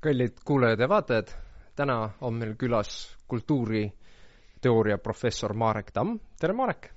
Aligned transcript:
kallid 0.00 0.36
kuulajad 0.44 0.80
ja 0.80 0.88
vaatajad, 0.88 1.30
täna 1.76 2.10
on 2.20 2.34
meil 2.34 2.54
külas 2.58 3.16
kultuuriteooria 3.28 4.98
professor 4.98 5.54
Marek 5.54 5.90
Tamm, 5.92 6.18
tere 6.40 6.54
Marek! 6.54 6.90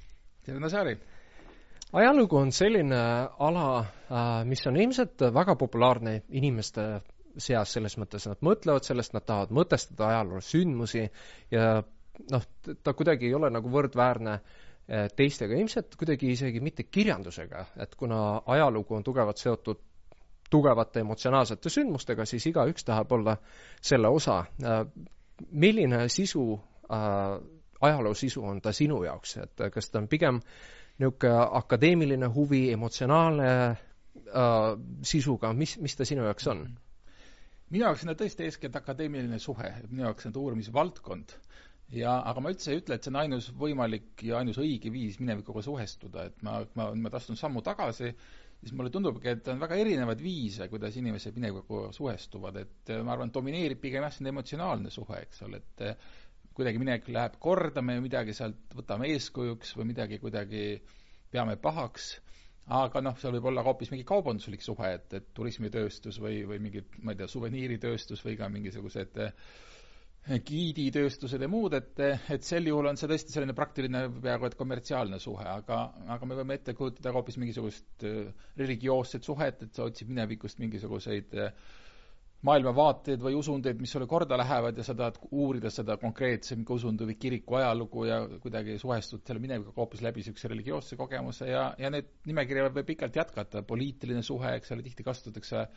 tere 0.46 0.60
Nasari! 0.60 0.98
ajalugu 1.94 2.38
on 2.38 2.52
selline 2.52 3.00
ala, 3.40 3.80
äh, 3.80 4.30
mis 4.46 4.62
on 4.68 4.78
ilmselt 4.78 5.26
väga 5.34 5.56
populaarne 5.56 6.22
inimeste 6.30 6.86
seas, 7.38 7.74
selles 7.74 7.98
mõttes 7.98 8.28
nad 8.30 8.40
mõtlevad 8.46 8.86
sellest, 8.86 9.16
nad 9.18 9.26
tahavad 9.26 9.54
mõtestada 9.56 10.12
ajaloo 10.12 10.42
sündmusi 10.46 11.08
ja 11.52 11.82
noh, 12.32 12.50
ta 12.84 12.94
kuidagi 12.94 13.32
ei 13.32 13.34
ole 13.34 13.50
nagu 13.50 13.72
võrdväärne 13.72 14.38
äh, 14.38 15.08
teistega, 15.16 15.58
ilmselt 15.58 15.98
kuidagi 15.98 16.36
isegi 16.36 16.62
mitte 16.62 16.86
kirjandusega, 16.86 17.66
et 17.82 17.96
kuna 17.98 18.42
ajalugu 18.46 19.00
on 19.00 19.04
tugevalt 19.10 19.42
seotud 19.42 19.82
tugevate 20.52 21.02
emotsionaalsete 21.06 21.72
sündmustega, 21.72 22.26
siis 22.28 22.46
igaüks 22.52 22.86
tahab 22.88 23.12
olla 23.18 23.38
selle 23.82 24.12
osa. 24.12 24.44
Äh, 24.64 24.84
milline 25.52 26.06
sisu, 26.10 26.60
ajaloo 27.82 28.14
sisu 28.14 28.44
on 28.46 28.62
ta 28.62 28.72
sinu 28.76 29.04
jaoks, 29.04 29.38
et 29.42 29.64
kas 29.74 29.90
ta 29.90 30.00
on 30.00 30.08
pigem 30.12 30.42
niisugune 31.00 31.48
akadeemiline 31.58 32.28
huvi, 32.36 32.72
emotsionaalne 32.72 33.50
äh, 33.70 33.78
sisuga, 35.04 35.54
mis, 35.54 35.78
mis 35.82 35.96
ta 35.98 36.06
sinu 36.06 36.28
jaoks 36.28 36.48
on? 36.48 36.66
minu 37.72 37.86
jaoks 37.86 38.04
on 38.04 38.12
ta 38.12 38.18
tõesti 38.20 38.46
eeskätt 38.46 38.76
akadeemiline 38.76 39.40
suhe, 39.40 39.72
minu 39.90 40.04
jaoks 40.04 40.28
on 40.28 40.36
ta 40.36 40.44
uurimisvaldkond. 40.44 41.34
ja, 41.96 42.18
aga 42.28 42.44
ma 42.44 42.52
üldse 42.52 42.72
ei 42.72 42.82
ütle, 42.82 42.96
et 42.96 43.04
see 43.04 43.12
on 43.12 43.20
ainus 43.24 43.50
võimalik 43.64 44.24
ja 44.28 44.38
ainus 44.40 44.60
õige 44.62 44.92
viis 44.92 45.20
minevikuga 45.20 45.64
suhestuda, 45.66 46.28
et 46.30 46.44
ma, 46.44 46.62
ma, 46.76 46.90
ma 46.96 47.12
astun 47.20 47.40
sammu 47.40 47.64
tagasi, 47.66 48.14
siis 48.62 48.74
mulle 48.78 48.92
tundubki, 48.94 49.32
et 49.34 49.48
on 49.50 49.62
väga 49.62 49.78
erinevaid 49.82 50.22
viise, 50.22 50.68
kuidas 50.70 50.98
inimesed 51.02 51.38
minevikuga 51.38 51.90
suhestuvad, 51.96 52.60
et 52.62 52.92
ma 53.06 53.16
arvan, 53.16 53.32
domineerib 53.34 53.82
pigem 53.82 54.06
jah, 54.06 54.14
selline 54.14 54.36
emotsionaalne 54.36 54.92
suhe, 54.94 55.22
eks 55.26 55.42
ole, 55.48 55.62
et 55.62 55.86
kuidagi 56.58 56.82
minevik 56.82 57.10
läheb 57.16 57.38
korda, 57.42 57.82
me 57.82 57.98
midagi 58.04 58.36
sealt 58.38 58.76
võtame 58.78 59.10
eeskujuks 59.16 59.74
või 59.80 59.92
midagi 59.94 60.20
kuidagi 60.22 60.66
peame 61.32 61.56
pahaks, 61.62 62.12
aga 62.72 63.02
noh, 63.04 63.18
seal 63.20 63.34
võib 63.38 63.50
olla 63.50 63.64
ka 63.64 63.72
hoopis 63.72 63.92
mingi 63.94 64.06
kaubanduslik 64.08 64.64
suhe, 64.64 64.94
et, 64.98 65.14
et 65.18 65.30
turismitööstus 65.38 66.20
või, 66.22 66.44
või 66.48 66.60
mingid, 66.68 66.92
ma 67.02 67.16
ei 67.16 67.22
tea, 67.22 67.30
suveniiritööstus 67.32 68.22
või 68.26 68.38
ka 68.40 68.50
mingisugused 68.52 69.22
eh, 69.26 69.34
giiditööstused 70.30 71.42
ja 71.42 71.48
muud, 71.50 71.74
et, 71.74 71.98
et 72.30 72.44
sel 72.46 72.68
juhul 72.70 72.86
on 72.92 72.98
see 73.00 73.10
tõesti 73.10 73.34
selline 73.34 73.56
praktiline, 73.58 74.04
peaaegu 74.22 74.46
et 74.52 74.58
kommertsiaalne 74.60 75.18
suhe, 75.20 75.46
aga, 75.50 75.80
aga 76.14 76.28
me 76.30 76.38
võime 76.38 76.58
ette 76.60 76.76
kujutada 76.78 77.10
ka 77.10 77.16
hoopis 77.18 77.40
mingisugust 77.42 78.06
eh, 78.06 78.28
religioosset 78.62 79.26
suhet, 79.26 79.64
et 79.66 79.74
sa 79.80 79.88
otsid 79.90 80.12
minevikust 80.14 80.62
mingisuguseid 80.62 81.34
äh, 81.42 81.50
maailmavaateid 82.48 83.22
või 83.22 83.36
usundeid, 83.38 83.78
mis 83.82 83.92
sulle 83.94 84.08
korda 84.10 84.38
lähevad 84.40 84.78
ja 84.78 84.84
sa 84.86 84.96
tahad 84.98 85.20
uurida 85.30 85.70
seda 85.70 85.94
konkreetse 86.02 86.56
mingi 86.58 86.74
usundu 86.74 87.06
või 87.06 87.16
kiriku 87.22 87.60
ajalugu 87.60 88.06
ja 88.08 88.16
kuidagi 88.42 88.80
suhestud 88.82 89.22
selle 89.28 89.44
minevikuga 89.44 89.84
hoopis 89.84 90.02
läbi 90.02 90.24
niisuguse 90.24 90.50
religioosse 90.50 90.98
kogemuse 90.98 91.52
ja, 91.52 91.68
ja 91.78 91.92
need 91.94 92.10
nimekirja 92.26 92.64
võib 92.74 92.88
pikalt 92.88 93.20
jätkata, 93.22 93.62
poliitiline 93.68 94.24
suhe, 94.26 94.56
eks 94.58 94.74
ole, 94.74 94.86
tihti 94.88 95.06
kasutatakse 95.06 95.68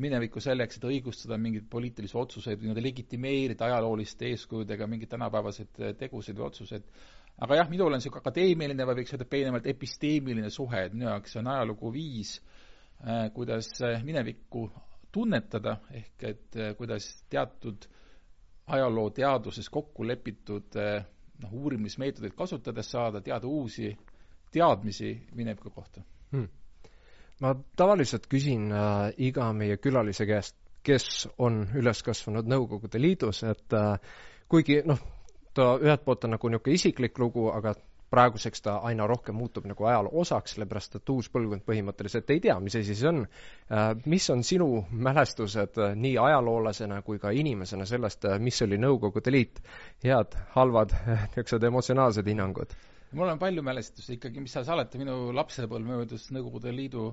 minevikku 0.00 0.40
selleks, 0.40 0.80
et 0.80 0.86
õigustada 0.88 1.36
mingeid 1.40 1.68
poliitilisi 1.70 2.16
otsuseid 2.16 2.56
või 2.56 2.70
nii-öelda 2.70 2.86
legitimeerida 2.88 3.68
ajalooliste 3.68 4.32
eeskujudega 4.32 4.88
mingeid 4.88 5.12
tänapäevaseid 5.12 5.84
tegusid 6.00 6.40
või 6.40 6.48
otsuseid. 6.48 6.88
aga 7.44 7.60
jah, 7.60 7.68
minul 7.68 7.92
on 7.92 8.00
niisugune 8.00 8.24
akadeemiline 8.24 8.88
või 8.88 9.02
võiks 9.02 9.12
öelda 9.12 9.28
peenemalt 9.28 9.68
episteemiline 9.68 10.48
suhe, 10.50 10.86
et 10.86 10.96
minu 10.96 11.10
jaoks 11.10 11.36
on 11.36 11.52
ajalugu 11.52 11.92
viis, 11.92 12.38
äh, 13.04 13.28
kuidas 13.36 13.74
minevikku 14.08 14.70
tunnetada, 15.14 15.76
ehk 15.94 16.24
et 16.28 16.56
eh, 16.56 16.72
kuidas 16.76 17.06
teatud 17.30 17.86
ajalooteaduses 18.74 19.70
kokku 19.70 20.06
lepitud 20.08 20.76
eh, 20.80 21.04
noh, 21.42 21.52
uurimismeetodeid 21.52 22.34
kasutades 22.36 22.90
saada 22.90 23.20
teada 23.20 23.46
uusi 23.46 23.92
teadmisi 24.54 25.26
mineviku 25.34 25.70
kohta. 25.70 26.02
Hmm.. 26.32 26.48
ma 27.40 27.54
tavaliselt 27.76 28.26
küsin 28.30 28.70
äh, 28.72 29.12
iga 29.18 29.52
meie 29.52 29.76
külalise 29.82 30.26
käest, 30.26 30.56
kes 30.86 31.28
on 31.38 31.64
üles 31.74 32.02
kasvanud 32.06 32.46
Nõukogude 32.50 33.00
Liidus, 33.02 33.42
et 33.42 33.74
äh, 33.74 33.98
kuigi 34.48 34.80
noh, 34.86 35.00
ta 35.54 35.74
ühelt 35.82 36.04
poolt 36.06 36.26
on 36.26 36.36
nagu 36.36 36.50
niisugune 36.50 36.78
isiklik 36.78 37.18
lugu, 37.18 37.48
aga 37.50 37.74
praeguseks 38.14 38.62
ta 38.64 38.76
aina 38.88 39.06
rohkem 39.10 39.36
muutub 39.38 39.66
nagu 39.68 39.88
ajaloo 39.90 40.12
osaks, 40.22 40.54
sellepärast 40.54 40.98
et 41.00 41.12
uus 41.14 41.28
põlvkond 41.34 41.64
põhimõtteliselt 41.66 42.30
ei 42.34 42.42
tea, 42.46 42.56
mis 42.62 42.76
asi 42.78 42.96
see 42.98 43.10
on. 43.10 43.22
Äh, 43.70 43.90
mis 44.10 44.28
on 44.30 44.44
sinu 44.46 44.68
mälestused 45.08 45.80
äh, 45.82 45.94
nii 45.98 46.16
ajaloolasena 46.22 47.02
kui 47.06 47.20
ka 47.22 47.34
inimesena 47.34 47.86
sellest, 47.88 48.26
äh, 48.30 48.38
mis 48.38 48.62
oli 48.66 48.78
Nõukogude 48.80 49.32
Liit? 49.34 49.62
head, 50.04 50.34
halvad, 50.54 50.92
niisugused 51.34 51.70
emotsionaalsed 51.70 52.28
hinnangud? 52.30 52.74
mul 53.14 53.30
on 53.30 53.38
palju 53.38 53.62
mälestusi 53.62 54.16
ikkagi, 54.16 54.42
mis 54.42 54.52
seal 54.56 54.66
salata, 54.66 54.98
minu 54.98 55.32
lapsepõlv 55.34 55.86
möödus 55.86 56.30
Nõukogude 56.34 56.72
Liidu 56.74 57.12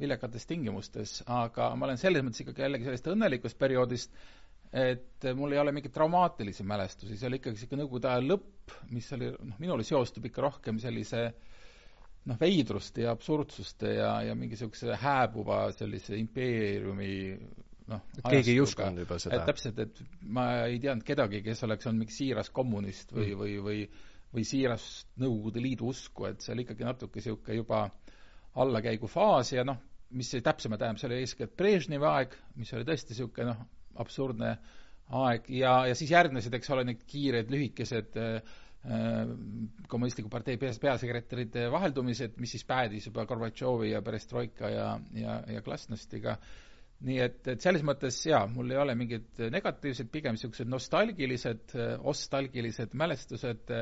viljakates 0.00 0.46
tingimustes, 0.48 1.18
aga 1.28 1.72
ma 1.76 1.88
olen 1.88 1.98
selles 2.00 2.24
mõttes 2.24 2.44
ikkagi 2.44 2.64
jällegi 2.64 2.86
sellest 2.88 3.10
õnnelikust 3.12 3.58
perioodist, 3.60 4.14
et 4.70 5.26
mul 5.34 5.54
ei 5.54 5.58
ole 5.58 5.72
mingeid 5.74 5.94
traumaatilisi 5.94 6.64
mälestusi, 6.66 7.16
see 7.18 7.28
oli 7.28 7.40
ikkagi 7.40 7.56
niisugune 7.56 7.82
Nõukogude 7.82 8.10
aja 8.10 8.22
lõpp, 8.22 8.74
mis 8.94 9.08
oli, 9.16 9.30
noh, 9.34 9.56
minule 9.62 9.86
seostub 9.86 10.28
ikka 10.28 10.44
rohkem 10.46 10.78
sellise 10.82 11.24
noh, 12.30 12.38
veidruste 12.38 13.06
ja 13.06 13.14
absurdsuste 13.16 13.96
ja, 13.96 14.12
ja 14.28 14.36
mingi 14.38 14.54
niisuguse 14.54 14.98
hääbuva 15.00 15.64
sellise 15.74 16.18
impeeriumi 16.20 17.16
noh, 17.90 18.04
keegi 18.28 18.54
ei 18.54 18.62
uskunud 18.62 19.02
juba 19.02 19.18
seda. 19.18 19.42
täpselt, 19.48 19.82
et 19.82 20.04
ma 20.22 20.46
ei 20.68 20.78
teadnud 20.78 21.06
kedagi, 21.08 21.42
kes 21.42 21.66
oleks 21.66 21.90
olnud 21.90 22.04
mingi 22.04 22.14
siiras 22.14 22.52
kommunist 22.54 23.16
või 23.16 23.32
mm., 23.32 23.42
või, 23.42 23.58
või 23.66 23.82
või 24.30 24.46
siiras 24.46 24.84
Nõukogude 25.18 25.62
Liidu 25.62 25.88
usku, 25.90 26.28
et 26.28 26.42
see 26.44 26.54
oli 26.54 26.62
ikkagi 26.62 26.86
natuke 26.86 27.18
niisugune 27.18 27.56
juba 27.56 27.80
allakäigufaas 28.62 29.52
ja 29.56 29.64
noh, 29.66 29.80
mis 30.14 30.30
see 30.30 30.42
täpsemalt 30.44 30.82
tähendab, 30.82 31.00
see 31.02 31.10
oli 31.10 31.20
eeskätt 31.24 31.56
Brežnevi 31.58 32.06
aeg, 32.06 32.36
mis 32.58 32.70
oli 32.76 32.86
tõesti 32.86 33.14
niisugune 33.14 33.48
noh, 33.50 33.64
absurdne 33.98 34.54
aeg 35.20 35.50
ja, 35.58 35.74
ja 35.90 35.98
siis 35.98 36.12
järgnesid, 36.12 36.54
eks 36.54 36.72
ole, 36.74 36.86
need 36.86 37.04
kiired 37.08 37.50
lühikesed 37.52 38.18
äh, 38.20 38.58
äh 38.86 39.32
kommunistliku 39.90 40.30
partei 40.32 40.56
pea, 40.56 40.72
peasekretäride 40.80 41.66
vaheldumised, 41.72 42.38
mis 42.40 42.54
siis 42.56 42.64
päädis 42.64 43.10
juba 43.10 43.26
Gorbatšovi 43.26 43.90
ja 43.90 44.02
Perestroika 44.02 44.70
ja, 44.70 44.90
ja, 45.14 45.40
ja 45.50 45.62
Glasnostiga. 45.62 46.38
nii 47.00 47.18
et, 47.24 47.46
et 47.48 47.60
selles 47.64 47.82
mõttes 47.86 48.18
jaa, 48.26 48.44
mul 48.46 48.70
ei 48.70 48.76
ole 48.76 48.94
mingeid 48.94 49.38
negatiivseid, 49.50 50.10
pigem 50.12 50.36
niisugused 50.36 50.68
nostalgilised, 50.68 51.72
ostalgilised 52.12 52.92
mälestused, 52.92 53.72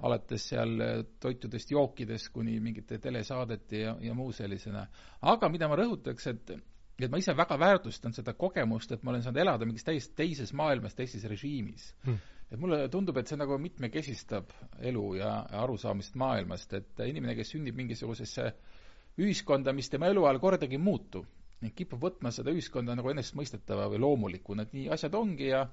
alates 0.00 0.46
seal 0.48 0.72
toitudest, 1.20 1.70
jookidest 1.70 2.32
kuni 2.32 2.56
mingite 2.64 2.98
telesaadete 2.98 3.82
ja, 3.82 3.92
ja 4.00 4.14
muu 4.16 4.32
sellisena. 4.32 4.86
aga 5.20 5.48
mida 5.52 5.68
ma 5.68 5.76
rõhutaks, 5.76 6.30
et 6.32 6.54
et 7.02 7.10
ma 7.10 7.18
ise 7.18 7.34
väga 7.36 7.58
väärtustan 7.58 8.14
seda 8.14 8.34
kogemust, 8.38 8.92
et 8.94 9.02
ma 9.02 9.10
olen 9.12 9.24
saanud 9.24 9.40
elada 9.42 9.66
mingis 9.66 9.86
täiesti 9.86 10.14
teises 10.22 10.52
maailmas, 10.54 10.94
teises 10.94 11.24
režiimis. 11.30 11.90
Hmm.. 12.06 12.20
et 12.52 12.60
mulle 12.60 12.84
tundub, 12.92 13.16
et 13.18 13.26
see 13.26 13.38
nagu 13.40 13.56
mitmekesistab 13.58 14.52
elu 14.90 15.04
ja 15.18 15.30
arusaamist 15.64 16.14
maailmast, 16.20 16.74
et 16.78 17.00
inimene, 17.08 17.34
kes 17.34 17.54
sünnib 17.56 17.74
mingisugusesse 17.80 18.52
ühiskonda, 19.18 19.72
mis 19.74 19.90
tema 19.90 20.10
eluajal 20.12 20.38
kordagi 20.42 20.78
ei 20.78 20.82
muutu, 20.82 21.24
kipub 21.74 22.02
võtma 22.02 22.30
seda 22.34 22.52
ühiskonda 22.52 22.94
nagu 22.98 23.10
enesestmõistetava 23.10 23.88
või 23.92 24.02
loomulikuna, 24.04 24.66
et 24.66 24.74
nii 24.76 24.88
asjad 24.94 25.14
ongi 25.18 25.48
ja 25.48 25.64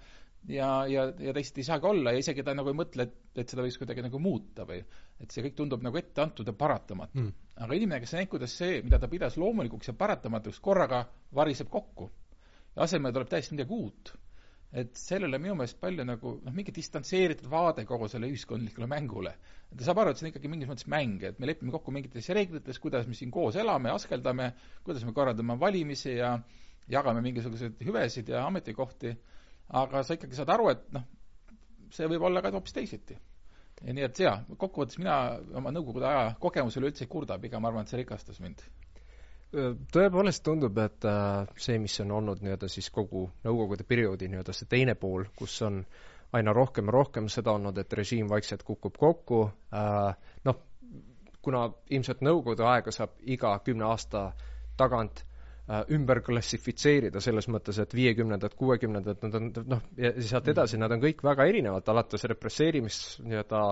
ja, 0.49 0.69
ja, 0.87 1.05
ja 1.19 1.33
teisiti 1.33 1.61
ei 1.61 1.67
saagi 1.67 1.87
olla 1.87 2.13
ja 2.15 2.21
isegi 2.21 2.43
ta 2.43 2.55
nagu 2.57 2.71
ei 2.71 2.77
mõtle, 2.77 3.05
et, 3.07 3.17
et 3.43 3.51
seda 3.51 3.65
võiks 3.65 3.77
kuidagi 3.81 4.05
nagu 4.05 4.21
muuta 4.21 4.65
või 4.67 4.81
et 5.21 5.29
see 5.33 5.43
kõik 5.45 5.57
tundub 5.59 5.83
nagu 5.85 5.99
ette 5.99 6.23
antud 6.23 6.47
ja 6.47 6.55
paratamatu 6.57 7.19
mm.. 7.19 7.51
aga 7.61 7.77
inimene, 7.77 8.01
kes 8.01 8.15
näeb, 8.17 8.31
kuidas 8.31 8.55
see, 8.57 8.81
mida 8.85 8.99
ta 8.99 9.09
pidas 9.11 9.37
loomulikuks 9.41 9.91
ja 9.91 9.95
paratamatuks, 9.97 10.59
korraga 10.63 11.03
variseb 11.37 11.69
kokku 11.69 12.09
ja 12.75 12.83
asemele 12.87 13.13
tuleb 13.15 13.31
täiesti 13.31 13.55
midagi 13.55 13.77
uut. 13.77 14.13
et 14.71 14.95
sellele 14.95 15.35
minu 15.35 15.57
meelest 15.59 15.81
palju 15.81 16.03
nagu 16.07 16.29
noh, 16.45 16.53
mingi 16.55 16.71
distantseeritud 16.71 17.49
vaade 17.51 17.83
kogu 17.85 18.07
selle 18.07 18.29
ühiskondlikule 18.31 18.87
mängule. 18.87 19.35
ta 19.75 19.83
saab 19.83 19.99
aru, 20.01 20.11
et 20.13 20.17
see 20.17 20.25
on 20.25 20.31
ikkagi 20.31 20.51
mingis 20.51 20.69
mõttes 20.69 20.87
mäng, 20.89 21.23
et 21.27 21.39
me 21.39 21.49
lepime 21.49 21.75
kokku 21.75 21.91
mingites 21.91 22.29
reeglites, 22.33 22.79
kuidas 22.79 23.07
me 23.07 23.13
siin 23.13 23.31
koos 23.31 23.59
elame, 23.59 23.91
askeldame, 23.91 24.53
kuidas 24.83 25.03
me 25.05 25.13
korraldame 25.13 25.59
valimisi 25.59 26.15
ja 26.15 26.37
jagame 26.89 27.21
mingisuguseid 27.21 27.83
hüvesid 27.85 28.31
ja 28.31 28.45
ametikohti 28.47 29.13
aga 29.71 30.03
sa 30.03 30.15
ikkagi 30.17 30.35
saad 30.35 30.51
aru, 30.53 30.69
et 30.73 30.85
noh, 30.95 31.03
see 31.95 32.07
võib 32.11 32.25
olla 32.27 32.43
ka 32.43 32.51
hoopis 32.55 32.75
teisiti. 32.75 33.17
ja 33.81 33.95
nii 33.97 34.05
et 34.05 34.19
jaa, 34.19 34.35
kokkuvõttes 34.57 34.99
mina 35.01 35.15
oma 35.57 35.71
Nõukogude 35.73 36.05
aja 36.05 36.35
kogemusele 36.39 36.91
üldse 36.91 37.05
ei 37.05 37.09
kurda, 37.09 37.39
pigem 37.41 37.65
arvan, 37.65 37.87
et 37.87 37.91
see 37.91 38.01
rikastas 38.01 38.39
mind. 38.43 38.61
tõepoolest 39.95 40.43
tundub, 40.43 40.77
et 40.79 41.05
äh, 41.07 41.47
see, 41.57 41.79
mis 41.79 41.97
on 42.03 42.11
olnud 42.19 42.43
nii-öelda 42.43 42.69
siis 42.71 42.89
kogu 42.93 43.29
Nõukogude 43.43 43.87
perioodi 43.87 44.29
nii-öelda 44.31 44.55
see 44.55 44.69
teine 44.69 44.95
pool, 44.95 45.25
kus 45.35 45.61
on 45.67 45.81
aina 46.31 46.53
rohkem 46.55 46.87
ja 46.87 46.95
rohkem 46.95 47.27
seda 47.29 47.51
olnud, 47.57 47.77
et 47.77 47.93
režiim 47.93 48.29
vaikselt 48.29 48.63
kukub 48.63 48.95
kokku, 48.99 49.41
äh, 49.75 50.37
noh, 50.45 50.61
kuna 51.41 51.65
ilmselt 51.89 52.21
Nõukogude 52.21 52.67
aega 52.67 52.93
saab 52.95 53.17
iga 53.23 53.57
kümne 53.65 53.89
aasta 53.89 54.31
tagant 54.77 55.25
ümber 55.93 56.21
klassifitseerida 56.25 57.21
selles 57.23 57.47
mõttes, 57.51 57.77
et 57.81 57.93
viiekümnendad, 57.95 58.55
kuuekümnendad, 58.59 59.21
nad 59.23 59.37
on 59.37 59.49
noh, 59.71 59.83
ja 59.99 60.11
sealt 60.19 60.49
edasi 60.51 60.79
nad 60.81 60.91
on 60.91 61.01
kõik 61.03 61.23
väga 61.23 61.45
erinevad, 61.47 61.87
alates 61.93 62.25
represseerimis 62.31 62.97
nii-öelda 63.23 63.63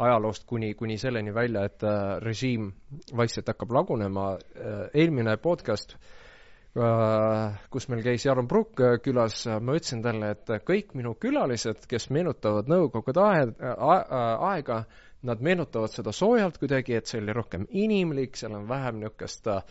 ajaloost 0.00 0.46
kuni, 0.48 0.74
kuni 0.78 0.98
selleni 1.00 1.34
välja, 1.34 1.64
et 1.68 1.84
äh, 1.84 2.16
režiim 2.24 2.70
vaikselt 3.16 3.50
hakkab 3.52 3.74
lagunema 3.80 4.32
äh,. 4.36 4.88
eelmine 5.02 5.36
podcast 5.42 5.96
äh, 5.96 7.58
kus 7.70 7.88
meil 7.90 8.02
käis 8.06 8.24
Jaron 8.26 8.48
Prukk 8.48 8.80
äh, 8.80 8.96
külas, 9.02 9.42
äh, 9.48 9.60
ma 9.60 9.76
ütlesin 9.78 10.04
talle, 10.06 10.32
et 10.36 10.54
kõik 10.66 10.94
minu 10.98 11.16
külalised, 11.20 11.86
kes 11.90 12.10
meenutavad 12.14 12.70
Nõukogude 12.70 13.26
aega, 13.26 14.84
nad 15.26 15.42
meenutavad 15.44 15.92
seda 15.92 16.12
soojalt 16.16 16.58
kuidagi, 16.60 16.96
et 16.96 17.10
see 17.10 17.20
oli 17.20 17.34
rohkem 17.36 17.66
inimlik, 17.70 18.38
seal 18.40 18.54
on 18.56 18.68
vähem 18.70 19.02
niisugust 19.02 19.50
äh, 19.50 19.64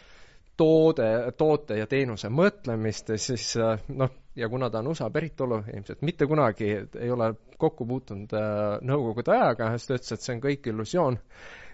toode, 0.59 1.07
toote 1.39 1.77
ja 1.79 1.87
teenuse 1.89 2.29
mõtlemist 2.33 3.13
siis 3.21 3.51
äh, 3.59 3.79
noh, 3.95 4.11
ja 4.35 4.49
kuna 4.51 4.69
ta 4.69 4.81
on 4.83 4.91
USA 4.91 5.09
päritolu, 5.13 5.61
ilmselt 5.73 6.03
mitte 6.07 6.27
kunagi 6.27 6.69
ei 6.99 7.11
ole 7.11 7.31
kokku 7.57 7.87
puutunud 7.87 8.35
äh, 8.35 8.75
Nõukogude 8.85 9.35
ajaga, 9.35 9.71
siis 9.77 9.87
ta 9.87 9.97
ütles, 9.99 10.13
et 10.15 10.25
see 10.25 10.35
on 10.35 10.43
kõik 10.43 10.69
illusioon. 10.71 11.19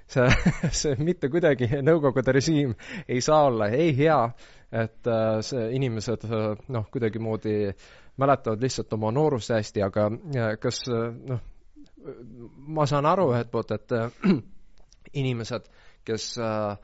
see, 0.07 0.27
see 0.81 0.99
mitte 1.01 1.29
kuidagi, 1.33 1.69
Nõukogude 1.81 2.37
režiim 2.37 2.75
ei 3.07 3.21
saa 3.25 3.47
olla 3.49 3.71
ei 3.73 3.95
hea, 3.97 4.19
et 4.75 5.07
see 5.47 5.67
inimesed 5.77 6.25
noh, 6.73 6.87
kuidagimoodi 6.91 7.73
mäletavad 8.19 8.61
lihtsalt 8.63 8.93
oma 8.97 9.11
noorust 9.13 9.53
hästi, 9.53 9.83
aga 9.85 10.09
kas 10.61 10.81
noh, 10.89 11.39
ma 12.67 12.85
saan 12.89 13.07
aru 13.09 13.29
ühelt 13.33 13.51
poolt, 13.51 13.71
et 13.75 13.95
äh, 13.95 14.09
inimesed, 15.21 15.69
kes 16.05 16.35
äh, 16.41 16.75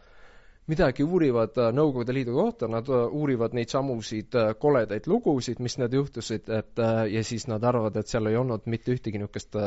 midagi 0.70 1.04
uurivad 1.04 1.58
äh, 1.58 1.72
Nõukogude 1.74 2.14
Liidu 2.14 2.36
kohta, 2.36 2.68
nad 2.72 2.90
uurivad 2.90 3.56
neid 3.58 3.72
samusid 3.74 4.36
koledaid 4.62 5.08
lugusid, 5.10 5.60
mis 5.64 5.78
need 5.82 5.96
juhtusid, 5.98 6.52
et 6.54 6.84
ja 7.12 7.24
siis 7.26 7.48
nad 7.50 7.64
arvavad, 7.64 7.98
et 7.98 8.12
seal 8.12 8.30
ei 8.30 8.38
olnud 8.40 8.68
mitte 8.72 8.94
ühtegi 8.94 9.20
niisugust 9.22 9.58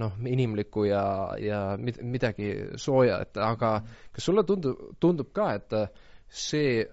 noh, 0.00 0.18
inimlikku 0.26 0.84
ja, 0.90 1.04
ja 1.40 1.62
mid-, 1.80 2.02
midagi 2.02 2.52
sooja, 2.76 3.22
et 3.24 3.40
aga 3.40 3.78
kas 4.12 4.28
sulle 4.28 4.44
tundub, 4.44 4.84
tundub 5.00 5.32
ka, 5.34 5.54
et 5.56 5.74
see 6.28 6.84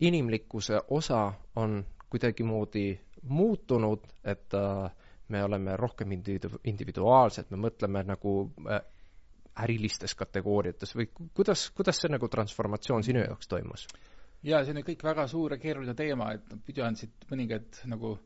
inimlikkuse 0.00 0.80
osa 0.90 1.32
on 1.56 1.84
kuidagimoodi 2.10 3.00
muutunud, 3.28 3.98
et 4.24 4.54
äh, 4.54 4.90
me 5.28 5.44
oleme 5.44 5.76
rohkem 5.76 6.12
individu-, 6.12 6.60
individuaalsed, 6.64 7.50
me 7.50 7.56
mõtleme 7.66 8.02
nagu 8.06 8.34
äh, 8.70 8.80
ärilistes 9.62 10.14
kategooriates 10.18 10.94
või 10.96 11.08
kuidas, 11.34 11.70
kuidas 11.76 12.00
see 12.02 12.12
nagu 12.12 12.28
transformatsioon 12.28 13.04
sinu 13.06 13.24
jaoks 13.24 13.48
toimus? 13.48 13.86
jaa, 14.46 14.62
see 14.62 14.74
on 14.74 14.82
ju 14.82 14.86
kõik 14.90 15.04
väga 15.06 15.26
suur 15.30 15.56
ja 15.56 15.60
keeruline 15.60 15.94
teema, 15.98 16.32
et 16.36 16.80
on 16.84 16.96
siit 16.98 17.28
mõningaid 17.30 17.80
nagu 17.90 18.16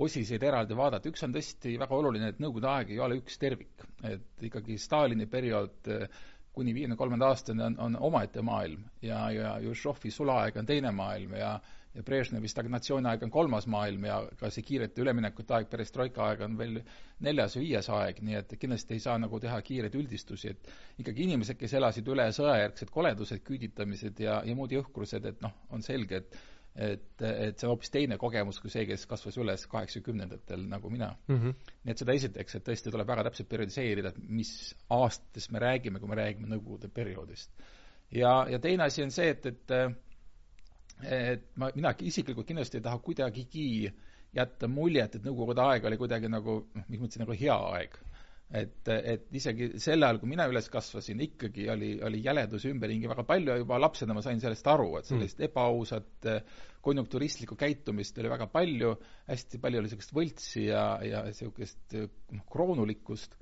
osiseid 0.00 0.42
eraldi 0.46 0.76
vaadata, 0.78 1.10
üks 1.10 1.24
on 1.26 1.34
tõesti 1.34 1.74
väga 1.80 1.96
oluline, 1.96 2.30
et 2.30 2.38
Nõukogude 2.40 2.70
aeg 2.70 2.92
ei 2.94 3.00
ole 3.02 3.18
üks 3.20 3.36
tervik. 3.38 3.82
et 4.06 4.46
ikkagi 4.46 4.78
Stalini 4.78 5.26
periood 5.26 5.90
äh, 5.90 6.06
kuni 6.52 6.74
viiekümne 6.74 6.96
kolmanda 6.96 7.28
aastani 7.28 7.62
on, 7.66 7.76
on 7.78 7.96
omaette 8.00 8.42
maailm 8.42 8.84
ja, 9.02 9.30
ja 9.30 9.58
Jušovi 9.60 10.10
sulaaeg 10.10 10.56
on 10.56 10.66
teine 10.66 10.90
maailm 10.90 11.34
ja 11.34 11.38
ja 11.40 11.60
Brežnevi 11.90 12.46
stagnatsiooniaeg 12.48 13.24
on 13.26 13.32
kolmas 13.34 13.66
maailm 13.66 14.04
ja 14.06 14.20
ka 14.38 14.50
see 14.54 14.62
kiirete 14.62 15.02
üleminekute 15.02 15.56
aeg, 15.56 15.66
perestroika 15.72 16.28
aeg 16.28 16.44
on 16.46 16.54
veel 16.58 16.76
neljas 17.26 17.56
või 17.56 17.64
viies 17.64 17.88
aeg, 17.90 18.20
nii 18.26 18.36
et 18.38 18.52
kindlasti 18.62 18.94
ei 18.94 19.02
saa 19.02 19.16
nagu 19.18 19.40
teha 19.42 19.56
kiireid 19.66 19.96
üldistusi, 19.98 20.52
et 20.54 20.70
ikkagi 21.02 21.26
inimesed, 21.26 21.58
kes 21.58 21.74
elasid 21.80 22.06
üle 22.14 22.28
sõjajärgsed 22.36 22.92
koledused, 22.94 23.42
küüditamised 23.46 24.22
ja, 24.22 24.38
ja 24.46 24.54
muud 24.54 24.70
jõhkrused, 24.76 25.26
et 25.32 25.42
noh, 25.42 25.56
on 25.74 25.82
selge, 25.86 26.22
et 26.22 26.40
et, 26.70 27.22
et 27.26 27.58
see 27.58 27.66
on 27.66 27.72
hoopis 27.72 27.90
teine 27.90 28.14
kogemus 28.16 28.60
kui 28.62 28.70
see, 28.70 28.84
kes 28.86 29.02
kasvas 29.10 29.34
üles 29.42 29.64
kaheksakümnendatel, 29.72 30.62
nagu 30.70 30.90
mina 30.94 31.08
mm. 31.26 31.40
-hmm. 31.40 31.72
nii 31.82 31.94
et 31.94 31.98
seda 31.98 32.14
esiteks, 32.14 32.54
et 32.54 32.64
tõesti 32.68 32.92
tuleb 32.94 33.10
väga 33.10 33.24
täpselt 33.26 33.48
periodiseerida, 33.50 34.12
et 34.14 34.20
mis 34.28 34.52
aastatest 34.94 35.50
me 35.50 35.58
räägime, 35.58 35.98
kui 35.98 36.08
me 36.08 36.20
räägime 36.20 36.46
Nõukogude 36.54 36.88
perioodist. 36.94 37.50
ja, 38.10 38.46
ja 38.48 38.58
teine 38.58 38.86
asi 38.86 39.02
on 39.02 39.10
see, 39.10 39.34
et, 39.34 39.46
et 39.46 39.76
et 41.06 41.50
ma, 41.60 41.70
mina 41.74 41.92
isiklikult 41.96 42.48
kindlasti 42.48 42.80
ei 42.80 42.84
taha 42.84 43.00
kuidagigi 43.04 43.66
jätta 44.36 44.68
muljet, 44.70 45.16
et 45.16 45.26
Nõukogude 45.26 45.64
aeg 45.64 45.88
oli 45.88 45.98
kuidagi 45.98 46.30
nagu, 46.30 46.60
noh, 46.76 46.86
mis 46.88 47.02
mõttes 47.02 47.20
nagu 47.22 47.34
hea 47.36 47.56
aeg. 47.74 47.98
et, 48.50 48.88
et 48.90 49.28
isegi 49.38 49.68
sel 49.78 50.02
ajal, 50.02 50.18
kui 50.18 50.30
mina 50.32 50.48
üles 50.50 50.66
kasvasin, 50.72 51.20
ikkagi 51.22 51.68
oli, 51.70 51.92
oli 52.02 52.22
jäledusi 52.24 52.72
ümberringi 52.72 53.06
väga 53.10 53.22
palju 53.28 53.52
ja 53.52 53.60
juba 53.60 53.78
lapsena 53.78 54.14
ma 54.16 54.24
sain 54.26 54.42
sellest 54.42 54.66
aru, 54.66 54.96
et 54.98 55.06
sellist 55.06 55.38
mm. 55.38 55.46
ebaausat 55.46 56.28
konjunkturistlikku 56.82 57.54
käitumist 57.60 58.18
oli 58.18 58.32
väga 58.32 58.48
palju, 58.50 58.96
hästi 59.30 59.60
palju 59.62 59.78
oli 59.78 59.86
niisugust 59.86 60.16
võltsi 60.16 60.64
ja, 60.66 60.82
ja 61.06 61.22
niisugust 61.28 61.94
noh, 61.94 62.42
kroonulikkust 62.50 63.38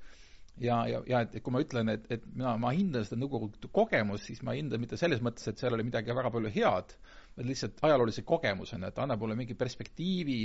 ja, 0.60 0.78
ja, 0.88 1.00
ja 1.06 1.20
et 1.25 1.38
kui 1.44 1.55
ma 1.55 1.62
ütlen, 1.62 1.93
et, 1.93 2.06
et 2.12 2.25
mina, 2.34 2.56
ma 2.60 2.72
hindan 2.75 3.06
seda 3.06 3.19
Nõukogude 3.20 3.70
kogemust, 3.75 4.28
siis 4.28 4.43
ma 4.46 4.55
hindan 4.56 4.81
mitte 4.82 4.99
selles 5.00 5.22
mõttes, 5.25 5.46
et 5.50 5.60
seal 5.60 5.76
oli 5.76 5.87
midagi 5.87 6.14
väga 6.16 6.32
palju 6.34 6.52
head, 6.55 6.94
vaid 7.38 7.49
lihtsalt 7.49 7.82
ajaloolise 7.87 8.25
kogemusena, 8.26 8.90
et 8.90 8.99
annab 9.02 9.22
mulle 9.22 9.37
mingi 9.38 9.55
perspektiivi, 9.58 10.38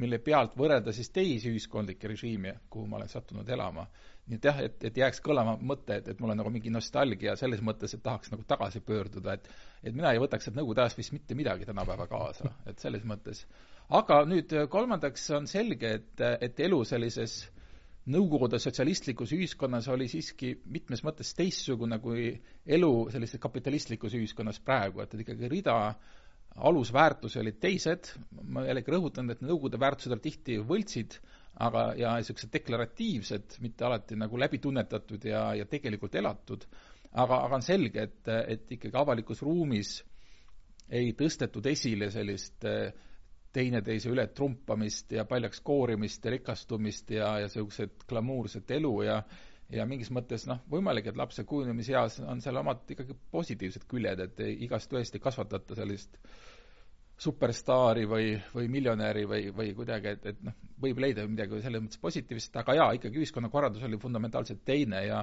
mille 0.00 0.20
pealt 0.24 0.56
võrrelda 0.58 0.94
siis 0.96 1.10
teisi 1.12 1.52
ühiskondlikke 1.52 2.08
režiime, 2.08 2.54
kuhu 2.70 2.86
ma 2.88 3.00
olen 3.00 3.10
sattunud 3.12 3.48
elama. 3.48 3.86
nii 4.28 4.36
et 4.36 4.44
jah, 4.44 4.60
et, 4.60 4.82
et 4.84 4.96
jääks 5.00 5.22
kõlama 5.24 5.56
mõte, 5.60 6.00
et, 6.00 6.08
et 6.12 6.20
mul 6.20 6.34
on 6.34 6.40
nagu 6.42 6.52
mingi 6.52 6.72
nostalgia 6.72 7.36
selles 7.40 7.62
mõttes, 7.64 7.94
et 7.94 8.02
tahaks 8.04 8.32
nagu 8.32 8.44
tagasi 8.48 8.80
pöörduda, 8.84 9.38
et 9.38 9.48
et 9.82 9.94
mina 9.94 10.12
ei 10.12 10.20
võtaks 10.22 10.48
sealt 10.48 10.56
Nõukogude 10.58 10.84
ajast 10.84 10.98
vist 10.98 11.14
mitte 11.14 11.36
midagi 11.38 11.68
tänapäeva 11.68 12.08
kaasa, 12.10 12.50
et 12.66 12.80
selles 12.82 13.04
mõttes. 13.04 13.44
aga 13.88 14.24
nüüd 14.28 14.52
kolmandaks 14.70 15.30
on 15.36 15.46
selge, 15.46 15.94
et, 16.00 16.26
et 16.40 16.60
elu 16.60 16.84
sellises 16.84 17.38
Nõukogude 18.08 18.56
sotsialistlikus 18.62 19.34
ühiskonnas 19.36 19.88
oli 19.92 20.06
siiski 20.08 20.54
mitmes 20.72 21.02
mõttes 21.04 21.34
teistsugune 21.36 21.98
kui 22.00 22.30
elu 22.64 22.92
sellises 23.12 23.40
kapitalistlikus 23.42 24.14
ühiskonnas 24.16 24.62
praegu, 24.64 25.02
et, 25.04 25.16
ikkagi 25.24 25.50
rida 25.52 25.74
alusväärtused 26.68 27.42
olid 27.42 27.58
teised, 27.60 28.08
ma 28.48 28.64
jällegi 28.66 28.94
rõhutan, 28.94 29.28
et 29.30 29.42
Nõukogude 29.44 29.80
väärtused 29.80 30.14
olid 30.14 30.24
tihti 30.24 30.56
võltsid, 30.70 31.18
aga, 31.66 31.84
ja 31.98 32.14
niisugused 32.16 32.52
deklaratiivsed, 32.54 33.58
mitte 33.64 33.86
alati 33.86 34.16
nagu 34.18 34.40
läbitunnetatud 34.40 35.28
ja, 35.28 35.42
ja 35.58 35.66
tegelikult 35.68 36.16
elatud, 36.18 36.64
aga, 37.12 37.42
aga 37.44 37.58
on 37.58 37.66
selge, 37.66 38.08
et, 38.08 38.32
et 38.56 38.72
ikkagi 38.78 38.96
avalikus 38.98 39.42
ruumis 39.44 39.98
ei 40.88 41.12
tõstetud 41.12 41.66
esile 41.68 42.08
sellist 42.14 42.64
eh, 42.64 42.88
teineteise 43.52 44.10
üle 44.12 44.26
trumpamist 44.34 45.12
ja 45.16 45.24
paljaks 45.28 45.60
koorimist 45.64 46.24
ja 46.24 46.32
rikastumist 46.34 47.10
ja, 47.14 47.30
ja 47.42 47.48
niisugused 47.48 48.04
glamuurset 48.08 48.70
elu 48.78 48.94
ja 49.06 49.22
ja 49.72 49.84
mingis 49.84 50.08
mõttes 50.14 50.46
noh, 50.48 50.62
võimalik, 50.72 51.10
et 51.10 51.18
lapse 51.20 51.44
kujunemiseas 51.44 52.22
on 52.24 52.40
seal 52.40 52.56
omad 52.56 52.88
ikkagi 52.88 53.16
positiivsed 53.32 53.84
küljed, 53.90 54.22
et 54.24 54.38
igast 54.64 54.88
tõesti 54.88 55.20
kasvatata 55.20 55.76
sellist 55.76 56.16
superstaari 57.18 58.06
või, 58.08 58.30
või 58.54 58.70
miljonäri 58.72 59.26
või, 59.28 59.50
või 59.52 59.74
kuidagi, 59.76 60.14
et, 60.14 60.26
et 60.32 60.40
noh, 60.46 60.56
võib 60.80 61.02
leida 61.02 61.26
midagi 61.28 61.60
selles 61.60 61.84
mõttes 61.84 62.00
positiivset, 62.00 62.56
aga 62.62 62.78
jaa, 62.78 62.88
ikkagi 62.96 63.20
ühiskonnakorraldus 63.20 63.84
oli 63.88 64.00
fundamentaalselt 64.00 64.62
teine 64.64 65.02
ja 65.04 65.20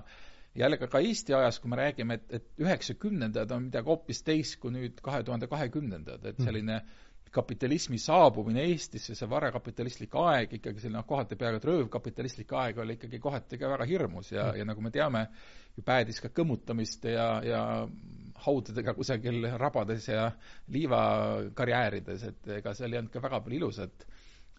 jällegi 0.55 0.91
ka 0.91 1.01
Eesti 1.01 1.33
ajas, 1.39 1.57
kui 1.63 1.71
me 1.71 1.79
räägime, 1.79 2.19
et, 2.19 2.27
et 2.37 2.61
üheksakümnendad 2.61 3.49
on 3.55 3.69
midagi 3.71 3.89
hoopis 3.89 4.21
teist 4.27 4.59
kui 4.61 4.75
nüüd 4.75 5.01
kahe 5.03 5.23
tuhande 5.25 5.49
kahekümnendad, 5.49 6.21
et 6.21 6.37
mm. 6.37 6.45
selline 6.45 6.77
mm 6.83 7.04
kapitalismi 7.31 7.97
saabumine 7.99 8.63
Eestisse, 8.69 9.15
see 9.17 9.29
varakapitalistlik 9.29 10.13
aeg, 10.21 10.57
ikkagi 10.59 10.83
selline 10.83 11.01
noh, 11.01 11.07
kohati 11.07 11.37
peaaegu 11.39 11.59
et 11.59 11.67
röövkapitalistlik 11.69 12.53
aeg 12.55 12.79
oli 12.83 12.95
ikkagi 12.99 13.19
kohati 13.23 13.59
ka 13.59 13.71
väga 13.73 13.87
hirmus 13.89 14.31
ja 14.31 14.49
mm., 14.51 14.59
ja 14.59 14.67
nagu 14.69 14.83
me 14.85 14.91
teame, 14.93 15.25
ju 15.75 15.83
päädis 15.83 16.21
ka 16.23 16.31
kõmmutamiste 16.35 17.15
ja, 17.15 17.27
ja 17.43 17.63
haudadega 18.45 18.93
kusagil 18.95 19.49
rabades 19.59 20.07
ja 20.07 20.29
liivakarjäärides, 20.71 22.23
et 22.29 22.53
ega 22.59 22.75
seal 22.77 22.93
ei 22.93 23.01
olnud 23.01 23.13
ka 23.13 23.23
väga 23.23 23.41
palju 23.43 23.59
ilusat. 23.59 24.07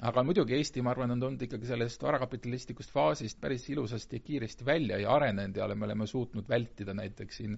aga 0.07 0.23
muidugi 0.29 0.53
Eesti, 0.53 0.83
ma 0.85 0.93
arvan, 0.93 1.15
on 1.15 1.21
tulnud 1.21 1.43
ikkagi 1.47 1.67
sellest 1.71 2.03
varakapitalistlikust 2.05 2.93
faasist 2.93 3.41
päris 3.41 3.65
ilusasti 3.73 4.19
ja 4.19 4.25
kiiresti 4.27 4.65
välja 4.65 4.99
ja 5.01 5.15
arenenud 5.15 5.57
ja 5.57 5.69
me 5.75 5.85
oleme 5.87 6.07
suutnud 6.07 6.49
vältida 6.49 6.95
näiteks 6.95 7.37
siin 7.37 7.57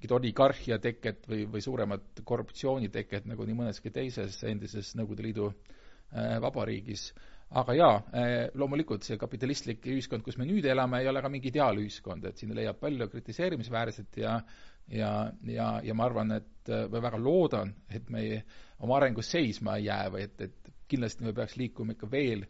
mingit 0.00 0.14
oligarhia 0.16 0.78
teket 0.80 1.26
või, 1.28 1.44
või 1.52 1.60
suuremat 1.60 2.22
korruptsiooni 2.24 2.88
teket, 2.88 3.26
nagu 3.28 3.44
nii 3.44 3.56
mõneski 3.58 3.92
teises 3.92 4.38
endises 4.48 4.94
Nõukogude 4.96 5.26
Liidu 5.26 5.50
äh, 5.50 6.40
vabariigis. 6.40 7.12
aga 7.50 7.74
jaa 7.74 7.94
äh,, 8.14 8.48
loomulikult 8.54 9.02
see 9.04 9.18
kapitalistlik 9.18 9.84
ühiskond, 9.84 10.22
kus 10.22 10.38
me 10.38 10.46
nüüd 10.46 10.64
elame, 10.64 11.02
ei 11.02 11.08
ole 11.08 11.20
ka 11.20 11.28
mingi 11.28 11.50
ideaalühiskond, 11.50 12.24
et 12.24 12.38
siin 12.38 12.54
leiab 12.54 12.78
palju 12.80 13.08
kritiseerimisväärset 13.08 14.16
ja 14.16 14.40
ja, 14.88 15.32
ja, 15.44 15.80
ja 15.84 15.94
ma 15.94 16.06
arvan, 16.06 16.32
et 16.32 16.70
või 16.70 17.02
väga 17.02 17.18
loodan, 17.18 17.74
et 17.90 18.08
me 18.10 18.22
ei, 18.22 18.40
oma 18.80 18.96
arengus 18.96 19.30
seisma 19.30 19.76
ei 19.76 19.84
jää 19.84 20.08
või 20.10 20.24
et, 20.24 20.40
et 20.40 20.72
kindlasti 20.88 21.24
me 21.24 21.34
peaks 21.34 21.56
liikuma 21.56 21.92
ikka 21.92 22.10
veel 22.10 22.46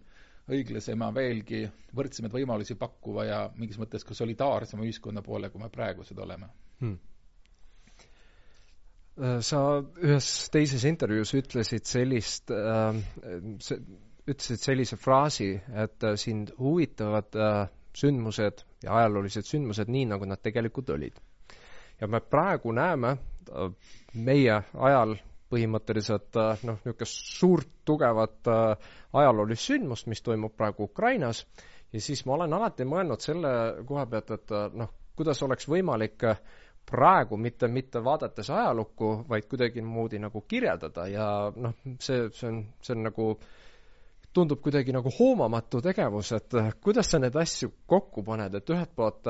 õiglasema, 0.51 1.11
veelgi 1.15 1.67
võrdsemaid 1.97 2.33
võimalusi 2.33 2.79
pakkuva 2.79 3.25
ja 3.27 3.45
mingis 3.57 3.79
mõttes 3.79 4.07
ka 4.07 4.15
solidaarsema 4.15 4.87
ühiskonna 4.87 5.23
poole, 5.23 5.51
kui 5.51 5.61
me 5.61 5.69
praegused 5.69 6.19
oleme 6.19 6.53
hmm 6.81 7.10
sa 9.45 9.61
ühes 10.01 10.29
teises 10.53 10.85
intervjuus 10.89 11.35
ütlesid 11.37 11.85
sellist 11.89 12.53
äh,, 12.55 12.97
ütlesid 14.31 14.63
sellise 14.63 14.97
fraasi, 15.01 15.53
et 15.85 16.07
sind 16.21 16.53
huvitavad 16.59 17.37
äh, 17.37 17.69
sündmused 17.97 18.63
ja 18.85 18.95
ajaloolised 18.97 19.49
sündmused 19.49 19.91
nii, 19.91 20.07
nagu 20.13 20.29
nad 20.29 20.43
tegelikult 20.43 20.91
olid. 20.91 21.19
ja 22.01 22.07
me 22.09 22.21
praegu 22.21 22.73
näeme 22.73 23.11
äh, 23.11 23.73
meie 24.15 24.63
ajal 24.75 25.17
põhimõtteliselt 25.51 26.37
äh, 26.39 26.63
noh, 26.65 26.79
niisugust 26.85 27.27
suurt 27.41 27.69
tugevat 27.85 28.49
äh, 28.49 28.93
ajaloolist 29.13 29.67
sündmust, 29.73 30.07
mis 30.07 30.23
toimub 30.23 30.55
praegu 30.57 30.87
Ukrainas, 30.89 31.45
ja 31.93 32.01
siis 32.01 32.25
ma 32.27 32.39
olen 32.39 32.55
alati 32.55 32.87
mõelnud 32.87 33.21
selle 33.21 33.53
koha 33.87 34.07
pealt, 34.07 34.31
et 34.39 34.57
noh, 34.79 34.95
kuidas 35.19 35.43
oleks 35.43 35.69
võimalik 35.69 36.25
praegu 36.87 37.37
mitte, 37.37 37.69
mitte 37.69 38.03
vaadates 38.05 38.51
ajalukku, 38.51 39.25
vaid 39.29 39.47
kuidagimoodi 39.51 40.19
nagu 40.19 40.41
kirjeldada 40.49 41.07
ja 41.07 41.27
noh, 41.57 41.75
see, 41.99 42.29
see 42.35 42.49
on, 42.49 42.63
see 42.83 42.97
on 42.97 43.05
nagu 43.07 43.31
tundub 44.35 44.61
kuidagi 44.63 44.95
nagu 44.95 45.11
hoomamatu 45.19 45.81
tegevus, 45.83 46.33
et 46.33 46.55
kuidas 46.83 47.11
sa 47.11 47.19
neid 47.19 47.37
asju 47.37 47.73
kokku 47.87 48.23
paned, 48.27 48.55
et 48.55 48.71
ühelt 48.75 48.95
poolt 48.95 49.27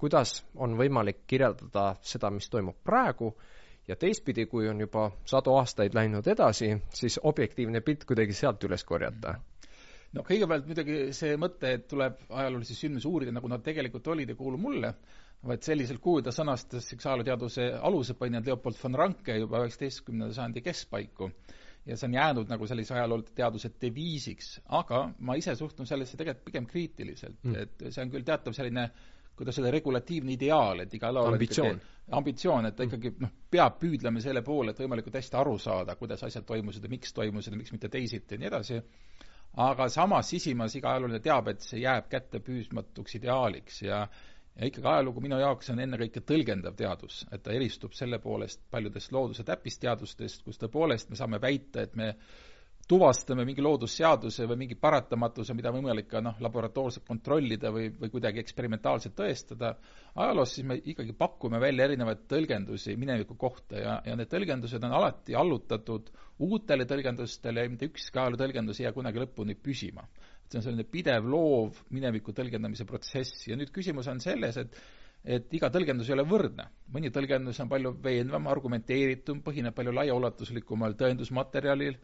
kuidas 0.00 0.40
on 0.56 0.76
võimalik 0.78 1.24
kirjeldada 1.28 1.94
seda, 2.02 2.30
mis 2.32 2.48
toimub 2.48 2.78
praegu, 2.84 3.34
ja 3.88 3.96
teistpidi, 4.00 4.46
kui 4.46 4.68
on 4.70 4.80
juba 4.80 5.08
sadu 5.28 5.54
aastaid 5.58 5.96
läinud 5.96 6.26
edasi, 6.30 6.72
siis 6.94 7.18
objektiivne 7.30 7.82
pilt 7.84 8.06
kuidagi 8.08 8.36
sealt 8.36 8.64
üles 8.68 8.84
korjata. 8.86 9.34
no 10.14 10.24
kõigepealt 10.26 10.66
muidugi 10.66 11.00
see 11.14 11.36
mõte, 11.38 11.74
et 11.76 11.88
tuleb 11.90 12.22
ajaloolisi 12.28 12.74
sündmusi 12.78 13.08
uurida, 13.08 13.34
nagu 13.36 13.48
nad 13.48 13.62
tegelikult 13.66 14.08
olid, 14.14 14.30
ei 14.30 14.38
kuulu 14.38 14.58
mulle, 14.58 14.94
vaid 15.46 15.64
sellisel 15.64 16.00
kujul 16.02 16.24
ta 16.24 16.32
sõnastas 16.34 16.90
seksuaalteaduse 16.92 17.70
alusepõhjad 17.88 18.46
Leopold 18.46 18.76
von 18.82 18.98
Ranke 19.00 19.38
juba 19.38 19.62
üheksateistkümnenda 19.64 20.34
sajandi 20.36 20.62
keskpaiku. 20.64 21.30
ja 21.86 21.96
see 21.96 22.10
on 22.10 22.14
jäänud 22.14 22.50
nagu 22.52 22.66
sellise 22.68 22.92
ajalooteaduse 22.94 23.70
deviisiks, 23.80 24.60
aga 24.68 25.06
ma 25.18 25.34
ise 25.40 25.54
suhtun 25.56 25.86
sellesse 25.88 26.16
tegelikult 26.16 26.44
pigem 26.44 26.66
kriitiliselt 26.66 27.38
mm., 27.42 27.54
et 27.56 27.86
see 27.88 28.02
on 28.04 28.12
küll 28.12 28.26
teatav 28.26 28.52
selline 28.52 28.90
kuidas 29.40 29.58
öelda, 29.58 29.70
regulatiivne 29.72 30.34
ideaal, 30.34 30.82
et 30.84 30.94
igal 30.94 31.16
ambitsioon, 31.22 31.78
ambitsioon, 32.18 32.66
et 32.68 32.76
ta 32.76 32.84
mm. 32.84 32.90
ikkagi 32.90 33.24
noh, 33.24 33.32
peab 33.50 33.78
püüdlema 33.80 34.20
selle 34.20 34.42
poole, 34.44 34.74
et 34.74 34.82
võimalikult 34.82 35.16
hästi 35.16 35.38
aru 35.40 35.56
saada, 35.58 35.96
kuidas 35.96 36.26
asjad 36.26 36.44
toimusid 36.44 36.84
ja 36.84 36.92
miks 36.92 37.16
toimusid 37.16 37.56
ja 37.56 37.60
miks 37.62 37.72
mitte 37.72 37.88
teisiti 37.88 38.36
ja 38.36 38.42
nii 38.42 38.50
edasi, 38.50 38.82
aga 39.64 39.88
samas 39.88 40.28
sisimas 40.34 40.76
iga 40.76 40.92
ajalooline 40.92 41.22
teab, 41.24 41.48
et 41.54 41.64
see 41.64 41.80
jääb 41.80 42.10
kätte 42.12 42.42
püüsmatuks 42.44 43.16
ideaaliks 43.16 43.80
ja 43.86 44.02
ja 44.58 44.66
ikkagi 44.66 44.88
ajalugu 44.88 45.22
minu 45.24 45.38
jaoks 45.40 45.70
on 45.72 45.80
ennekõike 45.84 46.22
tõlgendav 46.26 46.76
teadus, 46.78 47.24
et 47.32 47.42
ta 47.42 47.54
eristub 47.56 47.94
selle 47.96 48.18
poolest 48.22 48.62
paljudest 48.70 49.12
looduse 49.12 49.46
täppisteadustest, 49.46 50.44
kus 50.44 50.60
tõepoolest 50.60 51.10
me 51.10 51.18
saame 51.18 51.40
väita, 51.42 51.86
et 51.86 51.94
me 51.96 52.14
tuvastame 52.90 53.44
mingi 53.46 53.62
loodusseaduse 53.62 54.48
või 54.50 54.64
mingi 54.64 54.76
paratamatuse, 54.80 55.54
mida 55.54 55.70
võimalik 55.70 56.08
ka 56.10 56.22
noh, 56.24 56.40
laboratoorselt 56.42 57.04
kontrollida 57.06 57.70
või, 57.70 57.86
või 57.94 58.10
kuidagi 58.10 58.42
eksperimentaalselt 58.42 59.14
tõestada, 59.18 59.76
ajaloos 60.16 60.56
siis 60.56 60.66
me 60.66 60.80
ikkagi 60.80 61.14
pakume 61.18 61.60
välja 61.62 61.86
erinevaid 61.86 62.24
tõlgendusi 62.30 62.96
mineviku 62.98 63.36
kohta 63.38 63.78
ja, 63.78 63.94
ja 64.06 64.18
need 64.18 64.32
tõlgendused 64.32 64.82
on 64.88 64.96
alati 64.98 65.38
allutatud 65.38 66.10
uutele 66.42 66.88
tõlgendustele 66.90 67.62
ja 67.62 67.70
mitte 67.70 67.86
ükski 67.92 68.18
ajalootõlgendus 68.18 68.82
ei 68.82 68.88
jää 68.88 68.96
kunagi 68.96 69.22
lõpuni 69.22 69.54
püsima. 69.54 70.08
See 70.50 70.58
on 70.58 70.64
selline 70.66 70.86
pidev 70.90 71.28
loov 71.30 71.84
mineviku 71.94 72.34
tõlgendamise 72.36 72.86
protsess 72.88 73.46
ja 73.48 73.58
nüüd 73.58 73.70
küsimus 73.74 74.08
on 74.10 74.22
selles, 74.22 74.58
et 74.60 74.80
et 75.24 75.52
iga 75.52 75.68
tõlgendus 75.68 76.08
ei 76.08 76.14
ole 76.14 76.24
võrdne. 76.24 76.64
mõni 76.94 77.10
tõlgendus 77.12 77.60
on 77.60 77.68
palju 77.68 77.92
veenvam, 78.02 78.46
argumenteeritum, 78.48 79.42
põhineb 79.44 79.74
palju 79.76 79.92
laiaulatuslikumal 79.92 80.96
tõendusmaterjalil, 80.96 81.98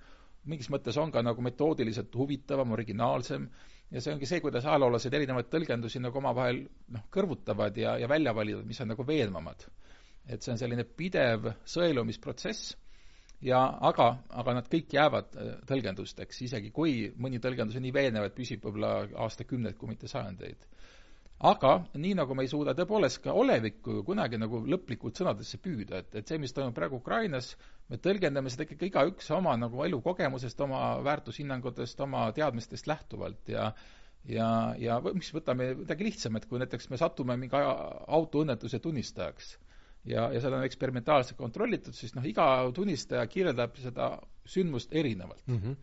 mingis 0.44 0.68
mõttes 0.70 0.98
on 1.00 1.10
ka 1.10 1.22
nagu 1.22 1.42
metoodiliselt 1.42 2.14
huvitavam, 2.14 2.72
originaalsem 2.76 3.48
ja 3.90 4.00
see 4.00 4.12
ongi 4.12 4.28
see, 4.28 4.40
kuidas 4.44 4.66
ajaloolased 4.66 5.14
erinevaid 5.14 5.48
tõlgendusi 5.50 6.02
nagu 6.02 6.18
omavahel 6.18 6.60
noh, 6.92 7.06
kõrvutavad 7.10 7.76
ja, 7.80 7.96
ja 7.98 8.08
välja 8.08 8.34
valivad, 8.34 8.66
mis 8.66 8.80
on 8.80 8.92
nagu 8.92 9.06
veenvamad. 9.06 9.66
et 10.28 10.42
see 10.42 10.52
on 10.52 10.58
selline 10.58 10.84
pidev 10.84 11.52
sõelumisprotsess 11.64 12.74
ja 13.44 13.60
aga, 13.88 14.08
aga 14.30 14.54
nad 14.60 14.68
kõik 14.72 14.94
jäävad 14.96 15.36
äh, 15.36 15.52
tõlgendusteks, 15.68 16.40
isegi 16.46 16.70
kui 16.74 17.10
mõni 17.20 17.40
tõlgendus 17.42 17.76
on 17.76 17.84
nii 17.86 17.94
veenev, 17.94 18.28
et 18.28 18.36
püsib 18.36 18.64
võib-olla 18.64 19.06
aastakümneid, 19.26 19.76
kui 19.76 19.90
mitte 19.92 20.08
sajandeid. 20.08 20.64
Aga 21.44 21.74
nii, 22.00 22.14
nagu 22.16 22.32
me 22.32 22.46
ei 22.46 22.48
suuda 22.48 22.72
tõepoolest 22.72 23.20
ka 23.26 23.34
olevikku 23.36 23.98
kunagi 24.06 24.38
nagu 24.40 24.62
lõplikult 24.64 25.18
sõnadesse 25.20 25.60
püüda, 25.60 26.00
et, 26.00 26.14
et 26.16 26.32
see, 26.32 26.38
mis 26.40 26.54
toimub 26.56 26.72
praegu 26.78 26.96
Ukrainas, 26.96 27.50
me 27.92 27.98
tõlgendame 28.00 28.48
seda 28.52 28.64
ikkagi 28.64 28.88
igaüks 28.88 29.28
oma 29.36 29.52
nagu 29.60 29.84
elukogemusest, 29.84 30.62
oma 30.64 30.80
väärtushinnangutest, 31.04 32.00
oma 32.06 32.30
teadmistest 32.32 32.88
lähtuvalt. 32.88 33.52
Ja 33.52 33.68
ja, 34.26 34.48
ja 34.80 34.96
mis 35.12 35.28
võtame 35.34 35.74
midagi 35.82 36.08
lihtsamat, 36.08 36.48
kui 36.48 36.58
näiteks 36.58 36.88
me 36.90 36.98
satume 36.98 37.36
mingi 37.38 37.60
autoõnnetuse 37.60 38.80
tunnistajaks 38.82 39.52
ja, 40.06 40.28
ja 40.32 40.40
seda 40.40 40.60
on 40.60 40.66
eksperimentaalselt 40.66 41.38
kontrollitud, 41.38 41.94
siis 41.94 42.14
noh, 42.14 42.24
iga 42.26 42.46
tunnistaja 42.74 43.26
kirjeldab 43.30 43.76
seda 43.82 44.14
sündmust 44.46 44.94
erinevalt 44.94 45.46
mm. 45.46 45.60
-hmm 45.60 45.76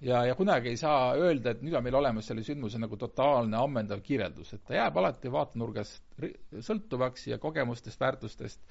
ja, 0.00 0.24
ja 0.24 0.34
kunagi 0.34 0.68
ei 0.68 0.76
saa 0.80 1.14
öelda, 1.16 1.50
et 1.50 1.62
nüüd 1.64 1.74
on 1.76 1.84
meil 1.84 1.96
olemas 1.98 2.30
selle 2.30 2.44
sündmuse 2.44 2.78
nagu 2.80 2.96
totaalne 2.96 3.58
ammendav 3.60 4.00
kirjeldus, 4.04 4.54
et 4.56 4.62
ta 4.64 4.78
jääb 4.78 4.96
alati 4.96 5.32
vaatenurgast 5.32 6.22
sõltuvaks 6.68 7.26
ja 7.28 7.38
kogemustest, 7.38 8.00
väärtustest 8.00 8.62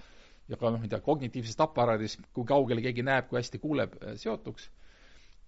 ja 0.50 0.58
ka 0.58 0.72
noh, 0.74 0.86
tea, 0.90 1.02
kognitiivsest 1.06 1.62
aparaadist, 1.62 2.26
kui 2.34 2.48
kaugele 2.50 2.84
keegi 2.86 3.06
näeb, 3.06 3.30
kui 3.30 3.40
hästi 3.40 3.62
kuuleb, 3.62 3.98
eh, 4.02 4.16
seotuks. 4.18 4.70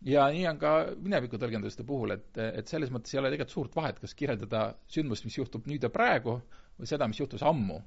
ja 0.02 0.24
nii 0.34 0.46
on 0.50 0.58
ka 0.58 0.70
minevikutõlgenduste 0.98 1.84
puhul, 1.86 2.16
et, 2.16 2.38
et 2.38 2.68
selles 2.68 2.90
mõttes 2.90 3.14
ei 3.14 3.20
ole 3.22 3.30
tegelikult 3.30 3.54
suurt 3.54 3.76
vahet, 3.76 4.00
kas 4.02 4.16
kirjeldada 4.18 4.64
sündmust, 4.90 5.26
mis 5.26 5.38
juhtub 5.38 5.68
nüüd 5.70 5.84
ja 5.86 5.92
praegu, 5.94 6.40
või 6.80 6.90
seda, 6.90 7.08
mis 7.08 7.20
juhtus 7.20 7.44
ammu. 7.46 7.78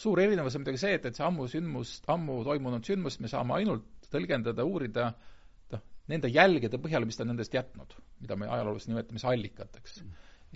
Suur 0.00 0.20
erinevus 0.22 0.56
on 0.56 0.64
muidugi 0.64 0.80
see, 0.80 0.94
et, 0.96 1.06
et 1.06 1.18
see 1.18 1.26
ammu 1.26 1.46
sündmust, 1.50 2.06
ammu 2.12 2.40
toimunud 2.46 2.86
sündmust 2.86 3.20
me 3.20 3.30
saame 3.32 3.58
ainult 3.58 4.08
tõlgendada, 4.12 4.64
uurida 4.66 5.10
äh, 5.10 5.82
nende 6.10 6.30
jälgede 6.32 6.80
põhjal, 6.82 7.06
mis 7.08 7.18
ta 7.20 7.26
nendest 7.28 7.54
jätnud, 7.54 7.94
mida 8.22 8.38
me 8.40 8.48
ajaloos 8.50 8.88
nimetame 8.90 9.22
allikateks. 9.32 10.00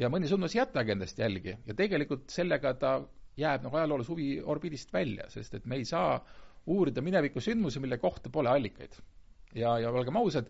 ja 0.01 0.11
mõni 0.11 0.31
sündmus 0.31 0.57
ei 0.57 0.63
jätagi 0.63 0.95
endast 0.97 1.21
jälgi 1.21 1.59
ja 1.67 1.77
tegelikult 1.79 2.31
sellega 2.35 2.75
ta 2.81 2.95
jääb 3.39 3.67
nagu 3.67 3.77
ajaloolase 3.77 4.13
huvi 4.13 4.29
orbiidist 4.43 4.93
välja, 4.93 5.29
sest 5.31 5.55
et 5.55 5.67
me 5.67 5.79
ei 5.81 5.85
saa 5.85 6.19
uurida 6.71 7.03
mineviku 7.03 7.43
sündmusi, 7.45 7.81
mille 7.81 7.99
kohta 7.99 8.31
pole 8.31 8.51
allikaid. 8.51 8.97
ja, 9.55 9.79
ja 9.79 9.91
olgem 9.91 10.17
ausad, 10.17 10.49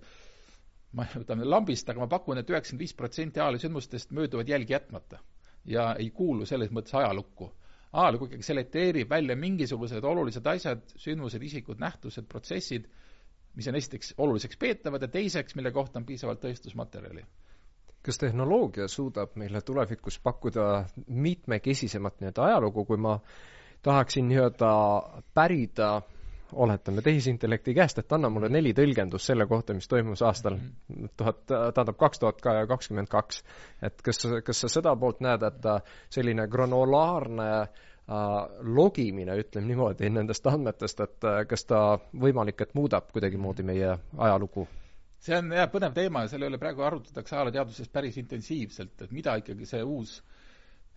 ma 0.92 1.06
võtan 1.14 1.42
lambist, 1.48 1.88
aga 1.90 2.04
ma 2.04 2.08
pakun 2.08 2.38
et, 2.38 2.46
et 2.46 2.54
üheksakümmend 2.54 2.84
viis 2.86 2.94
protsenti 2.94 3.40
ajaloosündmustest 3.40 4.14
mööduvad 4.16 4.48
jälgi 4.48 4.72
jätmata 4.72 5.18
ja 5.64 5.94
ei 5.98 6.10
kuulu 6.10 6.46
selles 6.46 6.70
mõttes 6.70 6.94
ajalukku. 6.94 7.50
Ajalugu 7.94 8.28
ikkagi 8.28 8.42
selekteerib 8.46 9.10
välja 9.10 9.36
mingisugused 9.38 10.04
olulised 10.04 10.46
asjad, 10.50 10.82
sündmused, 10.98 11.42
isikud, 11.46 11.78
nähtused, 11.82 12.26
protsessid, 12.28 12.88
mis 13.54 13.68
on 13.70 13.78
esiteks 13.78 14.14
oluliseks 14.18 14.58
peetavad 14.58 15.02
ja 15.06 15.08
teiseks, 15.08 15.54
mille 15.54 15.70
kohta 15.72 16.00
on 16.00 16.06
piisavalt 16.08 16.42
tõestusmaterjali. 16.44 17.24
kas 18.04 18.18
tehnoloogia 18.20 18.84
suudab 18.88 19.36
meile 19.40 19.62
tulevikus 19.64 20.18
pakkuda 20.20 20.84
mitmekesisemat 21.08 22.18
nii-öelda 22.20 22.42
ajalugu, 22.44 22.84
kui 22.84 22.98
ma 23.00 23.14
tahaksin 23.82 24.28
nii-öelda 24.28 24.72
pärida 25.34 26.02
oletame, 26.54 27.02
tehisintellekti 27.02 27.74
käest, 27.74 27.98
et 27.98 28.12
anna 28.12 28.30
mulle 28.30 28.48
neli 28.48 28.74
tõlgendust 28.76 29.30
selle 29.30 29.46
kohta, 29.50 29.74
mis 29.74 29.88
toimus 29.88 30.22
aastal 30.22 30.58
mhm. 30.58 31.14
tuhat, 31.16 31.42
tähendab 31.48 31.98
kaks 31.98 32.22
tuhat 32.22 32.44
kakskümmend 32.44 33.10
kaks. 33.10 33.42
et 33.82 34.02
kas, 34.02 34.22
kas 34.44 34.60
sa 34.64 34.70
seda 34.78 34.96
poolt 34.96 35.20
näed, 35.24 35.42
et 35.42 35.68
selline 36.14 36.46
granulaarne 36.48 37.50
äh, 37.62 37.90
Äh, 38.04 38.48
logimine, 38.60 39.32
ütleme 39.40 39.70
niimoodi, 39.70 40.10
nendest 40.12 40.44
andmetest, 40.44 40.98
et 41.00 41.24
äh, 41.24 41.38
kas 41.48 41.62
ta 41.64 41.78
võimalik, 42.20 42.58
et 42.60 42.74
muudab 42.76 43.06
kuidagimoodi 43.14 43.64
meie 43.64 43.94
ajalugu? 44.26 44.66
see 45.24 45.38
on 45.38 45.48
jah, 45.56 45.70
põnev 45.72 45.94
teema 45.96 46.26
ja 46.26 46.28
selle 46.28 46.50
üle 46.50 46.58
praegu 46.60 46.84
arutatakse 46.84 47.32
ajalooteaduses 47.38 47.88
päris 47.88 48.18
intensiivselt, 48.20 49.06
et 49.06 49.14
mida 49.16 49.38
ikkagi 49.40 49.64
see 49.64 49.80
uus 49.80 50.18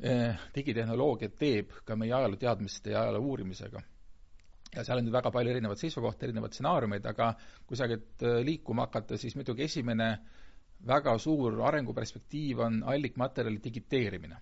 eh, 0.04 0.36
digitehnoloogia 0.52 1.32
teeb 1.32 1.72
ka 1.88 1.96
meie 1.96 2.12
ajalooteadmiste 2.12 2.92
ja 2.92 3.06
ajaloo 3.06 3.24
uurimisega. 3.30 3.80
Ja 4.76 4.84
seal 4.84 5.00
on 5.00 5.08
nüüd 5.08 5.16
väga 5.16 5.32
palju 5.32 5.54
erinevaid 5.54 5.80
seisukohti, 5.82 6.28
erinevaid 6.28 6.56
stsenaariumeid, 6.56 7.06
aga 7.10 7.32
kui 7.68 7.80
sealt 7.80 8.26
liikuma 8.46 8.88
hakata, 8.88 9.18
siis 9.18 9.38
muidugi 9.40 9.66
esimene 9.68 10.10
väga 10.88 11.18
suur 11.22 11.62
arenguperspektiiv 11.70 12.60
on 12.66 12.84
allikmaterjali 12.86 13.62
digiteerimine. 13.64 14.38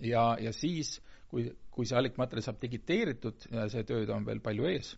ja, 0.00 0.36
ja 0.40 0.52
siis 0.52 1.00
kui, 1.28 1.46
kui 1.70 1.86
see 1.86 1.98
allikmaterjal 1.98 2.48
saab 2.48 2.60
digiteeritud 2.62 3.46
ja 3.52 3.68
see 3.72 3.84
töö 3.88 4.04
on 4.14 4.26
veel 4.26 4.40
palju 4.44 4.66
ees, 4.70 4.94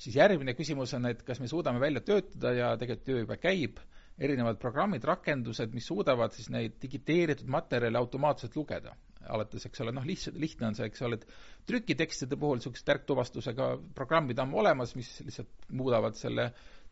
siis 0.00 0.16
järgmine 0.16 0.54
küsimus 0.58 0.94
on, 0.98 1.06
et 1.10 1.22
kas 1.26 1.40
me 1.40 1.48
suudame 1.48 1.80
välja 1.80 2.00
töötada 2.00 2.52
ja 2.56 2.70
tegelikult 2.80 3.06
töö 3.06 3.22
juba 3.24 3.36
käib, 3.40 3.80
erinevad 4.20 4.58
programmid, 4.60 5.04
rakendused, 5.08 5.72
mis 5.72 5.86
suudavad 5.88 6.34
siis 6.36 6.50
neid 6.52 6.76
digiteeritud 6.82 7.48
materjale 7.48 7.98
automaatselt 7.98 8.56
lugeda. 8.56 8.94
Alates, 9.32 9.64
eks 9.68 9.80
ole, 9.84 9.92
noh, 9.96 10.04
lihtsalt, 10.06 10.36
lihtne 10.42 10.64
on 10.70 10.76
see, 10.78 10.86
eks 10.90 11.02
ole, 11.06 11.14
et 11.20 11.26
trükitekstide 11.70 12.36
puhul 12.40 12.56
niisugused 12.58 12.86
tärktuvastusega 12.88 13.66
programmid 13.96 14.38
on 14.42 14.50
olemas, 14.62 14.90
mis 14.98 15.10
lihtsalt 15.26 15.50
muudavad 15.76 16.14
selle 16.18 16.44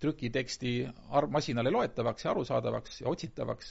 trükiteksti 0.02 0.72
ar-, 1.18 1.28
masinale 1.32 1.70
loetavaks 1.74 2.24
ja 2.24 2.30
arusaadavaks 2.32 3.00
ja 3.02 3.06
otsitavaks, 3.10 3.66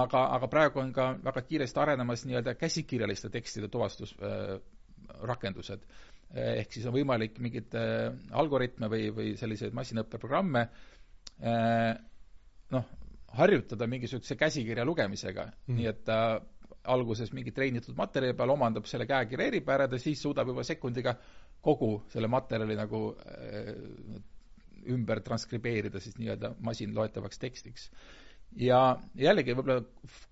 aga, 0.00 0.20
aga 0.36 0.46
praegu 0.50 0.76
on 0.82 0.90
ka 0.94 1.04
väga 1.24 1.40
kiiresti 1.46 1.80
arenemas 1.82 2.20
nii-öelda 2.26 2.52
käsikirjaliste 2.58 3.28
tekstide 3.30 3.68
tuvastusrakendused 3.72 5.80
äh,. 5.80 5.86
ehk 6.60 6.70
siis 6.74 6.86
on 6.86 6.94
võimalik 6.94 7.38
mingeid 7.42 7.74
äh, 7.78 7.84
algoritme 8.38 8.86
või, 8.90 9.10
või 9.14 9.28
selliseid 9.38 9.72
masinõppeprogramme 9.74 10.62
äh, 10.62 10.70
noh, 12.74 12.84
harjutada 13.38 13.86
mingisuguse 13.90 14.34
käsikirja 14.38 14.84
lugemisega 14.86 15.44
mm., 15.50 15.74
nii 15.76 15.86
et 15.90 16.00
ta 16.06 16.18
alguses 16.84 17.32
mingi 17.36 17.52
treenitud 17.52 17.96
materjali 17.96 18.36
peal 18.36 18.54
omandab 18.54 18.86
selle 18.88 19.06
käekirja 19.06 19.50
eripärad 19.50 19.92
ja 19.92 19.98
siis 20.00 20.22
suudab 20.22 20.48
juba 20.48 20.64
sekundiga 20.64 21.14
kogu 21.60 22.02
selle 22.08 22.28
materjali 22.32 22.76
nagu 22.78 23.02
äh, 23.20 23.74
ümber 24.88 25.20
transkribeerida 25.20 26.00
siis 26.00 26.16
nii-öelda 26.18 26.54
masinloetavaks 26.64 27.38
tekstiks. 27.38 27.90
ja 28.56 28.96
jällegi 29.14 29.54
võib-olla 29.54 29.82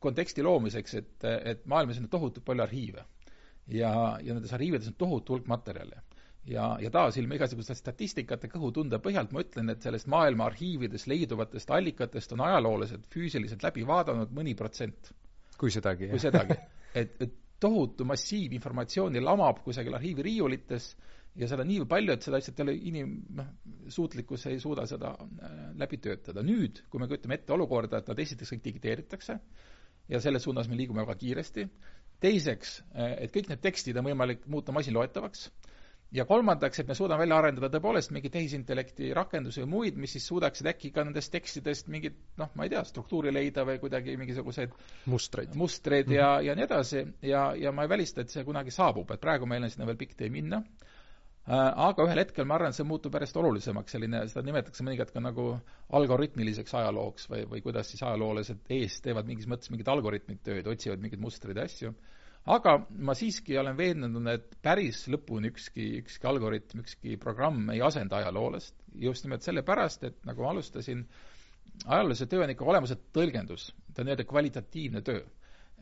konteksti 0.00 0.42
loomiseks, 0.42 0.94
et, 0.94 1.24
et 1.24 1.66
maailmas 1.66 2.00
on 2.00 2.08
tohutult 2.08 2.44
palju 2.44 2.64
arhiive. 2.64 3.04
ja, 3.66 4.18
ja 4.22 4.34
nendes 4.34 4.52
arhiivides 4.52 4.88
on 4.88 4.96
tohutu 4.98 5.36
hulk 5.36 5.46
materjale 5.46 6.02
ja, 6.48 6.78
ja 6.80 6.90
taas 6.90 7.16
ilma 7.20 7.36
igasuguste 7.36 7.76
statistikate 7.76 8.48
kõhutunde 8.52 9.00
põhjalt 9.04 9.32
ma 9.34 9.42
ütlen, 9.44 9.72
et 9.72 9.84
sellest 9.84 10.08
maailma 10.10 10.48
arhiivides 10.48 11.06
leiduvatest 11.10 11.70
allikatest 11.76 12.32
on 12.36 12.44
ajaloolased 12.46 13.08
füüsiliselt 13.12 13.64
läbi 13.66 13.86
vaadanud 13.86 14.32
mõni 14.34 14.54
protsent. 14.56 15.12
Kui 15.58 15.70
sedagi. 15.74 16.08
kui 16.12 16.22
sedagi. 16.22 16.56
et, 16.94 17.14
et 17.20 17.36
tohutu 17.60 18.06
massiiv 18.06 18.54
informatsiooni 18.54 19.20
lamab 19.22 19.62
kusagil 19.64 19.96
arhiiviriiulites 19.98 20.92
ja 21.38 21.48
seda 21.50 21.64
nii 21.66 21.86
palju, 21.90 22.14
et 22.14 22.26
seda 22.26 22.38
lihtsalt 22.38 22.60
ei 22.60 22.66
ole 22.66 22.74
inim-, 22.90 23.16
noh, 23.38 23.50
suutlikkus 23.94 24.46
ei 24.50 24.60
suuda 24.62 24.86
seda 24.90 25.12
äh, 25.18 25.56
läbi 25.78 26.00
töötada. 26.02 26.42
nüüd, 26.46 26.82
kui 26.90 27.02
me 27.02 27.08
kujutame 27.10 27.38
ette 27.38 27.54
olukorda, 27.54 28.00
et 28.00 28.10
nad 28.10 28.22
esiteks 28.24 28.54
kõik 28.54 28.64
digiteeritakse 28.64 29.38
ja 30.08 30.20
selles 30.24 30.46
suunas 30.46 30.70
me 30.70 30.78
liigume 30.78 31.04
väga 31.04 31.18
kiiresti, 31.20 31.66
teiseks, 32.22 32.78
äh, 32.94 33.16
et 33.26 33.34
kõik 33.34 33.50
need 33.52 33.62
tekstid 33.62 33.98
on 34.00 34.08
võimalik 34.10 34.46
muuta 34.50 34.74
masinloetavaks, 34.74 35.48
ja 36.12 36.24
kolmandaks, 36.24 36.80
et 36.80 36.88
me 36.88 36.96
suudame 36.96 37.22
välja 37.24 37.38
arendada 37.42 37.68
tõepoolest 37.72 38.12
mingeid 38.16 38.32
tehisintellekti 38.32 39.10
rakendusi 39.16 39.60
või 39.64 39.70
muid, 39.74 39.98
mis 40.00 40.14
siis 40.16 40.28
suudaksid 40.30 40.70
äkki 40.72 40.90
ka 40.94 41.04
nendest 41.04 41.32
tekstidest 41.34 41.90
mingit 41.92 42.16
noh, 42.40 42.50
ma 42.56 42.64
ei 42.64 42.72
tea, 42.72 42.82
struktuuri 42.88 43.32
leida 43.34 43.66
või 43.68 43.80
kuidagi 43.82 44.16
mingisuguseid 44.20 44.72
mustreid, 45.12 45.56
mustreid 45.58 46.08
ja 46.08 46.30
mm, 46.30 46.38
-hmm. 46.38 46.46
ja 46.46 46.54
nii 46.56 46.68
edasi. 46.68 47.04
Ja, 47.22 47.42
ja 47.56 47.72
ma 47.72 47.84
ei 47.84 47.92
välista, 47.92 48.24
et 48.24 48.32
see 48.32 48.44
kunagi 48.44 48.72
saabub, 48.72 49.10
et 49.12 49.20
praegu 49.20 49.46
meil 49.46 49.64
on 49.64 49.70
sinna 49.70 49.86
veel 49.86 50.00
pikk 50.00 50.16
tee 50.16 50.32
minna. 50.32 50.62
Äh, 51.48 51.72
aga 51.88 52.04
ühel 52.04 52.20
hetkel 52.20 52.44
ma 52.44 52.56
arvan, 52.56 52.72
see 52.76 52.84
muutub 52.84 53.14
järjest 53.14 53.36
olulisemaks, 53.36 53.92
selline, 53.92 54.24
seda 54.28 54.44
nimetatakse 54.44 54.84
mõnikord 54.84 55.12
ka 55.12 55.20
nagu 55.20 55.48
algoritmiliseks 55.96 56.74
ajalooks 56.74 57.28
või, 57.28 57.44
või 57.52 57.62
kuidas 57.64 57.88
siis 57.92 58.02
ajaloolased 58.02 58.68
ees 58.68 59.00
teevad 59.04 59.28
mingis 59.28 59.48
mõttes 59.48 59.72
mingid 59.72 59.88
algoritmid 59.88 60.40
tööd, 60.44 60.66
otsivad 60.66 61.00
mingeid 61.00 61.20
mustreid 61.20 61.56
ja 61.56 61.64
asju 61.68 61.94
aga 62.46 62.74
ma 63.04 63.14
siiski 63.16 63.56
olen 63.60 63.76
veendunud, 63.76 64.28
et 64.32 64.54
päris 64.64 65.02
lõpuni 65.12 65.50
ükski, 65.52 65.88
ükski 66.02 66.28
algoritm, 66.30 66.80
ükski 66.84 67.16
programm 67.20 67.68
ei 67.74 67.82
asenda 67.84 68.20
ajaloolast, 68.22 68.74
just 68.94 69.26
nimelt 69.26 69.44
sellepärast, 69.44 70.04
et 70.08 70.20
nagu 70.28 70.44
ma 70.44 70.52
alustasin, 70.54 71.02
ajaloolase 71.84 72.26
töö 72.30 72.44
on 72.46 72.52
ikka 72.54 72.64
olemuselt 72.68 73.02
tõlgendus, 73.16 73.68
ta 73.92 74.02
on 74.02 74.08
nii-öelda 74.08 74.26
kvalitatiivne 74.30 75.02
töö. 75.04 75.24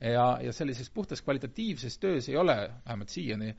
ja, 0.01 0.25
ja 0.45 0.53
sellises 0.53 0.91
puhtas 0.93 1.23
kvalitatiivses 1.25 1.95
töös 1.99 2.27
ei 2.29 2.37
ole, 2.37 2.57
vähemalt 2.85 3.09
siiani, 3.09 3.55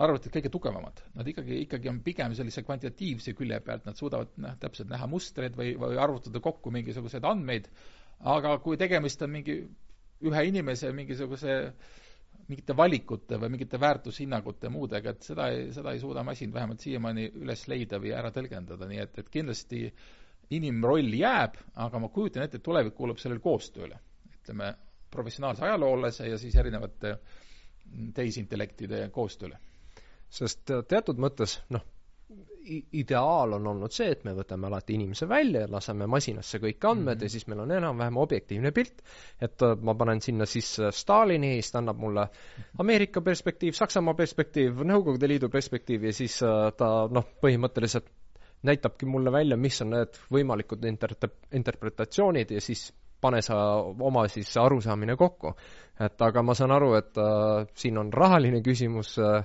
arvatud 0.00 0.32
kõige 0.32 0.48
tugevamad. 0.48 1.02
Nad 1.14 1.28
ikkagi, 1.28 1.58
ikkagi 1.66 1.90
on 1.90 1.98
pigem 2.00 2.32
sellise 2.34 2.62
kvantitatiivse 2.64 3.34
külje 3.36 3.58
pealt, 3.60 3.84
nad 3.84 3.98
suudavad 3.98 4.30
noh, 4.40 4.54
täpselt 4.62 4.88
näha 4.88 5.06
mustreid 5.10 5.58
või, 5.58 5.74
või 5.76 5.98
arvutada 6.00 6.40
kokku 6.40 6.72
mingisuguseid 6.72 7.26
andmeid, 7.28 7.68
aga 8.24 8.54
kui 8.64 8.80
tegemist 8.80 9.20
on 9.26 9.34
mingi 9.34 9.58
ühe 10.22 10.44
inimese 10.48 10.94
mingisuguse 10.96 11.58
äh, 11.58 12.00
mingite 12.48 12.74
valikute 12.76 13.38
või 13.40 13.52
mingite 13.54 13.78
väärtushinnangute 13.80 14.66
ja 14.68 14.72
muudega, 14.74 15.12
et 15.14 15.22
seda 15.26 15.48
ei, 15.52 15.68
seda 15.74 15.92
ei 15.94 16.00
suuda 16.02 16.24
masin 16.26 16.52
vähemalt 16.54 16.82
siiamaani 16.84 17.28
üles 17.42 17.66
leida 17.70 18.00
või 18.02 18.12
ära 18.16 18.30
tõlgendada, 18.34 18.88
nii 18.90 19.00
et, 19.04 19.18
et 19.22 19.28
kindlasti 19.32 19.82
inimroll 20.56 21.14
jääb, 21.16 21.56
aga 21.86 22.00
ma 22.02 22.10
kujutan 22.12 22.44
ette, 22.44 22.58
et 22.60 22.66
tulevik 22.66 22.94
kuulub 22.98 23.20
sellele 23.22 23.40
koostööle. 23.44 23.98
ütleme, 24.42 24.72
professionaalse 25.12 25.62
ajaloolase 25.64 26.26
ja 26.28 26.38
siis 26.40 26.54
erinevate 26.56 27.14
tehisintellektide 28.16 29.08
koostööle. 29.14 29.58
sest 30.32 30.70
teatud 30.88 31.18
mõttes, 31.20 31.58
noh, 31.70 31.82
ideaal 32.92 33.56
on 33.56 33.66
olnud 33.66 33.92
see, 33.94 34.10
et 34.14 34.24
me 34.24 34.34
võtame 34.36 34.68
alati 34.68 34.94
inimese 34.94 35.26
välja 35.28 35.64
ja 35.64 35.70
laseme 35.70 36.06
masinasse 36.06 36.60
kõik 36.62 36.84
andmed 36.88 37.16
mm 37.16 37.18
-hmm. 37.18 37.24
ja 37.24 37.28
siis 37.28 37.46
meil 37.50 37.60
on 37.60 37.70
enam-vähem 37.70 38.16
objektiivne 38.16 38.72
pilt, 38.72 39.02
et 39.40 39.62
äh, 39.62 39.76
ma 39.80 39.94
panen 39.94 40.20
sinna 40.20 40.46
sisse 40.46 40.90
Stalini, 40.90 41.54
siis 41.54 41.72
ta 41.72 41.78
annab 41.78 41.98
mulle 41.98 42.28
Ameerika 42.78 43.20
perspektiiv, 43.20 43.72
Saksamaa 43.72 44.14
perspektiiv, 44.14 44.82
Nõukogude 44.84 45.28
Liidu 45.28 45.48
perspektiiv 45.48 46.04
ja 46.04 46.12
siis 46.12 46.42
äh, 46.42 46.72
ta 46.76 47.08
noh, 47.10 47.28
põhimõtteliselt 47.42 48.10
näitabki 48.62 49.06
mulle 49.06 49.32
välja, 49.32 49.56
mis 49.56 49.82
on 49.82 49.90
need 49.90 50.18
võimalikud 50.30 50.84
inter-, 50.84 51.30
interpretatsioonid 51.52 52.50
ja 52.50 52.60
siis 52.60 52.92
pane 53.22 53.42
sa 53.42 53.56
oma 53.82 54.26
siis 54.28 54.56
arusaamine 54.56 55.16
kokku. 55.16 55.54
et 56.00 56.22
aga 56.22 56.42
ma 56.42 56.54
saan 56.54 56.72
aru, 56.74 56.94
et 56.98 57.18
äh, 57.18 57.66
siin 57.74 57.98
on 57.98 58.12
rahaline 58.12 58.62
küsimus 58.62 59.18
äh, 59.18 59.44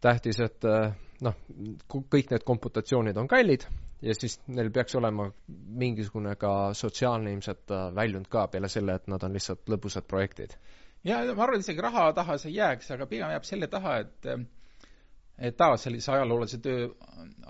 tähtis, 0.00 0.40
et 0.40 0.64
äh, 0.64 0.92
noh, 1.24 1.36
kõik 1.90 2.30
need 2.32 2.44
komputatsioonid 2.48 3.18
on 3.20 3.28
kallid 3.30 3.64
ja 4.02 4.14
siis 4.16 4.38
neil 4.48 4.70
peaks 4.74 4.94
olema 4.98 5.28
mingisugune 5.80 6.34
ka 6.40 6.52
sotsiaalne 6.76 7.32
ilmselt 7.34 7.72
äh, 7.74 7.88
väljund 7.96 8.28
ka 8.32 8.46
peale 8.52 8.68
selle, 8.72 8.96
et 8.96 9.08
nad 9.12 9.22
on 9.26 9.36
lihtsalt 9.36 9.68
lõbusad 9.68 10.06
projektid. 10.08 10.56
ja 11.04 11.20
ma 11.34 11.44
arvan, 11.44 11.60
isegi 11.64 11.84
raha 11.84 12.10
taha 12.16 12.38
see 12.38 12.52
ei 12.52 12.58
jääks, 12.60 12.90
aga 12.96 13.06
pigem 13.10 13.32
jääb 13.34 13.46
selle 13.48 13.68
taha, 13.72 13.98
et 14.04 14.32
et 15.40 15.56
taas 15.56 15.86
sellise 15.86 16.12
ajaloolase 16.12 16.58
töö 16.60 16.88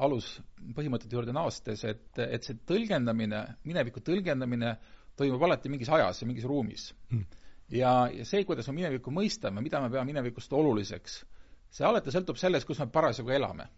aluspõhimõtete 0.07 1.17
juurde 1.17 1.33
naastes, 1.35 1.83
et, 1.85 2.07
et 2.23 2.47
see 2.47 2.59
tõlgendamine, 2.67 3.41
mineviku 3.67 4.03
tõlgendamine 4.07 4.77
toimub 5.19 5.43
alati 5.43 5.73
mingis 5.73 5.91
ajas 5.91 6.23
ja 6.23 6.29
mingis 6.29 6.47
ruumis 6.47 6.91
hmm.. 7.11 7.25
ja, 7.75 7.95
ja 8.15 8.27
see, 8.29 8.45
kuidas 8.47 8.71
me 8.71 8.77
minevikku 8.79 9.11
mõistame, 9.15 9.63
mida 9.65 9.83
me 9.83 9.91
peame 9.91 10.13
minevikust 10.13 10.55
oluliseks 10.55 11.21
see 11.71 11.87
alati 11.87 12.15
sõltub 12.15 12.41
sellest, 12.41 12.67
kus 12.69 12.81
me 12.83 12.89
parasjagu 12.93 13.33
elame. 13.37 13.69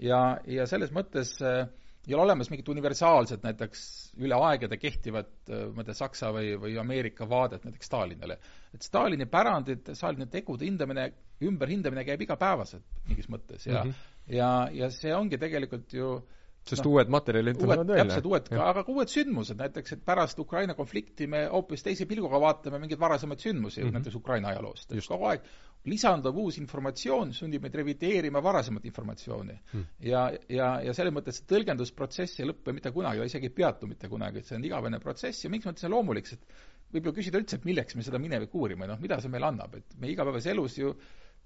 ja, 0.00 0.38
ja 0.46 0.66
selles 0.70 0.92
mõttes 0.94 1.34
äh, 1.42 1.66
ei 2.08 2.14
ole 2.14 2.24
olemas 2.24 2.48
mingit 2.48 2.68
universaalset 2.72 3.42
näiteks 3.44 3.82
üle 4.24 4.36
aegade 4.48 4.78
kehtivat, 4.80 5.32
äh, 5.50 5.66
ma 5.74 5.82
ei 5.82 5.90
tea, 5.90 5.98
Saksa 5.98 6.32
või, 6.34 6.54
või 6.60 6.78
Ameerika 6.80 7.28
vaadet 7.28 7.66
näiteks 7.66 7.90
Stalinile. 7.90 8.38
et 8.74 8.82
Stalini 8.82 9.26
pärandit, 9.26 9.92
Stalini 9.94 10.28
tegude 10.32 10.64
hindamine, 10.68 11.10
ümberhindamine 11.44 12.04
käib 12.08 12.24
igapäevaselt 12.24 12.84
mingis 13.08 13.28
mõttes 13.28 13.66
ja 13.66 13.84
mm, 13.84 13.90
-hmm. 13.90 14.34
ja, 14.36 14.50
ja 14.72 14.90
see 14.90 15.14
ongi 15.14 15.38
tegelikult 15.38 15.92
ju 15.92 16.16
äh, 16.16 16.34
sest 16.68 16.84
no, 16.84 16.92
uued 16.94 17.12
materjalid 17.12 17.58
tulevad 17.60 17.88
välja. 17.92 18.04
täpselt, 18.04 18.28
uued, 18.30 18.50
aga 18.64 18.84
ka 18.84 18.92
uued 18.94 19.12
sündmused, 19.12 19.58
näiteks 19.60 19.96
et 19.96 20.04
pärast 20.06 20.38
Ukraina 20.42 20.76
konflikti 20.78 21.28
me 21.30 21.44
hoopis 21.52 21.84
teise 21.86 22.06
pilguga 22.10 22.40
vaatame 22.42 22.80
mingeid 22.82 23.00
varasemaid 23.00 23.42
sündmusi 23.44 23.82
mm, 23.82 23.88
-hmm. 23.88 23.98
näiteks 23.98 24.20
Ukraina 24.20 24.52
ajaloost. 24.54 24.94
kogu 25.08 25.30
aeg 25.32 25.48
lisandub 25.88 26.36
uus 26.36 26.58
informatsioon, 26.58 27.32
sunnib 27.32 27.62
meid 27.62 27.74
revideerima 27.74 28.42
varasemat 28.42 28.84
informatsiooni 28.84 29.52
mm. 29.52 29.80
-hmm. 29.80 29.84
ja, 30.00 30.32
ja, 30.48 30.72
ja 30.84 30.94
selles 30.94 31.14
mõttes 31.14 31.40
see 31.40 31.46
tõlgendusprotsess 31.54 32.40
ei 32.40 32.48
lõppe 32.50 32.74
mitte 32.74 32.92
kunagi, 32.92 33.24
isegi 33.24 33.46
ei 33.46 33.54
peatu 33.60 33.86
mitte 33.86 34.08
kunagi, 34.08 34.38
et 34.38 34.46
see 34.46 34.56
on 34.56 34.64
igavene 34.64 35.00
protsess 35.00 35.44
ja 35.44 35.50
miks 35.50 35.64
ma 35.64 35.72
ütlen 35.72 35.94
loomulik, 35.94 36.26
sest 36.26 36.44
võib 36.92 37.08
ju 37.08 37.14
küsida 37.20 37.40
üldse, 37.40 37.56
et 37.56 37.64
milleks 37.68 37.96
me 37.96 38.02
seda 38.02 38.18
minevikku 38.18 38.60
uurime, 38.60 38.86
noh, 38.88 39.00
mida 39.00 39.20
see 39.20 39.32
meile 39.32 39.50
annab, 39.50 39.74
et 39.80 39.98
me 40.00 40.08
igapäevases 40.12 40.52
elus 40.54 40.78
ju 40.78 40.94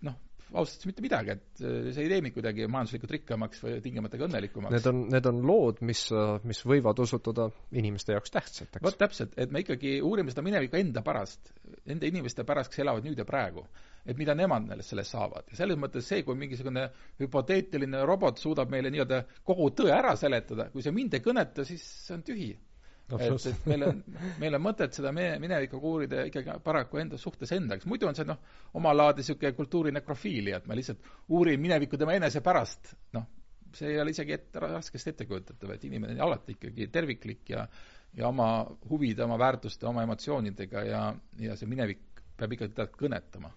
noh, 0.07 0.19
ausalt 0.53 0.83
öeldes 0.83 0.89
mitte 0.89 1.05
midagi, 1.05 1.35
et 1.37 1.63
äh, 1.63 1.91
see 1.95 2.05
ei 2.05 2.11
tee 2.13 2.23
mind 2.25 2.37
kuidagi 2.37 2.67
majanduslikult 2.71 3.15
rikkamaks 3.17 3.63
või 3.65 3.77
tingimata 3.85 4.19
ka 4.21 4.27
õnnelikumaks. 4.29 4.75
Need 4.75 4.89
on, 4.91 5.01
need 5.13 5.29
on 5.31 5.41
lood, 5.49 5.83
mis, 5.89 6.05
äh, 6.15 6.35
mis 6.49 6.63
võivad 6.69 6.99
osutuda 7.03 7.49
inimeste 7.79 8.17
jaoks 8.17 8.35
tähtsateks. 8.35 8.85
vot 8.85 8.99
täpselt, 9.01 9.37
et 9.41 9.55
me 9.55 9.63
ikkagi 9.65 9.99
uurime 10.05 10.35
seda 10.35 10.45
minevikku 10.47 10.81
enda 10.81 11.05
pärast, 11.07 11.53
nende 11.89 12.11
inimeste 12.11 12.47
pärast, 12.49 12.73
kes 12.73 12.85
elavad 12.85 13.07
nüüd 13.07 13.19
ja 13.19 13.29
praegu. 13.29 13.67
et 14.03 14.19
mida 14.19 14.35
nemad 14.35 14.67
sellest 14.83 15.15
saavad 15.15 15.47
ja 15.47 15.57
selles 15.57 15.79
mõttes 15.79 16.09
see, 16.11 16.25
kui 16.27 16.35
mingisugune 16.35 16.89
hüpoteetiline 17.21 18.01
robot 18.03 18.41
suudab 18.43 18.71
meile 18.71 18.91
nii-öelda 18.91 19.21
kogu 19.47 19.69
tõe 19.79 19.93
ära 19.95 20.17
seletada, 20.19 20.71
kui 20.73 20.83
see 20.83 20.91
mind 20.91 21.15
ei 21.15 21.23
kõneta, 21.23 21.63
siis 21.65 21.85
see 22.09 22.17
on 22.17 22.25
tühi 22.27 22.51
et, 23.19 23.47
et 23.53 23.69
meil 23.71 23.87
on, 23.89 24.01
meil 24.43 24.59
on 24.59 24.65
mõtet 24.65 24.97
seda 24.97 25.13
me-, 25.15 25.37
minevikku 25.43 25.81
uurida 25.81 26.27
ikkagi 26.29 26.57
paraku 26.65 27.03
enda 27.03 27.21
suhtes 27.21 27.53
endaks, 27.57 27.87
muidu 27.91 28.09
on 28.09 28.19
see 28.19 28.29
noh, 28.29 28.41
omalaadi 28.79 29.23
niisugune 29.23 29.55
kultuurinekrofiilia, 29.59 30.61
et 30.63 30.69
ma 30.71 30.79
lihtsalt 30.79 31.13
uurin 31.33 31.61
minevikku 31.63 32.01
tema 32.01 32.17
enese 32.19 32.45
pärast, 32.45 32.95
noh, 33.17 33.27
see 33.77 33.95
ei 33.95 34.01
ole 34.01 34.13
isegi 34.13 34.37
et, 34.37 34.49
raskesti 34.63 35.15
ettekujutatav, 35.15 35.75
et 35.75 35.85
inimene 35.89 36.17
on 36.19 36.25
alati 36.29 36.59
ikkagi 36.59 36.89
terviklik 36.93 37.57
ja 37.57 37.67
ja 38.13 38.29
oma 38.29 38.67
huvide, 38.91 39.25
oma 39.25 39.39
väärtuste, 39.41 39.87
oma 39.89 40.03
emotsioonidega 40.05 40.83
ja, 40.85 41.05
ja 41.41 41.55
see 41.57 41.69
minevik 41.71 42.03
peab 42.37 42.53
ikkagi 42.53 42.75
teda 42.75 42.91
kõnetama 42.93 43.53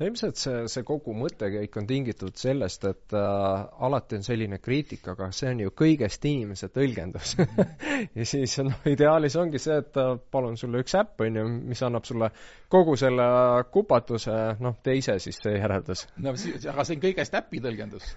no 0.00 0.08
ilmselt 0.08 0.38
see, 0.40 0.62
see 0.70 0.82
kogu 0.86 1.14
mõttekäik 1.14 1.76
on 1.78 1.86
tingitud 1.86 2.34
sellest, 2.38 2.86
et 2.88 3.14
äh, 3.14 3.66
alati 3.86 4.18
on 4.18 4.26
selline 4.26 4.58
kriitika, 4.62 5.12
aga 5.14 5.28
see 5.36 5.52
on 5.52 5.62
ju 5.62 5.74
kõigest 5.78 6.26
inimese 6.26 6.68
tõlgendus 6.74 7.36
ja 8.18 8.26
siis 8.26 8.56
noh, 8.64 8.80
ideaalis 8.90 9.36
ongi 9.38 9.60
see, 9.62 9.78
et 9.84 10.00
äh, 10.00 10.16
palun 10.34 10.58
sulle 10.58 10.82
üks 10.82 10.96
äpp, 10.98 11.22
on 11.22 11.38
ju, 11.38 11.46
mis 11.70 11.82
annab 11.86 12.08
sulle 12.08 12.30
kogu 12.74 12.96
selle 12.98 13.24
kupatuse, 13.70 14.34
noh, 14.64 14.74
tee 14.82 14.98
ise 14.98 15.14
siis 15.22 15.38
see 15.38 15.54
järeldus. 15.54 16.08
no 16.18 16.34
aga 16.34 16.86
see 16.88 16.96
on 16.96 17.04
kõigest 17.04 17.38
äpi 17.38 17.62
tõlgendus 17.62 18.10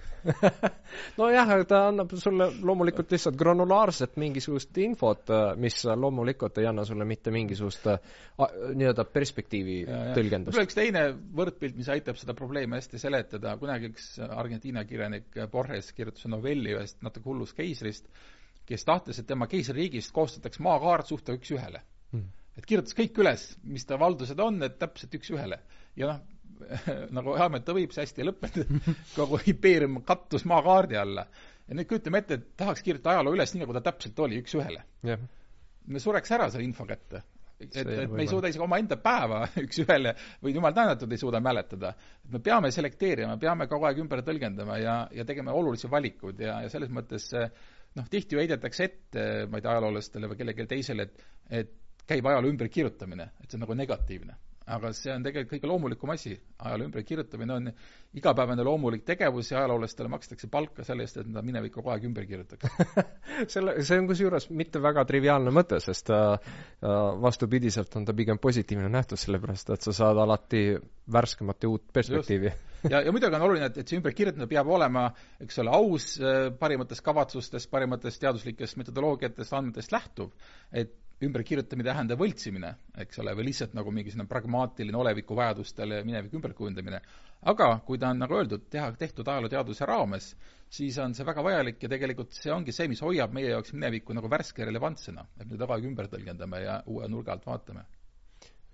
nojah, 1.20 1.54
ta 1.70 1.84
annab 1.92 2.10
sulle 2.18 2.50
loomulikult 2.58 3.14
lihtsalt 3.14 3.38
granulaarset 3.38 4.18
mingisugust 4.18 4.82
infot, 4.82 5.30
äh, 5.30 5.54
mis 5.62 5.78
loomulikult 5.86 6.58
ei 6.58 6.66
anna 6.66 6.82
sulle 6.88 7.06
mitte 7.06 7.30
mingisugust 7.34 7.86
äh, 7.94 8.02
nii-öelda 8.74 9.06
perspektiivi 9.14 9.80
ja, 9.84 10.02
ja. 10.10 10.18
tõlgendust. 10.18 10.58
üks 10.66 10.74
teine 10.74 11.06
võrdpilt 11.14 11.67
pilt, 11.68 11.78
mis 11.78 11.90
aitab 11.92 12.18
seda 12.20 12.34
probleemi 12.36 12.78
hästi 12.78 13.00
seletada, 13.00 13.54
kunagi 13.60 13.92
üks 13.92 14.08
Argentiina 14.24 14.84
kirjanik 14.88 15.36
Borges 15.52 15.92
kirjutas 15.96 16.26
novelli 16.30 16.74
ühest 16.76 17.02
natuke 17.04 17.28
hullust 17.28 17.56
keisrist, 17.58 18.08
kes 18.68 18.84
tahtis, 18.88 19.20
et 19.20 19.28
tema 19.28 19.48
keisririigist 19.50 20.12
koostataks 20.16 20.60
maakaart 20.64 21.12
suhtega 21.12 21.38
üks-ühele 21.40 21.82
mm.. 22.12 22.26
et 22.58 22.66
kirjutas 22.68 22.96
kõik 22.98 23.20
üles, 23.22 23.46
mis 23.64 23.86
ta 23.88 24.00
valdused 24.00 24.40
on, 24.44 24.60
et 24.66 24.78
täpselt 24.80 25.14
üks-ühele. 25.20 25.60
ja 25.96 26.12
noh, 26.12 26.20
nagu 27.16 27.36
Hameta 27.38 27.76
võib, 27.76 27.92
see 27.94 28.04
hästi 28.04 28.24
ei 28.24 28.30
lõppenud, 28.30 28.92
kogu 29.18 29.40
impeerium 29.52 30.02
kattus 30.08 30.46
maakaardi 30.48 31.00
alla. 31.00 31.28
ja 31.68 31.78
nüüd 31.78 31.88
kujutame 31.90 32.24
ette, 32.24 32.40
et 32.40 32.52
tahaks 32.60 32.84
kirjutada 32.84 33.18
ajaloo 33.18 33.36
üles 33.38 33.54
nii, 33.54 33.64
nagu 33.64 33.76
ta 33.76 33.84
täpselt 33.90 34.24
oli, 34.26 34.40
üks-ühele 34.44 34.84
yeah. 35.06 35.26
me 35.86 36.02
sureks 36.02 36.36
ära 36.36 36.50
selle 36.52 36.68
info 36.68 36.88
kätte 36.88 37.24
et, 37.60 37.76
et 37.76 38.10
me 38.10 38.22
ei 38.22 38.30
suuda 38.30 38.50
isegi 38.50 38.64
omaenda 38.64 38.98
päeva 39.02 39.42
üks-ühele 39.64 40.14
või 40.44 40.54
jumal 40.56 40.76
tänatud, 40.76 41.12
ei 41.12 41.20
suuda 41.20 41.40
mäletada. 41.44 41.94
et 42.24 42.32
me 42.36 42.42
peame 42.44 42.70
selekteerima, 42.74 43.36
peame 43.42 43.68
kogu 43.70 43.88
aeg 43.88 44.02
ümber 44.04 44.22
tõlgendama 44.26 44.78
ja, 44.82 44.98
ja 45.14 45.26
tegema 45.28 45.56
olulisi 45.56 45.90
valikuid 45.90 46.40
ja, 46.46 46.60
ja 46.64 46.72
selles 46.72 46.92
mõttes 46.94 47.30
noh, 47.34 48.08
tihti 48.10 48.36
ju 48.36 48.42
heidetakse 48.42 48.84
ette, 48.84 49.24
ma 49.50 49.58
ei 49.58 49.64
tea, 49.64 49.72
ajaloolastele 49.74 50.30
või 50.30 50.40
kellelegi 50.40 50.70
teisele, 50.76 51.08
et 51.08 51.26
et 51.48 51.76
käib 52.08 52.24
ajaloo 52.24 52.48
ümberkirjutamine, 52.52 53.30
et 53.42 53.50
see 53.50 53.58
on 53.58 53.66
nagu 53.66 53.74
negatiivne 53.76 54.36
aga 54.68 54.90
see 54.96 55.12
on 55.12 55.24
tegelikult 55.24 55.54
kõige 55.56 55.70
loomulikum 55.70 56.12
asi, 56.12 56.34
ajaloo 56.60 56.88
ümberkirjutamine 56.88 57.54
on 57.54 57.70
igapäevane 58.18 58.64
loomulik 58.66 59.04
tegevus 59.08 59.50
ja 59.52 59.60
ajaloolastele 59.62 60.10
makstakse 60.12 60.48
palka 60.52 60.84
selle 60.84 61.06
eest, 61.06 61.20
et 61.22 61.30
nad 61.32 61.46
minevikku 61.46 61.80
kogu 61.80 61.92
aeg 61.94 62.04
ümber 62.08 62.26
kirjutaks 62.28 62.68
selle, 63.54 63.76
see 63.86 64.00
on 64.00 64.08
kusjuures 64.10 64.48
mitte 64.56 64.82
väga 64.84 65.04
triviaalne 65.08 65.52
mõte, 65.54 65.80
sest 65.84 66.12
äh, 66.14 66.36
äh, 66.36 66.94
vastupidiselt 67.24 67.96
on 68.00 68.08
ta 68.08 68.16
pigem 68.16 68.40
positiivne 68.42 68.90
nähtus, 68.92 69.26
sellepärast 69.26 69.74
et 69.76 69.88
sa 69.88 69.96
saad 70.02 70.20
alati 70.24 70.62
värskemat 71.12 71.64
ja 71.64 71.72
uut 71.72 71.88
perspektiivi. 71.92 72.52
ja, 72.90 73.02
ja 73.02 73.12
muidugi 73.12 73.40
on 73.40 73.48
oluline, 73.48 73.72
et, 73.72 73.82
et 73.82 73.88
see 73.88 74.00
ümberkirjutamine 74.00 74.50
peab 74.50 74.68
olema, 74.76 75.08
eks 75.44 75.60
ole, 75.64 75.74
aus, 75.80 76.14
äh, 76.20 76.48
parimatest 76.60 77.04
kavatsustest, 77.08 77.70
parimatest 77.72 78.20
teaduslikest 78.24 78.80
metodoloogiatest, 78.80 79.56
andmetest 79.56 79.96
lähtuv. 79.96 80.32
et 80.72 80.96
ümberkirjutamine 81.24 81.88
ei 81.88 81.92
tähenda 81.92 82.16
võltsimine, 82.18 82.70
eks 83.02 83.18
ole, 83.22 83.32
või 83.34 83.48
lihtsalt 83.48 83.74
nagu 83.74 83.90
mingisugune 83.94 84.28
pragmaatiline 84.30 84.98
oleviku 84.98 85.36
vajadustele 85.38 86.02
mineviku 86.06 86.38
ümberkujundamine. 86.38 87.00
aga 87.42 87.68
kui 87.86 87.98
ta 87.98 88.10
on, 88.10 88.18
nagu 88.22 88.34
öeldud, 88.38 88.68
teha, 88.70 88.92
tehtud 88.98 89.28
ajalooteaduse 89.28 89.86
raames, 89.86 90.32
siis 90.70 90.98
on 90.98 91.14
see 91.14 91.26
väga 91.26 91.42
vajalik 91.42 91.82
ja 91.82 91.88
tegelikult 91.88 92.32
see 92.34 92.52
ongi 92.54 92.72
see, 92.72 92.88
mis 92.88 93.02
hoiab 93.02 93.34
meie 93.34 93.50
jaoks 93.50 93.74
minevikku 93.74 94.14
nagu 94.14 94.30
värske 94.30 94.62
ja 94.62 94.70
relevantsena, 94.70 95.26
et 95.40 95.50
me 95.50 95.58
aeg 95.66 95.90
ümber 95.90 96.10
tõlgendame 96.10 96.62
ja 96.62 96.82
uue 96.86 97.08
nurga 97.08 97.34
alt 97.34 97.46
vaatame. 97.46 97.86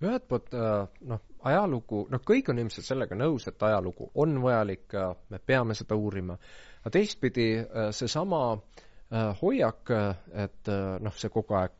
Ühelt 0.03 0.25
poolt 0.27 0.53
äh, 0.53 0.87
noh, 1.07 1.21
ajalugu, 1.49 2.05
noh, 2.11 2.21
kõik 2.21 2.49
on 2.51 2.59
ilmselt 2.59 2.85
sellega 2.85 3.15
nõus, 3.15 3.47
et 3.47 3.63
ajalugu 3.63 4.11
on 4.21 4.41
vajalik, 4.43 4.91
me 5.29 5.39
peame 5.39 5.73
seda 5.73 5.95
uurima, 5.95 6.35
aga 6.81 6.97
teistpidi 6.97 7.53
äh, 7.61 7.93
seesama 7.95 8.41
Äh, 8.51 8.84
hoiak, 9.13 9.91
et 10.33 10.69
äh, 10.71 10.95
noh, 11.03 11.13
see 11.13 11.29
kogu 11.29 11.53
aeg, 11.59 11.75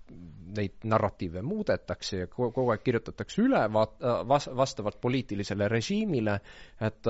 neid 0.56 0.86
narratiive 0.88 1.42
muudetakse 1.44 2.20
ja 2.20 2.28
kogu 2.32 2.68
aeg 2.70 2.84
kirjutatakse 2.86 3.42
üle 3.42 3.64
vaat-, 3.74 3.98
äh, 4.06 4.22
vas-, 4.30 4.52
vastavalt 4.56 5.00
poliitilisele 5.02 5.68
režiimile, 5.72 6.38
et 6.86 7.10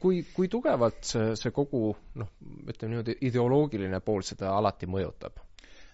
kui, 0.00 0.22
kui 0.32 0.48
tugevalt 0.48 1.04
see, 1.04 1.34
see 1.36 1.52
kogu 1.52 1.90
noh, 2.22 2.32
ütleme 2.64 2.94
niimoodi, 2.94 3.18
ideoloogiline 3.28 4.00
pool 4.04 4.24
seda 4.26 4.56
alati 4.56 4.88
mõjutab? 4.90 5.44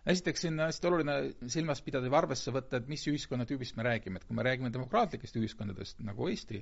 esiteks 0.06 0.44
siin 0.44 0.60
hästi 0.62 0.86
oluline 0.86 1.14
silmas 1.50 1.80
pidada 1.82 2.06
või 2.06 2.20
arvesse 2.20 2.52
võtta, 2.54 2.78
et 2.78 2.86
mis 2.86 3.02
ühiskonnatüübist 3.10 3.74
me 3.74 3.88
räägime, 3.88 4.20
et 4.20 4.28
kui 4.28 4.36
me 4.38 4.44
räägime 4.46 4.70
demokraatlikest 4.70 5.34
ühiskondadest, 5.40 5.98
nagu 6.06 6.28
Eesti, 6.30 6.60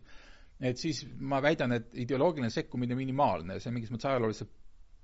et 0.65 0.81
siis 0.81 1.03
ma 1.21 1.43
väidan, 1.45 1.77
et 1.77 1.93
ideoloogiline 2.07 2.49
sekkumine 2.49 2.97
minimaalne, 2.97 3.59
see 3.61 3.69
on 3.69 3.77
mingis 3.77 3.93
mõttes 3.93 4.09
ajalooliselt 4.09 4.55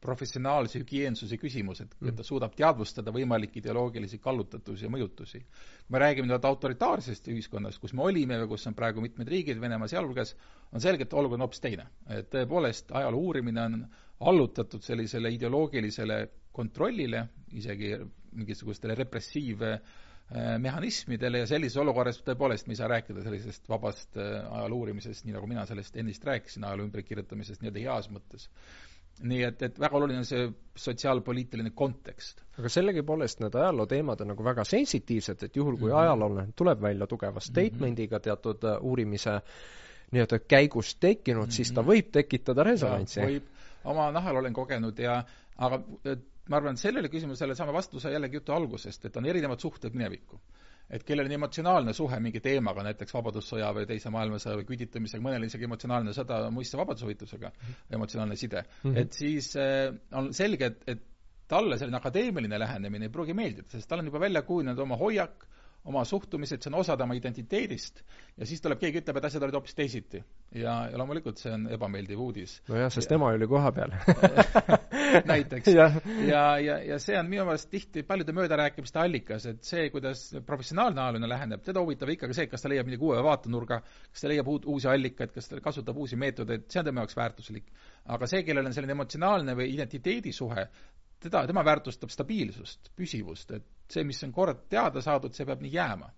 professionaalse 0.00 0.80
hügieensuse 0.80 1.36
küsimus, 1.40 1.82
et, 1.84 1.94
et 2.08 2.16
ta 2.16 2.24
suudab 2.24 2.54
teadvustada 2.56 3.12
võimalikke 3.12 3.60
ideoloogilisi 3.60 4.18
kallutatusi 4.22 4.86
ja 4.86 4.92
mõjutusi. 4.92 5.40
kui 5.40 5.94
me 5.96 6.00
räägime 6.00 6.30
nüüd 6.30 6.46
autoritaarsest 6.48 7.28
ühiskonnast, 7.28 7.80
kus 7.82 7.92
me 7.92 8.06
olime 8.08 8.38
või 8.42 8.52
kus 8.54 8.66
on 8.70 8.76
praegu 8.78 9.04
mitmed 9.04 9.28
riigid, 9.28 9.60
Venemaa 9.60 9.88
sealhulgas, 9.92 10.34
on 10.72 10.80
selge, 10.80 11.04
et 11.04 11.12
olukord 11.12 11.40
on 11.40 11.46
hoopis 11.46 11.60
teine. 11.60 11.86
et 12.08 12.30
tõepoolest, 12.32 12.92
ajaloo 12.96 13.20
uurimine 13.20 13.62
on 13.62 13.80
allutatud 14.20 14.82
sellisele 14.82 15.32
ideoloogilisele 15.36 16.20
kontrollile, 16.52 17.26
isegi 17.52 17.96
mingisugustele 18.32 18.94
repressiiv- 18.94 19.66
mehhanismidele 20.62 21.40
ja 21.42 21.46
sellises 21.50 21.76
olukorras 21.82 22.20
tõepoolest 22.22 22.68
me 22.68 22.76
ei 22.76 22.78
saa 22.78 22.88
rääkida 22.88 23.22
sellisest 23.24 23.64
vabast 23.68 24.14
äh, 24.16 24.44
ajaloo 24.46 24.84
uurimisest, 24.84 25.24
nii 25.26 25.34
nagu 25.34 25.48
mina 25.50 25.64
sellest 25.66 25.96
ennist 25.98 26.24
rääkisin, 26.24 26.64
ajaloo 26.64 26.86
ümberkirjutamisest 26.86 27.64
nii-öelda 27.64 27.82
heas 27.82 28.06
mõttes 28.14 28.46
nii 29.20 29.42
et, 29.44 29.62
et 29.62 29.80
väga 29.80 29.96
oluline 29.98 30.22
on 30.22 30.28
see 30.28 30.46
sotsiaalpoliitiline 30.76 31.72
kontekst. 31.76 32.42
aga 32.58 32.68
sellegipoolest 32.72 33.42
need 33.44 33.56
ajaloo 33.56 33.86
teemad 33.90 34.20
on 34.24 34.32
nagu 34.32 34.44
väga 34.44 34.64
sensitiivsed, 34.64 35.42
et 35.48 35.56
juhul, 35.56 35.76
kui 35.76 35.90
mm 35.90 35.94
-hmm. 35.94 36.00
ajaloolane 36.02 36.52
tuleb 36.56 36.82
välja 36.82 37.06
tugeva 37.06 37.40
mhm. 37.40 37.46
statement'iga 37.50 38.20
teatud 38.20 38.64
äh, 38.64 38.78
uurimise 38.80 39.40
nii-öelda 40.10 40.38
käigus 40.38 40.94
tekkinud 40.96 41.42
mm, 41.42 41.48
-hmm. 41.48 41.56
siis 41.56 41.72
ta 41.72 41.82
mhm. 41.82 41.90
võib 41.90 42.10
tekitada 42.12 42.62
resonantsi. 42.62 43.20
võib, 43.20 43.42
oma 43.84 44.10
nahal 44.10 44.36
olen 44.36 44.52
kogenud 44.52 44.98
ja 44.98 45.24
aga 45.56 45.82
ma 46.48 46.56
arvan, 46.56 46.74
et 46.74 46.78
sellele 46.78 47.08
küsimusele 47.08 47.54
saame 47.54 47.72
vastuse 47.72 48.10
jällegi 48.10 48.36
jutu 48.36 48.52
algusest, 48.52 49.04
et 49.04 49.16
on 49.16 49.26
erinevad 49.26 49.58
suhted 49.60 49.94
minevikku 49.94 50.40
et 50.90 51.04
kellel 51.06 51.28
on 51.28 51.36
emotsionaalne 51.36 51.92
suhe 51.96 52.18
mingi 52.22 52.40
teemaga, 52.44 52.82
näiteks 52.86 53.14
Vabadussõja 53.14 53.70
või 53.76 53.86
Teise 53.90 54.10
maailmasõja 54.14 54.58
või 54.60 54.66
küüditamisega, 54.72 55.22
mõnel 55.24 55.46
isegi 55.46 55.68
emotsionaalne 55.68 56.14
sõda 56.16 56.42
mõista 56.54 56.80
vabadusvõitlusega 56.80 57.52
-hmm. 57.52 57.78
emotsionaalne 57.98 58.36
side 58.36 58.64
mm, 58.64 58.90
-hmm. 58.90 58.98
et 59.04 59.12
siis 59.12 59.52
äh, 59.56 59.94
on 60.12 60.32
selge, 60.34 60.72
et, 60.72 60.82
et 60.86 61.06
talle 61.50 61.78
selline 61.78 61.98
akadeemiline 61.98 62.58
lähenemine 62.58 63.08
ei 63.08 63.14
pruugi 63.14 63.34
meeldida, 63.34 63.68
sest 63.70 63.88
tal 63.88 64.02
on 64.02 64.10
juba 64.10 64.20
välja 64.22 64.42
kujunenud 64.46 64.78
oma 64.78 64.98
hoiak, 65.00 65.46
oma 65.88 66.04
suhtumised, 66.04 66.60
see 66.60 66.70
on 66.70 66.78
osa 66.80 66.96
tema 67.00 67.14
identiteedist 67.16 68.02
ja 68.36 68.46
siis 68.46 68.60
tuleb 68.60 68.80
keegi, 68.82 69.00
ütleb, 69.00 69.16
et 69.16 69.26
asjad 69.30 69.44
olid 69.46 69.56
hoopis 69.56 69.76
teisiti. 69.78 70.20
ja, 70.54 70.74
ja 70.92 70.98
loomulikult 71.00 71.40
see 71.40 71.52
on 71.54 71.66
ebameeldiv 71.72 72.20
uudis. 72.20 72.58
nojah, 72.68 72.90
sest 72.92 73.08
tema 73.08 73.30
oli 73.32 73.48
kohapeal 73.48 73.94
näiteks 75.32 75.72
ja, 75.80 75.88
ja, 76.26 76.42
ja, 76.60 76.76
ja 76.92 76.98
see 77.02 77.16
on 77.18 77.30
minu 77.32 77.46
meelest 77.48 77.70
tihti 77.72 78.04
paljude 78.06 78.34
möödarääkimiste 78.36 79.00
allikas, 79.00 79.48
et 79.50 79.64
see, 79.64 79.88
kuidas 79.94 80.26
professionaalne 80.46 81.00
ajalooline 81.00 81.32
läheneb, 81.32 81.64
teda 81.64 81.80
huvitab 81.84 82.12
ikkagi 82.16 82.36
see, 82.36 82.50
kas 82.52 82.64
ta 82.64 82.72
leiab 82.72 82.90
mingi 82.90 83.00
uue 83.00 83.22
vaatenurga, 83.24 83.80
kas 84.12 84.24
ta 84.24 84.30
leiab 84.30 84.52
uut, 84.52 84.68
uusi 84.68 84.88
allikaid, 84.92 85.32
kas 85.34 85.48
ta 85.48 85.64
kasutab 85.64 85.96
uusi 85.96 86.20
meetodeid, 86.20 86.68
see 86.68 86.82
on 86.82 86.90
tema 86.90 87.04
jaoks 87.04 87.16
väärtuslik. 87.16 87.72
aga 88.04 88.28
see, 88.28 88.44
kellel 88.44 88.68
on 88.68 88.76
selline 88.76 88.96
emotsionaalne 88.98 89.56
või 89.56 89.72
identiteedisuhe, 89.74 90.68
teda, 91.20 91.46
tema 91.48 91.64
väärtustab 91.64 92.12
stabiilsust, 92.12 92.92
püsivust, 92.96 93.56
et 93.56 93.66
see, 93.94 94.06
mis 94.06 94.22
on 94.26 94.32
kord 94.32 94.66
teada 94.72 95.02
saadud, 95.04 95.34
see 95.36 95.46
peab 95.48 95.62
nii 95.64 95.72
jääma. 95.74 96.10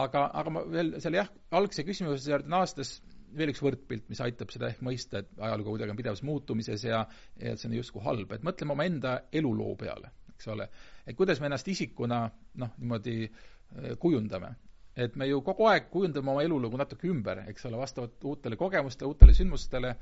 aga, 0.00 0.26
aga 0.38 0.50
ma 0.54 0.62
veel 0.70 0.92
selle 1.02 1.18
jah, 1.18 1.30
algse 1.58 1.82
küsimuse 1.86 2.30
juurde 2.30 2.50
naastes 2.50 3.00
veel 3.36 3.52
üks 3.52 3.62
võrdpilt, 3.62 4.08
mis 4.10 4.20
aitab 4.24 4.50
seda 4.54 4.70
ehk 4.70 4.82
mõista, 4.86 5.22
et 5.22 5.30
ajalugu 5.38 5.74
kuidagi 5.74 5.94
on 5.94 5.98
pidevas 5.98 6.22
muutumises 6.26 6.84
ja, 6.86 7.04
ja 7.38 7.52
et 7.54 7.60
see 7.60 7.70
on 7.70 7.76
justkui 7.78 8.02
halb, 8.04 8.32
et 8.34 8.46
mõtleme 8.46 8.74
omaenda 8.74 9.16
eluloo 9.32 9.76
peale, 9.78 10.12
eks 10.34 10.50
ole. 10.54 10.66
et 11.06 11.16
kuidas 11.18 11.40
me 11.40 11.50
ennast 11.50 11.68
isikuna 11.70 12.24
noh, 12.62 12.74
niimoodi 12.78 13.16
äh, 13.26 13.92
kujundame. 14.02 14.54
et 14.96 15.14
me 15.16 15.28
ju 15.28 15.40
kogu 15.46 15.68
aeg 15.70 15.86
kujundame 15.90 16.32
oma 16.32 16.42
elulugu 16.42 16.78
natuke 16.80 17.08
ümber, 17.08 17.44
eks 17.48 17.66
ole, 17.70 17.78
vastavalt 17.78 18.24
uutele 18.24 18.58
kogemustele, 18.58 19.12
uutele 19.12 19.34
sündmustele, 19.34 19.94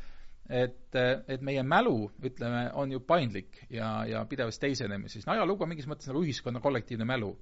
et, 0.49 0.97
et 1.29 1.43
meie 1.45 1.63
mälu, 1.63 2.09
ütleme, 2.25 2.69
on 2.81 2.93
ju 2.93 3.01
paindlik 3.05 3.61
ja, 3.71 3.91
ja 4.09 4.25
pidevas 4.29 4.59
teisenemises. 4.63 5.27
no 5.27 5.35
ajalugu 5.35 5.65
on 5.65 5.73
mingis 5.75 5.89
mõttes 5.91 6.09
nagu 6.09 6.23
ühiskonna 6.25 6.63
kollektiivne 6.65 7.05
mälu. 7.09 7.35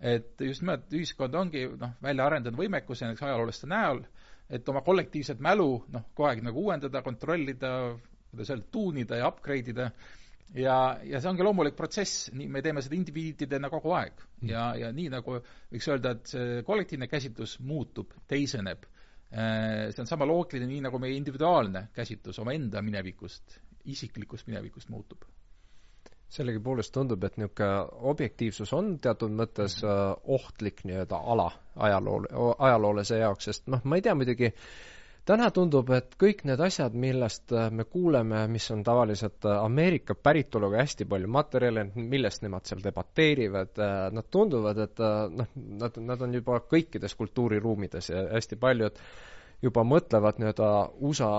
et 0.00 0.40
just 0.40 0.62
nimelt 0.62 0.92
ühiskond 0.96 1.34
ongi 1.36 1.66
noh, 1.80 1.96
välja 2.02 2.26
arendanud 2.26 2.60
võimekuse 2.60 3.04
näiteks 3.04 3.26
ajaloolaste 3.26 3.68
näol, 3.68 4.04
et 4.48 4.68
oma 4.68 4.80
kollektiivset 4.84 5.40
mälu 5.40 5.84
noh, 5.88 6.06
kogu 6.14 6.28
aeg 6.28 6.40
nagu 6.44 6.64
uuendada, 6.64 7.02
kontrollida, 7.02 7.72
kuidas 8.30 8.52
öelda, 8.52 8.66
tuunida 8.72 9.20
ja 9.20 9.28
upgrade 9.28 9.74
ida, 9.74 9.90
ja, 10.54 10.76
ja 11.04 11.20
see 11.20 11.32
ongi 11.32 11.44
loomulik 11.44 11.76
protsess, 11.76 12.30
nii 12.32 12.48
me 12.48 12.62
teeme 12.64 12.84
seda 12.84 12.96
indiviididena 12.96 13.70
kogu 13.72 13.92
aeg. 13.96 14.24
ja, 14.48 14.70
ja 14.76 14.92
nii 14.92 15.08
nagu 15.12 15.40
võiks 15.72 15.92
öelda, 15.92 16.16
et 16.16 16.32
see 16.32 16.62
kollektiivne 16.68 17.08
käsitlus 17.08 17.58
muutub, 17.60 18.16
teiseneb 18.28 18.88
see 19.30 20.02
on 20.02 20.08
sama 20.10 20.26
loogiline, 20.26 20.66
nii 20.66 20.80
nagu 20.88 20.98
meie 20.98 21.14
individuaalne 21.14 21.84
käsitlus 21.94 22.40
omaenda 22.42 22.82
minevikust, 22.82 23.60
isiklikust 23.84 24.48
minevikust 24.50 24.90
muutub. 24.90 25.22
Sellegipoolest 26.30 26.92
tundub, 26.94 27.24
et 27.26 27.36
niisugune 27.40 27.68
objektiivsus 28.10 28.70
on 28.74 28.92
teatud 29.02 29.32
mõttes 29.34 29.80
uh, 29.82 30.12
ohtlik 30.30 30.84
nii-öelda 30.86 31.18
ala 31.32 31.48
ajaloole, 31.86 32.30
ajaloolase 32.58 33.18
jaoks, 33.18 33.48
sest 33.50 33.66
noh, 33.72 33.82
ma 33.82 33.98
ei 33.98 34.04
tea 34.06 34.14
muidugi, 34.14 34.52
täna 35.30 35.48
tundub, 35.54 35.90
et 35.94 36.14
kõik 36.20 36.44
need 36.48 36.60
asjad, 36.66 36.94
millest 36.98 37.54
äh, 37.54 37.70
me 37.70 37.86
kuuleme, 37.86 38.42
mis 38.50 38.66
on 38.74 38.84
tavaliselt 38.86 39.46
äh, 39.46 39.62
Ameerika 39.62 40.16
päritoluga 40.18 40.82
hästi 40.82 41.06
palju 41.10 41.30
materjale, 41.30 41.86
millest 41.94 42.44
nemad 42.46 42.66
seal 42.68 42.82
debateerivad, 42.84 43.80
nad 44.16 44.30
tunduvad, 44.30 44.84
et 44.86 45.02
noh, 45.38 45.50
nad, 45.80 45.98
nad 46.12 46.22
on 46.26 46.34
juba 46.34 46.60
kõikides 46.70 47.16
kultuuriruumides 47.18 48.10
ja 48.12 48.24
hästi 48.34 48.58
paljud 48.60 48.98
juba 49.62 49.84
mõtlevad 49.84 50.40
nii-öelda 50.40 50.70
USA 51.06 51.32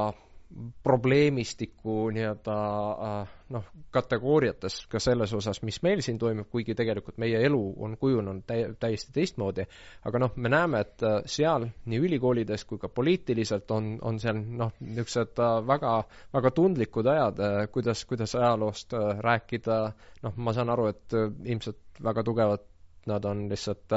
probleemistiku 0.83 2.09
nii-öelda 2.09 2.55
äh, 2.91 3.29
noh, 3.49 3.65
kategooriates 3.91 4.85
ka 4.91 4.99
selles 4.99 5.33
osas, 5.33 5.61
mis 5.63 5.79
meil 5.85 6.01
siin 6.03 6.17
toimub, 6.19 6.49
kuigi 6.51 6.75
tegelikult 6.75 7.19
meie 7.21 7.39
elu 7.45 7.61
on 7.85 7.95
kujunenud 7.99 8.43
täi-, 8.47 8.73
täiesti 8.79 9.13
teistmoodi, 9.15 9.65
aga 10.07 10.23
noh, 10.23 10.33
me 10.35 10.51
näeme, 10.51 10.81
et 10.85 11.05
äh, 11.07 11.19
seal 11.25 11.67
nii 11.85 12.01
ülikoolides 12.07 12.65
kui 12.69 12.81
ka 12.81 12.89
poliitiliselt 12.89 13.71
on, 13.71 13.93
on 14.01 14.19
seal 14.23 14.41
noh, 14.41 14.73
niisugused 14.79 15.39
äh, 15.39 15.53
väga, 15.67 15.93
väga 16.33 16.51
tundlikud 16.57 17.11
ajad, 17.13 17.39
kuidas, 17.71 18.03
kuidas 18.09 18.35
ajaloost 18.39 18.97
rääkida, 19.27 19.79
noh, 20.25 20.35
ma 20.37 20.55
saan 20.57 20.73
aru, 20.73 20.89
et 20.91 21.17
ilmselt 21.45 22.03
väga 22.03 22.25
tugevad 22.27 22.67
nad 23.09 23.25
on 23.25 23.47
lihtsalt 23.49 23.95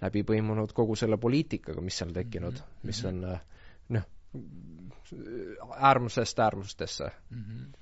läbi 0.00 0.22
põimunud 0.24 0.70
kogu 0.72 0.94
selle 0.96 1.18
poliitikaga, 1.20 1.82
mis 1.84 1.98
seal 2.00 2.14
tekkinud 2.16 2.54
-hmm. 2.56 2.86
mis 2.88 3.04
on 3.04 3.20
noh, 3.92 4.06
äärmusest 5.76 6.38
äärmustesse 6.38 7.10
mm. 7.30 7.42
-hmm. 7.42 7.74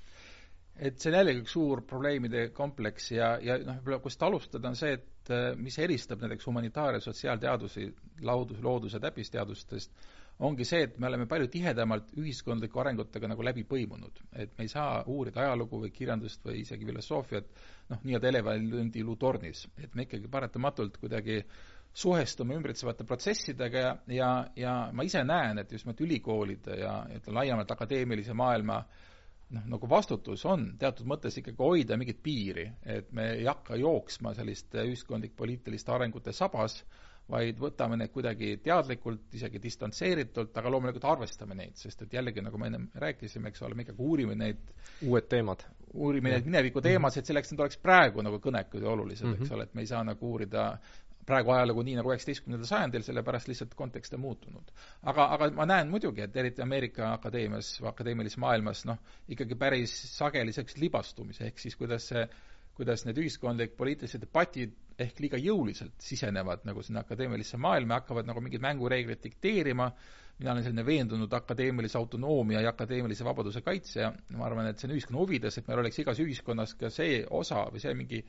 et 0.75 0.99
see 0.99 1.11
on 1.11 1.17
jällegi 1.19 1.43
üks 1.43 1.55
suur 1.57 1.81
probleemide 1.87 2.49
kompleks 2.49 3.11
ja, 3.11 3.35
ja 3.41 3.57
noh, 3.57 3.79
võib-olla 3.79 4.03
kust 4.03 4.23
alustada, 4.23 4.69
on 4.69 4.75
see, 4.75 4.93
et 4.99 5.31
äh, 5.31 5.47
mis 5.55 5.79
eristab 5.79 6.21
näiteks 6.21 6.47
humanitaar- 6.47 6.99
ja 6.99 6.99
sotsiaalteadusi 6.99 7.87
laudus, 8.21 8.61
loodus- 8.61 8.93
ja 8.93 8.99
täppisteadustest, 8.99 9.91
ongi 10.39 10.65
see, 10.65 10.83
et 10.83 10.97
me 10.99 11.07
oleme 11.07 11.25
palju 11.25 11.47
tihedamalt 11.47 12.11
ühiskondlike 12.19 12.79
arengutega 12.79 13.27
nagu 13.27 13.43
läbi 13.43 13.63
põimunud. 13.63 14.19
et 14.35 14.57
me 14.57 14.63
ei 14.63 14.67
saa 14.67 15.03
uurida 15.07 15.41
ajalugu 15.41 15.79
või 15.85 15.91
kirjandust 15.91 16.43
või 16.45 16.59
isegi 16.65 16.85
filosoofiat 16.85 17.47
noh, 17.89 18.03
nii-öelda 18.03 18.27
elevandi 18.27 19.03
luutornis, 19.03 19.67
et 19.77 19.95
me 19.95 20.03
ikkagi 20.03 20.27
paratamatult 20.27 20.97
kuidagi 20.97 21.37
äh, 21.37 21.74
suhestume 21.95 22.57
ümbritsevate 22.59 23.05
protsessidega 23.07 23.81
ja, 23.81 23.91
ja, 24.11 24.29
ja 24.59 24.75
ma 24.93 25.05
ise 25.07 25.23
näen, 25.23 25.61
et 25.61 25.71
just 25.71 25.87
nimelt 25.87 26.01
ülikoolide 26.03 26.79
ja 26.81 26.95
ütleme, 27.07 27.37
laiemalt 27.39 27.71
akadeemilise 27.71 28.35
maailma 28.35 28.81
noh, 29.55 29.65
nagu 29.75 29.89
vastutus 29.89 30.43
on 30.49 30.73
teatud 30.81 31.07
mõttes 31.07 31.39
ikkagi 31.39 31.61
hoida 31.61 31.97
mingit 31.99 32.19
piiri, 32.23 32.67
et 32.83 33.11
me 33.15 33.29
ei 33.37 33.47
hakka 33.47 33.79
jooksma 33.79 34.35
selliste 34.35 34.83
ühiskondlik-poliitiliste 34.89 35.93
arengute 35.95 36.35
sabas, 36.35 36.81
vaid 37.31 37.57
võtame 37.57 37.97
neid 37.97 38.11
kuidagi 38.13 38.51
teadlikult, 38.61 39.23
isegi 39.33 39.61
distantseeritult, 39.61 40.51
aga 40.59 40.69
loomulikult 40.69 41.07
arvestame 41.09 41.55
neid, 41.57 41.73
sest 41.79 42.03
et 42.05 42.13
jällegi, 42.13 42.43
nagu 42.45 42.59
me 42.61 42.69
ennem 42.69 42.85
rääkisime, 43.01 43.49
eks 43.49 43.63
ole, 43.65 43.77
me 43.77 43.85
ikkagi 43.85 44.05
uurime 44.05 44.35
neid 44.37 44.75
uued 45.07 45.31
teemad. 45.31 45.65
uurime 45.95 46.29
neid 46.33 46.45
mineviku 46.45 46.81
teemasid, 46.83 47.25
selleks 47.25 47.53
need 47.53 47.61
oleks 47.63 47.79
praegu 47.79 48.21
nagu 48.21 48.37
kõnekad 48.43 48.83
ja 48.83 48.89
olulised 48.91 49.25
mm, 49.25 49.33
-hmm. 49.33 49.45
eks 49.45 49.51
ole, 49.55 49.63
et 49.63 49.73
me 49.73 49.81
ei 49.81 49.87
saa 49.87 50.03
nagu 50.03 50.31
uurida 50.31 50.65
praegu 51.25 51.53
ajalugu 51.55 51.83
nii 51.85 51.97
nagu 51.99 52.11
üheksateistkümnendal 52.13 52.69
sajandil, 52.69 53.05
sellepärast 53.05 53.49
lihtsalt 53.49 53.73
kontekst 53.77 54.13
on 54.13 54.21
muutunud. 54.25 54.71
aga, 55.03 55.27
aga 55.37 55.49
ma 55.57 55.65
näen 55.69 55.89
muidugi, 55.89 56.21
et 56.25 56.35
eriti 56.37 56.61
Ameerika 56.61 57.13
akadeemias 57.13 57.75
akadeemilises 57.93 58.37
maailmas 58.41 58.85
noh, 58.85 58.99
ikkagi 59.33 59.57
päris 59.59 59.95
sageliseks 60.17 60.77
libastumise, 60.81 61.49
ehk 61.49 61.59
siis 61.59 61.77
kuidas 61.79 62.09
see, 62.13 62.27
kuidas 62.77 63.05
need 63.07 63.17
ühiskondlik-poliitilised 63.23 64.25
debatid 64.27 64.75
ehk 64.99 65.19
liiga 65.23 65.39
jõuliselt 65.41 65.95
sisenevad 66.03 66.63
nagu 66.67 66.83
sinna 66.83 67.03
akadeemilisse 67.03 67.57
maailma 67.57 67.95
ja 67.95 68.03
hakkavad 68.03 68.29
nagu 68.29 68.43
mingeid 68.43 68.63
mängureegleid 68.63 69.23
dikteerima, 69.23 69.89
mina 70.39 70.51
olen 70.51 70.63
selline 70.63 70.85
veendunud 70.85 71.33
akadeemilise 71.33 71.97
autonoomia 71.97 72.61
ja 72.61 72.73
akadeemilise 72.75 73.25
vabaduse 73.25 73.61
kaitsja, 73.63 74.11
ma 74.35 74.45
arvan, 74.45 74.67
et 74.69 74.79
see 74.79 74.89
on 74.89 74.95
ühiskonna 74.97 75.21
huvides, 75.21 75.57
et 75.57 75.67
meil 75.67 75.81
oleks 75.83 75.99
igas 76.03 76.19
ühiskonnas 76.23 76.75
ka 76.79 76.91
see 76.91 77.23
osa 77.39 77.65
või 77.71 77.83
see 77.83 77.95
mingi 77.95 78.21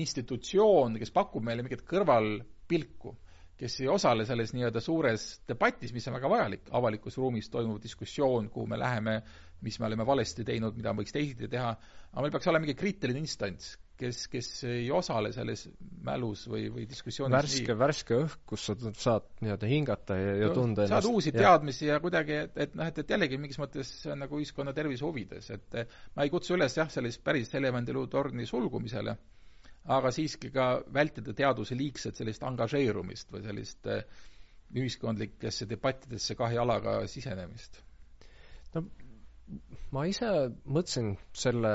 institutsioon, 0.00 0.96
kes 1.00 1.12
pakub 1.14 1.44
meile 1.44 1.64
mingit 1.64 1.84
kõrvalpilku, 1.88 3.14
kes 3.62 3.78
ei 3.84 3.88
osale 3.92 4.24
selles 4.26 4.54
nii-öelda 4.56 4.80
suures 4.82 5.26
debatis, 5.48 5.92
mis 5.94 6.08
on 6.08 6.16
väga 6.16 6.30
vajalik, 6.32 6.66
avalikus 6.74 7.18
ruumis 7.20 7.50
toimuv 7.52 7.78
diskussioon, 7.82 8.48
kuhu 8.50 8.66
me 8.70 8.78
läheme, 8.80 9.20
mis 9.62 9.78
me 9.78 9.86
oleme 9.86 10.06
valesti 10.06 10.46
teinud, 10.46 10.74
mida 10.78 10.94
võiks 10.98 11.14
teisiti 11.14 11.50
teha, 11.52 11.70
aga 12.10 12.24
meil 12.24 12.34
peaks 12.34 12.50
olema 12.50 12.66
mingi 12.66 12.78
kriitiline 12.80 13.22
instants, 13.22 13.76
kes, 14.02 14.24
kes 14.32 14.48
ei 14.66 14.88
osale 14.90 15.30
selles 15.36 15.66
mälus 16.02 16.46
või, 16.50 16.64
või 16.74 16.86
diskussioonis 16.90 17.36
värske, 17.36 17.76
värske 17.78 18.18
õhk, 18.24 18.40
kus 18.50 18.64
sa 18.66 18.76
saad 18.90 19.28
nii-öelda 19.44 19.70
hingata 19.70 20.16
ja, 20.18 20.32
ja 20.40 20.48
tunda 20.56 20.88
ennast. 20.88 20.96
saad 20.96 21.10
uusi 21.12 21.30
ja. 21.30 21.44
teadmisi 21.44 21.86
ja 21.86 22.00
kuidagi, 22.02 22.40
et, 22.48 22.56
et 22.66 22.74
noh, 22.78 22.88
et, 22.88 22.98
et 23.04 23.14
jällegi 23.14 23.38
mingis 23.38 23.60
mõttes 23.62 23.92
see 24.00 24.14
on 24.16 24.24
nagu 24.24 24.40
ühiskonna 24.40 24.74
tervise 24.74 25.06
huvides, 25.06 25.52
et 25.54 25.78
ma 26.16 26.26
ei 26.26 26.34
kutsu 26.34 26.56
üles 26.58 26.80
jah, 26.80 26.90
sellist 26.90 27.22
päris 27.22 27.54
elevandiluutorni 27.60 28.48
sulgumisele 28.48 29.14
aga 29.90 30.10
siiski 30.14 30.50
ka 30.54 30.66
vältida 30.94 31.34
teaduse 31.34 31.74
liigset 31.78 32.18
sellist 32.18 32.42
angažeerumist 32.46 33.32
või 33.34 33.42
sellist 33.46 33.86
eh, 33.90 34.04
ühiskondlikesse 34.78 35.66
debattidesse 35.70 36.36
kahe 36.38 36.54
jalaga 36.54 37.00
sisenemist? 37.10 37.80
no 38.74 38.84
ma 39.92 40.04
ise 40.08 40.28
mõtlesin 40.64 41.16
selle 41.36 41.72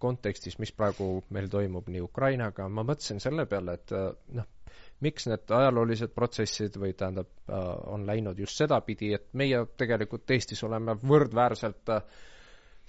kontekstis, 0.00 0.56
mis 0.58 0.72
praegu 0.72 1.20
meil 1.36 1.48
toimub 1.52 1.88
nii 1.92 2.00
Ukrainaga, 2.06 2.66
ma 2.72 2.82
mõtlesin 2.88 3.20
selle 3.22 3.44
peale, 3.46 3.76
et 3.78 3.92
eh, 3.94 4.08
noh, 4.40 4.48
miks 5.04 5.26
need 5.30 5.52
ajaloolised 5.60 6.12
protsessid 6.16 6.76
või 6.82 6.94
tähendab, 6.98 7.30
eh, 7.46 7.70
on 7.94 8.06
läinud 8.08 8.38
just 8.42 8.58
sedapidi, 8.60 9.12
et 9.16 9.30
meie 9.38 9.62
tegelikult 9.80 10.30
Eestis 10.34 10.64
oleme 10.66 10.96
võrdväärselt 11.04 11.94
äh, 11.94 12.02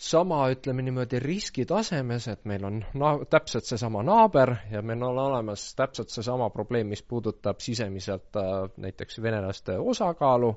sama, 0.01 0.49
ütleme 0.49 0.81
niimoodi, 0.81 1.19
riskitasemes, 1.21 2.27
et 2.31 2.45
meil 2.49 2.63
on 2.65 2.79
na-, 2.97 3.19
täpselt 3.29 3.67
seesama 3.69 4.01
naaber 4.05 4.55
ja 4.71 4.81
meil 4.81 5.03
on 5.05 5.19
olemas 5.27 5.67
täpselt 5.77 6.09
seesama 6.09 6.49
probleem, 6.49 6.89
mis 6.89 7.03
puudutab 7.03 7.61
sisemiselt 7.61 8.39
äh, 8.39 8.63
näiteks 8.81 9.21
venelaste 9.21 9.77
osakaalu, 9.77 10.55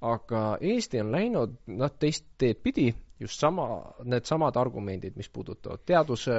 aga 0.00 0.44
Eesti 0.60 1.02
on 1.02 1.10
läinud 1.12 1.58
noh, 1.66 1.90
teist 1.98 2.28
teed 2.38 2.62
pidi, 2.62 2.86
just 3.20 3.42
sama, 3.42 3.66
needsamad 4.04 4.56
argumendid, 4.62 5.18
mis 5.18 5.30
puudutavad 5.32 5.82
teaduse 5.86 6.38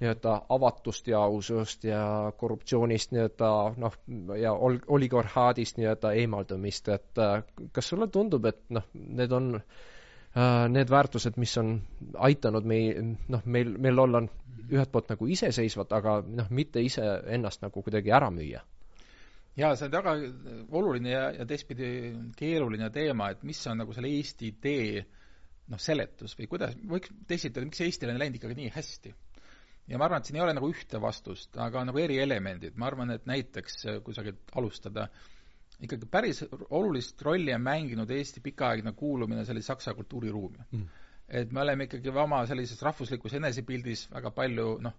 nii-öelda 0.00 0.36
avatust 0.58 1.06
ja 1.08 1.22
ausust 1.22 1.84
ja 1.86 2.32
korruptsioonist 2.36 3.14
nii-öelda 3.14 3.50
noh, 3.78 3.98
ja 4.40 4.54
ol-, 4.54 4.82
oligarhaadist 4.98 5.78
nii-öelda 5.78 6.16
eemaldumist, 6.18 6.88
et 6.98 7.22
äh, 7.22 7.44
kas 7.72 7.94
sulle 7.94 8.10
tundub, 8.10 8.50
et 8.50 8.64
noh, 8.74 8.90
need 8.94 9.38
on 9.38 9.54
äh, 9.60 9.84
need 10.68 10.90
väärtused, 10.92 11.38
mis 11.40 11.56
on 11.60 11.76
aidanud 12.28 12.66
mei-, 12.68 12.94
noh, 13.32 13.44
meil, 13.48 13.72
meil 13.80 13.98
olla 14.02 14.20
ühelt 14.66 14.92
poolt 14.92 15.12
nagu 15.12 15.28
iseseisvad, 15.32 15.92
aga 15.96 16.18
noh, 16.26 16.48
mitte 16.54 16.82
iseennast 16.84 17.62
nagu 17.64 17.82
kuidagi 17.82 18.12
ära 18.12 18.28
müüa. 18.34 18.62
jaa, 19.56 19.74
see 19.76 19.86
on 19.88 19.94
väga 19.94 20.16
oluline 20.76 21.12
ja, 21.12 21.28
ja 21.38 21.46
teistpidi 21.48 21.90
keeruline 22.36 22.90
teema, 22.92 23.30
et 23.32 23.46
mis 23.48 23.62
on 23.70 23.80
nagu 23.80 23.94
selle 23.96 24.10
Eesti 24.12 24.50
idee 24.52 25.06
noh, 25.72 25.80
seletus 25.80 26.36
või 26.38 26.50
kuidas, 26.50 26.74
võiks 26.84 27.14
esitada, 27.38 27.64
miks 27.64 27.80
Eestil 27.86 28.12
on 28.12 28.20
läinud 28.20 28.36
ikkagi 28.36 28.58
nii 28.58 28.74
hästi. 28.74 29.14
ja 29.88 29.98
ma 29.98 30.04
arvan, 30.10 30.20
et 30.20 30.28
siin 30.28 30.36
ei 30.40 30.44
ole 30.44 30.56
nagu 30.58 30.68
ühte 30.68 31.00
vastust, 31.00 31.56
aga 31.56 31.86
nagu 31.88 32.02
erielemendid, 32.02 32.76
ma 32.76 32.90
arvan, 32.90 33.14
et 33.16 33.24
näiteks 33.30 33.86
kusagilt 34.04 34.52
alustada 34.58 35.08
äh, 35.08 35.35
ikkagi 35.84 36.08
päris 36.10 36.44
olulist 36.70 37.20
rolli 37.22 37.52
on 37.54 37.64
mänginud 37.64 38.10
Eesti 38.10 38.40
pikaaegne 38.44 38.92
kuulumine 38.96 39.44
sellise 39.44 39.72
saksa 39.74 39.94
kultuuriruumi. 39.94 40.64
Mm.. 40.72 40.86
et 41.28 41.52
me 41.52 41.60
oleme 41.60 41.84
ikkagi 41.84 42.08
oma 42.08 42.44
sellises 42.46 42.82
rahvuslikus 42.82 43.34
enesepildis 43.34 44.06
väga 44.12 44.30
palju 44.30 44.78
noh, 44.80 44.94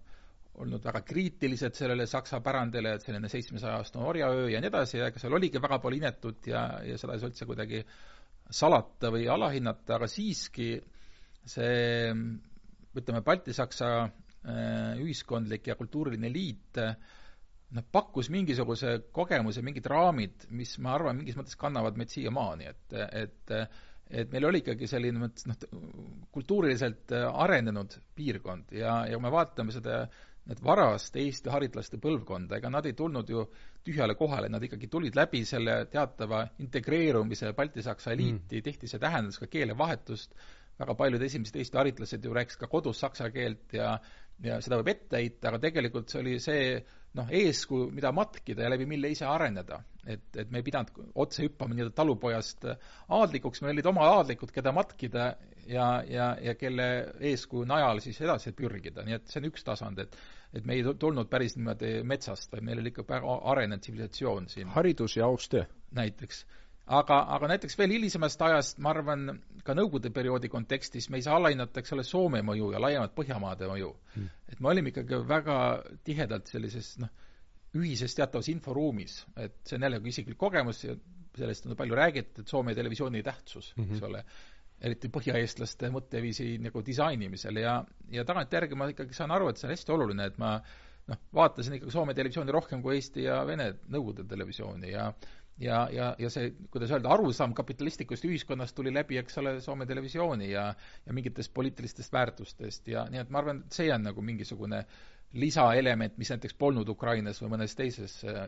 olnud 0.62 0.84
väga 0.84 1.00
kriitilised 1.06 1.74
sellele 1.78 2.06
saksa 2.06 2.40
pärandile, 2.44 2.94
et 2.94 3.06
selline 3.06 3.30
seitsmesaja 3.32 3.78
aastane 3.80 4.06
orjaöö 4.06 4.48
ja 4.52 4.60
nii 4.60 4.70
edasi 4.70 5.00
ja 5.00 5.08
ega 5.10 5.22
seal 5.22 5.36
oligi 5.38 5.62
väga 5.62 5.78
palju 5.82 6.02
inetut 6.02 6.50
ja, 6.52 6.62
ja 6.84 6.98
seda 7.00 7.14
ei 7.16 7.22
saa 7.22 7.30
üldse 7.32 7.48
kuidagi 7.48 7.82
salata 8.60 9.10
või 9.14 9.26
alahinnata, 9.30 9.96
aga 9.98 10.08
siiski 10.10 10.72
see 11.48 12.12
ütleme, 12.98 13.22
Balti-Saksa 13.24 13.90
äh, 14.02 15.00
ühiskondlik 15.00 15.70
ja 15.70 15.76
kultuuriline 15.78 16.28
eliit 16.30 16.80
äh, 16.82 16.96
noh, 17.76 17.84
pakkus 17.92 18.30
mingisuguse 18.32 18.94
kogemuse, 19.12 19.62
mingid 19.66 19.86
raamid, 19.90 20.48
mis 20.56 20.76
ma 20.84 20.94
arvan, 20.96 21.20
mingis 21.20 21.36
mõttes 21.38 21.58
kannavad 21.60 21.98
meid 22.00 22.14
siiamaani, 22.14 22.72
et, 22.72 22.98
et 23.24 23.56
et 24.08 24.30
meil 24.32 24.46
oli 24.48 24.62
ikkagi 24.62 24.86
selline 24.88 25.20
mõttes 25.20 25.44
noh, 25.44 25.56
kultuuriliselt 26.32 27.12
arenenud 27.12 27.98
piirkond 28.16 28.72
ja, 28.72 29.02
ja 29.04 29.18
kui 29.18 29.24
me 29.26 29.32
vaatame 29.34 29.74
seda 29.74 30.06
need 30.48 30.62
varast 30.64 31.16
Eesti 31.20 31.52
haritlaste 31.52 31.98
põlvkonda, 32.00 32.56
ega 32.56 32.70
nad 32.72 32.86
ei 32.88 32.94
tulnud 32.96 33.28
ju 33.28 33.42
tühjale 33.84 34.16
kohale, 34.16 34.48
nad 34.48 34.64
ikkagi 34.64 34.88
tulid 34.88 35.16
läbi 35.16 35.42
selle 35.48 35.82
teatava 35.92 36.46
integreerumise 36.64 37.52
Balti-Saksa 37.56 38.14
eliiti 38.16 38.56
mm., 38.56 38.64
tihti 38.64 38.88
see 38.88 39.02
tähendas 39.02 39.36
ka 39.42 39.48
keelevahetust, 39.52 40.32
väga 40.80 40.96
paljud 40.96 41.26
esimesed 41.26 41.60
Eesti 41.60 41.80
haritlased 41.80 42.24
ju 42.24 42.32
rääkisid 42.32 42.62
ka 42.64 42.70
kodus 42.72 43.04
saksa 43.04 43.28
keelt 43.34 43.76
ja 43.76 43.98
ja 44.44 44.60
seda 44.62 44.78
võib 44.80 44.92
ette 44.94 45.18
heita, 45.18 45.50
aga 45.50 45.60
tegelikult 45.62 46.10
see 46.12 46.22
oli 46.22 46.38
see 46.42 46.62
noh, 47.18 47.30
eeskuju, 47.34 47.88
mida 47.94 48.12
matkida 48.14 48.66
ja 48.66 48.72
läbi 48.72 48.86
mille 48.86 49.10
ise 49.10 49.26
areneda. 49.26 49.80
et, 50.08 50.24
et 50.40 50.50
me 50.50 50.62
ei 50.62 50.64
pidanud 50.64 51.12
otse 51.20 51.42
hüppama 51.44 51.74
nii-öelda 51.76 51.94
talupojast 51.96 52.64
aadlikuks, 53.12 53.60
meil 53.60 53.74
olid 53.74 53.88
oma 53.90 54.06
aadlikud, 54.14 54.52
keda 54.54 54.72
matkida 54.72 55.26
ja, 55.68 55.88
ja, 56.08 56.30
ja 56.40 56.54
kelle 56.56 56.86
eeskuju 57.30 57.66
najal 57.68 58.00
siis 58.00 58.20
edasi 58.24 58.54
pürgida, 58.56 59.04
nii 59.04 59.18
et 59.18 59.28
see 59.28 59.42
on 59.42 59.50
üks 59.50 59.66
tasand, 59.66 60.00
et 60.04 60.16
et 60.56 60.64
me 60.64 60.78
ei 60.78 60.94
tulnud 60.96 61.28
päris 61.28 61.58
niimoodi 61.58 61.98
metsast, 62.08 62.48
vaid 62.54 62.64
meil 62.64 62.80
oli 62.80 62.88
ikka 62.88 63.04
väga 63.08 63.34
arenenud 63.52 63.84
tsivilisatsioon 63.84 64.48
siin. 64.48 64.70
haridus 64.72 65.18
ja 65.18 65.26
aus 65.26 65.48
töö. 65.52 65.66
näiteks 65.92 66.46
aga, 66.88 67.18
aga 67.36 67.50
näiteks 67.52 67.78
veel 67.78 67.92
hilisemast 67.96 68.42
ajast, 68.48 68.82
ma 68.84 68.92
arvan, 68.94 69.28
ka 69.64 69.76
Nõukogude 69.76 70.10
perioodi 70.14 70.50
kontekstis 70.52 71.08
me 71.12 71.20
ei 71.20 71.26
saa 71.26 71.36
alahinnata, 71.36 71.82
eks 71.82 71.94
ole, 71.96 72.04
Soome 72.06 72.42
mõju 72.46 72.72
ja 72.74 72.82
laiemalt 72.82 73.14
Põhjamaade 73.16 73.68
mõju. 73.70 73.94
Hmm.. 74.14 74.28
et 74.48 74.60
me 74.60 74.72
olime 74.72 74.92
ikkagi 74.92 75.22
väga 75.28 75.58
tihedalt 76.04 76.50
sellises 76.50 76.94
noh, 77.02 77.12
ühises 77.76 78.14
teatavas 78.16 78.48
inforuumis, 78.48 79.20
et 79.36 79.58
see 79.68 79.76
on 79.76 79.88
jällegi 79.88 80.14
isiklik 80.14 80.38
kogemus 80.40 80.84
ja 80.86 80.96
sellest 81.38 81.66
on 81.68 81.76
palju 81.78 81.98
räägitud, 81.98 82.42
et 82.42 82.50
Soome 82.50 82.74
televisiooni 82.74 83.22
tähtsus 83.22 83.74
mm, 83.76 83.84
-hmm. 83.84 83.94
eks 83.94 84.06
ole, 84.08 84.24
eriti 84.80 85.10
põhjaeestlaste 85.12 85.90
mõtteviisi 85.92 86.52
nagu 86.62 86.82
disainimisel. 86.86 87.56
Ja, 87.62 87.80
ja 88.10 88.24
tagantjärgi 88.24 88.78
ma 88.78 88.88
ikkagi 88.90 89.14
saan 89.14 89.34
aru, 89.34 89.48
et 89.50 89.58
see 89.58 89.68
on 89.68 89.74
hästi 89.74 89.92
oluline, 89.94 90.26
et 90.30 90.38
ma 90.38 90.56
noh, 91.08 91.20
vaatasin 91.34 91.78
ikkagi 91.78 91.92
Soome 91.92 92.14
televisiooni 92.14 92.54
rohkem 92.54 92.82
kui 92.82 92.96
Eesti 92.96 93.26
ja 93.26 93.40
Vene 93.46 93.72
Nõukogude 93.88 94.26
televisiooni. 94.28 94.92
Ja 94.92 95.12
ja, 95.60 95.82
ja, 95.92 96.08
ja 96.18 96.30
see, 96.30 96.52
kuidas 96.72 96.92
öelda, 96.94 97.10
arusaam 97.14 97.54
kapitalistlikust 97.56 98.24
ühiskonnast 98.28 98.76
tuli 98.76 98.92
läbi, 98.94 99.18
eks 99.20 99.38
ole, 99.42 99.58
Soome 99.64 99.86
televisiooni 99.86 100.50
ja 100.50 100.68
ja 101.06 101.12
mingitest 101.12 101.54
poliitilistest 101.54 102.12
väärtustest. 102.12 102.88
Ja 102.88 103.06
nii 103.10 103.22
et 103.24 103.30
ma 103.30 103.42
arvan, 103.42 103.64
et 103.66 103.78
see 103.80 103.90
on 103.94 104.06
nagu 104.06 104.22
mingisugune 104.22 104.84
lisaelement, 105.32 106.16
mis 106.16 106.30
näiteks 106.32 106.56
polnud 106.56 106.88
Ukrainas 106.88 107.42
või 107.42 107.52
mõnes 107.52 107.74
teises 107.76 108.22
äh, 108.24 108.46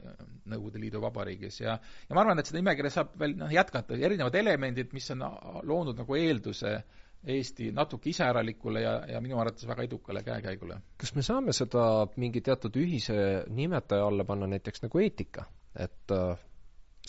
Nõukogude 0.48 0.80
Liidu 0.80 1.02
vabariigis. 1.02 1.60
Ja 1.60 1.76
ja 1.76 2.16
ma 2.16 2.24
arvan, 2.24 2.40
et 2.40 2.48
seda 2.48 2.60
nimekirja 2.62 2.94
saab 2.94 3.18
veel 3.20 3.36
noh, 3.36 3.52
jätkata, 3.52 3.98
erinevad 3.98 4.34
elemendid, 4.40 4.94
mis 4.96 5.10
on 5.14 5.26
loonud 5.68 6.00
nagu 6.00 6.16
eelduse 6.16 6.80
Eesti 7.20 7.66
natuke 7.76 8.08
iseäralikule 8.08 8.80
ja, 8.80 8.92
ja 9.04 9.18
minu 9.20 9.36
arvates 9.36 9.66
väga 9.68 9.84
edukale 9.84 10.22
käekäigule. 10.24 10.78
kas 10.96 11.12
me 11.14 11.22
saame 11.22 11.52
seda 11.52 11.82
mingi 12.16 12.40
teatud 12.40 12.78
ühise 12.80 13.44
nimetaja 13.52 14.06
alla 14.08 14.24
panna, 14.24 14.48
näiteks 14.48 14.86
nagu 14.86 15.02
eetika, 15.04 15.44
et 15.76 16.14
äh, 16.16 16.38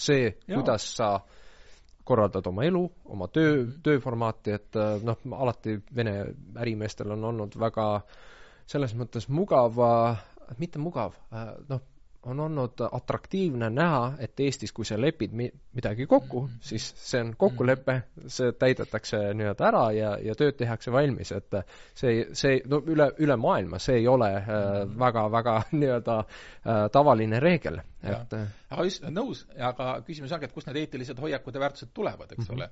see, 0.02 0.32
kuidas 0.48 0.88
sa 0.98 1.14
korraldad 2.04 2.48
oma 2.50 2.66
elu, 2.66 2.82
oma 3.14 3.28
töö, 3.32 3.54
mhm. 3.62 3.80
tööformaati, 3.86 4.58
et 4.58 4.80
äh, 4.80 4.98
noh, 5.06 5.22
alati 5.38 5.78
Vene 5.96 6.16
ärimeestel 6.60 7.14
on 7.16 7.30
olnud 7.32 7.58
väga 7.60 7.88
selles 8.72 8.94
mõttes 8.96 9.28
mugav, 9.30 9.78
mitte 10.60 10.80
mugav, 10.80 11.16
äh, 11.36 11.54
noh, 11.70 11.82
on 12.26 12.40
olnud 12.40 12.82
atraktiivne 12.92 13.70
näha, 13.70 14.14
et 14.20 14.40
Eestis, 14.40 14.72
kui 14.74 14.86
sa 14.86 14.98
lepid 15.02 15.34
mi-, 15.34 15.52
midagi 15.74 16.06
kokku 16.06 16.42
mm, 16.42 16.48
-hmm. 16.48 16.58
siis 16.62 16.94
see 16.98 17.22
on 17.22 17.34
kokkulepe, 17.38 18.02
see 18.28 18.52
täidetakse 18.52 19.18
nii-öelda 19.34 19.68
ära 19.68 19.84
ja, 19.92 20.12
ja 20.22 20.36
tööd 20.36 20.58
tehakse 20.58 20.92
valmis, 20.92 21.32
et 21.32 21.58
see, 21.96 22.28
see, 22.34 22.62
no 22.70 22.82
üle, 22.86 23.12
üle 23.18 23.38
maailma 23.38 23.80
see 23.80 23.96
ei 24.04 24.08
ole 24.08 24.30
äh, 24.36 24.46
väga, 25.00 25.32
väga 25.32 25.62
nii-öelda 25.82 26.18
äh, 26.20 26.82
tavaline 26.92 27.40
reegel, 27.40 27.82
et 28.04 28.34
äh, 28.38 28.48
aga 28.70 28.84
just, 28.86 29.04
nõus, 29.10 29.46
aga 29.60 30.02
küsimus 30.06 30.32
ongi, 30.32 30.46
et 30.46 30.54
kust 30.54 30.70
need 30.70 30.84
eetilised 30.84 31.20
hoiakud 31.20 31.56
ja 31.56 31.66
väärtused 31.66 31.94
tulevad, 31.94 32.32
eks 32.32 32.50
mm 32.50 32.56
-hmm. 32.56 32.58
ole. 32.58 32.70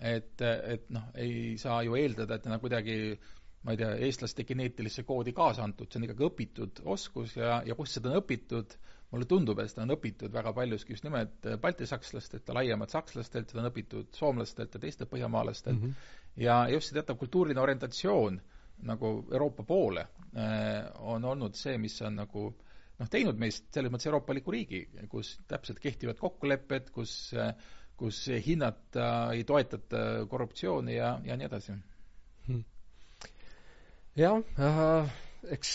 et, 0.00 0.40
et 0.42 0.90
noh, 0.90 1.02
ei 1.14 1.58
saa 1.58 1.82
ju 1.82 1.94
eeldada, 1.96 2.34
et 2.34 2.44
nad 2.44 2.60
kuidagi 2.60 3.18
ma 3.66 3.74
ei 3.74 3.80
tea, 3.80 3.94
eestlaste 4.06 4.44
geneetilisse 4.46 5.02
koodi 5.06 5.32
kaasa 5.34 5.64
antud, 5.66 5.90
see 5.90 5.98
on 5.98 6.06
ikkagi 6.06 6.26
õpitud 6.28 6.82
oskus 6.94 7.32
ja, 7.34 7.56
ja 7.66 7.74
kust 7.74 7.96
seda 7.96 8.12
on 8.12 8.20
õpitud, 8.20 8.76
mulle 9.10 9.26
tundub, 9.30 9.58
et 9.58 9.72
seda 9.72 9.82
on 9.82 9.94
õpitud 9.96 10.30
väga 10.34 10.52
paljuski 10.54 10.94
just 10.94 11.06
nimelt 11.06 11.48
baltisakslastelt 11.62 12.46
ja 12.46 12.54
laiemalt 12.60 12.94
sakslastelt, 12.94 13.50
seda 13.50 13.64
on 13.64 13.70
õpitud 13.72 14.12
soomlastelt 14.14 14.76
ja 14.76 14.82
teistelt 14.84 15.10
põhjamaalastelt. 15.10 15.80
Mm, 15.80 15.96
-hmm. 15.96 16.44
ja 16.44 16.60
just 16.70 16.92
see 16.92 16.98
teatav 16.98 17.18
kultuuriline 17.18 17.62
orientatsioon 17.62 18.38
nagu 18.86 19.10
Euroopa 19.32 19.66
poole 19.66 20.04
äh, 20.04 20.86
on 21.02 21.24
olnud 21.24 21.58
see, 21.58 21.74
mis 21.78 21.98
on 22.06 22.20
nagu 22.22 22.44
noh, 22.52 23.10
teinud 23.10 23.42
meist 23.42 23.66
selles 23.74 23.90
mõttes 23.90 24.06
euroopaliku 24.12 24.54
riigi, 24.54 24.84
kus 25.10 25.40
täpselt 25.50 25.82
kehtivad 25.82 26.22
kokkulepped, 26.22 26.94
kus 26.94 27.34
äh, 27.34 27.50
kus 27.96 28.26
hinnata, 28.46 29.32
ei 29.32 29.44
toetata 29.48 30.26
korruptsiooni 30.28 30.98
ja, 30.98 31.14
ja 31.24 31.36
nii 31.36 31.46
edasi. 31.48 31.78
Hmm 32.46 32.64
jah 34.16 34.40
äh,, 34.58 35.14
eks 35.52 35.70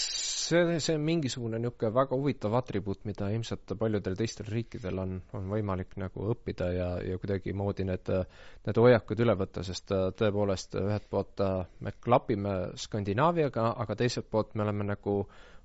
see, 0.50 0.80
see 0.84 0.96
on 0.98 1.04
mingisugune 1.06 1.60
niisugune 1.62 1.92
väga 1.96 2.18
huvitav 2.18 2.56
atribuut, 2.60 3.04
mida 3.08 3.30
ilmselt 3.34 3.74
paljudel 3.80 4.18
teistel 4.20 4.50
riikidel 4.52 5.00
on, 5.04 5.14
on 5.38 5.48
võimalik 5.52 5.96
nagu 6.02 6.28
õppida 6.34 6.68
ja, 6.76 6.90
ja 7.06 7.20
kuidagimoodi 7.22 7.86
need, 7.88 8.12
need 8.68 8.82
hoiakud 8.84 9.24
üle 9.26 9.36
võtta, 9.40 9.64
sest 9.68 9.94
äh, 9.96 10.10
tõepoolest 10.18 10.76
ühelt 10.82 11.08
poolt 11.12 11.44
äh, 11.46 11.62
me 11.80 11.96
klapime 12.04 12.58
Skandinaaviaga, 12.82 13.72
aga 13.86 13.98
teiselt 14.04 14.30
poolt 14.32 14.56
me 14.56 14.66
oleme 14.66 14.90
nagu 14.92 15.16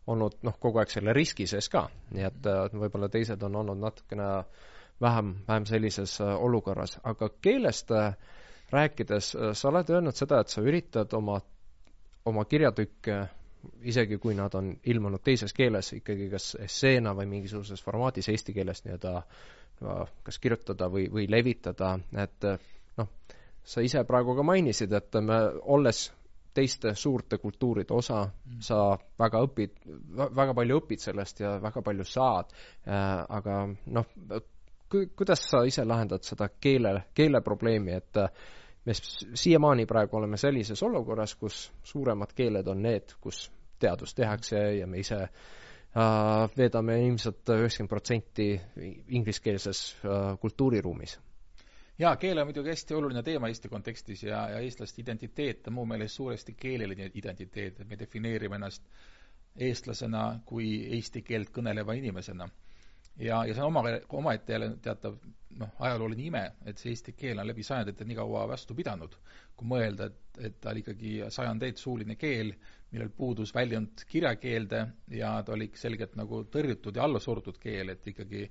olnud 0.07 0.39
noh, 0.47 0.59
kogu 0.63 0.83
aeg 0.83 0.93
selle 0.93 1.17
riski 1.17 1.49
sees 1.51 1.71
ka, 1.73 1.87
nii 2.15 2.29
et 2.29 2.51
äh, 2.53 2.65
võib-olla 2.77 3.11
teised 3.13 3.43
on 3.43 3.59
olnud 3.63 3.83
natukene 3.83 4.31
vähem, 5.03 5.35
vähem 5.49 5.67
sellises 5.69 6.21
olukorras, 6.23 7.01
aga 7.05 7.29
keelest 7.43 7.91
rääkides, 8.73 9.35
sa 9.55 9.69
oled 9.69 9.91
öelnud 9.93 10.17
seda, 10.17 10.41
et 10.43 10.51
sa 10.51 10.63
üritad 10.65 11.13
oma 11.15 11.37
oma 12.27 12.45
kirjatükke, 12.45 13.19
isegi 13.87 14.19
kui 14.23 14.35
nad 14.39 14.55
on 14.55 14.73
ilmunud 14.85 15.23
teises 15.25 15.55
keeles, 15.55 15.93
ikkagi 15.97 16.29
kas 16.31 16.55
esseena 16.63 17.15
või 17.17 17.27
mingisuguses 17.31 17.83
formaadis 17.83 18.29
eesti 18.33 18.55
keeles 18.57 18.85
nii-öelda 18.85 19.23
kas 20.25 20.39
kirjutada 20.41 20.89
või, 20.93 21.09
või 21.13 21.27
levitada, 21.31 21.97
et 22.17 22.47
noh, 22.97 23.11
sa 23.67 23.83
ise 23.85 24.05
praegu 24.09 24.37
ka 24.39 24.45
mainisid, 24.47 24.93
et 24.97 25.19
me, 25.21 25.41
olles 25.77 26.07
teiste 26.57 26.95
suurte 26.97 27.37
kultuuride 27.39 27.93
osa 27.95 28.23
mm., 28.25 28.61
sa 28.65 28.97
väga 29.21 29.43
õpid, 29.45 29.75
väga 30.17 30.55
palju 30.57 30.79
õpid 30.81 31.03
sellest 31.05 31.43
ja 31.45 31.57
väga 31.61 31.83
palju 31.85 32.07
saad 32.09 32.55
äh,, 32.55 33.25
aga 33.39 33.59
noh, 33.93 34.07
kuidas 34.89 35.43
sa 35.51 35.65
ise 35.69 35.85
lahendad 35.85 36.25
seda 36.25 36.49
keele, 36.61 36.95
keeleprobleemi, 37.15 37.99
et 37.99 38.23
me 38.87 38.93
siiamaani 39.35 39.87
praegu 39.87 40.17
oleme 40.17 40.37
sellises 40.37 40.83
olukorras, 40.83 41.35
kus 41.35 41.73
suuremad 41.83 42.33
keeled 42.35 42.67
on 42.67 42.83
need, 42.83 43.17
kus 43.21 43.51
teadust 43.79 44.17
tehakse 44.17 44.61
ja 44.77 44.87
me 44.87 44.99
ise 45.03 45.19
äh, 45.23 45.31
veedame 46.57 47.01
ilmselt 47.07 47.49
üheksakümmend 47.57 47.89
protsenti 47.89 48.49
ingliskeelses 49.09 49.97
äh, 50.05 50.39
kultuuriruumis. 50.41 51.19
jaa, 51.99 52.17
keel 52.17 52.39
on 52.39 52.47
muidugi 52.47 52.69
hästi 52.69 52.95
oluline 52.95 53.23
teema 53.23 53.49
Eesti 53.49 53.69
kontekstis 53.69 54.23
ja, 54.23 54.49
ja 54.51 54.59
eestlaste 54.61 55.03
identiteet 55.03 55.67
on 55.67 55.73
mu 55.73 55.87
meelest 55.87 56.15
suuresti 56.15 56.55
keeleline 56.55 57.11
identiteet, 57.15 57.81
et 57.81 57.89
me 57.89 57.99
defineerime 57.99 58.61
ennast 58.61 58.87
eestlasena 59.57 60.41
kui 60.45 60.71
eesti 60.95 61.23
keelt 61.23 61.51
kõneleva 61.51 61.97
inimesena 61.97 62.49
ja, 63.19 63.45
ja 63.47 63.55
see 63.55 63.63
on 63.63 63.73
oma, 63.73 63.83
omaette 64.09 64.53
jälle 64.53 64.71
teatav 64.83 65.17
noh, 65.61 65.73
ajalooline 65.79 66.27
ime, 66.27 66.45
et 66.69 66.79
see 66.79 66.93
eesti 66.93 67.15
keel 67.17 67.41
on 67.41 67.49
läbi 67.49 67.65
sajandite 67.67 68.05
nii 68.05 68.19
kaua 68.19 68.45
vastu 68.49 68.77
pidanud, 68.77 69.17
kui 69.57 69.69
mõelda, 69.69 70.11
et, 70.11 70.41
et 70.49 70.59
ta 70.61 70.73
oli 70.73 70.83
ikkagi 70.85 71.15
sajandeid 71.33 71.81
suuline 71.81 72.17
keel, 72.21 72.53
millel 72.93 73.11
puudus 73.17 73.53
väljund 73.55 74.05
kirjakeelde 74.09 74.83
ja 75.17 75.33
ta 75.45 75.57
oli 75.57 75.71
selgelt 75.75 76.17
nagu 76.17 76.45
tõrjutud 76.53 76.97
ja 76.97 77.05
allasurutud 77.09 77.59
keel, 77.61 77.95
et 77.95 78.07
ikkagi 78.13 78.47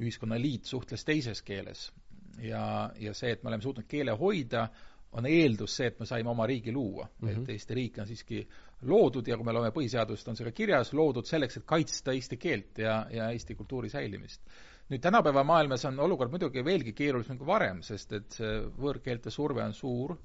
ühiskonna 0.00 0.38
eliit 0.38 0.68
suhtles 0.68 1.04
teises 1.04 1.42
keeles. 1.42 1.90
ja, 2.40 2.90
ja 2.98 3.12
see, 3.14 3.32
et 3.32 3.42
me 3.42 3.50
oleme 3.50 3.62
suutnud 3.62 3.88
keele 3.88 4.14
hoida, 4.16 4.68
on 5.12 5.26
eeldus 5.28 5.74
see, 5.76 5.90
et 5.90 5.98
me 6.00 6.06
saime 6.08 6.30
oma 6.30 6.46
riigi 6.48 6.72
luua 6.72 7.04
mm, 7.04 7.28
-hmm. 7.28 7.30
et 7.30 7.38
mhm. 7.38 7.50
Eesti 7.50 7.74
riik 7.74 7.98
on 7.98 8.06
siiski 8.06 8.48
loodud 8.88 9.28
ja 9.28 9.36
kui 9.38 9.46
me 9.46 9.54
loeme 9.54 9.70
põhiseadust, 9.74 10.28
on 10.28 10.38
see 10.38 10.46
ka 10.48 10.52
kirjas, 10.56 10.92
loodud 10.96 11.28
selleks, 11.28 11.60
et 11.60 11.66
kaitsta 11.68 12.14
eesti 12.16 12.38
keelt 12.40 12.82
ja, 12.82 13.02
ja 13.12 13.30
eesti 13.32 13.54
kultuuri 13.58 13.90
säilimist. 13.92 14.42
nüüd 14.90 15.00
tänapäeva 15.00 15.44
maailmas 15.46 15.84
on 15.88 16.00
olukord 16.04 16.32
muidugi 16.32 16.64
veelgi 16.64 16.92
keerulisem 16.92 17.38
kui 17.38 17.46
varem, 17.46 17.82
sest 17.86 18.12
et 18.12 18.38
see 18.38 18.56
võõrkeelte 18.82 19.30
surve 19.30 19.62
on 19.64 19.74
suur 19.74 20.16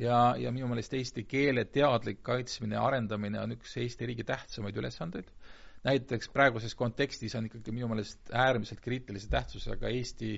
ja, 0.00 0.34
ja 0.38 0.52
minu 0.52 0.68
meelest 0.70 0.96
eesti 0.96 1.24
keele 1.28 1.66
teadlik 1.72 2.22
kaitsmine 2.26 2.76
ja 2.76 2.84
arendamine 2.88 3.40
on 3.42 3.54
üks 3.56 3.76
Eesti 3.80 4.08
riigi 4.10 4.24
tähtsamaid 4.24 4.76
ülesandeid. 4.76 5.30
näiteks 5.84 6.28
praeguses 6.34 6.74
kontekstis 6.74 7.34
on 7.38 7.46
ikkagi 7.46 7.72
minu 7.72 7.88
meelest 7.88 8.32
äärmiselt 8.32 8.80
kriitilise 8.80 9.28
tähtsusega 9.30 9.88
Eesti 9.88 10.32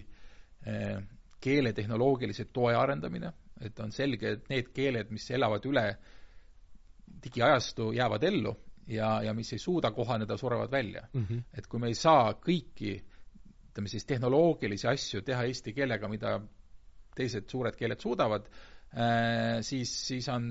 eh, 0.66 0.98
keeletehnoloogilise 1.40 2.44
toe 2.52 2.74
arendamine, 2.74 3.32
et 3.62 3.78
on 3.80 3.92
selge, 3.92 4.32
et 4.32 4.48
need 4.50 4.72
keeled, 4.74 5.10
mis 5.14 5.30
elavad 5.30 5.64
üle 5.70 5.86
digiajastu, 7.24 7.92
jäävad 7.92 8.22
ellu 8.22 8.54
ja, 8.86 9.18
ja 9.22 9.34
mis 9.34 9.52
ei 9.52 9.58
suuda 9.58 9.90
kohaneda, 9.90 10.36
surevad 10.36 10.70
välja 10.70 11.02
mm. 11.12 11.26
-hmm. 11.30 11.42
et 11.58 11.66
kui 11.66 11.80
me 11.80 11.86
ei 11.86 11.94
saa 11.94 12.32
kõiki 12.32 12.96
ütleme 13.68 13.88
siis 13.88 14.06
tehnoloogilisi 14.06 14.88
asju 14.88 15.22
teha 15.22 15.44
eesti 15.44 15.72
keelega, 15.72 16.08
mida 16.08 16.40
teised 17.14 17.50
suured 17.50 17.76
keeled 17.76 18.00
suudavad, 18.00 18.48
Äh, 18.96 19.60
siis, 19.60 19.90
siis 20.08 20.28
on 20.32 20.46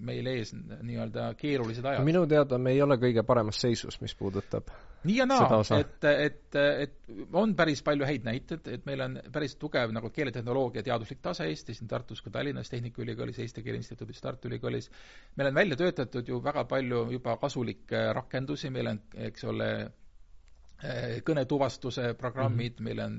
meil 0.00 0.26
ees 0.30 0.54
nii-öelda 0.56 1.34
keerulised 1.36 1.84
ajad. 1.84 2.04
minu 2.08 2.22
teada 2.26 2.56
me 2.58 2.72
ei 2.72 2.80
ole 2.80 2.96
kõige 2.96 3.20
paremas 3.28 3.58
seisus, 3.60 3.98
mis 4.00 4.14
puudutab 4.16 4.70
nii 5.04 5.16
ja 5.16 5.26
naa, 5.26 5.60
et, 5.78 6.04
et, 6.10 6.56
et 6.56 7.32
on 7.38 7.54
päris 7.58 7.82
palju 7.82 8.06
häid 8.06 8.26
näiteid, 8.26 8.68
et 8.76 8.84
meil 8.86 9.02
on 9.04 9.16
päris 9.34 9.56
tugev 9.60 9.92
nagu 9.94 10.10
keeletehnoloogia 10.14 10.84
teaduslik 10.86 11.22
tase 11.24 11.48
Eestis, 11.50 11.80
nii 11.82 11.90
Tartus 11.90 12.22
kui 12.22 12.32
Tallinnas 12.34 12.70
Tehnikaülikoolis, 12.70 13.40
Eesti 13.42 13.64
Keele 13.66 13.80
Instituudis, 13.82 14.20
Tartu 14.22 14.50
Ülikoolis. 14.50 14.90
meil 15.36 15.50
on 15.50 15.54
välja 15.54 15.76
töötatud 15.76 16.28
ju 16.28 16.42
väga 16.44 16.64
palju 16.70 17.04
juba 17.12 17.36
kasulikke 17.36 18.04
rakendusi, 18.12 18.70
meil 18.70 18.92
on, 18.94 19.02
eks 19.28 19.44
ole, 19.50 19.70
kõnetuvastuse 21.24 22.14
programmid 22.18 22.72
mm, 22.72 22.78
-hmm. 22.78 22.84
meil 22.88 23.00
on 23.04 23.18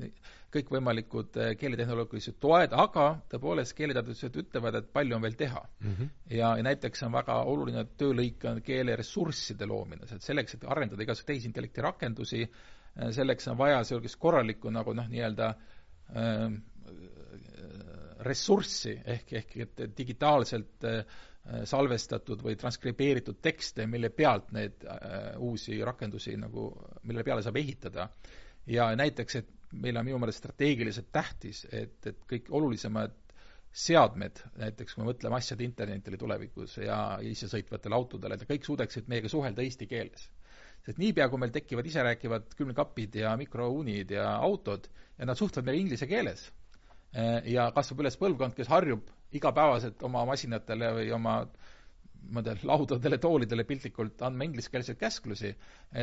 kõikvõimalikud 0.53 1.38
eh, 1.41 1.51
keeletehnoloogilised 1.59 2.38
toed, 2.41 2.74
aga 2.78 3.05
tõepoolest, 3.32 3.76
keeleteadlased 3.78 4.38
ütlevad, 4.43 4.78
et 4.80 4.91
palju 4.93 5.18
on 5.18 5.24
veel 5.26 5.38
teha 5.39 5.61
mm. 5.64 5.95
-hmm. 5.95 6.11
ja, 6.38 6.53
ja 6.59 6.66
näiteks 6.68 7.05
on 7.07 7.16
väga 7.16 7.39
oluline 7.53 7.86
töölõik 7.97 8.45
on 8.49 8.61
keeleressursside 8.66 9.68
loomine, 9.70 10.05
et 10.05 10.26
selleks, 10.26 10.57
et 10.57 10.68
arendada 10.68 11.03
igasugu 11.03 11.32
tehisintellekti 11.32 11.86
rakendusi, 11.88 12.41
eh, 12.43 13.11
selleks 13.11 13.47
on 13.47 13.57
vaja 13.57 13.82
niisugust 13.82 14.20
korralikku 14.20 14.74
nagu 14.74 14.93
noh, 14.93 15.09
nii-öelda 15.09 15.53
ressurssi 18.24 18.91
ehk, 19.09 19.32
ehk 19.39 19.55
et 19.64 19.82
digitaalselt 19.97 20.84
Äh, 20.84 21.03
salvestatud 21.67 22.43
või 22.43 22.55
transkribeeritud 22.59 23.41
tekste, 23.43 23.87
mille 23.89 24.09
pealt 24.15 24.51
neid 24.55 24.85
äh, 24.87 25.33
uusi 25.43 25.81
rakendusi 25.83 26.37
nagu, 26.39 26.69
mille 27.03 27.23
peale 27.27 27.43
saab 27.43 27.59
ehitada. 27.59 28.09
ja 28.67 28.95
näiteks, 28.95 29.35
et 29.35 29.49
meil 29.73 29.97
on 29.97 30.05
minu 30.05 30.19
meelest 30.21 30.39
strateegiliselt 30.39 31.09
tähtis, 31.11 31.65
et, 31.71 31.97
et 32.07 32.21
kõik 32.29 32.47
olulisemad 32.49 33.17
seadmed, 33.73 34.39
näiteks 34.61 34.93
kui 34.93 35.03
me 35.03 35.09
mõtleme 35.09 35.35
asjade 35.35 35.65
internetile 35.65 36.17
tulevikus 36.21 36.77
ja 36.77 37.17
isesõitvatele 37.25 37.97
autodele, 37.97 38.37
et 38.37 38.47
kõik 38.47 38.67
suudaksid 38.67 39.09
meiega 39.09 39.31
suhelda 39.31 39.65
eesti 39.65 39.87
keeles. 39.89 40.29
sest 40.85 40.97
niipea, 40.99 41.29
kui 41.31 41.39
meil 41.39 41.51
tekivad 41.51 41.85
iserääkivad 41.87 42.53
külmkapid 42.59 43.15
ja 43.15 43.35
mikrouunid 43.39 44.11
ja 44.11 44.35
autod 44.35 44.87
ja 45.17 45.25
nad 45.25 45.39
suhtlevad 45.39 45.65
meile 45.65 45.81
inglise 45.81 46.07
keeles, 46.07 46.51
äh, 47.17 47.41
ja 47.51 47.71
kasvab 47.75 48.05
üles 48.05 48.19
põlvkond, 48.19 48.55
kes 48.55 48.71
harjub 48.71 49.11
igapäevaselt 49.34 50.03
oma 50.07 50.25
masinatele 50.29 50.91
või 50.99 51.11
oma 51.15 51.38
tea, 52.43 52.55
laudadele, 52.67 53.17
toolidele 53.21 53.65
piltlikult 53.67 54.21
andma 54.25 54.45
ingliskeelseid 54.47 54.99
käsklusi, 54.99 55.51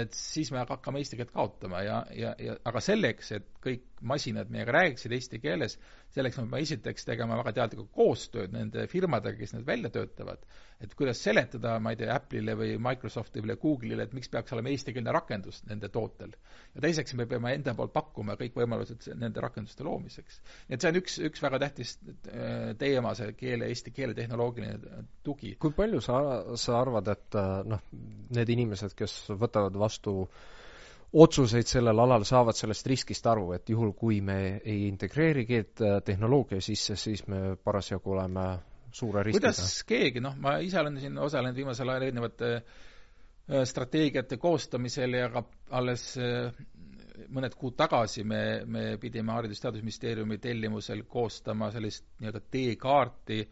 et 0.03 0.16
siis 0.16 0.51
me 0.53 0.62
hakkame 0.68 1.01
eesti 1.01 1.18
keelt 1.20 1.33
kaotama 1.35 1.83
ja, 1.87 2.01
ja, 2.16 2.35
ja 2.39 2.57
aga 2.68 2.83
selleks, 2.85 3.33
et 3.39 3.49
kõik 3.64 3.87
masinad 4.12 4.53
meiega 4.53 4.74
räägiksid 4.76 5.14
eesti 5.16 5.41
keeles, 5.43 5.78
selleks 6.15 6.39
me 6.41 6.45
peame 6.47 6.61
esiteks 6.65 7.05
tegema 7.07 7.37
väga 7.39 7.53
teadlikku 7.61 7.85
koostööd 7.95 8.53
nende 8.55 8.87
firmadega, 8.91 9.39
kes 9.39 9.53
need 9.55 9.67
välja 9.69 9.91
töötavad. 9.95 10.43
et 10.81 10.95
kuidas 10.97 11.19
seletada, 11.23 11.75
ma 11.79 11.91
ei 11.93 11.99
tea, 12.01 12.15
Apple'ile 12.17 12.55
või 12.57 12.71
Microsoftile 12.81 13.53
või 13.53 13.59
Google'ile, 13.63 14.07
et 14.09 14.15
miks 14.17 14.31
peaks 14.33 14.55
olema 14.57 14.71
eestikeelne 14.73 15.13
rakendus 15.13 15.63
nende 15.69 15.89
tootel. 15.93 16.33
ja 16.75 16.81
teiseks 16.87 17.15
me 17.21 17.27
peame 17.31 17.53
enda 17.55 17.75
poolt 17.79 17.93
pakkuma 17.93 18.37
kõik 18.41 18.57
võimalused 18.59 19.11
nende 19.21 19.41
rakenduste 19.45 19.85
loomiseks. 19.87 20.41
nii 20.69 20.79
et 20.79 20.81
see 20.87 20.91
on 20.95 21.01
üks, 21.03 21.19
üks 21.31 21.43
väga 21.47 21.61
tähtis 21.67 21.97
äh, 22.07 22.73
teema, 22.81 23.15
see 23.15 23.33
keele, 23.39 23.69
eesti 23.71 23.93
keele 23.95 24.15
tehnoloogiline 24.19 25.05
tugi. 25.23 25.55
kui 25.61 25.71
palju 25.77 26.01
sa, 26.05 26.21
sa 26.57 26.81
arvad, 26.81 27.13
et 27.15 27.39
äh, 27.39 27.51
noh, 27.75 27.85
need 28.35 28.49
inimesed, 28.57 28.97
kes 28.99 29.21
võtavad 29.39 29.77
vastu 29.79 30.25
otsuseid 31.13 31.67
sellel 31.67 31.99
alal, 31.99 32.25
saavad 32.25 32.55
sellest 32.57 32.87
riskist 32.87 33.27
aru, 33.27 33.51
et 33.57 33.69
juhul, 33.71 33.93
kui 33.99 34.21
me 34.23 34.61
ei 34.65 34.87
integreeri 34.89 35.47
keelt 35.49 35.83
äh, 35.83 35.99
tehnoloogia 36.07 36.61
sisse, 36.63 36.97
siis 36.97 37.25
me 37.27 37.57
parasjagu 37.65 38.13
oleme 38.15 38.45
suure 38.93 39.25
riskiga. 39.27 39.51
kuidas 39.51 39.83
keegi, 39.87 40.23
noh, 40.23 40.37
ma 40.39 40.59
ise 40.63 40.79
olen 40.81 41.01
siin 41.03 41.19
osalenud 41.19 41.59
viimasel 41.59 41.91
ajal 41.91 42.07
erinevate 42.09 42.53
äh, 42.57 43.65
strateegiate 43.67 44.39
koostamisel 44.39 45.19
ja 45.19 45.31
ka 45.35 45.45
alles 45.81 46.05
äh, 46.19 46.53
mõned 47.31 47.55
kuud 47.59 47.75
tagasi 47.79 48.25
me, 48.25 48.63
me 48.67 48.85
pidime 49.03 49.35
Haridus-Teadusministeeriumi 49.35 50.39
tellimusel 50.43 51.03
koostama 51.11 51.71
sellist 51.75 52.07
nii-öelda 52.21 52.41
teekaarti 52.51 53.43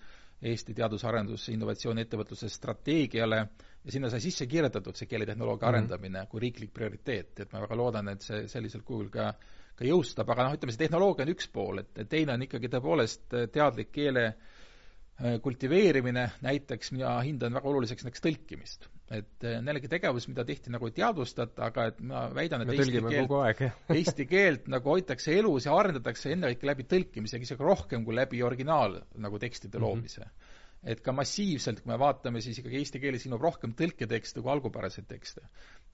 Eesti 0.49 0.71
teadus-arendus, 0.79 1.49
innovatsiooni, 1.51 2.05
ettevõtluse 2.07 2.47
strateegiale 2.55 3.41
ja 3.85 3.93
sinna 3.93 4.11
sai 4.11 4.21
sisse 4.21 4.47
kirjutatud 4.47 4.97
see 4.97 5.07
keeletehnoloogia 5.07 5.69
mm 5.69 5.73
-hmm. 5.73 5.79
arendamine 5.79 6.27
kui 6.31 6.41
riiklik 6.41 6.75
prioriteet, 6.75 7.41
et 7.41 7.53
ma 7.53 7.61
väga 7.61 7.77
loodan, 7.77 8.09
et 8.09 8.23
see 8.23 8.49
sellisel 8.49 8.83
kujul 8.83 9.09
ka 9.09 9.33
ka 9.79 9.87
jõustub, 9.87 10.29
aga 10.35 10.49
noh, 10.49 10.59
ütleme, 10.59 10.75
see 10.75 10.85
tehnoloogia 10.87 11.27
on 11.27 11.35
üks 11.35 11.51
pool, 11.55 11.83
et 11.85 12.05
teine 12.11 12.35
on 12.35 12.45
ikkagi 12.47 12.71
tõepoolest 12.73 13.37
teadlik 13.55 13.93
keele 13.95 14.25
äh, 14.27 15.37
kultiveerimine, 15.45 16.25
näiteks 16.45 16.93
mina 16.97 17.15
hindan 17.23 17.55
väga 17.59 17.71
oluliseks 17.71 18.07
näiteks 18.07 18.25
tõlkimist. 18.27 18.89
et 19.15 19.45
äh, 19.45 19.55
jällegi 19.65 19.89
tegevus, 19.89 20.27
mida 20.29 20.45
tihti 20.45 20.73
nagu 20.75 20.91
ei 20.91 20.97
teadvustata, 20.99 21.71
aga 21.71 21.87
et 21.93 22.01
ma 22.05 22.27
väidan, 22.35 22.61
et 22.65 22.69
me 22.69 22.75
eesti 22.77 23.01
keelt, 23.07 23.63
eesti 24.01 24.27
keelt 24.29 24.69
nagu 24.69 24.91
hoitakse 24.97 25.39
elus 25.39 25.65
ja 25.69 25.77
arendatakse 25.79 26.35
ennekõike 26.35 26.73
läbi 26.73 26.89
tõlkimise, 26.91 27.41
isegi 27.41 27.71
rohkem 27.71 28.05
kui 28.05 28.19
läbi 28.19 28.43
originaal 28.43 28.99
nagu 29.17 29.39
tekstide 29.39 29.79
mm 29.79 30.05
-hmm. 30.05 30.47
Et 30.87 31.01
ka 31.03 31.13
massiivselt, 31.15 31.83
kui 31.83 31.91
me 31.93 31.99
vaatame, 32.01 32.43
siis 32.45 32.61
ikkagi 32.61 32.79
eesti 32.83 33.01
keeles 33.03 33.27
ilmub 33.27 33.43
rohkem 33.43 33.75
tõlketekste 33.79 34.43
kui 34.45 34.53
algupäraseid 34.53 35.09
tekste. 35.11 35.43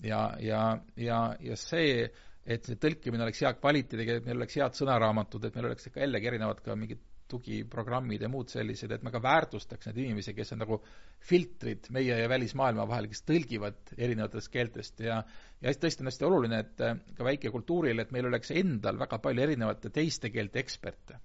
ja, 0.04 0.26
ja, 0.40 0.60
ja, 1.00 1.20
ja 1.40 1.56
see, 1.56 2.10
et 2.44 2.68
see 2.68 2.76
tõlkimine 2.80 3.24
oleks 3.24 3.40
hea 3.44 3.54
kvaliteediga, 3.56 4.18
et 4.18 4.28
meil 4.28 4.42
oleks 4.42 4.60
head 4.60 4.76
sõnaraamatud, 4.76 5.44
et 5.44 5.56
meil 5.56 5.70
oleks 5.70 5.88
ikka 5.88 6.04
jällegi 6.04 6.32
erinevad 6.32 6.60
ka 6.64 6.76
mingid 6.76 7.00
tugiprogrammid 7.34 8.20
ja 8.20 8.28
muud 8.28 8.52
sellised, 8.52 8.92
et 8.92 9.02
me 9.02 9.10
ka 9.10 9.20
väärtustaks 9.24 9.88
neid 9.88 10.02
inimesi, 10.02 10.34
kes 10.36 10.52
on 10.52 10.60
nagu 10.60 10.78
filtrid 11.24 11.88
meie 11.96 12.18
ja 12.20 12.28
välismaailma 12.28 12.84
vahel, 12.90 13.08
kes 13.08 13.24
tõlgivad 13.24 13.94
erinevatest 13.96 14.52
keeltest 14.52 15.00
ja 15.06 15.22
ja 15.64 15.72
tõesti 15.72 16.04
on 16.04 16.10
hästi 16.10 16.26
oluline, 16.28 16.58
et 16.60 16.82
ka 17.16 17.24
väikekultuuril, 17.24 18.02
et 18.04 18.12
meil 18.12 18.28
oleks 18.28 18.52
endal 18.52 19.00
väga 19.00 19.18
palju 19.24 19.46
erinevate 19.46 19.88
teiste 19.94 20.28
keelte 20.34 20.60
eksperte 20.60 21.22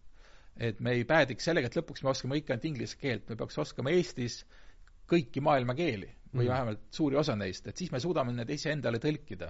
et 0.60 0.80
me 0.84 0.92
ei 0.92 1.06
päädiks 1.08 1.46
sellega, 1.50 1.70
et 1.70 1.78
lõpuks 1.80 2.04
me 2.04 2.12
oskame 2.12 2.40
ikka 2.40 2.54
ainult 2.54 2.66
inglise 2.70 2.98
keelt, 3.00 3.30
me 3.30 3.38
peaks 3.40 3.58
oskama 3.64 3.94
Eestis 3.96 4.42
kõiki 5.10 5.42
maailma 5.42 5.76
keeli 5.78 6.10
või 6.34 6.46
mm. 6.46 6.50
vähemalt 6.52 6.82
suuri 6.94 7.18
osa 7.18 7.34
neist, 7.40 7.68
et 7.68 7.78
siis 7.80 7.90
me 7.92 8.00
suudame 8.00 8.34
need 8.36 8.52
iseendale 8.54 9.00
tõlkida 9.02 9.50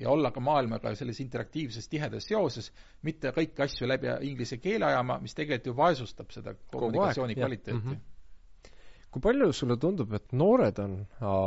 ja 0.00 0.10
olla 0.10 0.30
ka 0.34 0.42
maailmaga 0.44 0.92
selles 0.98 1.20
interaktiivses 1.24 1.88
tihedas 1.88 2.28
seoses, 2.28 2.68
mitte 3.06 3.32
kõiki 3.36 3.64
asju 3.64 3.88
läbi 3.88 4.10
inglise 4.28 4.58
keele 4.60 4.90
ajama, 4.90 5.16
mis 5.22 5.36
tegelikult 5.38 5.70
ju 5.70 5.76
vaesustab 5.78 6.34
seda 6.34 6.54
kommunikatsiooni 6.72 7.38
kvaliteeti 7.38 7.78
mm. 7.78 7.94
-hmm. 7.94 8.74
kui 9.10 9.24
palju 9.24 9.52
sulle 9.52 9.78
tundub, 9.80 10.12
et 10.12 10.32
noored 10.32 10.84
on 10.84 11.00
äh, 11.00 11.40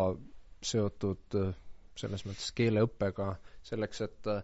seotud 0.62 1.38
äh, 1.44 1.54
selles 1.96 2.26
mõttes 2.26 2.50
keeleõppega 2.56 3.36
selleks, 3.62 4.02
et 4.02 4.28
äh, 4.34 4.44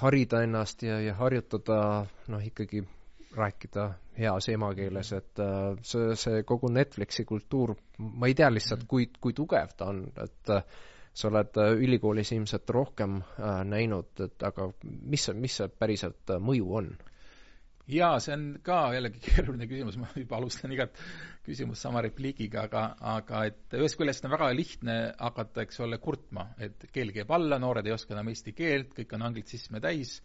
harida 0.00 0.42
ennast 0.46 0.82
ja, 0.82 1.00
ja 1.00 1.14
harjutada 1.14 2.06
noh, 2.32 2.46
ikkagi 2.46 2.86
rääkida 3.36 3.86
heas 4.18 4.48
emakeeles, 4.48 5.12
et 5.12 5.40
äh, 5.42 5.76
see, 5.82 6.14
see 6.16 6.42
kogu 6.48 6.70
Netflixi 6.72 7.24
kultuur, 7.28 7.74
ma 7.98 8.30
ei 8.30 8.34
tea 8.34 8.50
lihtsalt, 8.52 8.84
mm. 8.84 8.90
kui, 8.90 9.08
kui 9.20 9.34
tugev 9.36 9.74
ta 9.76 9.90
on, 9.92 10.04
et 10.22 10.52
äh, 10.54 10.62
sa 11.16 11.28
oled 11.30 11.60
äh, 11.60 11.72
ülikoolis 11.86 12.32
ilmselt 12.36 12.70
rohkem 12.76 13.20
näinud, 13.68 14.12
et 14.24 14.46
aga 14.46 14.70
mis 14.84 15.28
see, 15.28 15.36
mis 15.46 15.58
see 15.60 15.68
päriselt 15.72 16.36
mõju 16.40 16.72
on? 16.80 16.90
Jaa, 17.90 18.18
see 18.22 18.34
on 18.34 18.46
ka 18.66 18.80
jällegi 18.96 19.22
keeruline 19.26 19.68
küsimus, 19.70 19.98
ma 20.00 20.08
juba 20.16 20.40
alustan 20.40 20.74
igat 20.74 20.98
küsimust 21.46 21.86
sama 21.86 22.02
repliigiga, 22.04 22.66
aga, 22.66 22.82
aga 23.14 23.44
et 23.50 23.78
ühest 23.78 23.98
küljest 23.98 24.26
on 24.26 24.34
väga 24.34 24.50
lihtne 24.56 24.96
hakata, 25.20 25.62
eks 25.66 25.80
ole, 25.86 26.00
kurtma, 26.02 26.48
et 26.62 26.88
keel 26.94 27.14
käib 27.14 27.30
alla, 27.36 27.60
noored 27.62 27.86
ei 27.86 27.94
oska 27.94 28.16
enam 28.16 28.32
eesti 28.32 28.54
keelt, 28.56 28.92
kõik 28.96 29.14
on 29.14 29.26
anglitsisme 29.28 29.80
täis, 29.84 30.16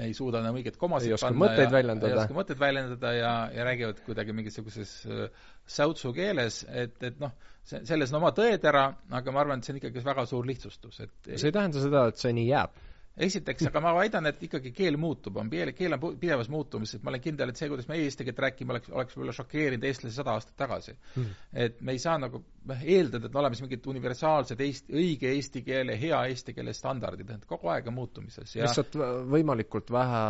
ei 0.00 0.14
suuda 0.16 0.40
enam 0.40 0.56
õiget 0.56 0.78
komasid 0.80 1.12
panna 1.20 1.50
ja, 1.52 1.66
väljendada. 1.68 2.08
ei 2.14 2.20
oska 2.22 2.36
mõtteid 2.38 2.60
väljendada 2.62 3.10
ja, 3.12 3.32
ja 3.52 3.66
räägivad 3.68 3.98
kuidagi 4.06 4.32
mingisuguses 4.38 4.94
äh, 5.04 5.50
säutsu 5.68 6.14
keeles, 6.16 6.62
et, 6.72 6.96
et 7.04 7.20
noh, 7.20 7.34
see, 7.60 7.82
selles 7.90 8.14
on 8.14 8.22
oma 8.22 8.32
tõetera, 8.36 8.86
aga 9.12 9.34
ma 9.36 9.44
arvan, 9.44 9.60
et 9.60 9.68
see 9.68 9.76
on 9.76 9.82
ikkagi 9.82 10.06
väga 10.06 10.24
suur 10.30 10.48
lihtsustus, 10.48 11.02
et 11.04 11.34
see 11.34 11.52
ei 11.52 11.58
tähenda 11.58 11.84
seda, 11.84 12.06
et 12.08 12.24
see 12.24 12.32
nii 12.40 12.48
jääb 12.48 12.80
esiteks, 13.16 13.66
aga 13.68 13.80
ma 13.84 13.92
väidan, 13.96 14.26
et 14.30 14.40
ikkagi 14.46 14.72
keel 14.74 14.96
muutub, 15.00 15.36
on 15.40 15.50
keel, 15.52 15.72
keel 15.76 15.96
on 15.96 16.16
pidevas 16.20 16.48
muutumises, 16.52 17.02
ma 17.04 17.12
olen 17.12 17.22
kindel, 17.24 17.52
et 17.52 17.60
see, 17.60 17.68
kuidas 17.68 17.88
me 17.90 17.98
eesti 18.00 18.24
keelt 18.24 18.40
räägime, 18.44 18.72
oleks, 18.76 18.92
oleks 18.92 19.16
võib-olla 19.16 19.34
šokeerinud 19.36 19.84
eestlasi 19.88 20.16
sada 20.16 20.36
aastat 20.36 20.56
tagasi 20.62 20.94
mm.. 20.94 21.34
et 21.64 21.80
me 21.84 21.96
ei 21.96 22.00
saa 22.00 22.16
nagu 22.22 22.42
eeldada, 22.78 23.28
et 23.28 23.34
me 23.34 23.42
oleme 23.42 23.60
mingid 23.66 23.88
universaalsed 23.92 24.64
eesti, 24.64 24.96
õige 24.96 25.32
eesti 25.36 25.64
keele, 25.66 25.96
hea 26.00 26.22
eesti 26.32 26.56
keele 26.56 26.74
standardid, 26.76 27.34
et 27.36 27.46
kogu 27.50 27.72
aeg 27.72 27.90
on 27.92 27.98
muutumises 27.98 28.56
ja 28.56 28.64
lihtsalt 28.64 28.96
võimalikult 29.32 29.92
vähe 29.92 30.22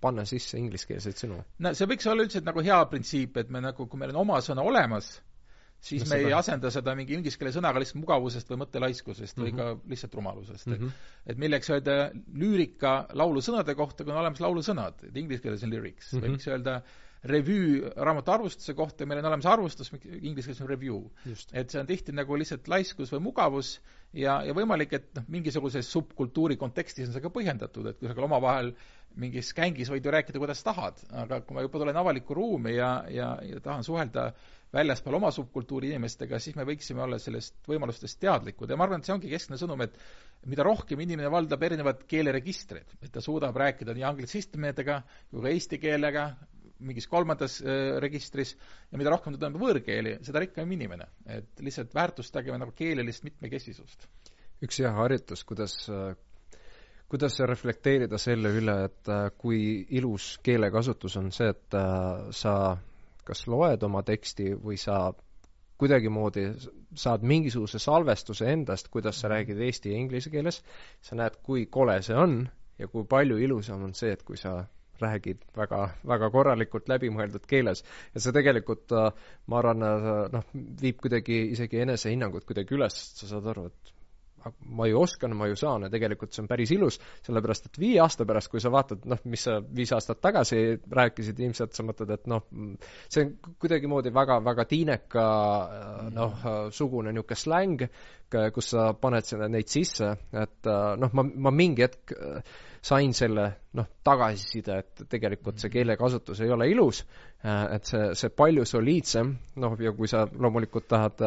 panna 0.00 0.26
sisse 0.28 0.60
ingliskeelseid 0.62 1.18
sõnu. 1.24 1.40
no 1.58 1.74
see 1.74 1.90
võiks 1.90 2.06
olla 2.12 2.26
üldiselt 2.26 2.46
nagu 2.46 2.62
hea 2.62 2.78
printsiip, 2.90 3.42
et 3.42 3.50
me 3.50 3.64
nagu, 3.64 3.88
kui 3.90 4.00
meil 4.00 4.14
on 4.14 4.22
oma 4.22 4.38
sõna 4.44 4.62
olemas, 4.66 5.16
siis 5.86 6.02
No 6.04 6.10
me 6.10 6.18
ei 6.20 6.26
seda- 6.28 6.38
asenda 6.42 6.70
seda 6.74 6.94
mingi 6.98 7.14
inglise 7.14 7.38
keele 7.38 7.52
sõnaga 7.54 7.78
lihtsalt 7.82 8.00
mugavusest 8.02 8.50
või 8.50 8.60
mõttelaiskusest 8.64 9.38
või 9.38 9.52
Mhm. 9.52 9.56
ka 9.56 9.90
lihtsalt 9.92 10.14
rumalusest 10.18 10.66
Mhm. 10.72 10.86
et 11.26 11.32
et 11.34 11.38
milleks 11.38 11.70
öelda 11.70 11.96
lüürika 12.34 13.06
laulusõnade 13.14 13.74
kohta, 13.78 14.04
kui 14.04 14.12
on 14.12 14.18
olemas 14.24 14.40
laulusõnad, 14.42 15.04
et 15.08 15.16
inglise 15.16 15.42
keeles 15.42 15.62
on 15.64 15.70
lyrics 15.70 16.12
mm, 16.12 16.18
-hmm. 16.18 16.22
Mhm. 16.22 16.26
või 16.26 16.32
miks 16.36 16.48
öelda 16.48 16.82
revüü 17.26 17.90
raamatu 17.96 18.30
arvustuse 18.30 18.74
kohta, 18.78 19.06
meil 19.06 19.18
on 19.18 19.26
olemas 19.30 19.46
arvustus, 19.50 19.90
inglise 20.20 20.46
keeles 20.46 20.60
on 20.60 20.68
review. 20.68 20.98
et 21.52 21.70
see 21.70 21.80
on 21.80 21.86
tihti 21.86 22.12
nagu 22.12 22.36
lihtsalt 22.38 22.68
laiskus 22.68 23.10
või 23.12 23.20
mugavus 23.24 23.80
ja, 24.12 24.42
ja 24.46 24.52
võimalik, 24.54 24.92
et 24.92 25.08
noh, 25.16 25.24
mingisuguses 25.28 25.88
subkultuuri 25.92 26.56
kontekstis 26.56 27.08
on 27.08 27.12
see 27.14 27.20
ka 27.24 27.28
põhjendatud, 27.30 27.86
et 27.88 27.98
kusagil 27.98 28.24
omavahel 28.28 28.74
mingis 29.16 29.52
gängis 29.56 29.88
võid 29.90 30.04
ju 30.04 30.10
rääkida, 30.12 30.38
kuidas 30.38 30.62
tahad, 30.62 31.00
aga 31.10 31.40
kui 31.40 31.54
ma 31.56 31.62
juba 31.62 31.78
tulen 31.78 31.96
avalikku 31.96 32.34
ruumi 32.34 32.76
ja, 32.76 33.04
ja, 33.08 33.38
ja 33.42 33.60
tahan 33.60 33.82
suhelda 33.84 34.32
väljaspool 34.76 35.16
oma 35.18 35.30
subkultuuri 35.34 35.90
inimestega, 35.92 36.40
siis 36.42 36.56
me 36.58 36.66
võiksime 36.68 37.02
olla 37.06 37.18
sellest 37.22 37.58
võimalustest 37.68 38.20
teadlikud 38.22 38.70
ja 38.70 38.78
ma 38.78 38.86
arvan, 38.86 39.02
et 39.02 39.08
see 39.08 39.14
ongi 39.16 39.30
keskne 39.32 39.58
sõnum, 39.60 39.82
et 39.86 39.96
mida 40.50 40.66
rohkem 40.66 41.00
inimene 41.02 41.30
valdab 41.32 41.64
erinevad 41.68 42.04
keeleregistrid, 42.10 42.98
et 43.00 43.12
ta 43.12 43.22
suudab 43.24 43.56
rääkida 43.56 43.96
nii 43.96 44.04
anglitsistmidega 44.10 45.00
kui 45.30 45.42
ka 45.42 45.54
eesti 45.54 45.80
keelega 45.82 46.28
mingis 46.84 47.06
kolmandas 47.08 47.60
äh, 47.64 47.96
registris 48.02 48.54
ja 48.92 49.00
mida 49.00 49.12
rohkem 49.12 49.34
ta 49.34 49.40
tunneb 49.46 49.62
võõrkeeli, 49.62 50.18
seda 50.26 50.42
rikkam 50.44 50.72
inimene. 50.76 51.08
et 51.26 51.64
lihtsalt 51.64 51.94
väärtustageme 51.96 52.58
nagu 52.60 52.74
keelelist 52.76 53.24
mitmekesisust. 53.24 54.08
üks 54.64 54.80
hea 54.80 54.92
harjutus, 54.92 55.44
kuidas, 55.44 55.76
kuidas 57.08 57.38
reflekteerida 57.48 58.18
selle 58.20 58.52
üle, 58.60 58.76
et 58.90 59.08
äh, 59.12 59.30
kui 59.38 59.86
ilus 59.98 60.36
keelekasutus 60.44 61.16
on 61.20 61.32
see, 61.32 61.48
et 61.54 61.76
äh, 61.80 62.28
sa 62.36 62.76
kas 63.26 63.46
loed 63.50 63.82
oma 63.86 64.02
teksti 64.06 64.52
või 64.62 64.78
sa 64.80 65.10
kuidagimoodi 65.76 66.46
saad 66.96 67.24
mingisuguse 67.26 67.80
salvestuse 67.82 68.48
endast, 68.52 68.88
kuidas 68.92 69.20
sa 69.20 69.28
räägid 69.32 69.60
eesti 69.66 69.92
ja 69.92 69.98
inglise 70.00 70.32
keeles, 70.32 70.62
sa 71.04 71.18
näed, 71.18 71.36
kui 71.44 71.66
kole 71.66 71.98
see 72.06 72.16
on 72.16 72.38
ja 72.78 72.88
kui 72.92 73.04
palju 73.08 73.36
ilusam 73.42 73.84
on 73.84 73.92
see, 73.94 74.14
et 74.16 74.24
kui 74.24 74.40
sa 74.40 74.62
räägid 75.00 75.42
väga, 75.56 75.82
väga 76.08 76.30
korralikult 76.32 76.88
läbimõeldud 76.88 77.44
keeles. 77.48 77.82
Ja 78.14 78.22
see 78.24 78.32
tegelikult, 78.32 78.94
ma 79.46 79.58
arvan, 79.60 79.84
noh, 80.32 80.46
viib 80.80 81.02
kuidagi 81.04 81.42
isegi 81.52 81.82
enesehinnangut 81.84 82.48
kuidagi 82.48 82.78
üles, 82.78 82.96
sa 83.18 83.28
saad 83.28 83.50
aru, 83.52 83.66
et 83.68 83.95
ma 84.78 84.88
ju 84.90 85.00
oskan, 85.00 85.34
ma 85.36 85.48
ju 85.50 85.56
saan 85.58 85.86
ja 85.86 85.90
tegelikult 85.92 86.34
see 86.34 86.44
on 86.44 86.50
päris 86.50 86.72
ilus, 86.76 86.98
sellepärast 87.26 87.70
et 87.70 87.80
viie 87.80 88.00
aasta 88.02 88.26
pärast, 88.28 88.50
kui 88.52 88.62
sa 88.62 88.72
vaatad, 88.74 89.06
noh, 89.10 89.22
mis 89.30 89.46
sa 89.48 89.58
viis 89.60 89.92
aastat 89.96 90.20
tagasi 90.24 90.60
rääkisid, 91.00 91.40
ilmselt 91.46 91.76
sa 91.76 91.86
mõtled, 91.86 92.12
et 92.14 92.28
noh, 92.30 92.46
see 93.08 93.26
on 93.26 93.34
kuidagimoodi 93.62 94.12
väga, 94.14 94.38
väga 94.44 94.66
tiineka 94.70 95.26
noh, 96.16 96.46
sugune 96.74 97.14
niisugune 97.14 97.42
släng, 97.42 97.88
kus 98.54 98.72
sa 98.74 98.90
paned 98.98 99.26
sinna 99.26 99.48
neid 99.50 99.70
sisse, 99.70 100.12
et 100.36 100.72
noh, 101.02 101.12
ma, 101.14 101.26
ma 101.48 101.54
mingi 101.54 101.86
hetk 101.86 102.16
sain 102.86 103.14
selle 103.16 103.46
noh, 103.76 103.86
tagasiside, 104.06 104.80
et 104.82 105.06
tegelikult 105.10 105.58
see 105.60 105.72
keelekasutus 105.72 106.40
ei 106.44 106.52
ole 106.54 106.68
ilus, 106.70 107.02
et 107.44 107.88
see, 107.88 108.10
see 108.18 108.30
palju 108.30 108.64
soliidsem, 108.68 109.32
noh, 109.62 109.74
ja 109.82 109.92
kui 109.96 110.10
sa 110.10 110.24
loomulikult 110.30 110.86
tahad 110.88 111.24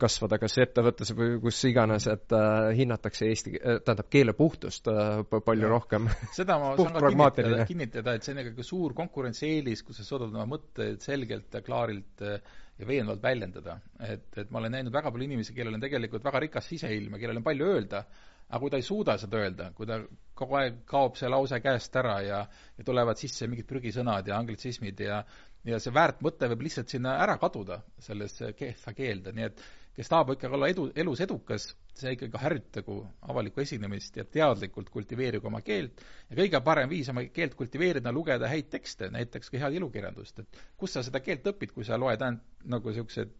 kasvada 0.00 0.38
kas 0.40 0.56
ettevõttes 0.62 1.12
või 1.16 1.36
kus 1.42 1.58
iganes, 1.68 2.06
et 2.10 2.32
äh, 2.36 2.70
hinnatakse 2.78 3.28
eesti, 3.28 3.52
tähendab 3.84 4.08
keele 4.12 4.34
puhtust 4.36 4.88
äh, 4.90 5.20
palju 5.28 5.66
Ja. 5.66 5.72
rohkem. 5.74 6.08
seda 6.36 6.56
ma 6.62 6.72
saan 6.78 6.96
ka 6.96 7.10
kinnitada, 7.10 7.66
kinnitada, 7.68 8.16
et 8.16 8.24
see 8.24 8.34
on 8.34 8.42
ikkagi 8.44 8.64
suur 8.66 8.94
konkurentsieelis, 8.96 9.84
kus 9.84 10.00
sa 10.00 10.06
suudad 10.06 10.32
oma 10.32 10.46
mõtteid 10.54 11.04
selgelt 11.04 11.52
ja 11.52 11.62
klaarilt 11.66 12.24
eh, 12.24 12.40
ja 12.80 12.88
veenvalt 12.88 13.22
väljendada. 13.22 13.76
et, 14.00 14.30
et 14.40 14.50
ma 14.50 14.62
olen 14.62 14.78
näinud 14.78 14.94
väga 14.94 15.12
palju 15.12 15.28
inimesi, 15.28 15.54
kellel 15.56 15.76
on 15.76 15.84
tegelikult 15.84 16.24
väga 16.24 16.44
rikas 16.46 16.70
siseilm 16.72 17.16
ja 17.16 17.20
kellel 17.20 17.42
on 17.42 17.46
palju 17.46 17.68
öelda, 17.74 18.04
aga 18.50 18.60
kui 18.62 18.70
ta 18.72 18.80
ei 18.80 18.86
suuda 18.86 19.16
seda 19.22 19.40
öelda, 19.40 19.70
kui 19.76 19.86
ta 19.86 20.00
kogu 20.34 20.56
aeg 20.58 20.82
kaob 20.88 21.18
see 21.18 21.30
lause 21.30 21.60
käest 21.62 21.96
ära 21.96 22.20
ja 22.26 22.40
ja 22.78 22.86
tulevad 22.86 23.20
sisse 23.20 23.48
mingid 23.48 23.68
prügisõnad 23.70 24.28
ja 24.28 24.38
anglitsismid 24.38 25.00
ja 25.06 25.22
ja 25.64 25.78
see 25.80 25.92
väärt 25.94 26.22
mõte 26.24 26.48
võib 26.50 26.64
lihtsalt 26.66 26.88
sinna 26.88 27.18
ära 27.20 27.36
kaduda, 27.40 27.82
sellesse 28.00 28.54
kehva 28.56 28.94
keelde, 28.96 29.34
nii 29.36 29.46
et 29.50 29.62
kes 29.96 30.08
tahab 30.08 30.32
ikkagi 30.32 30.56
olla 30.56 30.68
edu, 30.72 30.86
elus 31.02 31.20
edukas, 31.20 31.66
see 31.98 32.14
ikkagi 32.14 32.40
harjutagu 32.40 32.96
avalikku 33.28 33.60
esinemist 33.60 34.16
ja 34.16 34.24
teadlikult 34.24 34.88
kultiveerigu 34.94 35.50
oma 35.50 35.60
keelt. 35.66 36.00
Ja 36.30 36.38
kõige 36.38 36.62
parem 36.64 36.88
viis 36.88 37.10
oma 37.12 37.26
keelt 37.34 37.56
kultiveerida 37.58 38.12
lugeda 38.14 38.48
häid 38.48 38.70
tekste, 38.72 39.10
näiteks 39.12 39.52
ka 39.52 39.60
head 39.60 39.76
ilukirjandust, 39.76 40.40
et 40.40 40.62
kus 40.80 40.96
sa 40.96 41.04
seda 41.04 41.20
keelt 41.24 41.46
õpid, 41.52 41.74
kui 41.76 41.84
sa 41.84 41.98
loed 42.00 42.22
ainult 42.24 42.64
nagu 42.70 42.92
niisugused 42.94 43.36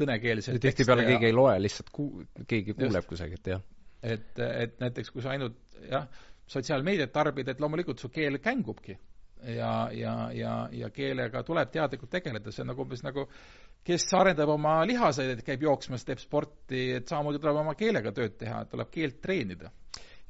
kõnekeelsed 0.00 0.56
tihtipeale 0.62 1.04
keegi 1.08 1.28
ei 1.28 1.36
loe, 1.36 1.58
lihtsalt 1.60 1.92
ku-, 1.92 2.24
keegi 2.48 2.76
kuuleb 2.78 3.06
kusagilt, 3.10 3.52
jah. 3.52 3.66
et, 4.02 4.38
et 4.38 4.80
näiteks 4.80 5.10
kui 5.10 5.22
sa 5.22 5.34
ainult 5.34 5.56
jah, 5.90 6.08
sotsiaalmeediat 6.50 7.12
tarbid, 7.12 7.48
et 7.48 7.60
loomulikult 7.60 7.98
su 7.98 8.08
keel 8.08 8.38
kängubki. 8.38 8.98
ja, 9.40 9.88
ja, 9.92 10.14
ja, 10.36 10.68
ja 10.72 10.90
keelega 10.90 11.42
tuleb 11.42 11.70
teadlikult 11.72 12.10
tegeleda, 12.10 12.52
see 12.52 12.62
on 12.62 12.72
nagu 12.74 12.82
umbes 12.84 13.02
nagu 13.02 13.24
kes 13.84 14.04
arendab 14.12 14.50
oma 14.52 14.80
lihaseid, 14.88 15.30
et 15.34 15.44
käib 15.44 15.62
jooksmas, 15.64 16.04
teeb 16.04 16.20
sporti, 16.20 16.90
et 16.98 17.08
samamoodi 17.08 17.40
tuleb 17.40 17.62
oma 17.62 17.74
keelega 17.78 18.12
tööd 18.12 18.36
teha, 18.40 18.64
tuleb 18.68 18.90
keelt 18.92 19.20
treenida. 19.24 19.70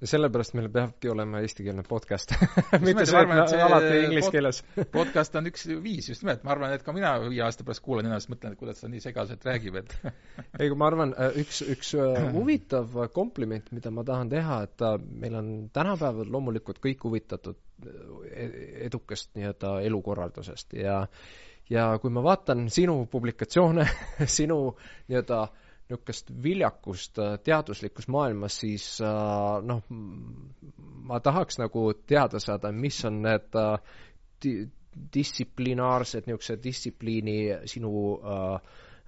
Ja 0.00 0.08
sellepärast 0.08 0.54
meil 0.56 0.68
peabki 0.72 1.10
olema 1.12 1.40
eestikeelne 1.44 1.82
podcast. 1.88 2.32
mitte 2.86 3.04
see, 3.08 3.20
et 3.20 3.52
see 3.52 3.62
alati 3.64 3.98
inglise 4.06 4.32
keeles. 4.32 4.60
podcast 4.96 5.36
on 5.40 5.50
üks 5.50 5.66
viis 5.84 6.08
just 6.12 6.24
nimelt, 6.24 6.44
ma 6.46 6.54
arvan, 6.54 6.74
et 6.76 6.84
ka 6.86 6.94
mina 6.96 7.12
viie 7.26 7.42
aasta 7.44 7.66
pärast 7.66 7.84
kuulan 7.84 8.08
ennast, 8.08 8.30
mõtlen, 8.32 8.54
et 8.56 8.60
kuidas 8.60 8.80
ta 8.80 8.90
nii 8.92 9.02
segaselt 9.04 9.44
räägib, 9.46 9.76
et 9.82 9.96
ei, 10.60 10.72
ma 10.72 10.88
arvan, 10.88 11.14
üks, 11.42 11.62
üks 11.76 11.92
äh, 12.00 12.22
huvitav 12.36 12.96
kompliment, 13.16 13.68
mida 13.76 13.92
ma 13.94 14.06
tahan 14.08 14.32
teha, 14.32 14.62
et 14.68 14.86
äh, 14.88 14.96
meil 15.24 15.36
on 15.40 15.52
tänapäeval 15.74 16.32
loomulikult 16.32 16.80
kõik 16.82 17.04
huvitatud 17.08 17.60
äh, 17.84 18.58
edukast 18.88 19.34
nii-öelda 19.36 19.78
elukorraldusest 19.88 20.76
ja 20.80 21.04
ja 21.70 21.84
kui 22.02 22.10
ma 22.10 22.22
vaatan 22.24 22.64
sinu 22.72 23.04
publikatsioone, 23.10 23.84
sinu 24.26 24.62
nii-öelda 25.06 25.44
niisugust 25.90 26.30
viljakust 26.42 27.18
äh, 27.18 27.38
teaduslikus 27.44 28.08
maailmas, 28.08 28.60
siis 28.60 29.00
äh, 29.00 29.62
noh, 29.66 29.82
ma 31.10 31.20
tahaks 31.20 31.58
nagu 31.58 31.92
teada 32.06 32.40
saada, 32.40 32.72
mis 32.72 33.04
on 33.04 33.22
need 33.22 33.56
äh, 33.58 33.78
di- 34.42 34.68
distsiplinaarsed 35.14 36.26
niisuguse 36.26 36.58
distsipliini 36.62 37.36
sinu 37.70 37.90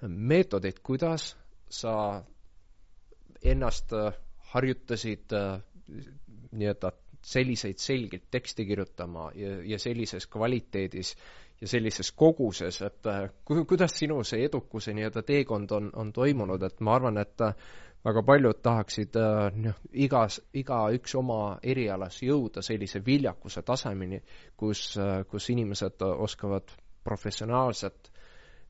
meetodid, 0.03 0.79
kuidas 0.83 1.33
sa 1.71 2.23
ennast 3.43 3.91
harjutasid 4.53 5.35
nii-öelda 6.53 6.93
selliseid 7.23 7.79
selgelt 7.83 8.31
teksti 8.31 8.67
kirjutama 8.67 9.31
ja, 9.35 9.57
ja 9.75 9.79
sellises 9.79 10.27
kvaliteedis 10.27 11.17
ja 11.63 11.71
sellises 11.71 12.11
koguses, 12.19 12.81
et 12.83 13.07
äh, 13.07 13.31
ku- 13.47 13.65
kuidas 13.71 13.95
sinu 13.99 14.21
see 14.27 14.45
edukuse 14.49 14.95
nii-öelda 14.97 15.23
teekond 15.23 15.71
on, 15.71 15.91
on 15.97 16.13
toimunud, 16.13 16.63
et 16.67 16.81
ma 16.83 16.97
arvan, 16.99 17.23
et 17.23 17.45
äh, 17.47 17.55
väga 18.05 18.23
paljud 18.27 18.63
tahaksid 18.63 19.19
äh, 19.21 19.61
noh, 19.67 19.79
igas, 19.93 20.41
igaüks 20.59 21.15
oma 21.21 21.43
erialas 21.63 22.19
jõuda 22.27 22.65
sellise 22.67 23.05
viljakuse 23.07 23.63
tasemeni, 23.63 24.19
kus, 24.57 24.99
kus 25.31 25.51
inimesed 25.55 26.03
oskavad 26.03 26.75
professionaalselt 27.05 28.13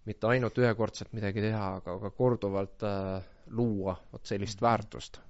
mitte 0.08 0.26
ainult 0.26 0.58
ühekordselt 0.58 1.12
midagi 1.14 1.44
teha, 1.44 1.66
aga 1.78 1.98
ka 2.04 2.10
korduvalt 2.16 2.82
äh, 2.86 3.22
luua 3.54 3.96
vot 4.12 4.26
sellist 4.26 4.62
väärtust. 4.62 5.20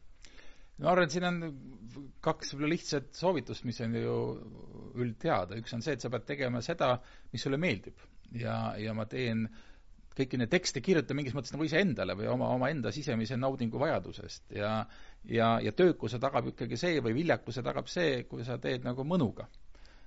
Ma 0.82 0.92
arvan, 0.92 1.08
et 1.08 1.14
siin 1.14 1.26
on 1.28 1.40
kaks 2.22 2.52
võib-olla 2.52 2.72
lihtsat 2.74 3.10
soovitust, 3.18 3.66
mis 3.68 3.80
on 3.84 3.98
ju 3.98 4.16
üldteada, 5.02 5.58
üks 5.58 5.74
on 5.76 5.82
see, 5.84 5.96
et 5.96 6.04
sa 6.04 6.10
pead 6.12 6.26
tegema 6.28 6.62
seda, 6.64 6.94
mis 7.32 7.44
sulle 7.44 7.58
meeldib. 7.60 8.00
Ja, 8.38 8.74
ja 8.80 8.94
ma 8.96 9.04
teen 9.10 9.46
kõiki 10.16 10.38
neid 10.40 10.50
tekste 10.52 10.82
kirjutan 10.84 11.16
mingis 11.16 11.34
mõttes 11.36 11.54
nagu 11.54 11.64
iseendale 11.64 12.14
või 12.16 12.28
oma, 12.32 12.50
omaenda 12.52 12.92
sisemise 12.92 13.36
naudingu 13.40 13.80
vajadusest. 13.80 14.50
Ja 14.56 14.74
ja, 15.28 15.56
ja 15.62 15.72
töökuse 15.72 16.18
tagab 16.22 16.48
ikkagi 16.52 16.78
see 16.78 17.00
või 17.04 17.14
viljakuse 17.20 17.62
tagab 17.64 17.90
see, 17.90 18.22
kui 18.28 18.44
sa 18.46 18.58
teed 18.62 18.86
nagu 18.86 19.04
mõnuga 19.06 19.46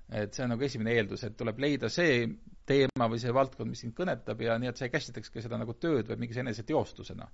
et 0.10 0.34
see 0.34 0.44
on 0.46 0.54
nagu 0.54 0.66
esimene 0.66 0.94
eeldus, 0.94 1.24
et 1.26 1.38
tuleb 1.38 1.60
leida 1.64 1.90
see 1.90 2.26
teema 2.66 3.08
või 3.10 3.22
see 3.22 3.34
valdkond, 3.34 3.70
mis 3.70 3.82
sind 3.86 3.96
kõnetab 3.98 4.42
ja 4.42 4.58
nii, 4.62 4.70
et 4.72 4.78
sa 4.80 4.86
ei 4.88 4.94
käsitleks 4.94 5.32
ka 5.34 5.42
seda 5.42 5.58
nagu 5.62 5.74
tööd 5.82 6.10
või 6.10 6.26
mingis 6.26 6.42
eneseteostusena. 6.42 7.30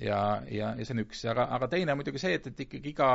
ja, 0.00 0.20
ja, 0.52 0.72
ja 0.76 0.84
see 0.84 0.96
on 0.96 1.04
üks, 1.04 1.24
aga, 1.32 1.48
aga 1.56 1.68
teine 1.72 1.92
on 1.92 2.00
muidugi 2.00 2.20
see, 2.20 2.38
et, 2.38 2.48
et 2.52 2.64
ikkagi 2.66 2.92
iga 2.92 3.10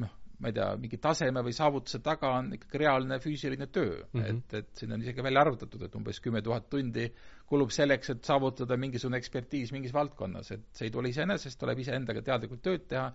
noh, 0.00 0.12
ma 0.40 0.50
ei 0.50 0.56
tea, 0.56 0.68
mingi 0.80 0.98
taseme 1.00 1.44
või 1.44 1.54
saavutuse 1.56 2.00
taga 2.04 2.34
on 2.40 2.52
ikkagi 2.56 2.80
reaalne 2.82 3.18
füüsiline 3.22 3.68
töö 3.72 4.02
mm. 4.02 4.20
-hmm. 4.20 4.30
et, 4.30 4.54
et 4.60 4.80
siin 4.80 4.92
on 4.92 5.04
isegi 5.04 5.24
välja 5.24 5.44
arvutatud, 5.44 5.82
et 5.86 5.96
umbes 5.96 6.20
kümme 6.20 6.42
tuhat 6.42 6.68
tundi 6.70 7.08
kulub 7.48 7.72
selleks, 7.72 8.10
et 8.10 8.24
saavutada 8.24 8.76
mingisugune 8.76 9.20
ekspertiis 9.20 9.72
mingis 9.72 9.92
valdkonnas, 9.94 10.50
et 10.50 10.64
see 10.72 10.88
ei 10.88 10.94
tule 10.94 11.08
iseenesest, 11.12 11.60
tuleb 11.60 11.78
iseendaga 11.84 12.22
teadlikult 12.22 12.62
tööd 12.64 12.88
teha 12.88 13.10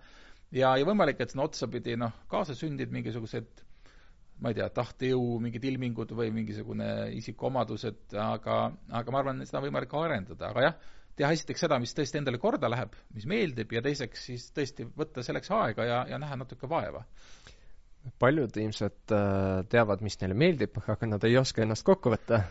ja, 0.50 0.76
ja 0.76 0.86
võimalik, 0.86 1.20
et 1.20 1.34
sinna 1.34 1.46
otsapidi 1.46 1.96
noh, 1.98 2.14
kaasa 2.30 2.54
sündib 2.58 2.94
mingisugused 2.94 3.66
ma 4.40 4.52
ei 4.52 4.56
tea, 4.56 4.68
tahtejõu 4.72 5.36
mingid 5.44 5.66
ilmingud 5.68 6.14
või 6.16 6.30
mingisugune 6.34 6.88
isikuomadused, 7.18 8.16
aga, 8.16 8.62
aga 9.00 9.12
ma 9.12 9.20
arvan, 9.20 9.44
seda 9.46 9.60
on 9.60 9.66
võimalik 9.68 9.94
arendada, 10.00 10.48
aga 10.48 10.64
jah, 10.64 10.78
teha 11.20 11.32
esiteks 11.36 11.66
seda, 11.66 11.78
mis 11.82 11.92
tõesti 11.96 12.20
endale 12.20 12.40
korda 12.40 12.70
läheb, 12.72 12.94
mis 13.16 13.26
meeldib, 13.28 13.72
ja 13.76 13.82
teiseks 13.84 14.24
siis 14.30 14.48
tõesti 14.56 14.88
võtta 14.96 15.24
selleks 15.26 15.52
aega 15.56 15.86
ja, 15.88 16.00
ja 16.08 16.20
näha 16.22 16.38
natuke 16.40 16.70
vaeva. 16.70 17.04
paljud 18.18 18.56
ilmselt 18.56 19.12
äh, 19.12 19.60
teavad, 19.68 20.00
mis 20.00 20.16
neile 20.22 20.34
meeldib, 20.34 20.80
aga 20.86 21.10
nad 21.10 21.24
ei 21.28 21.36
oska 21.36 21.62
ennast 21.66 21.84
kokku 21.84 22.14
võtta 22.14 22.44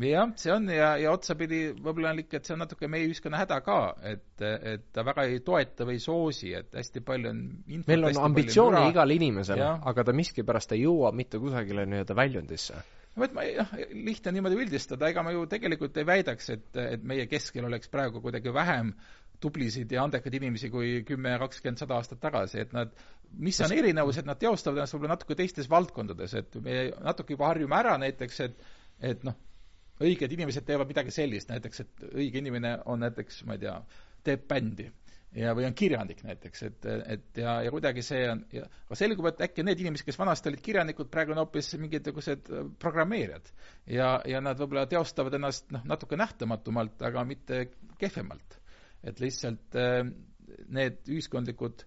jah, 0.00 0.30
see 0.40 0.52
on 0.54 0.68
ja, 0.72 0.94
ja 1.00 1.12
otsapidi 1.12 1.60
võib-olla 1.76 2.12
on 2.14 2.22
ikka, 2.22 2.38
et 2.38 2.48
see 2.48 2.54
on 2.56 2.62
natuke 2.64 2.88
meie 2.90 3.06
ühiskonna 3.08 3.42
häda 3.42 3.58
ka, 3.64 3.78
et, 4.08 4.24
et 4.40 4.88
ta 4.94 5.04
väga 5.06 5.26
ei 5.28 5.42
toeta 5.44 5.86
või 5.88 5.98
ei 5.98 6.04
soosi, 6.04 6.52
et 6.56 6.74
hästi 6.78 7.04
palju 7.04 7.30
on 7.32 7.44
infot, 7.66 7.92
meil 7.92 8.08
on 8.08 8.20
ambitsioone 8.30 8.82
igal 8.90 9.16
inimesel, 9.16 9.62
aga 9.62 10.06
ta 10.08 10.16
miskipärast 10.16 10.76
ei 10.76 10.84
jõua 10.86 11.12
mitte 11.16 11.40
kusagile 11.42 11.86
nii-öelda 11.88 12.16
väljundisse. 12.16 12.82
No 13.12 13.26
et 13.26 13.34
ma 13.36 13.44
ei, 13.44 13.58
noh, 13.58 13.72
lihtne 14.06 14.32
niimoodi 14.32 14.56
üldistada, 14.62 15.10
ega 15.12 15.24
ma 15.24 15.34
ju 15.34 15.44
tegelikult 15.50 15.98
ei 16.00 16.08
väidaks, 16.08 16.48
et, 16.54 16.70
et 16.80 17.02
meie 17.04 17.26
keskel 17.28 17.68
oleks 17.68 17.92
praegu 17.92 18.22
kuidagi 18.24 18.54
vähem 18.56 18.94
tublisid 19.42 19.90
ja 19.92 20.06
andekaid 20.06 20.38
inimesi 20.38 20.70
kui 20.72 21.02
kümme, 21.04 21.34
kakskümmend, 21.42 21.80
sada 21.82 21.98
aastat 21.98 22.22
tagasi, 22.22 22.62
et 22.62 22.72
nad, 22.72 22.94
mis 23.42 23.58
on 23.60 23.74
erinevus, 23.74 24.22
et 24.22 24.28
nad 24.28 24.40
teostavad 24.40 24.80
ennast 24.80 24.96
võib-olla 24.96 25.16
natuke 25.18 25.36
teistes 25.36 25.68
valdkondades, 25.68 26.36
et 26.40 26.56
me 26.62 26.84
natuke 27.02 27.34
juba 27.34 27.50
harjume 27.50 27.76
ära 27.76 27.98
näiteks, 28.00 28.40
et 28.46 28.70
et 29.02 29.24
noh, 29.26 29.34
õiged 30.02 30.34
inimesed 30.36 30.66
teevad 30.68 30.90
midagi 30.90 31.14
sellist, 31.14 31.50
näiteks 31.52 31.84
et 31.84 32.08
õige 32.12 32.42
inimene 32.42 32.76
on 32.90 33.04
näiteks, 33.04 33.42
ma 33.48 33.56
ei 33.56 33.64
tea, 33.66 33.76
teeb 34.26 34.44
bändi 34.50 34.88
ja, 35.36 35.52
või 35.56 35.66
on 35.66 35.76
kirjanik 35.76 36.22
näiteks, 36.26 36.64
et, 36.68 36.88
et 37.14 37.40
ja, 37.40 37.56
ja 37.64 37.72
kuidagi 37.72 38.04
see 38.04 38.24
on, 38.30 38.42
aga 38.52 38.98
selgub, 38.98 39.28
et 39.30 39.44
äkki 39.46 39.64
need 39.66 39.80
inimesed, 39.82 40.06
kes 40.08 40.18
vanasti 40.20 40.50
olid 40.50 40.64
kirjanikud, 40.64 41.10
praegu 41.12 41.34
on 41.34 41.42
hoopis 41.42 41.72
mingisugused 41.80 42.50
programmeerijad. 42.82 43.52
ja, 43.86 44.14
ja 44.28 44.42
nad 44.44 44.60
võib-olla 44.60 44.86
teostavad 44.90 45.38
ennast 45.38 45.72
noh, 45.74 45.86
natuke 45.88 46.18
nähtamatumalt, 46.20 47.00
aga 47.08 47.24
mitte 47.28 47.64
kehvemalt. 48.00 48.58
et 49.02 49.20
lihtsalt 49.20 49.80
äh, 49.80 50.04
need 50.68 51.08
ühiskondlikud 51.10 51.86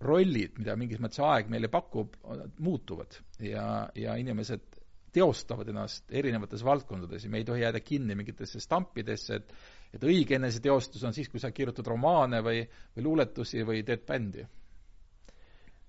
rollid, 0.00 0.56
mida 0.56 0.76
mingis 0.80 1.00
mõttes 1.02 1.20
aeg 1.20 1.50
meile 1.52 1.68
pakub, 1.68 2.14
muutuvad 2.58 3.18
ja, 3.44 3.90
ja 3.94 4.14
inimesed 4.16 4.79
teostavad 5.12 5.68
ennast 5.68 6.12
erinevates 6.14 6.64
valdkondades 6.64 7.24
ja 7.24 7.30
me 7.30 7.40
ei 7.40 7.44
tohi 7.44 7.62
jääda 7.64 7.80
kinni 7.80 8.14
mingitesse 8.14 8.60
stampidesse, 8.60 9.40
et 9.40 9.54
et 9.94 10.04
õige 10.06 10.36
eneseteostus 10.38 11.02
on 11.04 11.14
siis, 11.14 11.28
kui 11.28 11.40
sa 11.42 11.50
kirjutad 11.50 11.88
romaane 11.90 12.38
või, 12.46 12.62
või 12.94 13.06
luuletusi 13.06 13.64
või 13.66 13.82
teed 13.86 14.04
bändi. 14.06 14.46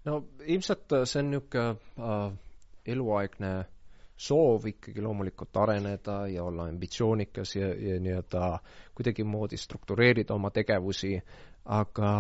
no 0.06 0.16
ilmselt 0.46 0.96
see 1.06 1.22
on 1.22 1.30
niisugune 1.30 1.68
äh, 2.02 2.34
eluaegne 2.96 3.52
soov 4.22 4.66
ikkagi 4.70 5.02
loomulikult 5.02 5.58
areneda 5.58 6.28
ja 6.30 6.44
olla 6.44 6.68
ambitsioonikas 6.70 7.56
ja, 7.56 7.72
ja 7.74 8.00
nii-öelda 8.00 8.60
kuidagimoodi 8.98 9.58
struktureerida 9.58 10.34
oma 10.34 10.52
tegevusi, 10.54 11.16
aga 11.66 12.12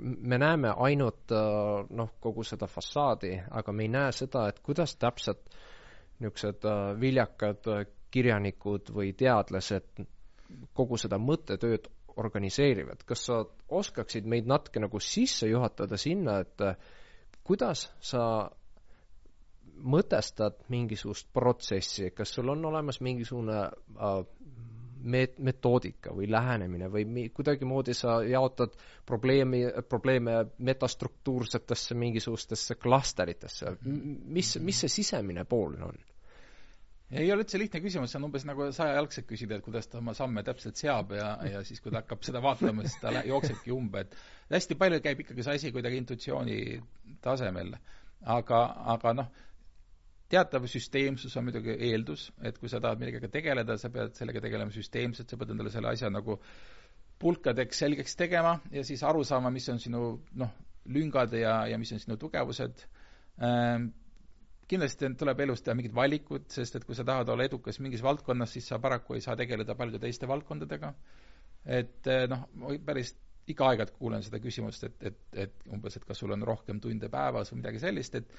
me 0.00 0.38
näeme 0.38 0.72
ainult 0.76 1.32
äh, 1.32 1.86
noh, 1.90 2.14
kogu 2.20 2.44
seda 2.44 2.66
fassaadi, 2.66 3.34
aga 3.50 3.72
me 3.72 3.86
ei 3.86 3.92
näe 3.92 4.12
seda, 4.16 4.46
et 4.48 4.60
kuidas 4.64 4.96
täpselt 4.96 5.42
niisugused 6.20 6.64
äh, 6.68 7.00
viljakad 7.00 7.68
kirjanikud 8.12 8.92
või 8.94 9.12
teadlased 9.16 10.04
kogu 10.76 10.98
seda 11.00 11.18
mõttetööd 11.20 11.88
organiseerivad, 12.20 13.04
kas 13.08 13.26
sa 13.28 13.42
oskaksid 13.72 14.26
meid 14.28 14.48
natuke 14.48 14.80
nagu 14.82 15.00
sisse 15.00 15.48
juhatada 15.48 15.96
sinna, 16.00 16.40
et 16.44 16.64
äh, 16.64 16.76
kuidas 17.44 17.88
sa 18.00 18.24
mõtestad 19.82 20.60
mingisugust 20.70 21.30
protsessi, 21.34 22.10
kas 22.14 22.34
sul 22.36 22.52
on 22.52 22.64
olemas 22.68 23.00
mingisugune 23.02 23.64
äh, 23.64 24.18
meet-, 25.02 25.38
metoodika 25.42 26.14
või 26.16 26.28
lähenemine 26.30 26.88
või 26.92 27.04
mi-, 27.08 27.28
kuidagimoodi 27.34 27.94
sa 27.96 28.20
jaotad 28.26 28.74
probleemi, 29.06 29.64
probleeme 29.88 30.38
metastruktuursetesse 30.58 31.96
mingisugustesse 31.98 32.78
klastritesse, 32.80 33.76
mis, 33.82 34.56
mis 34.60 34.84
see 34.84 34.96
sisemine 35.00 35.44
pool 35.48 35.78
on? 35.82 36.00
ei 37.12 37.28
ole 37.32 37.44
üldse 37.44 37.58
lihtne 37.60 37.82
küsimus, 37.84 38.12
see 38.12 38.18
on 38.18 38.26
umbes 38.30 38.44
nagu 38.48 38.66
sajajalgselt 38.72 39.26
küsida, 39.28 39.58
et 39.58 39.64
kuidas 39.64 39.88
ta 39.90 39.98
oma 40.00 40.14
samme 40.16 40.40
täpselt 40.46 40.80
seab 40.80 41.12
ja, 41.16 41.34
ja 41.44 41.60
siis, 41.66 41.82
kui 41.84 41.92
ta 41.92 42.00
hakkab 42.00 42.24
seda 42.24 42.40
vaatama, 42.44 42.86
siis 42.86 43.02
ta 43.02 43.12
jooksebki 43.28 43.74
umbe, 43.74 44.06
et 44.06 44.16
hästi 44.54 44.78
palju 44.80 45.02
käib 45.04 45.20
ikkagi 45.24 45.44
see 45.44 45.58
asi 45.60 45.72
kuidagi 45.74 46.00
intuitsiooni 46.00 46.58
tasemel. 47.24 47.74
aga, 48.32 48.58
aga 48.94 49.12
noh, 49.18 49.28
teatav 50.32 50.66
süsteemsus 50.70 51.36
on 51.36 51.48
muidugi 51.48 51.76
eeldus, 51.90 52.30
et 52.42 52.58
kui 52.58 52.70
sa 52.72 52.80
tahad 52.80 53.00
millegagi 53.00 53.28
tegeleda, 53.32 53.76
sa 53.78 53.90
pead 53.92 54.16
sellega 54.16 54.40
tegelema 54.44 54.72
süsteemselt, 54.74 55.28
sa 55.28 55.38
pead 55.40 55.52
endale 55.54 55.72
selle 55.74 55.92
asja 55.92 56.10
nagu 56.12 56.38
pulkadeks 57.22 57.84
selgeks 57.84 58.16
tegema 58.18 58.56
ja 58.72 58.84
siis 58.84 59.02
aru 59.06 59.22
saama, 59.28 59.52
mis 59.54 59.68
on 59.70 59.80
sinu 59.82 60.06
noh, 60.40 60.54
lüngad 60.90 61.36
ja, 61.38 61.60
ja 61.70 61.78
mis 61.78 61.92
on 61.94 62.00
sinu 62.02 62.16
tugevused 62.18 62.86
ähm, 63.44 63.92
kindlasti 64.72 65.10
tuleb 65.20 65.42
elus 65.44 65.62
teha 65.64 65.76
mingid 65.76 65.92
valikud, 65.96 66.46
sest 66.52 66.78
et 66.78 66.86
kui 66.88 66.96
sa 66.96 67.04
tahad 67.06 67.28
olla 67.32 67.44
edukas 67.48 67.80
mingis 67.84 68.02
valdkonnas, 68.04 68.54
siis 68.56 68.70
sa 68.70 68.78
paraku 68.82 69.18
ei 69.18 69.24
saa 69.24 69.36
tegeleda 69.38 69.76
paljude 69.76 70.00
teiste 70.02 70.28
valdkondadega. 70.30 70.94
et 71.66 72.08
eh, 72.10 72.24
noh, 72.30 72.48
päris 72.86 73.12
ikka 73.52 73.68
aeg-ajalt 73.68 73.92
kuulen 73.98 74.22
seda 74.24 74.40
küsimust, 74.42 74.84
et, 74.88 74.96
et, 75.10 75.20
et 75.44 75.68
umbes, 75.74 75.96
et 75.96 76.04
kas 76.06 76.18
sul 76.18 76.32
on 76.34 76.42
rohkem 76.46 76.80
tunde 76.80 77.10
päevas 77.10 77.52
või 77.52 77.60
midagi 77.60 77.82
sellist, 77.82 78.16
et 78.18 78.32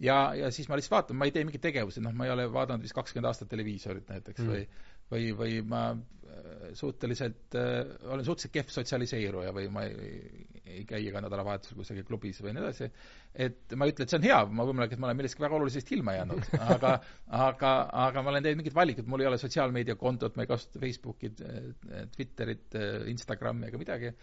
ja, 0.00 0.18
ja 0.38 0.50
siis 0.54 0.68
ma 0.68 0.78
lihtsalt 0.78 0.96
vaatan, 0.98 1.18
ma 1.20 1.28
ei 1.28 1.34
tee 1.34 1.44
mingeid 1.46 1.62
tegevusi, 1.62 2.02
noh, 2.04 2.14
ma 2.16 2.26
ei 2.26 2.34
ole 2.34 2.48
vaadanud 2.52 2.82
vist 2.82 2.96
kakskümmend 2.96 3.30
aastat 3.30 3.50
televiisorit 3.52 4.10
näiteks 4.10 4.42
mm. 4.42 4.52
või 4.52 4.66
või, 5.10 5.30
või 5.36 5.58
ma 5.68 5.82
äh, 5.92 6.72
suhteliselt 6.76 7.56
äh,, 7.58 7.82
olen 8.08 8.24
suhteliselt 8.24 8.54
kehv 8.54 8.72
sotsialiseeruja 8.72 9.52
või 9.54 9.68
ma 9.72 9.84
ei, 9.88 10.44
ei 10.64 10.84
käi 10.88 11.02
iga 11.08 11.22
nädalavahetusel 11.24 11.78
kusagil 11.78 12.06
klubis 12.08 12.40
või 12.42 12.54
nii 12.54 12.64
edasi, 12.64 12.88
et 13.34 13.74
ma 13.76 13.86
ei 13.86 13.94
ütle, 13.94 14.06
et 14.06 14.14
see 14.14 14.20
on 14.20 14.28
hea, 14.28 14.38
ma 14.48 14.66
võimalik, 14.68 14.94
et 14.94 15.02
ma 15.02 15.10
olen 15.10 15.20
millestki 15.20 15.44
väga 15.44 15.58
olulisest 15.58 15.92
ilma 15.96 16.16
jäänud, 16.16 16.48
aga 16.74 16.94
aga, 17.48 17.74
aga 18.06 18.24
ma 18.24 18.32
olen 18.32 18.46
teinud 18.46 18.62
mingid 18.62 18.76
valikud, 18.76 19.10
mul 19.10 19.24
ei 19.24 19.30
ole 19.30 19.40
sotsiaalmeediakontot, 19.42 20.38
ma 20.38 20.46
ei 20.46 20.50
kasuta 20.50 20.82
Facebooki, 20.82 21.34
Twitterit, 22.16 22.80
Instagrami 23.12 23.68
ega 23.68 23.80
midagi, 23.80 24.14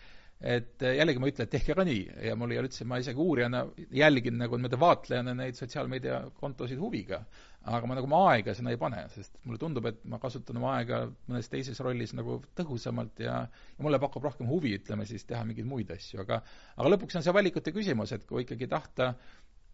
et 0.41 0.81
jällegi 0.81 1.21
ma 1.21 1.29
ütlen, 1.29 1.47
et 1.47 1.53
tehke 1.53 1.75
ka 1.77 1.85
nii. 1.85 2.01
Ja 2.25 2.35
mul 2.39 2.53
ei 2.53 2.59
ole 2.61 2.69
üldse, 2.69 2.85
ma 2.89 2.97
isegi 3.01 3.21
uurijana 3.21 3.63
jälgin 3.93 4.39
nagu 4.41 4.57
niimoodi 4.57 4.79
vaatlejana 4.81 5.35
neid 5.37 5.59
sotsiaalmeediakontosid 5.59 6.81
huviga. 6.81 7.21
Aga 7.69 7.85
ma 7.85 7.93
nagu 7.93 8.07
oma 8.09 8.23
aega 8.31 8.55
sinna 8.57 8.71
ei 8.73 8.79
pane, 8.81 9.03
sest 9.13 9.35
mulle 9.45 9.59
tundub, 9.61 9.85
et 9.85 9.99
ma 10.09 10.17
kasutan 10.21 10.57
oma 10.57 10.71
aega 10.79 11.03
mõnes 11.29 11.49
teises 11.51 11.77
rollis 11.85 12.15
nagu 12.17 12.39
tõhusamalt 12.57 13.21
ja, 13.21 13.35
ja 13.45 13.85
mulle 13.85 13.99
pakub 14.01 14.25
rohkem 14.25 14.49
huvi, 14.49 14.73
ütleme 14.79 15.05
siis, 15.05 15.27
teha 15.29 15.43
mingeid 15.45 15.69
muid 15.69 15.93
asju, 15.93 16.23
aga 16.23 16.39
aga 16.73 16.93
lõpuks 16.95 17.19
on 17.19 17.27
see 17.27 17.35
valikute 17.37 17.73
küsimus, 17.75 18.15
et 18.17 18.25
kui 18.25 18.47
ikkagi 18.47 18.65
tahta 18.71 19.11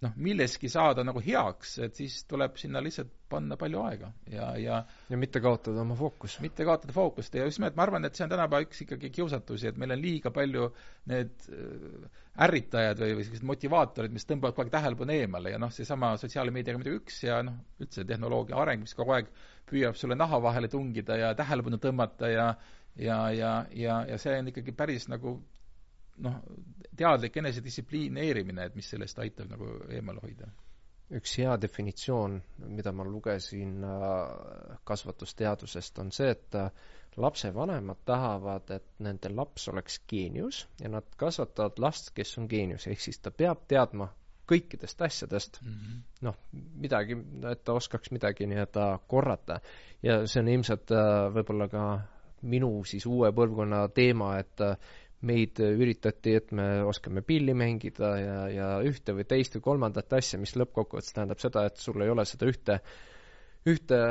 noh, 0.03 0.13
milleski 0.21 0.69
saada 0.69 1.03
nagu 1.05 1.21
heaks, 1.23 1.77
et 1.87 1.97
siis 1.97 2.19
tuleb 2.29 2.57
sinna 2.61 2.81
lihtsalt 2.83 3.09
panna 3.27 3.57
palju 3.59 3.81
aega 3.83 4.11
ja, 4.31 4.51
ja 4.61 4.77
ja 5.09 5.17
mitte 5.19 5.41
kaotada 5.43 5.81
oma 5.81 5.97
fookust. 5.99 6.39
mitte 6.43 6.65
kaotada 6.67 6.93
fookust 6.95 7.35
ja 7.35 7.47
just 7.47 7.59
nimelt 7.59 7.75
ma 7.75 7.87
arvan, 7.87 8.05
et 8.05 8.15
see 8.15 8.27
on 8.27 8.31
tänapäeva 8.31 8.67
üks 8.67 8.83
ikkagi 8.85 9.09
kiusatusi, 9.17 9.71
et 9.71 9.81
meil 9.81 9.95
on 9.95 10.01
liiga 10.03 10.31
palju 10.35 10.69
need 11.11 11.49
äh, 11.49 12.07
ärritajad 12.47 13.01
või, 13.01 13.17
või 13.17 13.27
sellised 13.27 13.49
motivaatorid, 13.49 14.13
mis 14.13 14.27
tõmbavad 14.29 14.55
kogu 14.55 14.67
aeg 14.67 14.73
tähelepanu 14.77 15.17
eemale 15.17 15.55
ja 15.55 15.59
noh, 15.61 15.73
seesama 15.73 16.13
sotsiaalmeediaga 16.21 16.79
muidugi 16.79 17.01
üks 17.01 17.21
ja 17.25 17.41
noh, 17.45 17.57
üldse 17.81 18.05
tehnoloogia 18.07 18.59
areng, 18.61 18.85
mis 18.85 18.95
kogu 18.97 19.17
aeg 19.17 19.31
püüab 19.67 19.97
sulle 19.99 20.15
naha 20.15 20.39
vahele 20.43 20.69
tungida 20.71 21.17
ja 21.17 21.33
tähelepanu 21.35 21.81
tõmmata 21.81 22.29
ja 22.31 22.51
ja, 22.97 23.17
ja, 23.31 23.51
ja, 23.73 24.01
ja 24.09 24.17
see 24.21 24.39
on 24.39 24.49
ikkagi 24.53 24.73
päris 24.73 25.05
nagu 25.11 25.37
noh, 26.25 26.37
teadlik 26.97 27.37
enesedistsiplineerimine, 27.41 28.65
et 28.65 28.77
mis 28.77 28.89
sellest 28.93 29.19
aitab 29.23 29.51
nagu 29.53 29.73
eemale 29.93 30.23
hoida. 30.23 30.49
üks 31.17 31.37
hea 31.39 31.53
definitsioon, 31.61 32.33
mida 32.67 32.91
ma 32.91 33.05
lugesin 33.07 33.77
äh, 33.87 34.79
kasvatusteadusest, 34.83 35.99
on 36.03 36.11
see, 36.11 36.33
et 36.33 36.55
äh, 36.59 36.67
lapsevanemad 37.17 38.01
tahavad, 38.05 38.73
et 38.75 38.89
nende 38.99 39.31
laps 39.31 39.69
oleks 39.71 40.01
geenius 40.09 40.65
ja 40.81 40.91
nad 40.91 41.07
kasvatavad 41.17 41.79
last, 41.79 42.11
kes 42.17 42.35
on 42.41 42.49
geenius, 42.51 42.89
ehk 42.91 42.99
siis 43.01 43.21
ta 43.23 43.31
peab 43.31 43.63
teadma 43.71 44.09
kõikidest 44.47 45.01
asjadest 45.03 45.61
mm 45.61 45.71
-hmm. 45.71 46.03
noh, 46.27 46.35
midagi, 46.83 47.17
et 47.51 47.63
ta 47.63 47.73
oskaks 47.73 48.11
midagi 48.11 48.47
nii-öelda 48.47 48.99
korrata. 49.07 49.59
ja 50.03 50.27
see 50.27 50.41
on 50.41 50.47
ilmselt 50.47 50.91
äh, 50.91 51.33
võib-olla 51.33 51.67
ka 51.71 51.87
minu 52.41 52.83
siis 52.85 53.05
uue 53.05 53.31
põlvkonna 53.31 53.87
teema, 53.89 54.37
et 54.39 54.61
meid 55.25 55.57
üritati, 55.59 56.35
et 56.37 56.51
me 56.53 56.83
oskame 56.85 57.23
pilli 57.25 57.55
mängida 57.57 58.11
ja, 58.21 58.37
ja 58.53 58.67
ühte 58.85 59.15
või 59.17 59.25
teist 59.25 59.57
või 59.57 59.65
kolmandat 59.71 60.13
asja, 60.13 60.37
mis 60.39 60.53
lõppkokkuvõttes 60.59 61.15
tähendab 61.15 61.41
seda, 61.41 61.65
et 61.65 61.81
sul 61.81 62.03
ei 62.05 62.11
ole 62.13 62.25
seda 62.29 62.49
ühte, 62.49 62.79
ühte 63.65 64.01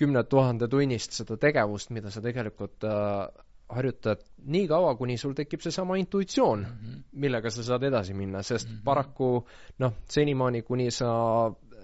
kümne 0.00 0.24
tuhande 0.24 0.68
tunnist 0.72 1.12
seda 1.18 1.36
tegevust, 1.40 1.92
mida 1.92 2.10
sa 2.10 2.22
tegelikult 2.24 2.86
äh, 2.88 3.28
harjutad 3.72 4.24
nii 4.52 4.66
kaua, 4.70 4.94
kuni 4.98 5.18
sul 5.20 5.34
tekib 5.36 5.62
seesama 5.64 5.96
intuitsioon 6.00 6.64
mm, 6.64 6.78
-hmm. 6.78 7.02
millega 7.24 7.50
sa 7.50 7.64
saad 7.66 7.84
edasi 7.88 8.14
minna, 8.14 8.42
sest 8.42 8.68
mm 8.68 8.74
-hmm. 8.74 8.84
paraku 8.84 9.46
noh, 9.78 9.92
senimaani, 10.08 10.62
kuni 10.62 10.90
sa 10.90 11.10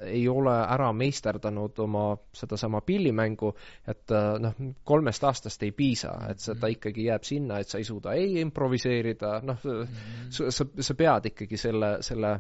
ei 0.07 0.29
ole 0.29 0.55
ära 0.61 0.93
meisterdanud 0.93 1.79
oma 1.85 2.05
sedasama 2.35 2.81
pillimängu, 2.87 3.53
et 3.89 4.15
äh, 4.15 4.31
noh, 4.43 4.55
kolmest 4.85 5.25
aastast 5.25 5.63
ei 5.63 5.73
piisa, 5.73 6.15
et 6.31 6.41
seda 6.41 6.67
mhm. 6.67 6.79
ikkagi 6.79 7.09
jääb 7.09 7.27
sinna, 7.27 7.59
et 7.59 7.69
sa 7.69 7.79
ei 7.79 7.89
suuda 7.89 8.15
ei 8.19 8.41
improviseerida, 8.41 9.41
noh 9.43 9.65
mm 9.65 9.83
-hmm., 9.83 10.31
sa, 10.31 10.51
sa, 10.51 10.67
sa 10.81 10.95
pead 10.95 11.33
ikkagi 11.33 11.57
selle, 11.57 11.97
selle 12.01 12.39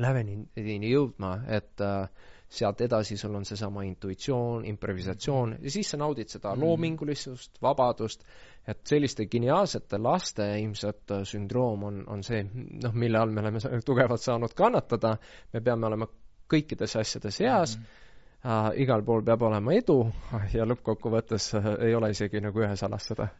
lävenini 0.00 0.90
jõudma, 0.90 1.40
et 1.48 1.80
äh, 1.84 2.08
sealt 2.50 2.80
edasi 2.80 3.16
sul 3.16 3.34
on 3.34 3.44
seesama 3.46 3.82
intuitsioon, 3.86 4.64
improvisatsioon 4.66 5.56
ja 5.62 5.70
siis 5.70 5.90
sa 5.92 6.00
naudid 6.00 6.32
seda 6.32 6.54
mm. 6.54 6.64
loomingulisust, 6.64 7.60
vabadust, 7.62 8.24
et 8.66 8.80
selliste 8.86 9.26
geniaalsete 9.30 10.00
laste 10.02 10.48
ilmselt 10.58 11.14
äh, 11.14 11.22
sündroom 11.30 11.84
on, 11.86 12.00
on 12.10 12.24
see, 12.26 12.42
noh, 12.82 12.96
mille 12.96 13.20
all 13.20 13.30
me 13.30 13.44
oleme 13.44 13.62
tugevalt 13.86 14.24
saanud 14.24 14.56
kannatada, 14.58 15.14
me 15.52 15.62
peame 15.62 15.86
olema 15.86 16.10
kõikides 16.50 16.96
asjades 17.00 17.40
heas 17.40 17.76
mm, 17.76 17.84
-hmm. 17.84 18.72
äh, 18.72 18.82
igal 18.86 19.04
pool 19.06 19.22
peab 19.26 19.42
olema 19.42 19.76
edu 19.76 20.00
ja 20.56 20.66
lõppkokkuvõttes 20.66 21.54
äh, 21.54 21.70
ei 21.88 21.94
ole 21.94 22.10
isegi 22.16 22.40
nagu 22.40 22.66
ühes 22.66 22.82
alas 22.88 23.08
seda 23.12 23.30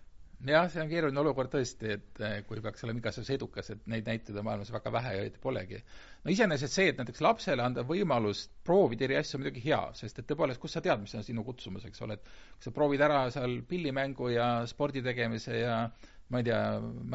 jah, 0.46 0.68
see 0.72 0.80
on 0.82 0.88
keeruline 0.88 1.20
olukord 1.20 1.50
tõesti, 1.52 1.96
et 1.96 2.20
eh, 2.24 2.36
kui 2.48 2.62
peaks 2.64 2.84
olema 2.86 3.02
igas 3.02 3.18
asjas 3.18 3.34
edukas, 3.36 3.70
et 3.74 3.82
neid 3.90 4.06
näiteid 4.08 4.38
on 4.40 4.46
maailmas 4.46 4.70
väga 4.72 4.92
vähe 4.94 5.14
ja 5.14 5.24
õieti 5.24 5.42
polegi. 5.42 5.80
no 6.24 6.32
iseenesest 6.32 6.76
see, 6.76 6.86
et 6.92 7.00
näiteks 7.00 7.20
lapsele 7.24 7.64
anda 7.64 7.84
võimalus 7.86 8.46
proovida 8.64 9.04
eri 9.06 9.18
asju, 9.20 9.36
on 9.36 9.44
muidugi 9.44 9.64
hea, 9.66 9.80
sest 9.98 10.22
et 10.22 10.28
tõepoolest, 10.30 10.60
kust 10.62 10.78
sa 10.78 10.84
tead, 10.84 11.02
mis 11.02 11.14
on 11.18 11.26
sinu 11.26 11.44
kutsumus, 11.44 11.84
eks 11.88 12.06
ole, 12.06 12.16
et 12.16 12.24
kui 12.56 12.68
sa 12.68 12.74
proovid 12.76 13.04
ära 13.04 13.26
seal 13.34 13.60
pillimängu 13.68 14.32
ja 14.32 14.48
spordi 14.70 15.04
tegemise 15.04 15.60
ja 15.60 15.76
ma 16.30 16.40
ei 16.40 16.46
tea, 16.46 16.60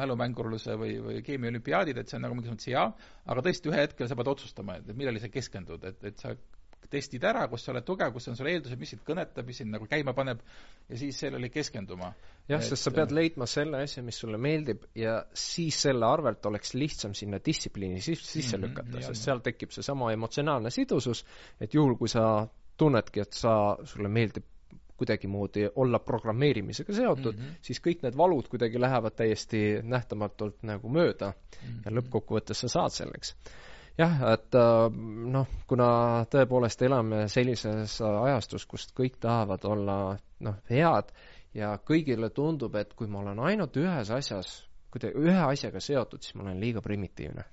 mälumängurluse 0.00 0.76
või, 0.80 0.98
või 1.02 1.22
keemiaolümpiaadid, 1.24 1.96
et 2.00 2.10
see 2.10 2.18
on 2.18 2.26
nagu 2.26 2.36
mingis 2.36 2.52
mõttes 2.52 2.68
hea, 2.68 2.84
aga 3.24 3.44
tõesti, 3.46 3.70
ühel 3.72 3.86
hetkel 3.86 4.10
sa 4.10 4.18
pead 4.18 4.32
otsustama, 4.34 4.76
et 4.80 4.92
millele 4.92 5.22
sa 5.22 5.30
keskendud, 5.32 5.84
et, 5.88 6.04
et 6.10 6.20
sa 6.20 6.34
testid 6.90 7.24
ära, 7.26 7.46
kus 7.50 7.64
sa 7.66 7.72
oled 7.72 7.84
tugev, 7.86 8.12
kus 8.14 8.28
on 8.30 8.36
sul 8.38 8.48
eeldused, 8.50 8.78
mis 8.78 8.92
sind 8.94 9.02
kõnetab, 9.06 9.46
mis 9.48 9.60
sind 9.62 9.72
nagu 9.74 9.88
käima 9.90 10.14
paneb, 10.16 10.42
ja 10.86 10.98
siis 11.00 11.18
sellele 11.18 11.50
keskenduma. 11.52 12.12
jah, 12.46 12.62
sest 12.62 12.86
sa 12.86 12.92
pead 12.94 13.14
leidma 13.16 13.48
selle 13.50 13.82
asja, 13.86 14.04
mis 14.06 14.18
sulle 14.22 14.38
meeldib 14.38 14.84
ja 14.94 15.18
siis 15.34 15.80
selle 15.88 16.06
arvelt 16.06 16.46
oleks 16.46 16.76
lihtsam 16.78 17.14
sinna 17.14 17.40
distsipliini 17.44 18.00
sisse 18.00 18.22
mm 18.22 18.52
-hmm, 18.52 18.66
lükata, 18.68 19.02
sest 19.08 19.28
seal 19.28 19.42
tekib 19.42 19.74
seesama 19.74 20.12
emotsionaalne 20.12 20.70
sidusus, 20.70 21.24
et 21.60 21.74
juhul, 21.74 21.96
kui 21.96 22.08
sa 22.08 22.46
tunnedki, 22.76 23.20
et 23.20 23.32
sa, 23.32 23.76
sulle 23.84 24.08
meeldib 24.08 24.44
kuidagimoodi 24.96 25.68
olla 25.76 25.98
programmeerimisega 25.98 26.92
seotud 26.92 27.36
mm, 27.36 27.42
-hmm. 27.42 27.62
siis 27.62 27.80
kõik 27.84 28.02
need 28.02 28.16
valud 28.16 28.48
kuidagi 28.48 28.80
lähevad 28.80 29.16
täiesti 29.16 29.62
nähtamatult 29.82 30.62
nagu 30.62 30.88
mööda 30.88 31.32
mm 31.32 31.68
-hmm. 31.68 31.80
ja 31.84 31.96
lõppkokkuvõttes 32.00 32.64
sa 32.64 32.68
saad 32.68 32.96
selleks 32.96 33.34
jah, 33.98 34.20
et 34.32 34.54
äh, 34.54 34.98
noh, 35.32 35.48
kuna 35.68 35.88
tõepoolest 36.32 36.82
elame 36.86 37.26
sellises 37.32 37.98
ajastus, 38.02 38.66
kus 38.68 38.86
kõik 38.96 39.18
tahavad 39.20 39.64
olla 39.68 39.98
noh, 40.46 40.60
head 40.70 41.12
ja 41.56 41.74
kõigile 41.80 42.30
tundub, 42.34 42.74
et 42.76 42.92
kui 42.94 43.08
ma 43.08 43.22
olen 43.22 43.40
ainult 43.48 43.76
ühes 43.80 44.10
asjas, 44.12 44.56
kuidagi 44.92 45.26
ühe 45.26 45.42
asjaga 45.48 45.80
seotud, 45.80 46.22
siis 46.22 46.36
ma 46.36 46.46
olen 46.46 46.60
liiga 46.60 46.82
primitiivne. 46.84 47.44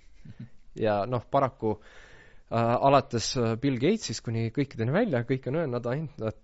ja 0.76 1.04
noh, 1.06 1.24
paraku 1.32 1.78
äh, 1.78 2.76
alates 2.89 3.34
Bill 3.62 3.80
Gatesist 3.80 4.26
kuni 4.26 4.50
kõikideni 4.56 4.96
välja, 4.96 5.24
kõik 5.30 5.48
on 5.48 5.62
öelnud 5.64 5.91
ainult, 5.94 6.28
et 6.28 6.43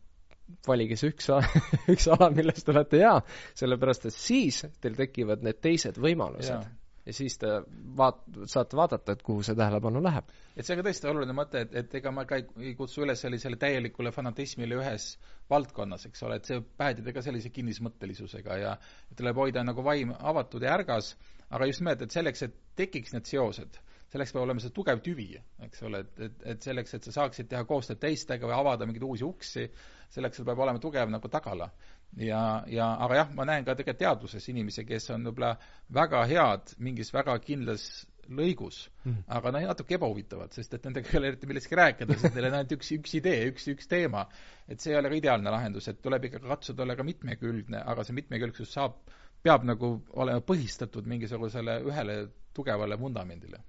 valige 0.68 0.98
see 1.00 1.14
üks, 1.14 1.30
üks 1.94 2.10
ala, 2.14 2.30
milles 2.36 2.66
te 2.66 2.74
olete 2.76 3.02
hea, 3.04 3.16
sellepärast 3.60 4.10
et 4.10 4.18
siis 4.18 4.64
teil 4.82 4.98
tekivad 5.00 5.46
need 5.46 5.62
teised 5.64 6.00
võimalused 6.02 6.70
ja 7.10 7.16
siis 7.16 7.38
te 7.42 7.50
vaat-, 7.98 8.22
saate 8.50 8.78
vaadata, 8.78 9.16
et 9.16 9.24
kuhu 9.26 9.44
see 9.46 9.58
tähelepanu 9.58 10.02
läheb. 10.04 10.30
et 10.56 10.66
see 10.66 10.76
on 10.76 10.82
ka 10.82 10.88
tõesti 10.90 11.10
oluline 11.10 11.36
mõte, 11.36 11.64
et, 11.66 11.76
et 11.82 11.96
ega 12.00 12.12
ma 12.14 12.26
ka 12.30 12.40
ei, 12.40 12.46
ei 12.70 12.76
kutsu 12.78 13.04
üles 13.06 13.24
sellisele 13.26 13.58
täielikule 13.62 14.12
fanatismile 14.16 14.78
ühes 14.78 15.10
valdkonnas, 15.50 16.06
eks 16.10 16.26
ole, 16.28 16.40
et 16.40 16.50
see 16.50 16.62
päädida 16.82 17.14
ka 17.16 17.24
sellise 17.26 17.52
kinnismõttelisusega 17.56 18.60
ja 18.62 18.76
tuleb 19.18 19.42
hoida 19.42 19.64
nagu 19.66 19.86
vaim 19.86 20.14
avatud 20.20 20.66
ja 20.66 20.76
ärgas, 20.78 21.16
aga 21.50 21.70
just 21.70 21.84
nimelt, 21.84 22.06
et 22.06 22.14
selleks, 22.14 22.46
et 22.46 22.60
tekiks 22.80 23.16
need 23.16 23.30
seosed, 23.30 23.80
selleks 24.10 24.34
peab 24.34 24.44
olema 24.44 24.64
see 24.64 24.74
tugev 24.74 25.02
tüvi, 25.06 25.30
eks 25.66 25.86
ole, 25.86 26.04
et, 26.06 26.20
et, 26.26 26.44
et 26.54 26.68
selleks, 26.70 26.96
et 26.98 27.08
sa 27.08 27.16
saaksid 27.20 27.50
teha 27.52 27.64
koostööd 27.70 28.02
teistega 28.02 28.50
või 28.50 28.58
avada 28.58 28.88
mingeid 28.90 29.06
uusi 29.06 29.26
uksi, 29.28 29.68
selleks 30.10 30.40
sul 30.40 30.48
peab 30.48 30.62
olema 30.66 30.82
tugev 30.82 31.12
nagu 31.14 31.30
tagala 31.30 31.70
ja, 32.18 32.64
ja 32.68 32.94
aga 33.06 33.20
jah, 33.22 33.34
ma 33.38 33.46
näen 33.50 33.66
ka 33.66 33.76
tegelikult 33.78 34.02
teaduses 34.02 34.48
inimesi, 34.50 34.86
kes 34.88 35.12
on 35.14 35.28
võib-olla 35.30 35.54
väga 35.94 36.24
head 36.30 36.74
mingis 36.82 37.14
väga 37.14 37.38
kindlas 37.44 37.86
lõigus 38.30 38.84
mm., 39.04 39.24
aga 39.36 39.52
noh, 39.54 39.64
natuke 39.72 39.96
ebahuvitavad, 39.98 40.54
sest 40.54 40.76
et 40.78 40.84
nendega 40.86 41.10
ei 41.10 41.18
ole 41.20 41.32
eriti 41.32 41.50
millestki 41.50 41.78
rääkida, 41.80 42.18
sest 42.20 42.36
neil 42.36 42.50
on 42.50 42.60
ainult 42.60 42.76
üks, 42.78 42.92
üks 42.98 43.16
idee, 43.18 43.40
üks, 43.50 43.66
üks 43.74 43.90
teema. 43.90 44.28
et 44.70 44.82
see 44.82 44.94
ei 44.94 45.00
ole 45.00 45.10
ka 45.10 45.18
ideaalne 45.18 45.54
lahendus, 45.54 45.90
et 45.90 46.02
tuleb 46.02 46.30
ikka 46.30 46.44
katsuda 46.46 46.86
olla 46.86 46.98
ka 47.00 47.06
mitmekülgne, 47.08 47.82
aga 47.82 48.06
see 48.06 48.18
mitmekülgsus 48.20 48.74
saab, 48.78 49.00
peab 49.42 49.66
nagu 49.66 49.96
olema 50.22 50.44
põhistatud 50.46 51.10
mingisugusele 51.10 51.80
ühele 51.88 52.20
tugevale 52.54 53.00
vundamendile. 53.00 53.64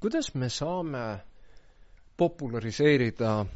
Kuidas 0.00 0.34
me 0.34 0.48
saame 0.48 1.20
populariseerida 2.16 3.40
äh, 3.40 3.48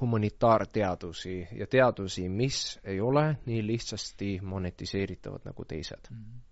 humanitaarteadusi 0.00 1.48
ja 1.52 1.66
teadusi, 1.66 2.28
mis 2.28 2.80
ei 2.84 3.00
ole 3.00 3.36
nii 3.46 3.66
lihtsasti 3.66 4.38
monetiseeritavad 4.42 5.40
nagu 5.44 5.64
teised 5.64 6.10
mm. 6.10 6.16
-hmm 6.16 6.50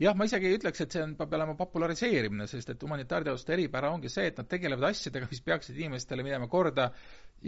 jah, 0.00 0.16
ma 0.16 0.24
isegi 0.24 0.48
ei 0.48 0.56
ütleks, 0.56 0.80
et 0.84 0.94
see 0.94 1.02
on, 1.04 1.12
peab 1.18 1.34
olema 1.36 1.54
populariseerimine, 1.58 2.46
sest 2.50 2.72
et 2.72 2.84
humanitaarteaduste 2.84 3.52
eripära 3.56 3.90
ongi 3.92 4.08
see, 4.12 4.30
et 4.30 4.38
nad 4.40 4.48
tegelevad 4.48 4.88
asjadega, 4.90 5.28
mis 5.30 5.42
peaksid 5.44 5.76
inimestele 5.76 6.24
minema 6.24 6.48
korda 6.48 6.88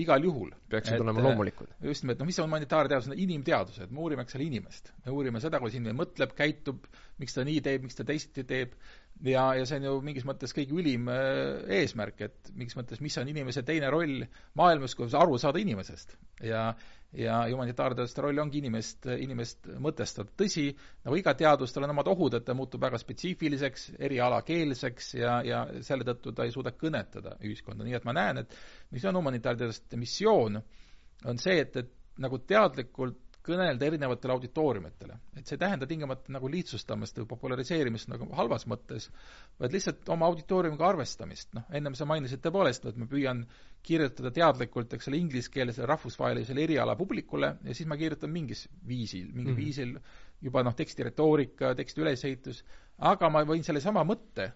igal 0.02 0.24
juhul. 0.24 0.52
peaksid 0.72 0.98
et, 0.98 1.04
olema 1.04 1.24
loomulikud. 1.24 1.72
just 1.88 2.04
nimelt, 2.04 2.20
no 2.20 2.28
mis 2.28 2.40
on 2.42 2.48
humanitaarteadused, 2.50 3.16
inimteadused, 3.24 3.92
me 3.92 4.04
uurime, 4.04 4.26
eks 4.26 4.36
ole, 4.36 4.48
inimest. 4.50 4.92
me 5.06 5.16
uurime 5.16 5.40
seda, 5.44 5.60
kuidas 5.62 5.78
inimene 5.78 5.96
mõtleb, 6.02 6.36
käitub, 6.36 6.84
miks 7.22 7.38
ta 7.38 7.46
nii 7.48 7.64
teeb, 7.64 7.88
miks 7.88 7.96
ta 7.96 8.06
teisiti 8.08 8.44
teeb, 8.48 8.76
ja, 9.24 9.44
ja 9.54 9.66
see 9.68 9.78
on 9.80 9.86
ju 9.86 9.92
mingis 10.04 10.26
mõttes 10.26 10.54
kõige 10.56 10.74
ülim 10.78 11.08
äh, 11.12 11.62
eesmärk, 11.80 12.24
et 12.26 12.50
mingis 12.56 12.76
mõttes, 12.78 13.00
mis 13.04 13.16
on 13.20 13.30
inimese 13.30 13.62
teine 13.66 13.90
roll 13.92 14.24
maailmas, 14.58 14.96
kuidas 14.98 15.16
aru 15.18 15.38
saada 15.40 15.62
inimesest. 15.62 16.16
ja, 16.42 16.64
ja 17.16 17.38
humanitaarteaduste 17.50 18.24
roll 18.24 18.40
ongi 18.42 18.62
inimest, 18.62 19.06
inimest 19.20 19.68
mõtestada. 19.82 20.30
tõsi, 20.38 20.68
nagu 21.04 21.18
iga 21.18 21.34
teadus, 21.38 21.72
tal 21.72 21.86
on 21.86 21.94
omad 21.94 22.08
ohud, 22.12 22.38
et 22.38 22.46
ta 22.46 22.56
muutub 22.58 22.82
väga 22.82 22.98
spetsiifiliseks, 23.00 23.90
erialakeelseks 23.98 25.14
ja, 25.20 25.40
ja 25.46 25.64
selle 25.86 26.08
tõttu 26.08 26.34
ta 26.34 26.48
ei 26.48 26.54
suuda 26.54 26.74
kõnetada 26.76 27.36
ühiskonda, 27.40 27.84
nii 27.86 27.98
et 28.00 28.08
ma 28.08 28.16
näen, 28.16 28.44
et 28.44 28.56
mis 28.90 29.04
on 29.08 29.20
humanitaarteaduste 29.20 30.00
missioon, 30.00 30.62
on 31.28 31.38
see, 31.38 31.60
et, 31.62 31.76
et 31.76 32.22
nagu 32.22 32.38
teadlikult 32.48 33.31
kõnelda 33.42 33.86
erinevatele 33.86 34.34
auditooriumitele. 34.36 35.18
et 35.36 35.46
see 35.46 35.56
ei 35.56 35.60
tähenda 35.64 35.86
tingimata 35.86 36.32
nagu 36.32 36.48
lihtsustamist 36.50 37.18
või 37.18 37.26
populariseerimist 37.32 38.08
nagu 38.12 38.28
halvas 38.38 38.66
mõttes, 38.70 39.08
vaid 39.58 39.74
lihtsalt 39.74 40.08
oma 40.14 40.28
auditooriumiga 40.30 40.86
arvestamist, 40.88 41.50
noh, 41.56 41.66
ennem 41.74 41.96
sa 41.98 42.06
mainisid 42.06 42.42
tõepoolest, 42.44 42.86
et 42.88 42.98
ma 43.00 43.08
püüan 43.10 43.44
kirjutada 43.82 44.30
teadlikult, 44.30 44.94
eks 44.94 45.10
ole, 45.10 45.18
ingliskeelsele 45.24 45.88
rahvusvahelisele 45.90 46.62
eriala 46.62 46.96
publikule 46.96 47.56
ja 47.64 47.74
siis 47.74 47.88
ma 47.90 47.98
kirjutan 47.98 48.30
mingis 48.30 48.68
viisil, 48.86 49.32
mingil 49.32 49.52
mm 49.52 49.58
-hmm. 49.58 49.64
viisil 49.64 49.98
juba 50.42 50.62
noh, 50.62 50.74
teksti 50.74 51.02
retoorika, 51.10 51.74
teksti 51.74 52.00
ülesehitus, 52.00 52.64
aga 52.98 53.30
ma 53.30 53.42
võin 53.46 53.62
sellesama 53.66 54.04
mõtte 54.04 54.52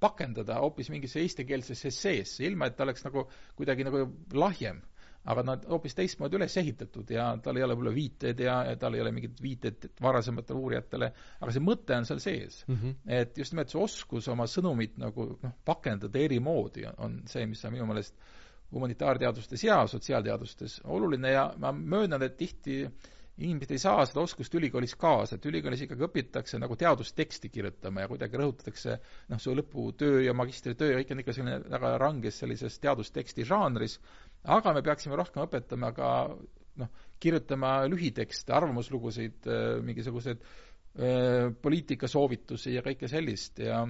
pakendada 0.00 0.60
hoopis 0.62 0.90
mingisse 0.90 1.20
eestikeelsesse 1.20 1.88
esseesse, 1.88 2.44
ilma 2.46 2.66
et 2.66 2.76
ta 2.76 2.86
oleks 2.86 3.04
nagu 3.04 3.26
kuidagi 3.58 3.84
nagu 3.84 4.04
lahjem 4.32 4.80
aga 5.28 5.44
nad 5.44 5.66
hoopis 5.68 5.96
teistmoodi 5.98 6.38
üles 6.38 6.56
ehitatud 6.60 7.10
ja 7.12 7.28
tal 7.44 7.58
ei 7.58 7.64
ole 7.66 7.76
võib-olla 7.76 7.94
viited 7.96 8.40
ja, 8.40 8.58
ja 8.70 8.76
tal 8.80 8.96
ei 8.96 9.02
ole 9.04 9.12
mingit 9.12 9.42
viited 9.42 9.88
varasematele 10.02 10.62
uurijatele, 10.62 11.10
aga 11.40 11.54
see 11.54 11.64
mõte 11.64 11.96
on 11.98 12.08
seal 12.08 12.22
sees 12.24 12.62
mm. 12.66 12.78
-hmm. 12.80 12.96
et 13.20 13.38
just 13.38 13.54
nimelt 13.54 13.74
see 13.74 13.82
oskus 13.82 14.28
oma 14.32 14.48
sõnumit 14.48 14.96
nagu 15.00 15.30
noh, 15.42 15.54
pakendada 15.64 16.18
eri 16.18 16.40
moodi 16.40 16.86
on 16.96 17.22
see, 17.28 17.46
mis 17.46 17.64
on 17.64 17.76
minu 17.76 17.86
meelest 17.90 18.16
humanitaarteadustes 18.72 19.64
ja 19.64 19.86
sotsiaalteadustes 19.86 20.80
oluline 20.84 21.30
ja 21.32 21.46
ma 21.56 21.72
möönan, 21.72 22.22
et 22.22 22.36
tihti 22.36 22.82
inimesed 23.38 23.70
ei 23.70 23.78
saa 23.78 24.02
seda 24.06 24.22
oskust 24.24 24.54
ülikoolis 24.58 24.94
kaasa, 24.98 25.36
et 25.36 25.46
ülikoolis 25.46 25.84
ikkagi 25.84 26.04
õpitakse 26.08 26.58
nagu 26.58 26.76
teadusteksti 26.78 27.50
kirjutama 27.54 28.02
ja 28.02 28.10
kuidagi 28.10 28.40
rõhutatakse 28.40 28.96
noh, 29.30 29.40
su 29.42 29.54
lõputöö 29.54 30.24
ja 30.24 30.34
magistritöö 30.34 30.96
kõik 30.98 31.12
on 31.14 31.22
ikka 31.22 31.36
selline 31.36 31.60
väga 31.70 31.92
ranges 32.02 32.40
sellises 32.42 32.80
teadusteksti 32.82 33.46
žanris, 33.46 33.98
aga 34.56 34.74
me 34.76 34.82
peaksime 34.86 35.18
rohkem 35.18 35.44
õpetama 35.44 35.92
ka 35.96 36.12
noh, 36.78 36.92
kirjutama 37.20 37.80
lühitekste, 37.90 38.54
arvamuslugusid, 38.54 39.48
äh, 39.50 39.66
mingisuguseid 39.84 40.44
äh, 40.44 41.50
poliitikasoovitusi 41.62 42.76
ja 42.76 42.84
kõike 42.86 43.10
sellist 43.10 43.60
ja 43.64 43.84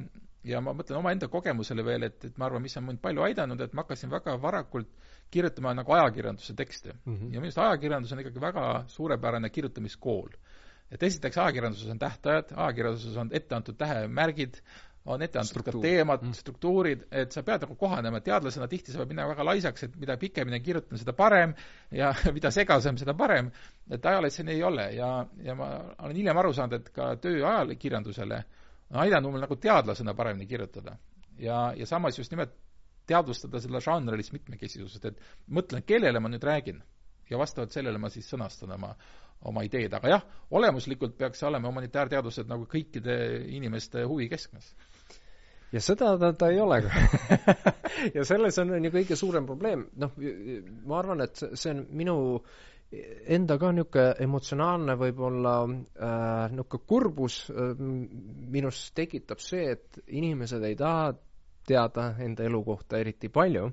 ja 0.47 0.61
ma 0.65 0.73
mõtlen 0.77 1.01
omaenda 1.01 1.29
kogemusele 1.31 1.85
veel, 1.85 2.07
et, 2.09 2.25
et 2.25 2.37
ma 2.39 2.47
arvan, 2.47 2.63
mis 2.65 2.77
on 2.79 2.87
mind 2.87 3.01
palju 3.03 3.25
aidanud, 3.27 3.61
et 3.61 3.75
ma 3.75 3.85
hakkasin 3.85 4.11
väga 4.13 4.37
varakult 4.41 4.91
kirjutama 5.35 5.75
nagu 5.77 5.93
ajakirjanduse 5.93 6.55
tekste 6.57 6.95
mm. 6.95 7.15
-hmm. 7.17 7.33
ja 7.35 7.41
minu 7.41 7.49
arust 7.51 7.59
ajakirjandus 7.65 8.13
on 8.13 8.23
ikkagi 8.23 8.41
väga 8.41 8.85
suurepärane 8.89 9.51
kirjutamiskool. 9.51 10.31
et 10.91 11.03
esiteks 11.03 11.39
ajakirjanduses 11.39 11.91
on 11.91 11.99
tähtajad, 11.99 12.53
ajakirjanduses 12.57 13.17
on 13.17 13.29
ette 13.33 13.55
antud 13.55 13.77
tähemärgid, 13.77 14.55
on 15.09 15.23
ette 15.25 15.41
antud 15.41 15.65
ka 15.65 15.73
teemad 15.73 16.23
mm., 16.23 16.37
struktuurid, 16.37 17.07
et 17.11 17.33
sa 17.33 17.43
pead 17.47 17.65
nagu 17.65 17.77
kohanema, 17.81 18.21
teadlasena 18.25 18.69
tihti 18.69 18.93
sa 18.93 19.01
pead 19.01 19.15
minema 19.15 19.33
väga 19.33 19.47
laisaks, 19.49 19.87
et 19.87 19.97
mida 20.01 20.19
pikemini 20.21 20.61
kiirutan, 20.65 21.01
seda 21.01 21.15
parem 21.17 21.55
ja 21.95 22.13
mida 22.37 22.53
segasem, 22.55 22.99
seda 23.01 23.15
parem, 23.19 23.51
et 23.91 24.05
ajalehes 24.05 24.41
see 24.41 24.47
nii 24.49 24.59
ei 24.59 24.65
ole 24.69 24.87
ja, 24.99 25.11
ja 25.45 25.57
ma 25.59 25.71
olen 26.05 26.17
hiljem 26.21 26.43
aru 26.43 26.53
saanud, 26.57 26.79
et 26.81 26.93
ka 26.95 27.11
töö 27.23 27.41
ajakirjandusele 27.49 28.43
on 28.91 29.01
aidanud 29.05 29.33
mul 29.33 29.45
nagu 29.45 29.57
teadlasena 29.61 30.15
paremini 30.17 30.47
kirjutada. 30.47 30.97
ja, 31.39 31.73
ja 31.77 31.87
samas 31.87 32.19
just 32.19 32.33
nimelt 32.33 32.53
teadvustada 33.09 33.61
selle 33.61 33.81
žanrilist 33.81 34.33
mitmekesisust, 34.37 35.05
et 35.09 35.21
mõtlen, 35.49 35.85
kellele 35.87 36.21
ma 36.21 36.29
nüüd 36.29 36.45
räägin 36.45 36.83
ja 37.31 37.39
vastavalt 37.39 37.73
sellele 37.73 38.01
ma 38.01 38.11
siis 38.13 38.29
sõnastan 38.29 38.75
oma, 38.77 38.93
oma 39.49 39.65
ideed, 39.67 39.93
aga 39.95 40.13
jah, 40.13 40.25
olemuslikult 40.59 41.17
peaks 41.19 41.43
olema 41.47 41.71
humanitaarteadused 41.71 42.49
nagu 42.51 42.67
kõikide 42.71 43.19
inimeste 43.55 44.05
huvi 44.09 44.29
keskmes. 44.33 44.73
Ja 45.73 45.83
seda 45.85 46.15
ta, 46.21 46.33
ta 46.33 46.49
ei 46.53 46.61
ole 46.61 46.81
ja 48.17 48.25
selles 48.25 48.59
on, 48.63 48.73
on 48.79 48.89
ju 48.89 48.95
kõige 48.95 49.19
suurem 49.19 49.47
probleem, 49.47 49.87
noh, 50.01 50.17
ma 50.87 50.99
arvan, 51.03 51.25
et 51.27 51.45
see 51.53 51.75
on 51.75 51.85
minu 51.99 52.19
enda 53.29 53.59
ka 53.61 53.71
niisugune 53.77 54.15
emotsionaalne 54.25 54.97
võib-olla 54.97 55.55
äh, 55.69 56.51
niisugune 56.55 56.89
kurbus 56.89 57.39
äh, 57.53 57.73
minus 58.55 58.87
tekitab 58.97 59.43
see, 59.45 59.75
et 59.77 60.01
inimesed 60.07 60.65
ei 60.65 60.77
taha 60.79 61.13
teada 61.69 62.15
enda 62.25 62.47
elu 62.49 62.63
kohta 62.65 63.01
eriti 63.03 63.29
palju. 63.29 63.69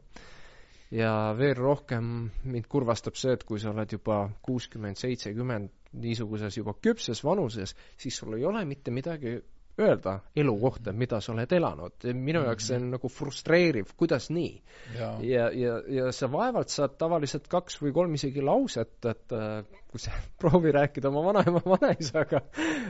Ja 0.95 1.33
veel 1.35 1.55
rohkem 1.57 2.29
mind 2.43 2.67
kurvastab 2.69 3.15
see, 3.17 3.33
et 3.35 3.43
kui 3.47 3.59
sa 3.59 3.71
oled 3.71 3.95
juba 3.95 4.19
kuuskümmend, 4.45 4.99
seitsekümmend, 4.99 5.71
niisuguses 6.03 6.59
juba 6.59 6.75
küpses 6.75 7.23
vanuses, 7.23 7.73
siis 7.97 8.19
sul 8.19 8.35
ei 8.37 8.45
ole 8.45 8.61
mitte 8.67 8.91
midagi 8.93 9.39
öelda 9.79 10.19
elu 10.35 10.53
kohta, 10.59 10.93
mida 10.95 11.19
sa 11.21 11.33
oled 11.33 11.51
elanud. 11.51 12.05
minu 12.13 12.43
jaoks 12.45 12.69
see 12.69 12.77
on 12.79 12.89
nagu 12.95 13.09
frustreeriv, 13.11 13.91
kuidas 13.97 14.29
nii? 14.31 14.53
ja, 14.95 15.09
ja, 15.21 15.49
ja, 15.51 15.75
ja 15.97 16.11
sa 16.15 16.29
vaevalt 16.31 16.71
saad 16.71 16.95
tavaliselt 16.99 17.49
kaks 17.51 17.81
või 17.81 17.91
kolm 17.95 18.15
isegi 18.15 18.43
lauset, 18.45 18.95
et 19.11 19.35
äh, 19.35 19.59
kui 19.91 19.99
sa 19.99 20.15
proovi 20.41 20.71
rääkida 20.75 21.11
oma 21.11 21.25
vanaema, 21.31 21.63
vanaisaga, 21.75 22.45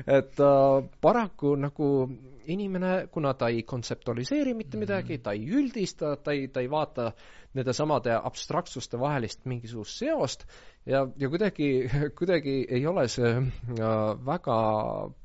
et 0.05 0.39
äh, 0.39 0.89
paraku 1.01 1.55
nagu 1.59 1.89
inimene, 2.45 3.07
kuna 3.11 3.33
ta 3.33 3.49
ei 3.49 3.63
kontseptualiseeri 3.63 4.53
mitte 4.53 4.77
midagi, 4.77 5.17
ta 5.17 5.33
ei 5.33 5.47
üldista, 5.49 6.15
ta 6.21 6.35
ei, 6.35 6.47
ta 6.53 6.61
ei 6.61 6.69
vaata 6.69 7.11
nende 7.55 7.73
samade 7.73 8.13
abstraktsuste 8.13 8.99
vahelist 8.99 9.45
mingisugust 9.49 10.01
seost 10.03 10.45
ja, 10.85 11.05
ja 11.17 11.29
kuidagi, 11.29 11.69
kuidagi 12.19 12.55
ei 12.69 12.85
ole 12.87 13.07
see 13.11 13.31
äh, 13.35 13.91
väga 14.25 14.57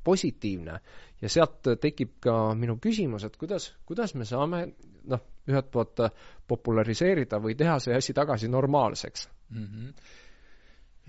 positiivne. 0.03 0.79
Ja 1.21 1.29
sealt 1.29 1.69
tekib 1.81 2.17
ka 2.23 2.35
minu 2.57 2.77
küsimus, 2.81 3.25
et 3.27 3.37
kuidas, 3.37 3.71
kuidas 3.87 4.15
me 4.15 4.25
saame 4.27 4.63
noh, 5.11 5.23
ühelt 5.49 5.69
poolt 5.73 6.03
populariseerida 6.47 7.39
või 7.41 7.55
teha 7.57 7.77
see 7.83 7.95
asi 7.97 8.13
tagasi 8.17 8.49
normaalseks 8.51 9.27
mm. 9.49 9.67
-hmm. 9.67 9.93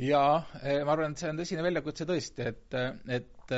jaa, 0.09 0.37
eh, 0.63 0.83
ma 0.85 0.97
arvan, 0.97 1.13
et 1.13 1.23
see 1.23 1.33
on 1.33 1.41
tõsine 1.41 1.65
väljakutse 1.65 2.09
tõesti, 2.09 2.49
et, 2.53 2.79
et 3.09 3.57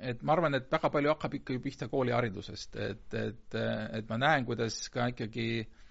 et 0.00 0.22
ma 0.24 0.32
arvan, 0.32 0.54
et 0.56 0.70
väga 0.72 0.88
palju 0.90 1.10
hakkab 1.12 1.34
ikkagi 1.38 1.60
pihta 1.60 1.88
kooliharidusest, 1.88 2.76
et, 2.76 3.14
et, 3.14 3.56
et 3.98 4.08
ma 4.08 4.16
näen, 4.18 4.46
kuidas 4.48 4.78
ka 4.88 5.10
ikkagi 5.12 5.48
äh, 5.60 5.83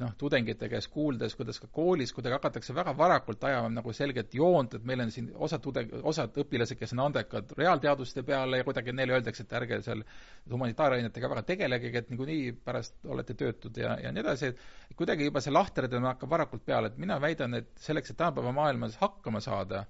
noh, 0.00 0.12
tudengite 0.18 0.68
käest 0.68 0.90
kuuldes, 0.92 1.34
kuidas 1.38 1.58
ka 1.60 1.68
koolis 1.72 2.12
kuidagi 2.12 2.36
hakatakse 2.36 2.74
väga 2.76 2.92
varakult 2.96 3.44
ajama 3.48 3.70
nagu 3.78 3.92
selget 3.96 4.34
joont, 4.34 4.74
et 4.76 4.84
meil 4.84 5.00
on 5.04 5.12
siin 5.12 5.30
osad 5.46 5.62
tudeng-, 5.64 5.94
osad 6.06 6.36
õpilased, 6.42 6.78
kes 6.78 6.92
on 6.96 7.04
andekad 7.06 7.54
reaalteaduste 7.58 8.24
peale 8.26 8.60
ja 8.60 8.66
kuidagi 8.66 8.92
neile 8.96 9.16
öeldakse, 9.16 9.46
et 9.46 9.56
ärge 9.60 9.80
seal 9.86 10.04
humanitaarainetega 10.52 11.32
väga 11.32 11.46
tegelegegi, 11.52 12.02
et 12.02 12.12
niikuinii 12.12 12.52
pärast 12.66 13.08
olete 13.08 13.38
töötud 13.40 13.80
ja, 13.80 13.96
ja 14.02 14.12
nii 14.12 14.24
edasi, 14.24 14.52
et 14.52 15.00
kuidagi 15.00 15.30
juba 15.30 15.40
see 15.44 15.54
lahterdamine 15.54 16.12
hakkab 16.12 16.36
varakult 16.36 16.66
peale, 16.66 16.92
et 16.92 17.00
mina 17.00 17.20
väidan, 17.22 17.56
et 17.62 17.72
selleks, 17.80 18.12
et 18.12 18.20
tänapäeva 18.20 18.52
maailmas 18.56 19.00
hakkama 19.00 19.40
saada, 19.44 19.86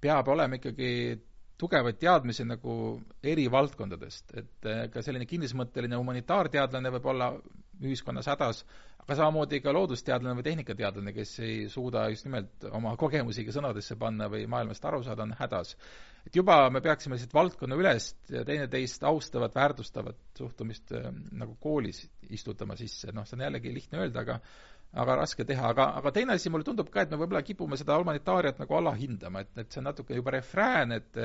peab 0.00 0.28
olema 0.32 0.58
ikkagi 0.58 0.90
tugevaid 1.60 1.98
teadmisi 2.00 2.46
nagu 2.48 2.74
eri 3.22 3.46
valdkondadest, 3.52 4.36
et 4.40 4.70
ka 4.92 5.02
selline 5.04 5.28
kinnismõtteline 5.28 5.98
humanitaarteadlane 6.00 6.92
võib 6.96 7.10
olla 7.12 7.34
ühiskonnas 7.80 8.28
hädas, 8.28 8.62
aga 9.00 9.16
samamoodi 9.18 9.60
ka 9.64 9.72
loodusteadlane 9.74 10.36
või 10.38 10.46
tehnikateadlane, 10.46 11.12
kes 11.16 11.32
ei 11.44 11.56
suuda 11.72 12.04
just 12.12 12.26
nimelt 12.28 12.66
oma 12.70 12.92
kogemusi 13.00 13.44
ka 13.46 13.54
sõnadesse 13.56 13.96
panna 14.00 14.28
või 14.32 14.44
maailmast 14.50 14.84
aru 14.86 15.02
saada, 15.06 15.24
on 15.26 15.34
hädas. 15.38 15.76
et 16.26 16.36
juba 16.36 16.58
me 16.70 16.82
peaksime 16.84 17.16
lihtsalt 17.16 17.34
valdkonnaülest 17.34 18.34
ja 18.36 18.44
teineteist 18.44 19.04
austavat, 19.08 19.54
väärtustavat 19.54 20.18
suhtumist 20.38 20.92
äh, 20.92 21.08
nagu 21.32 21.56
koolis 21.60 22.04
istutama 22.30 22.76
sisse, 22.76 23.12
noh, 23.12 23.26
see 23.26 23.38
on 23.38 23.46
jällegi 23.48 23.74
lihtne 23.74 24.04
öelda, 24.04 24.20
aga 24.20 24.40
aga 24.92 25.16
raske 25.20 25.46
teha, 25.46 25.70
aga, 25.70 25.86
aga 26.00 26.12
teine 26.14 26.34
asi, 26.34 26.50
mulle 26.50 26.66
tundub 26.66 26.90
ka, 26.90 27.04
et 27.04 27.12
me 27.12 27.18
võib-olla 27.20 27.44
kipume 27.46 27.78
seda 27.78 27.98
humanitaariat 28.00 28.58
nagu 28.58 28.78
alahindama, 28.80 29.44
et, 29.44 29.52
et 29.62 29.70
see 29.70 29.82
on 29.82 29.90
natuke 29.90 30.16
juba 30.16 30.34
refrään, 30.34 30.96
et 30.98 31.20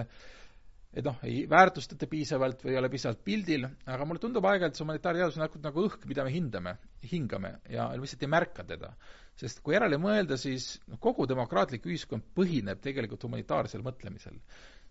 et 0.95 1.03
noh, 1.03 1.17
ei 1.27 1.41
väärtustata 1.51 2.07
piisavalt 2.07 2.61
või 2.63 2.71
ei 2.71 2.77
ole 2.79 2.89
piisavalt 2.93 3.19
pildil, 3.25 3.65
aga 3.91 4.05
mulle 4.07 4.21
tundub 4.23 4.45
aeg-ajalt 4.47 4.77
see 4.77 4.85
humanitaarteadus 4.85 5.35
on 5.35 5.43
nagu, 5.43 5.59
nagu 5.65 5.83
õhk, 5.89 6.05
mida 6.07 6.23
me 6.23 6.31
hindame, 6.31 6.75
hingame 7.11 7.51
ja 7.73 7.89
lihtsalt 7.99 8.23
ei 8.23 8.31
märka 8.31 8.63
teda. 8.69 8.93
sest 9.35 9.59
kui 9.59 9.75
järele 9.75 9.97
mõelda, 9.99 10.37
siis 10.39 10.77
noh, 10.87 10.99
kogu 11.03 11.25
demokraatlik 11.27 11.83
ühiskond 11.89 12.23
põhineb 12.37 12.79
tegelikult 12.79 13.27
humanitaarsel 13.27 13.83
mõtlemisel. 13.83 14.39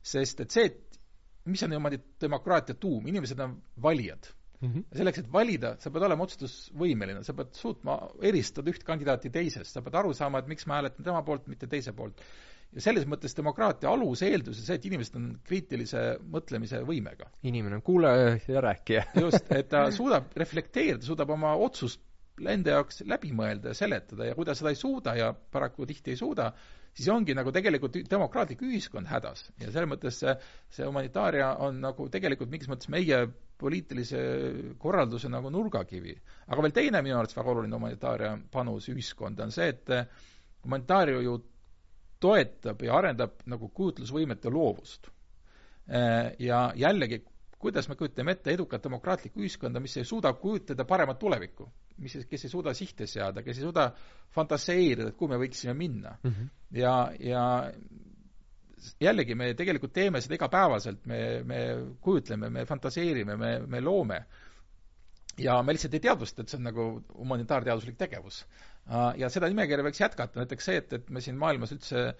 sest 0.03 0.45
et 0.45 0.51
see, 0.53 0.66
et 0.68 1.01
mis 1.49 1.62
on 1.64 1.72
demokraatia 2.20 2.75
tuum, 2.75 3.07
inimesed 3.09 3.41
on 3.41 3.57
valijad 3.81 4.29
mm. 4.65 4.73
-hmm. 4.73 4.99
selleks, 5.01 5.23
et 5.23 5.31
valida, 5.33 5.75
sa 5.81 5.93
pead 5.95 6.09
olema 6.09 6.27
otsustusvõimeline, 6.27 7.23
sa 7.27 7.37
pead 7.37 7.53
suutma 7.59 7.99
eristada 8.23 8.73
üht 8.73 8.85
kandidaati 8.87 9.31
teisest, 9.35 9.73
sa 9.73 9.85
pead 9.85 10.01
aru 10.01 10.15
saama, 10.15 10.43
et 10.43 10.51
miks 10.51 10.67
ma 10.67 10.81
hääletan 10.81 11.05
tema 11.05 11.23
poolt, 11.23 11.47
mitte 11.53 11.71
teise 11.71 11.93
poolt 11.93 12.21
ja 12.75 12.83
selles 12.83 13.07
mõttes 13.07 13.37
demokraatia 13.37 13.91
aluseeldus 13.93 14.59
on 14.59 14.67
see, 14.67 14.79
et 14.79 14.89
inimesed 14.89 15.19
on 15.19 15.29
kriitilise 15.47 16.03
mõtlemise 16.35 16.81
võimega. 16.87 17.29
inimene 17.47 17.79
on 17.79 17.85
kuulaja 17.87 18.39
ja 18.49 18.65
rääkija 18.65 19.05
just, 19.25 19.51
et 19.55 19.71
ta 19.71 19.87
suudab 19.95 20.35
reflekteerida, 20.37 21.03
suudab 21.07 21.31
oma 21.37 21.55
otsust 21.55 22.03
enda 22.41 22.75
jaoks 22.75 23.05
läbi 23.07 23.31
mõelda 23.37 23.71
ja 23.71 23.79
seletada 23.79 24.27
ja 24.27 24.35
kui 24.35 24.47
ta 24.47 24.57
seda 24.59 24.73
ei 24.75 24.79
suuda 24.79 25.15
ja 25.19 25.31
paraku 25.35 25.87
tihti 25.87 26.15
ei 26.15 26.19
suuda, 26.19 26.51
siis 26.95 27.09
ongi 27.11 27.34
nagu 27.34 27.53
tegelikult 27.55 27.97
demokraatlik 28.11 28.62
ühiskond 28.62 29.09
hädas. 29.11 29.49
ja 29.61 29.70
selles 29.70 29.90
mõttes 29.90 30.20
see, 30.22 30.34
see 30.70 30.86
humanitaaria 30.86 31.55
on 31.66 31.80
nagu 31.82 32.09
tegelikult 32.12 32.53
mingis 32.53 32.70
mõttes 32.70 32.90
meie 32.92 33.24
poliitilise 33.59 34.20
korralduse 34.78 35.28
nagu 35.32 35.51
nurgakivi. 35.51 36.14
aga 36.47 36.62
veel 36.62 36.76
teine 36.76 37.03
minu 37.03 37.18
arvates 37.18 37.36
väga 37.36 37.51
oluline 37.51 37.76
humanitaaria 37.78 38.36
panus 38.53 38.88
ühiskonda 38.92 39.47
on 39.49 39.55
see, 39.55 39.68
et 39.74 39.90
humanitaaria 40.64 41.20
ju 41.24 41.38
toetab 42.24 42.82
ja 42.82 42.97
arendab 42.99 43.42
nagu 43.51 43.68
kujutlusvõimet 43.68 44.45
ja 44.47 44.51
loovust. 44.53 45.11
Ja 46.40 46.61
jällegi, 46.80 47.18
kuidas 47.65 47.89
me 47.89 47.97
kujutame 47.99 48.35
ette 48.37 48.53
edukat 48.55 48.85
demokraatlikku 48.85 49.43
ühiskonda, 49.43 49.81
mis 49.83 49.97
ei 49.97 50.07
suuda 50.09 50.35
kujutleda 50.39 50.87
paremat 50.89 51.19
tulevikku, 51.21 51.67
mis, 52.05 52.19
kes 52.31 52.47
ei 52.47 52.53
suuda 52.53 52.75
sihte 52.77 53.09
seada, 53.11 53.43
kes 53.43 53.59
ei 53.61 53.67
suuda 53.67 53.89
fantaseerida, 54.37 55.11
et 55.11 55.19
kuhu 55.19 55.33
me 55.33 55.41
võiksime 55.43 55.75
minna 55.79 56.17
mm. 56.23 56.31
-hmm. 56.31 56.51
ja, 56.81 56.95
ja 57.21 57.45
jällegi, 59.01 59.35
me 59.35 59.55
tegelikult 59.55 59.93
teeme 59.97 60.21
seda 60.21 60.37
igapäevaselt, 60.39 61.07
me, 61.07 61.21
me 61.43 61.61
kujutleme, 62.01 62.51
me 62.51 62.67
fantaseerime, 62.69 63.37
me, 63.37 63.59
me 63.67 63.81
loome. 63.81 64.25
ja 65.39 65.62
me 65.62 65.73
lihtsalt 65.73 65.95
ei 65.95 66.01
teadvusta, 66.01 66.43
et 66.43 66.49
see 66.49 66.59
on 66.61 66.69
nagu 66.69 66.85
humanitaarteaduslik 67.17 67.97
tegevus 67.99 68.45
Äh, 68.85 69.15
ja 69.23 69.31
seda 69.33 69.49
nimekirja 69.49 69.85
võiks 69.87 70.01
jätkata, 70.03 70.43
näiteks 70.43 70.67
see, 70.69 70.81
et, 70.83 70.91
et 70.99 71.07
me 71.12 71.23
siin 71.25 71.39
maailmas 71.41 71.73
üldse 71.73 72.11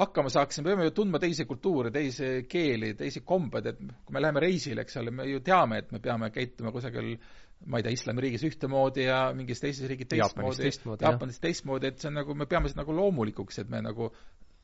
hakkama 0.00 0.32
saaksime, 0.32 0.70
peame 0.70 0.88
ju 0.88 0.94
tundma 0.96 1.20
teisi 1.22 1.44
kultuure, 1.48 1.92
teisi 1.94 2.30
keeli, 2.48 2.94
teisi 2.98 3.22
kombeid, 3.26 3.70
et 3.70 3.78
kui 3.80 4.16
me 4.16 4.22
läheme 4.22 4.42
reisile, 4.42 4.84
eks 4.86 4.98
ole, 5.00 5.12
me 5.14 5.28
ju 5.28 5.42
teame, 5.44 5.82
et 5.84 5.92
me 5.94 6.00
peame 6.02 6.30
käituma 6.34 6.72
kusagil 6.74 7.14
ma 7.68 7.78
ei 7.80 7.84
tea, 7.84 7.92
islamiriigis 7.92 8.44
ühtemoodi 8.48 9.04
ja 9.04 9.20
mingis 9.36 9.60
teises 9.60 9.88
riigis 9.90 10.08
teistmoodi, 10.08 10.70
Jaapanis 11.04 11.40
teistmoodi, 11.42 11.90
et 11.90 12.00
see 12.00 12.08
on 12.08 12.16
nagu, 12.22 12.36
me 12.36 12.46
peame 12.48 12.70
seda 12.72 12.82
nagu 12.82 12.94
loomulikuks, 12.96 13.60
et 13.62 13.72
me 13.72 13.82
nagu 13.84 14.08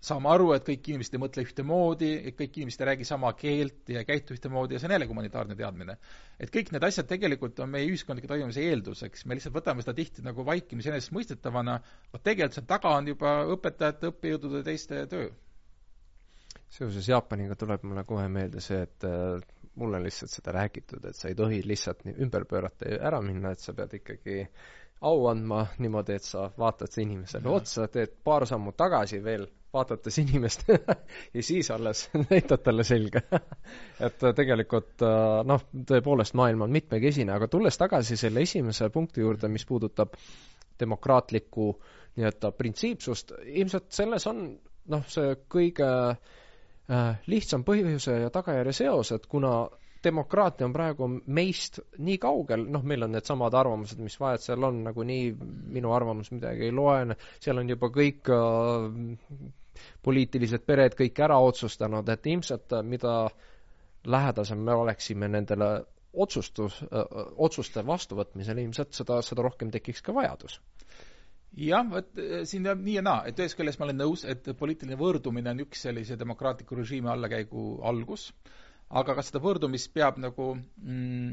saame 0.07 0.31
aru, 0.31 0.51
et 0.55 0.67
kõik 0.67 0.91
inimesed 0.93 1.17
ei 1.17 1.21
mõtle 1.23 1.43
ühtemoodi, 1.47 2.11
et 2.29 2.37
kõik 2.39 2.61
inimesed 2.61 2.83
ei 2.83 2.89
räägi 2.91 3.07
sama 3.09 3.33
keelt 3.39 3.91
ja 3.91 4.03
ei 4.03 4.09
käitu 4.09 4.37
ühtemoodi 4.37 4.77
ja 4.77 4.81
see 4.83 4.89
on 4.91 4.95
jällegi 4.95 5.13
humanitaarne 5.13 5.57
teadmine. 5.59 5.97
et 6.39 6.53
kõik 6.55 6.71
need 6.75 6.87
asjad 6.87 7.09
tegelikult 7.11 7.59
on 7.65 7.73
meie 7.73 7.89
ühiskondliku 7.89 8.31
toimimise 8.31 8.63
eelduseks, 8.69 9.25
me 9.27 9.39
lihtsalt 9.39 9.57
võtame 9.57 9.83
seda 9.83 9.97
tihti 9.99 10.23
nagu 10.27 10.45
vaikimisi 10.47 10.93
enesestmõistetavana, 10.93 11.81
aga 12.13 12.23
tegelikult 12.23 12.59
seal 12.59 12.69
taga 12.71 12.95
on 13.01 13.11
juba 13.11 13.35
õpetajate, 13.57 14.13
õppejõudude 14.13 14.63
ja 14.63 14.69
teiste 14.71 15.03
töö. 15.11 15.29
seoses 16.77 17.09
Jaapaniga 17.09 17.57
tuleb 17.59 17.83
mulle 17.87 18.05
kohe 18.05 18.29
meelde 18.29 18.61
see, 18.61 18.83
et 18.87 19.05
äh, 19.07 19.43
mulle 19.77 19.99
on 19.99 20.07
lihtsalt 20.07 20.31
seda 20.31 20.55
räägitud, 20.61 21.05
et 21.05 21.17
sa 21.17 21.29
ei 21.29 21.35
tohi 21.35 21.63
lihtsalt 21.67 22.05
nii 22.07 22.19
ümber 22.23 22.47
pöörata 22.49 22.91
ja 22.91 23.03
ära 23.11 23.21
minna, 23.25 23.53
et 23.53 23.63
sa 23.65 23.75
pead 23.75 23.99
ikkagi 23.99 24.45
au 25.01 25.27
andma 25.29 25.67
niimoodi, 25.79 26.17
et 26.17 26.25
sa 26.25 26.49
vaatad 26.59 26.95
inimesele 27.03 27.51
otsa, 27.53 27.89
teed 27.93 28.15
paar 28.25 28.47
sammu 28.49 28.73
tagasi 28.73 29.21
veel 29.25 29.47
vaadates 29.75 30.19
inimest 30.23 30.65
ja 31.35 31.43
siis 31.43 31.71
alles 31.71 32.07
näitad 32.31 32.63
talle 32.65 32.85
selga. 32.85 33.23
Et 34.07 34.27
tegelikult 34.37 35.05
noh, 35.49 35.67
tõepoolest 35.89 36.37
maailm 36.39 36.67
on 36.67 36.75
mitmekesine, 36.75 37.33
aga 37.33 37.49
tulles 37.49 37.79
tagasi 37.79 38.17
selle 38.21 38.45
esimese 38.47 38.91
punkti 38.95 39.25
juurde, 39.25 39.49
mis 39.53 39.67
puudutab 39.67 40.15
demokraatlikku 40.81 41.71
nii-öelda 42.17 42.53
printsiipsust, 42.57 43.33
ilmselt 43.47 43.91
selles 43.93 44.27
on 44.29 44.47
noh, 44.93 45.05
see 45.11 45.35
kõige 45.53 45.89
äh, 45.89 47.19
lihtsam 47.27 47.65
põhjuse 47.67 48.21
ja 48.23 48.31
tagajärje 48.33 48.77
seos, 48.81 49.13
et 49.17 49.27
kuna 49.31 49.67
demokraatia 50.07 50.67
on 50.69 50.75
praegu 50.75 51.09
meist 51.27 51.81
nii 51.99 52.17
kaugel, 52.23 52.65
noh, 52.73 52.87
meil 52.87 53.05
on 53.07 53.15
needsamad 53.17 53.55
arvamused, 53.59 54.01
mis 54.03 54.17
vahet 54.21 54.45
seal 54.45 54.65
on, 54.69 54.81
nagunii 54.87 55.31
minu 55.77 55.93
arvamus 55.97 56.33
midagi 56.35 56.69
ei 56.69 56.75
loe, 56.75 57.19
seal 57.43 57.63
on 57.63 57.75
juba 57.75 57.91
kõik 57.95 58.33
äh, 58.33 59.51
poliitilised 60.07 60.65
pered 60.67 60.97
kõik 60.99 61.21
ära 61.27 61.39
otsustanud, 61.43 62.09
et 62.09 62.27
ilmselt 62.33 62.79
mida 62.87 63.19
lähedasem 64.07 64.63
me 64.63 64.75
oleksime 64.75 65.29
nendele 65.29 65.71
otsustus, 66.17 66.79
otsuste 67.37 67.83
vastuvõtmisel, 67.87 68.63
ilmselt 68.63 68.97
seda, 68.97 69.21
seda 69.25 69.45
rohkem 69.45 69.71
tekiks 69.75 70.03
ka 70.05 70.15
vajadus. 70.17 70.61
Jah, 71.57 71.85
vot 71.89 72.19
siin 72.49 72.69
on 72.69 72.83
nii 72.85 72.99
ja 72.99 73.03
naa, 73.05 73.23
et 73.29 73.39
ühest 73.41 73.57
küljest 73.57 73.81
ma 73.81 73.87
olen 73.87 74.01
nõus, 74.03 74.25
et 74.29 74.49
poliitiline 74.59 74.99
võõrdumine 75.01 75.53
on 75.55 75.63
üks 75.65 75.87
sellise 75.87 76.19
demokraatliku 76.21 76.77
režiimi 76.77 77.09
allakäigu 77.13 77.67
algus, 77.87 78.31
aga 78.89 79.15
kas 79.19 79.31
seda 79.33 79.43
võõrdumist 79.43 79.91
peab 79.95 80.19
nagu 80.23 80.53
mm, 80.57 81.33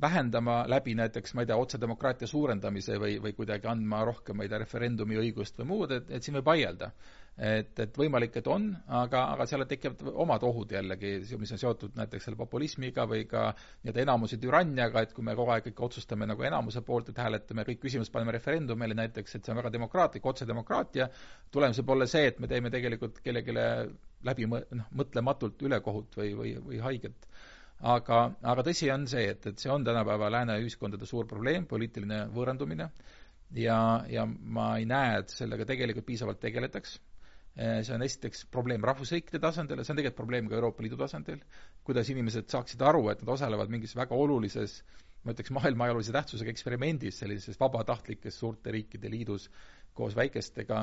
vähendama 0.00 0.62
läbi 0.70 0.94
näiteks, 0.96 1.34
ma 1.34 1.42
ei 1.42 1.48
tea, 1.50 1.56
otsedemokraatia 1.60 2.28
suurendamise 2.30 2.96
või, 3.02 3.16
või 3.22 3.34
kuidagi 3.36 3.68
andma 3.68 4.04
rohkem, 4.08 4.38
ma 4.38 4.46
ei 4.46 4.50
tea, 4.52 4.60
referendumi 4.62 5.18
õigust 5.20 5.58
või 5.60 5.68
muud, 5.72 5.92
et, 5.98 6.10
et 6.10 6.24
siin 6.24 6.38
võib 6.38 6.46
vaielda. 6.48 6.92
Et, 7.32 7.70
et 7.80 7.96
võimalik, 7.96 8.34
et 8.36 8.48
on, 8.52 8.66
aga, 8.92 9.22
aga 9.32 9.46
seal 9.48 9.64
tekivad 9.68 10.02
omad 10.20 10.42
ohud 10.44 10.72
jällegi, 10.74 11.12
mis 11.40 11.52
on 11.56 11.60
seotud 11.62 11.94
näiteks 11.96 12.26
selle 12.28 12.36
populismiga 12.36 13.06
või 13.08 13.24
ka 13.30 13.46
nii-öelda 13.56 14.02
enamuse 14.04 14.36
türanniaga, 14.42 15.00
et 15.06 15.14
kui 15.16 15.24
me 15.24 15.32
kogu 15.38 15.54
aeg 15.54 15.70
ikka 15.72 15.86
otsustame 15.86 16.28
nagu 16.28 16.44
enamuse 16.44 16.84
poolt, 16.84 17.08
et 17.08 17.22
hääletame 17.24 17.64
kõik 17.70 17.80
küsimused, 17.86 18.12
paneme 18.12 18.36
referendumile 18.36 18.96
näiteks, 19.00 19.38
et 19.38 19.44
see 19.48 19.54
on 19.54 19.62
väga 19.62 19.72
demokraatlik, 19.78 20.28
otsedemokraatia, 20.34 21.08
tulemus 21.56 21.80
võib 21.80 21.94
olla 21.96 22.08
see, 22.12 22.28
et 22.34 22.40
me 22.44 22.52
teeme 22.52 22.72
tegelikult 22.74 23.22
kellelegi 23.24 23.56
läbi 24.26 24.46
noh, 24.48 24.86
mõtlematult 24.98 25.62
ülekohut 25.66 26.16
või, 26.18 26.32
või, 26.38 26.54
või 26.66 26.80
haiget. 26.84 27.28
Aga, 27.92 28.18
aga 28.46 28.62
tõsi 28.62 28.90
on 28.94 29.08
see, 29.10 29.24
et, 29.32 29.46
et 29.50 29.58
see 29.58 29.70
on 29.72 29.84
tänapäeva 29.84 30.28
lääne 30.30 30.60
ühiskondade 30.62 31.06
suur 31.08 31.26
probleem, 31.26 31.64
poliitiline 31.66 32.28
võõrandumine, 32.34 32.86
ja, 33.58 33.78
ja 34.08 34.26
ma 34.26 34.76
ei 34.78 34.86
näe, 34.86 35.18
et 35.24 35.34
sellega 35.34 35.66
tegelikult 35.68 36.06
piisavalt 36.06 36.38
tegeletaks. 36.42 37.00
Eh, 37.52 37.82
see 37.84 37.92
on 37.92 38.04
esiteks 38.06 38.46
probleem 38.48 38.84
rahvusriikide 38.86 39.42
tasandil 39.42 39.82
ja 39.82 39.84
see 39.84 39.92
on 39.92 39.98
tegelikult 39.98 40.22
probleem 40.22 40.46
ka 40.48 40.56
Euroopa 40.56 40.84
Liidu 40.86 40.96
tasandil, 40.96 41.42
kuidas 41.84 42.08
inimesed 42.08 42.46
saaksid 42.48 42.80
aru, 42.86 43.02
et 43.12 43.20
nad 43.20 43.34
osalevad 43.34 43.72
mingis 43.74 43.92
väga 43.98 44.16
olulises 44.16 44.78
ma 45.22 45.34
ütleks, 45.34 45.52
maailma 45.54 45.86
ajaloolise 45.86 46.14
tähtsusega 46.16 46.50
eksperimendis, 46.50 47.18
sellises 47.22 47.58
vabatahtlikes 47.60 48.38
suurte 48.42 48.72
riikide 48.74 49.10
liidus 49.12 49.48
koos 49.94 50.14
väikestega, 50.16 50.82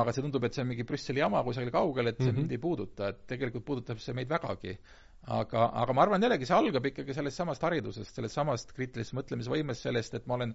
aga 0.00 0.12
see 0.12 0.24
tundub, 0.24 0.44
et 0.44 0.56
see 0.56 0.64
on 0.64 0.68
mingi 0.70 0.84
Brüsseli 0.88 1.22
jama 1.22 1.42
kusagil 1.46 1.72
kaugel, 1.74 2.10
et 2.10 2.18
see 2.18 2.26
mm 2.26 2.34
-hmm. 2.34 2.42
mind 2.42 2.56
ei 2.56 2.58
puuduta, 2.58 3.08
et 3.08 3.26
tegelikult 3.26 3.64
puudutab 3.64 3.98
see 3.98 4.14
meid 4.14 4.28
vägagi. 4.28 4.78
aga, 5.26 5.70
aga 5.74 5.92
ma 5.92 6.02
arvan 6.02 6.22
jällegi, 6.22 6.46
see 6.46 6.56
algab 6.56 6.86
ikkagi 6.86 7.14
sellest 7.14 7.36
samast 7.36 7.62
haridusest, 7.62 8.14
sellest 8.14 8.34
samast 8.34 8.72
kriitilisest 8.72 9.14
mõtlemisvõimest, 9.18 9.82
sellest, 9.82 10.14
et 10.14 10.26
ma 10.26 10.34
olen 10.34 10.54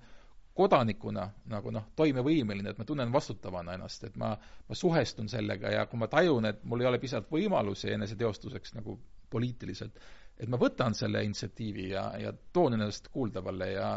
kodanikuna 0.55 1.25
nagu 1.51 1.71
noh, 1.71 1.83
toimevõimeline, 1.95 2.71
et 2.71 2.77
ma 2.77 2.85
tunnen 2.87 3.11
vastutavana 3.13 3.75
ennast, 3.75 4.03
et 4.07 4.15
ma, 4.15 4.31
ma 4.69 4.75
suhestun 4.75 5.29
sellega 5.29 5.71
ja 5.73 5.85
kui 5.85 5.99
ma 5.99 6.07
tajun, 6.07 6.45
et 6.45 6.63
mul 6.63 6.81
ei 6.81 6.87
ole 6.87 6.99
piisavalt 6.99 7.31
võimalusi 7.31 7.91
eneseteostuseks 7.91 8.73
nagu 8.77 8.97
poliitiliselt, 9.29 9.99
et 10.39 10.49
ma 10.49 10.57
võtan 10.57 10.95
selle 10.95 11.23
initsiatiivi 11.27 11.89
ja, 11.89 12.05
ja 12.19 12.33
toon 12.53 12.77
ennast 12.77 13.11
kuuldavale 13.11 13.71
ja 13.73 13.89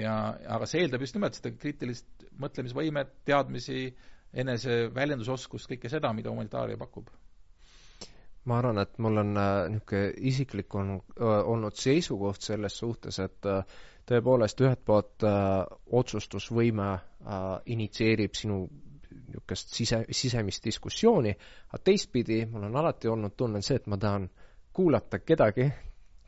ja 0.00 0.14
aga 0.56 0.66
see 0.68 0.82
eeldab 0.84 1.02
just 1.04 1.16
nimelt 1.18 1.36
seda 1.36 1.52
kriitilist 1.56 2.26
mõtlemisvõimet, 2.40 3.10
teadmisi, 3.28 3.82
enese 4.32 4.76
väljendusoskust, 4.94 5.68
kõike 5.70 5.90
seda, 5.92 6.12
mida 6.16 6.32
humanitaaria 6.32 6.78
pakub. 6.80 7.10
Ma 8.48 8.56
arvan, 8.58 8.80
et 8.82 8.96
mul 8.98 9.20
on 9.22 9.36
äh, 9.38 9.50
niisugune 9.70 10.06
isiklik 10.32 10.74
on 10.74 10.96
olnud 11.22 11.76
seisukoht 11.78 12.42
selles 12.42 12.74
suhtes, 12.80 13.20
et 13.22 13.46
äh, 13.46 13.60
tõepoolest 14.10 14.62
ühelt 14.64 14.82
poolt 14.84 15.22
äh, 15.28 15.60
otsustusvõime 16.00 16.88
initsieerib 17.70 18.34
sinu 18.34 18.56
niisugust 18.66 19.76
sise, 19.76 20.00
sisemist 20.10 20.64
diskussiooni, 20.66 21.36
aga 21.70 21.82
teistpidi 21.86 22.40
mul 22.50 22.66
on 22.66 22.76
alati 22.82 23.08
olnud 23.12 23.36
tunne 23.38 23.62
see, 23.62 23.78
et 23.78 23.86
ma 23.86 23.96
tahan 24.00 24.26
kuulata 24.74 25.20
kedagi, 25.22 25.68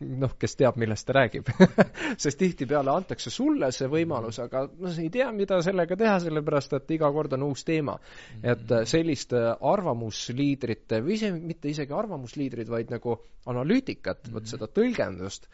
noh, 0.02 0.34
kes 0.40 0.56
teab, 0.58 0.78
millest 0.80 1.06
ta 1.06 1.14
räägib. 1.18 1.50
Sest 2.22 2.38
tihtipeale 2.40 2.90
antakse 2.92 3.30
sulle 3.30 3.70
see 3.74 3.88
võimalus, 3.90 4.40
aga 4.42 4.64
no 4.68 4.90
sa 4.90 5.02
ei 5.02 5.10
tea, 5.14 5.28
mida 5.36 5.60
sellega 5.64 5.96
teha, 5.98 6.16
sellepärast 6.24 6.74
et 6.78 6.94
iga 6.96 7.10
kord 7.14 7.36
on 7.36 7.46
uus 7.48 7.64
teema. 7.66 7.96
et 8.42 8.72
äh, 8.72 8.84
selliste 8.88 9.44
arvamusliidrite 9.60 11.00
või 11.04 11.18
ise, 11.18 11.30
mitte 11.34 11.70
isegi 11.70 11.94
arvamusliidrid, 11.94 12.68
vaid 12.70 12.90
nagu 12.94 13.18
analüütikat, 13.50 14.30
vot 14.34 14.48
seda 14.50 14.68
tõlgendust, 14.68 15.48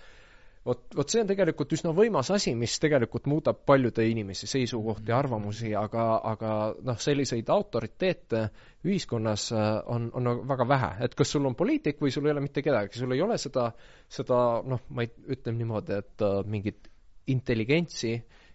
vot, 0.66 0.82
vot 0.96 1.12
see 1.12 1.22
on 1.22 1.28
tegelikult 1.30 1.72
üsna 1.76 1.92
võimas 1.96 2.30
asi, 2.34 2.52
mis 2.58 2.76
tegelikult 2.82 3.28
muudab 3.30 3.62
paljude 3.68 4.04
inimese 4.08 4.48
seisukohti, 4.50 5.12
arvamusi, 5.14 5.72
aga, 5.78 6.04
aga 6.32 6.52
noh, 6.86 7.00
selliseid 7.00 7.48
autoriteete 7.52 8.44
ühiskonnas 8.88 9.48
äh, 9.56 9.70
on, 9.94 10.10
on 10.16 10.28
nagu 10.28 10.44
väga 10.50 10.68
vähe, 10.68 10.92
et 11.06 11.16
kas 11.18 11.32
sul 11.34 11.48
on 11.48 11.56
poliitik 11.58 12.00
või 12.02 12.12
sul 12.14 12.28
ei 12.28 12.34
ole 12.34 12.44
mitte 12.44 12.64
kedagi, 12.66 13.00
sul 13.00 13.16
ei 13.16 13.24
ole 13.24 13.38
seda, 13.40 13.70
seda 14.08 14.42
noh, 14.66 14.84
ma 14.90 15.06
ei, 15.06 15.12
ütleme 15.36 15.62
niimoodi, 15.62 16.00
et 16.04 16.26
uh, 16.26 16.40
mingit 16.48 16.88
intelligentsi, 17.30 18.14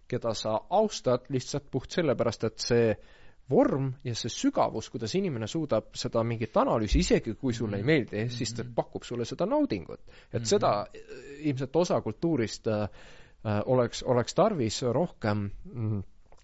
keda 0.10 0.36
sa 0.38 0.60
austad 0.78 1.30
lihtsalt 1.34 1.70
puht 1.74 1.96
sellepärast, 1.96 2.44
et 2.50 2.62
see 2.62 2.90
vorm 3.50 3.92
ja 4.04 4.16
see 4.18 4.32
sügavus, 4.34 4.90
kuidas 4.90 5.14
inimene 5.18 5.48
suudab 5.48 5.92
seda 5.98 6.24
mingit 6.26 6.56
analüüsi, 6.58 7.02
isegi 7.04 7.36
kui 7.38 7.54
sulle 7.54 7.78
ei 7.78 7.84
mhm. 7.84 7.92
meeldi, 7.92 8.24
siis 8.34 8.56
ta 8.56 8.64
mhm. 8.64 8.74
pakub 8.78 9.06
sulle 9.06 9.26
seda 9.26 9.46
naudingut. 9.50 10.02
et 10.32 10.42
mhm. 10.42 10.50
seda 10.50 10.74
äh, 10.82 11.22
ilmselt 11.50 11.76
osa 11.76 12.02
kultuurist 12.02 12.68
äh, 12.68 12.84
äh, 13.46 13.62
oleks, 13.66 14.04
oleks 14.04 14.34
tarvis 14.34 14.82
rohkem 14.82 15.50
mm, 15.64 16.04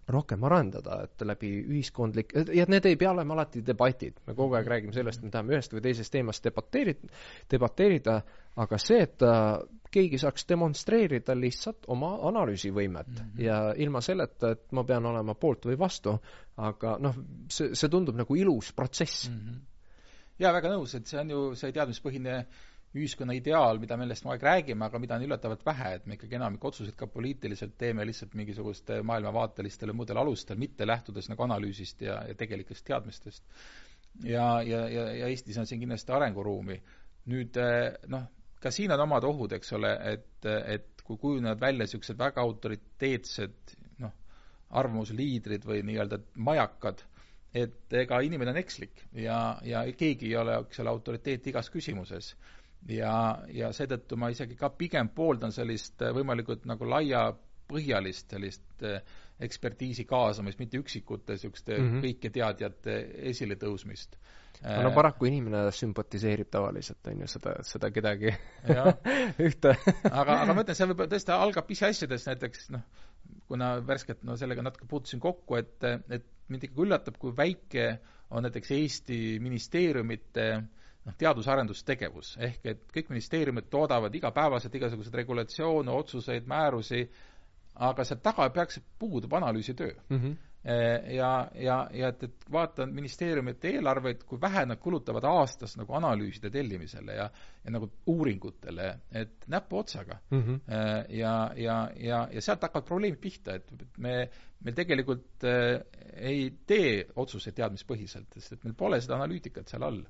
rohkem 0.10 0.44
arendada, 0.44 1.02
et 1.06 1.24
läbi 1.26 1.52
ühiskondlik, 1.62 2.34
ja 2.54 2.66
need 2.70 2.86
ei 2.90 2.98
pea 3.00 3.12
olema 3.12 3.36
alati 3.38 3.62
debatid, 3.66 4.18
me 4.28 4.36
kogu 4.36 4.58
aeg 4.58 4.68
räägime 4.68 4.96
sellest, 4.96 5.24
me 5.24 5.32
tahame 5.34 5.56
ühest 5.56 5.74
või 5.76 5.84
teisest 5.86 6.12
teemast 6.14 6.46
debateeri-, 6.48 6.98
debateerida, 7.52 8.18
aga 8.62 8.80
see, 8.82 9.02
et 9.06 9.24
äh, 9.26 9.62
keegi 9.92 10.20
saaks 10.22 10.48
demonstreerida 10.50 11.36
lihtsalt 11.38 11.88
oma 11.92 12.14
analüüsivõimet 12.30 13.12
mm 13.12 13.18
-hmm. 13.24 13.44
ja 13.46 13.60
ilma 13.78 14.02
selleta, 14.02 14.52
et 14.56 14.72
ma 14.72 14.84
pean 14.84 15.06
olema 15.06 15.36
poolt 15.36 15.66
või 15.70 15.78
vastu, 15.80 16.18
aga 16.58 16.98
noh, 17.00 17.16
see, 17.50 17.76
see 17.76 17.90
tundub 17.90 18.16
nagu 18.16 18.36
ilus 18.36 18.74
protsess 18.74 19.30
mm. 19.30 19.38
-hmm. 19.38 19.62
jaa, 20.40 20.54
väga 20.54 20.76
nõus, 20.76 20.96
et 20.96 21.08
see 21.08 21.20
on 21.20 21.30
ju 21.30 21.56
see 21.56 21.72
teadmispõhine 21.72 22.46
ühiskonna 22.98 23.36
ideaal, 23.38 23.80
mida 23.80 23.96
me 23.96 24.04
sellest 24.04 24.26
kogu 24.26 24.34
aeg 24.34 24.44
räägime, 24.44 24.86
aga 24.88 25.00
mida 25.00 25.16
on 25.16 25.24
üllatavalt 25.24 25.64
vähe, 25.66 25.94
et 25.96 26.08
me 26.10 26.18
ikkagi 26.18 26.36
enamik 26.36 26.66
otsuseid 26.68 26.98
ka 27.00 27.08
poliitiliselt 27.08 27.78
teeme 27.80 28.04
lihtsalt 28.08 28.36
mingisuguste 28.36 29.00
maailmavaatelistel 29.08 29.94
ja 29.94 29.96
muudel 29.96 30.20
alustel, 30.20 30.60
mitte 30.60 30.88
lähtudes 30.88 31.32
nagu 31.32 31.46
analüüsist 31.48 32.04
ja, 32.04 32.20
ja 32.28 32.36
tegelikest 32.36 32.86
teadmistest. 32.88 33.44
ja, 34.24 34.62
ja, 34.68 34.88
ja, 34.92 35.08
ja 35.22 35.32
Eestis 35.32 35.58
on 35.58 35.68
siin 35.68 35.80
kindlasti 35.80 36.12
arenguruumi. 36.12 36.82
nüüd 37.32 37.58
noh, 38.12 38.28
ka 38.60 38.72
siin 38.74 38.92
on 38.92 39.06
omad 39.06 39.24
ohud, 39.24 39.54
eks 39.56 39.74
ole, 39.78 39.92
et, 40.12 40.46
et 40.46 41.04
kui 41.06 41.18
kujunevad 41.22 41.62
välja 41.62 41.86
niisugused 41.86 42.18
väga 42.20 42.44
autoriteetsed 42.44 43.76
noh, 44.04 44.14
arvamusliidrid 44.82 45.64
või 45.66 45.86
nii-öelda 45.88 46.20
majakad, 46.44 47.06
et 47.54 47.94
ega 48.04 48.20
inimene 48.26 48.52
on 48.52 48.60
ekslik 48.60 49.06
ja, 49.16 49.60
ja 49.64 49.86
keegi 49.98 50.32
ei 50.32 50.40
ole, 50.40 50.60
eks 50.66 50.84
ole, 50.84 50.92
autoriteet 50.92 51.48
igas 51.52 51.70
küsimuses 51.72 52.34
ja, 52.90 53.16
ja 53.54 53.72
seetõttu 53.76 54.18
ma 54.20 54.32
isegi 54.34 54.58
ka 54.60 54.72
pigem 54.74 55.12
pooldan 55.16 55.54
sellist 55.54 56.02
äh, 56.02 56.14
võimalikult 56.16 56.66
nagu 56.70 56.88
laiapõhjalist 56.90 58.34
sellist 58.34 58.86
äh, 58.88 59.02
ekspertiisi 59.42 60.06
kaasamist, 60.10 60.60
mitte 60.62 60.78
üksikute 60.82 61.36
niisuguste 61.36 61.78
mm 61.78 61.88
-hmm. 61.88 62.02
kõiketeadjate 62.06 62.98
esiletõusmist. 63.32 64.18
no 64.64 64.90
äh, 64.90 64.96
paraku 64.96 65.26
inimene 65.26 65.72
sümpatiseerib 65.72 66.50
tavaliselt, 66.50 67.08
on 67.08 67.24
ju, 67.24 67.28
seda, 67.28 67.56
seda 67.66 67.92
kedagi 67.92 68.34
ühte 69.48 69.76
aga, 70.12 70.42
aga 70.42 70.54
ma 70.54 70.62
ütlen, 70.62 70.76
see 70.76 70.90
võib-olla 70.92 71.14
tõesti 71.14 71.38
algab 71.38 71.68
pisiasjadest, 71.68 72.28
näiteks 72.28 72.70
noh, 72.70 72.86
kuna 73.48 73.74
värskelt 73.86 74.24
no 74.24 74.38
sellega 74.38 74.62
natuke 74.62 74.86
puutusin 74.90 75.20
kokku, 75.20 75.56
et, 75.56 75.84
et 76.10 76.26
mind 76.48 76.64
ikkagi 76.64 76.86
üllatab, 76.86 77.18
kui 77.18 77.34
väike 77.38 78.00
on 78.32 78.46
näiteks 78.46 78.72
Eesti 78.72 79.40
ministeeriumite 79.44 80.46
äh, 80.54 80.64
noh, 81.06 81.18
teadus-arendustegevus, 81.18 82.36
ehk 82.48 82.70
et 82.74 82.86
kõik 82.94 83.12
ministeeriumid 83.14 83.70
toodavad 83.74 84.16
igapäevaselt 84.16 84.76
igasuguseid 84.78 85.18
regulatsioone, 85.24 85.92
otsuseid, 85.92 86.48
määrusi, 86.50 87.04
aga 87.82 88.06
seal 88.06 88.22
taga 88.24 88.50
peaks, 88.54 88.82
puudub 89.00 89.34
analüüsitöö 89.34 89.94
mm. 90.10 90.18
-hmm. 90.18 90.40
Ja, 91.10 91.50
ja, 91.56 91.90
ja 91.94 92.08
et, 92.08 92.24
et 92.24 92.44
vaatan 92.52 92.92
ministeeriumite 92.94 93.72
eelarveid, 93.72 94.20
kui 94.30 94.38
vähe 94.42 94.62
nad 94.70 94.78
kulutavad 94.78 95.24
aastas 95.26 95.74
nagu 95.78 95.96
analüüside 95.98 96.52
tellimisele 96.54 97.16
ja, 97.16 97.30
ja 97.66 97.72
nagu 97.74 97.90
uuringutele, 98.06 99.00
et 99.12 99.48
näpuotsaga 99.48 100.20
mm. 100.30 100.44
-hmm. 100.44 100.60
ja, 101.10 101.52
ja, 101.56 101.90
ja, 101.96 102.28
ja 102.32 102.42
sealt 102.42 102.62
hakkavad 102.62 102.86
probleemid 102.86 103.20
pihta, 103.20 103.56
et 103.56 103.72
me, 103.98 104.30
me 104.60 104.72
tegelikult 104.72 105.44
äh, 105.44 105.82
ei 106.14 106.54
tee 106.68 107.08
otsuseid 107.16 107.56
teadmispõhiselt, 107.56 108.30
sest 108.34 108.54
et 108.54 108.64
meil 108.64 108.78
pole 108.78 109.02
seda 109.02 109.18
analüütikat 109.18 109.68
seal 109.68 109.84
all 109.84 110.04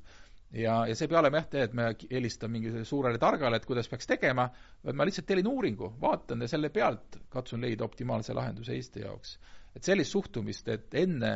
ja, 0.53 0.81
ja 0.87 0.95
see 0.95 1.07
ei 1.07 1.13
pea 1.13 1.19
olema 1.19 1.41
jah, 1.41 1.63
et 1.63 1.73
me 1.77 1.87
helistame 2.11 2.57
mingisugusele 2.57 2.89
suurele 2.89 3.21
targale, 3.21 3.57
et 3.57 3.65
kuidas 3.65 3.89
peaks 3.89 4.09
tegema, 4.09 4.49
vaid 4.83 4.97
ma 4.99 5.07
lihtsalt 5.07 5.27
tellin 5.29 5.47
uuringu, 5.47 5.93
vaatan 6.01 6.43
ja 6.43 6.51
selle 6.51 6.69
pealt 6.69 7.21
katsun 7.29 7.63
leida 7.63 7.87
optimaalse 7.87 8.35
lahenduse 8.35 8.75
Eesti 8.75 9.05
jaoks 9.05 9.37
et 9.75 9.87
sellist 9.87 10.15
suhtumist, 10.15 10.67
et 10.71 10.95
enne 11.01 11.31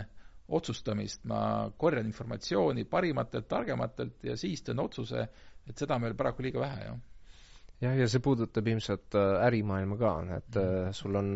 otsustamist 0.55 1.23
ma 1.29 1.69
korjan 1.77 2.05
informatsiooni 2.05 2.85
parimatelt, 2.89 3.47
targematelt 3.49 4.27
ja 4.29 4.35
siis 4.37 4.61
teen 4.63 4.81
otsuse, 4.83 5.27
et 5.65 5.77
seda 5.77 5.97
on 5.97 6.05
meil 6.05 6.17
paraku 6.17 6.45
liiga 6.45 6.61
vähe, 6.61 6.89
jah. 6.89 6.99
jah, 7.87 7.95
ja 8.01 8.09
see 8.11 8.21
puudutab 8.23 8.67
ilmselt 8.69 9.17
äh, 9.17 9.39
ärimaailma 9.47 9.97
ka, 10.01 10.11
et 10.37 10.59
mm. 10.59 10.91
sul 10.93 11.17
on 11.21 11.31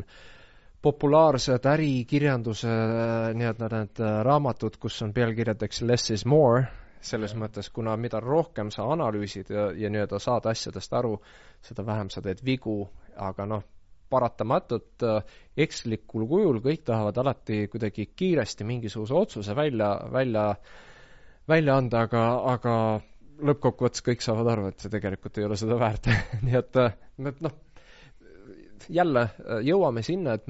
populaarsed 0.82 1.66
ärikirjanduse 1.72 2.70
äh, 2.70 3.32
nii-öelda 3.40 3.72
need 3.74 4.04
raamatud, 4.28 4.78
kus 4.80 5.02
on 5.08 5.16
pealkirjadeks 5.16 5.82
less 5.90 6.14
is 6.14 6.26
more, 6.30 6.68
selles 7.02 7.34
mõttes, 7.40 7.70
kuna 7.72 7.96
mida 7.98 8.20
rohkem 8.20 8.72
sa 8.76 8.86
analüüsid 8.92 9.52
ja, 9.54 9.70
ja 9.72 9.90
nii-öelda 9.92 10.20
saad 10.20 10.50
asjadest 10.52 10.94
aru, 10.94 11.16
seda 11.64 11.86
vähem 11.88 12.10
sa 12.12 12.22
teed 12.22 12.42
vigu, 12.46 12.82
aga 13.16 13.46
noh, 13.48 13.64
paratamatult 14.10 15.06
äh, 15.06 15.38
ekslikul 15.66 16.26
kujul 16.28 16.60
kõik 16.66 16.84
tahavad 16.88 17.18
alati 17.22 17.68
kuidagi 17.72 18.10
kiiresti 18.18 18.68
mingisuguse 18.68 19.16
otsuse 19.16 19.56
välja, 19.56 19.94
välja, 20.12 20.50
välja 21.48 21.78
anda, 21.78 22.04
aga, 22.08 22.26
aga 22.54 22.76
lõppkokkuvõttes 23.50 24.04
kõik 24.06 24.26
saavad 24.26 24.52
aru, 24.54 24.70
et 24.72 24.84
see 24.84 24.92
tegelikult 24.92 25.38
ei 25.40 25.48
ole 25.48 25.58
seda 25.60 25.78
väärt. 25.80 26.10
Nii 26.46 26.60
et 26.60 26.80
äh, 26.82 26.96
me 27.18 27.34
noh, 27.46 27.58
jälle 28.90 29.28
äh, 29.30 29.60
jõuame 29.68 30.04
sinna, 30.06 30.36
et 30.40 30.50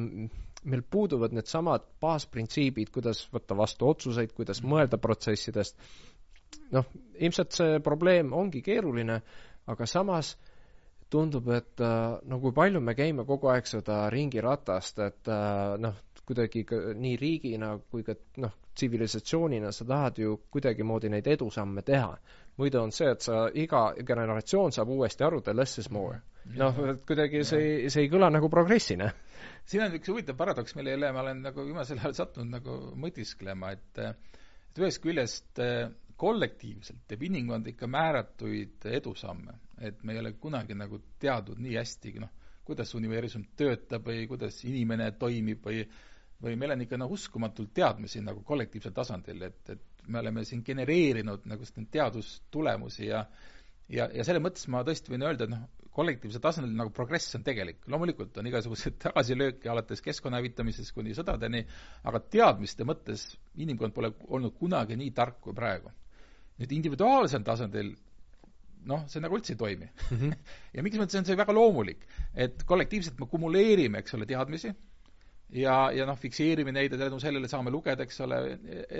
meil 0.70 0.84
puuduvad 0.92 1.34
needsamad 1.36 1.86
baasprintsiibid, 2.04 2.92
kuidas 2.94 3.24
võtta 3.34 3.56
vastu 3.58 3.88
otsuseid, 3.90 4.34
kuidas 4.36 4.64
mõelda 4.64 5.00
protsessidest, 5.02 5.78
noh, 6.76 6.86
ilmselt 7.20 7.56
see 7.56 7.80
probleem 7.84 8.34
ongi 8.34 8.62
keeruline, 8.66 9.22
aga 9.70 9.86
samas 9.86 10.36
äh, 10.36 10.50
tundub, 11.10 11.50
et 11.54 11.82
äh, 11.82 12.20
no 12.30 12.40
kui 12.40 12.54
palju 12.56 12.82
me 12.82 12.94
käime 12.98 13.26
kogu 13.28 13.50
aeg 13.52 13.68
seda 13.68 14.04
ringiratast, 14.14 15.02
et 15.06 15.30
äh, 15.32 15.76
noh, 15.82 15.98
kuidagi 16.30 16.64
nii 17.02 17.16
riigina 17.18 17.74
kui 17.90 18.04
ka 18.06 18.14
noh, 18.44 18.54
tsivilisatsioonina 18.78 19.72
sa 19.74 19.86
tahad 19.90 20.20
ju 20.22 20.36
kuidagimoodi 20.54 21.10
neid 21.10 21.28
edusamme 21.28 21.82
teha. 21.86 22.14
muidu 22.60 22.82
on 22.82 22.92
see, 22.92 23.08
et 23.08 23.24
sa, 23.24 23.48
iga 23.56 23.94
generatsioon 24.06 24.74
saab 24.76 24.90
uuesti 24.92 25.24
aru, 25.24 25.40
the 25.42 25.54
less 25.54 25.80
is 25.80 25.90
more. 25.90 26.20
noh, 26.58 26.76
et 26.92 27.02
kuidagi 27.08 27.44
see, 27.48 27.90
see 27.90 28.04
ei 28.06 28.12
kõla 28.12 28.30
nagu 28.30 28.50
progressina. 28.50 29.10
siin 29.66 29.84
on 29.88 29.98
üks 29.98 30.12
huvitav 30.12 30.38
paradoks, 30.38 30.76
mille 30.78 30.94
üle 31.00 31.12
ma 31.16 31.24
olen 31.24 31.42
nagu 31.48 31.66
viimasel 31.66 32.04
ajal 32.04 32.14
sattunud 32.22 32.54
nagu 32.60 32.78
mõtisklema, 33.00 33.74
et 33.74 34.04
et 34.04 34.84
ühest 34.84 35.02
küljest 35.02 35.64
kollektiivselt 36.20 37.06
teeb 37.08 37.24
inimkond 37.30 37.68
ikka 37.72 37.88
määratuid 37.88 38.86
edusamme, 38.92 39.56
et 39.80 40.04
me 40.04 40.14
ei 40.14 40.20
ole 40.20 40.34
kunagi 40.42 40.76
nagu 40.76 41.00
teadnud 41.20 41.62
nii 41.64 41.78
hästi, 41.80 42.14
noh, 42.20 42.32
kuidas 42.68 42.92
universum 42.98 43.46
töötab 43.58 44.06
või 44.10 44.26
kuidas 44.30 44.60
inimene 44.68 45.12
toimib 45.22 45.64
või 45.66 45.86
või 46.44 46.56
meil 46.56 46.72
on 46.72 46.84
ikka 46.86 46.98
noh, 47.00 47.12
uskumatult 47.12 47.74
teadmisi 47.76 48.22
nagu 48.24 48.44
kollektiivsel 48.48 48.94
tasandil, 48.96 49.42
et, 49.50 49.74
et 49.74 50.04
me 50.08 50.22
oleme 50.22 50.46
siin 50.48 50.62
genereerinud 50.66 51.48
nagu 51.52 51.68
neid 51.76 51.90
teadustulemusi 51.92 53.10
ja 53.10 53.26
ja, 53.90 54.06
ja 54.14 54.24
selles 54.24 54.44
mõttes 54.44 54.68
ma 54.72 54.84
tõesti 54.88 55.12
võin 55.12 55.26
öelda, 55.26 55.48
et 55.48 55.54
noh, 55.54 55.66
kollektiivsel 56.00 56.44
tasandil 56.44 56.76
nagu 56.78 56.94
progress 56.96 57.36
on 57.36 57.44
tegelik. 57.44 57.82
loomulikult 57.88 58.38
on 58.38 58.48
igasuguseid 58.48 59.00
tagasilööke 59.04 59.70
alates 59.74 60.04
keskkonna 60.06 60.40
hävitamisest 60.40 60.94
kuni 60.96 61.16
sõdadeni, 61.18 61.66
aga 62.04 62.24
teadmiste 62.38 62.88
mõttes 62.88 63.26
inimkond 63.58 63.96
pole 63.96 64.14
olnud 64.28 64.56
kunagi 64.60 65.00
nii 65.00 65.12
tark 65.16 65.42
kui 65.44 65.58
praegu 65.58 65.92
nüüd 66.60 66.76
individuaalsel 66.76 67.44
tasandil 67.48 67.94
noh, 68.90 69.06
see 69.12 69.24
nagu 69.24 69.38
üldse 69.38 69.56
ei 69.56 69.60
toimi 69.60 69.88
mm. 69.88 70.18
-hmm. 70.18 70.38
ja 70.76 70.84
mingis 70.84 71.02
mõttes 71.02 71.20
on 71.20 71.28
see 71.28 71.40
väga 71.40 71.56
loomulik, 71.56 72.06
et 72.36 72.64
kollektiivselt 72.68 73.20
me 73.20 73.28
kumuleerime, 73.32 74.04
eks 74.04 74.16
ole, 74.18 74.28
teadmisi 74.30 74.74
ja, 75.56 75.92
ja 75.96 76.06
noh, 76.06 76.18
fikseerime 76.20 76.74
neid 76.76 76.94
ja 76.94 77.00
tänu 77.06 77.20
sellele 77.22 77.50
saame 77.52 77.72
lugeda, 77.74 78.06
eks 78.06 78.22
ole, 78.26 78.40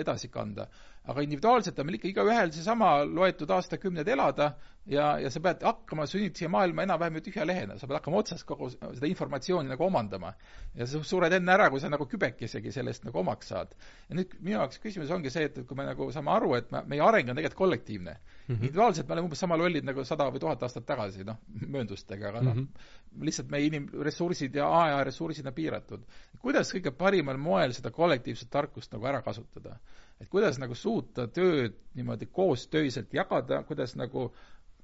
edasi 0.02 0.28
kanda. 0.32 0.66
Aga 1.08 1.22
individuaalselt 1.24 1.78
on 1.80 1.88
meil 1.88 1.96
ikka 1.96 2.10
igaühel 2.10 2.52
seesama 2.52 2.90
loetud 3.08 3.50
aastakümned 3.50 4.08
elada 4.08 4.50
ja, 4.90 5.06
ja 5.22 5.30
sa 5.32 5.40
pead 5.44 5.62
hakkama, 5.64 6.04
sünnid 6.08 6.36
siia 6.36 6.50
maailma 6.52 6.84
enam-vähem 6.84 7.18
ju 7.18 7.22
tühja 7.28 7.46
lehena, 7.48 7.76
sa 7.80 7.88
pead 7.88 7.98
hakkama 7.98 8.20
otsast 8.20 8.44
kogu 8.48 8.68
seda 8.72 9.08
informatsiooni 9.08 9.70
nagu 9.72 9.84
omandama. 9.86 10.32
ja 10.76 10.86
sa 10.86 11.00
sured 11.04 11.32
enne 11.36 11.52
ära, 11.52 11.70
kui 11.72 11.80
sa 11.80 11.88
nagu 11.92 12.06
kübekesegi 12.08 12.72
sellest 12.74 13.06
nagu 13.08 13.22
omaks 13.22 13.48
saad. 13.52 13.72
ja 14.08 14.18
nüüd 14.18 14.36
minu 14.40 14.56
jaoks 14.58 14.80
küsimus 14.82 15.12
ongi 15.16 15.32
see, 15.32 15.46
et, 15.48 15.58
et 15.62 15.68
kui 15.68 15.78
me 15.78 15.86
nagu 15.88 16.10
saame 16.12 16.34
aru, 16.34 16.52
et 16.58 16.70
me, 16.74 16.82
meie 16.94 17.04
areng 17.06 17.32
on 17.32 17.40
tegelikult 17.40 17.60
kollektiivne 17.62 18.12
mm. 18.12 18.20
-hmm. 18.20 18.60
individuaalselt 18.60 19.08
me 19.08 19.16
oleme 19.16 19.30
umbes 19.30 19.44
sama 19.46 19.56
lollid 19.56 19.88
nagu 19.88 20.04
sada 20.04 20.28
või 20.30 20.44
tuhat 20.44 20.62
aastat 20.62 20.86
tagasi, 20.86 21.24
noh, 21.24 21.40
mööndustega, 21.66 22.28
aga 22.28 22.44
noh 22.44 22.54
mm 22.54 22.66
-hmm., 22.66 23.24
lihtsalt 23.24 23.50
meie 23.50 23.66
inim-, 23.66 23.90
ressursid 24.04 24.54
ja 24.54 24.68
aja 24.82 25.04
ressursid 25.04 25.46
on 25.46 25.54
piiratud. 25.54 26.04
kuidas 26.40 26.74
kõige 26.74 26.90
parimal 26.90 27.36
moel 27.36 27.72
seda 27.72 27.90
kollektiivset 27.90 28.50
tarkust 28.50 28.92
nagu 28.92 29.06
ära 29.06 29.22
kasutada? 29.22 29.78
Et 30.20 30.28
kuidas 30.28 30.58
nagu 30.60 30.76
suuta 30.76 31.26
tööd 31.32 31.76
niimoodi 31.96 32.28
koostöiselt 32.32 33.14
jagada, 33.16 33.62
kuidas 33.68 33.96
nagu 33.96 34.28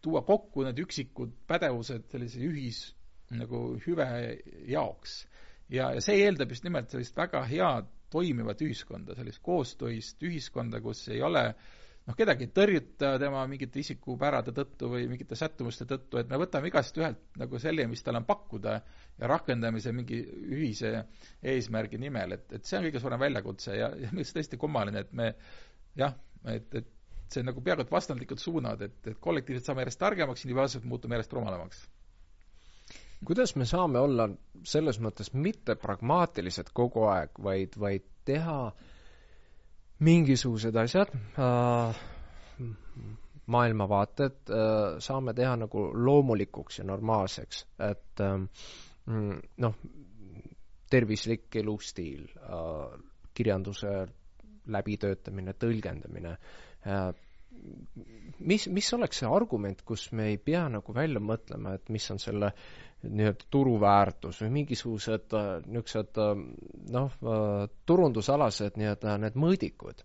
tuua 0.02 0.22
kokku 0.22 0.64
need 0.66 0.78
üksikud 0.84 1.32
pädevused 1.50 2.06
sellise 2.12 2.40
ühis 2.46 2.80
nagu 3.36 3.60
hüve 3.86 4.06
jaoks. 4.70 5.26
ja, 5.68 5.90
ja 5.96 6.00
see 6.00 6.22
eeldab 6.24 6.52
just 6.54 6.64
nimelt 6.64 6.90
sellist 6.90 7.16
väga 7.18 7.42
head 7.50 7.88
toimivat 8.10 8.60
ühiskonda, 8.62 9.16
sellist 9.18 9.42
koostöist 9.42 10.22
ühiskonda, 10.22 10.80
kus 10.80 11.08
ei 11.08 11.22
ole 11.26 11.48
noh, 12.06 12.14
kedagi 12.18 12.46
ei 12.46 12.52
tõrjuta 12.54 13.14
tema 13.22 13.42
mingite 13.50 13.80
isikupärade 13.82 14.54
tõttu 14.56 14.90
või 14.92 15.08
mingite 15.10 15.38
sättumuste 15.38 15.86
tõttu, 15.90 16.20
et 16.20 16.30
me 16.30 16.38
võtame 16.40 16.70
igast 16.70 16.98
ühelt 17.00 17.22
nagu 17.40 17.60
selle, 17.62 17.86
mis 17.90 18.04
tal 18.06 18.20
on 18.20 18.26
pakkuda 18.28 18.76
ja 18.76 19.30
rakendame 19.30 19.82
see 19.82 19.94
mingi 19.96 20.20
ühise 20.22 20.92
eesmärgi 21.42 22.00
nimel, 22.02 22.36
et, 22.38 22.46
et 22.58 22.68
see 22.68 22.78
on 22.78 22.86
kõige 22.86 23.02
suurem 23.02 23.22
väljakutse 23.26 23.74
ja, 23.78 23.90
ja 23.90 24.12
minu 24.12 24.22
arust 24.22 24.38
tõesti 24.38 24.60
kummaline, 24.60 25.02
et 25.02 25.12
me 25.16 25.32
jah, 25.98 26.14
et, 26.52 26.78
et 26.82 26.92
see 27.32 27.42
on 27.42 27.50
nagu 27.50 27.62
peaaegu 27.64 27.82
et 27.86 27.92
vastandlikud 27.92 28.40
suunad, 28.40 28.82
et, 28.86 28.98
et 29.10 29.20
kollektiivselt 29.22 29.66
saame 29.66 29.82
järjest 29.82 30.02
targemaks, 30.02 30.44
individuaalselt 30.46 30.86
muutume 30.86 31.18
järjest 31.18 31.34
rumalamaks. 31.34 31.84
kuidas 33.26 33.56
me 33.56 33.64
saame 33.66 33.98
olla 33.98 34.28
selles 34.62 35.00
mõttes 35.02 35.32
mitte 35.34 35.74
pragmaatilised 35.74 36.70
kogu 36.76 37.08
aeg, 37.10 37.40
vaid, 37.42 37.74
vaid 37.80 38.06
teha 38.28 38.60
mingisugused 39.98 40.76
asjad 40.76 41.12
äh,, 41.38 42.00
maailmavaated 43.46 44.50
äh, 44.50 44.98
saame 44.98 45.34
teha 45.34 45.54
nagu 45.56 45.86
loomulikuks 45.94 46.80
ja 46.80 46.84
normaalseks, 46.84 47.64
et 47.90 48.20
äh, 48.20 48.36
noh, 49.66 49.74
tervislik 50.90 51.56
elustiil 51.62 52.28
äh,, 52.36 53.00
kirjanduse 53.36 54.06
läbitöötamine, 54.66 55.52
tõlgendamine 55.54 56.38
Äh, 56.86 57.12
mis, 58.38 58.66
mis 58.68 58.88
oleks 58.94 59.22
see 59.22 59.28
argument, 59.32 59.80
kus 59.88 60.10
me 60.14 60.28
ei 60.32 60.38
pea 60.38 60.66
nagu 60.70 60.94
välja 60.94 61.22
mõtlema, 61.22 61.74
et 61.78 61.88
mis 61.90 62.06
on 62.14 62.20
selle 62.22 62.52
nii-öelda 63.04 63.48
turuväärtus 63.50 64.40
või 64.42 64.52
mingisugused 64.60 65.34
äh, 65.36 65.48
niisugused 65.66 66.20
äh, 66.22 66.44
noh, 66.94 67.16
turundusalased 67.86 68.78
nii-öelda 68.80 69.18
need 69.22 69.36
mõõdikud. 69.40 70.04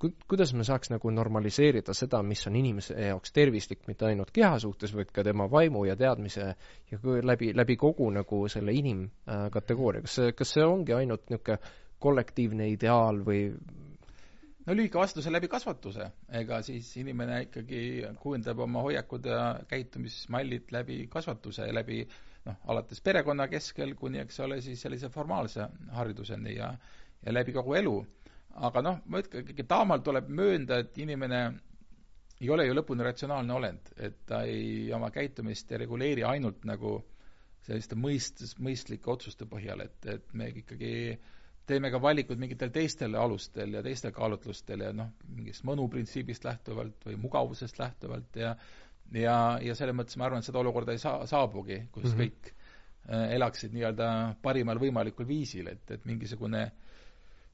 Ku-, 0.00 0.14
kuidas 0.30 0.54
me 0.56 0.64
saaks 0.64 0.88
nagu 0.88 1.10
normaliseerida 1.12 1.92
seda, 1.92 2.22
mis 2.24 2.46
on 2.48 2.54
inimese 2.56 2.94
jaoks 3.10 3.34
tervislik 3.36 3.82
mitte 3.90 4.06
ainult 4.08 4.30
keha 4.32 4.54
suhtes, 4.62 4.94
vaid 4.96 5.10
ka 5.12 5.24
tema 5.26 5.44
vaimu 5.52 5.82
ja 5.84 5.96
teadmise 5.96 6.46
ja 6.90 7.00
läbi, 7.20 7.50
läbi 7.56 7.76
kogu 7.76 8.08
nagu 8.14 8.46
selle 8.48 8.72
inimkategooria, 8.72 10.06
kas 10.06 10.16
see, 10.20 10.32
kas 10.38 10.54
see 10.56 10.64
ongi 10.64 10.96
ainult 10.96 11.28
niisugune 11.28 11.58
kollektiivne 11.98 12.70
ideaal 12.70 13.20
või 13.26 13.42
no 14.68 14.76
lühike 14.76 15.00
vastus 15.00 15.26
on 15.26 15.32
läbi 15.32 15.48
kasvatuse, 15.48 16.10
ega 16.40 16.60
siis 16.66 16.90
inimene 17.00 17.42
ikkagi 17.46 17.82
kujundab 18.20 18.60
oma 18.66 18.82
hoiakud 18.84 19.28
ja 19.30 19.42
käitumismallid 19.70 20.72
läbi 20.76 21.06
kasvatuse 21.10 21.70
ja 21.70 21.74
läbi 21.74 22.02
noh, 22.44 22.58
alates 22.68 23.00
perekonna 23.04 23.48
keskel 23.48 23.94
kuni, 23.96 24.20
eks 24.24 24.40
ole, 24.44 24.60
siis 24.64 24.82
sellise 24.84 25.08
formaalse 25.14 25.68
hariduseni 25.96 26.56
ja 26.58 26.72
ja 27.26 27.34
läbi 27.34 27.52
kogu 27.52 27.74
elu. 27.74 27.96
aga 28.58 28.82
noh, 28.82 29.00
ma 29.06 29.20
ütlen, 29.22 29.44
ikkagi 29.44 29.64
taamal 29.70 30.00
tuleb 30.02 30.28
möönda, 30.34 30.80
et 30.82 30.96
inimene 30.98 31.40
ei 32.40 32.48
ole 32.50 32.64
ju 32.66 32.74
lõpuni 32.74 33.04
ratsionaalne 33.06 33.54
olend, 33.54 33.90
et 33.96 34.16
ta 34.26 34.42
ei, 34.46 34.90
oma 34.94 35.10
käitumist 35.14 35.70
ei 35.72 35.78
reguleeri 35.84 36.24
ainult 36.26 36.64
nagu 36.66 36.96
selliste 37.66 37.98
mõist-, 37.98 38.42
mõistlike 38.62 39.10
otsuste 39.12 39.46
põhjal, 39.46 39.84
et, 39.86 40.08
et 40.10 40.34
me 40.34 40.48
ikkagi 40.60 40.92
teeme 41.68 41.90
ka 41.92 42.00
valikud 42.02 42.40
mingitel 42.40 42.72
teistel 42.74 43.14
alustel 43.20 43.76
ja 43.76 43.82
teistel 43.84 44.12
kaalutlustel 44.16 44.84
ja 44.86 44.92
noh, 44.96 45.12
mingist 45.36 45.64
mõnuprintsiibist 45.68 46.46
lähtuvalt 46.48 47.08
või 47.08 47.18
mugavusest 47.20 47.80
lähtuvalt 47.80 48.38
ja 48.40 48.54
ja, 49.12 49.36
ja 49.64 49.74
selles 49.76 49.96
mõttes 49.96 50.18
ma 50.20 50.26
arvan, 50.28 50.42
et 50.42 50.48
seda 50.48 50.60
olukorda 50.60 50.92
ei 50.92 51.00
saa, 51.00 51.24
saabugi, 51.26 51.82
kus 51.92 52.10
mm 52.10 52.10
-hmm. 52.10 52.24
kõik 52.24 52.50
äh, 53.08 53.30
elaksid 53.38 53.72
nii-öelda 53.72 54.10
parimal 54.42 54.80
võimalikul 54.80 55.28
viisil, 55.28 55.70
et, 55.72 55.90
et 55.90 56.04
mingisugune 56.04 56.62
äh, 56.66 56.87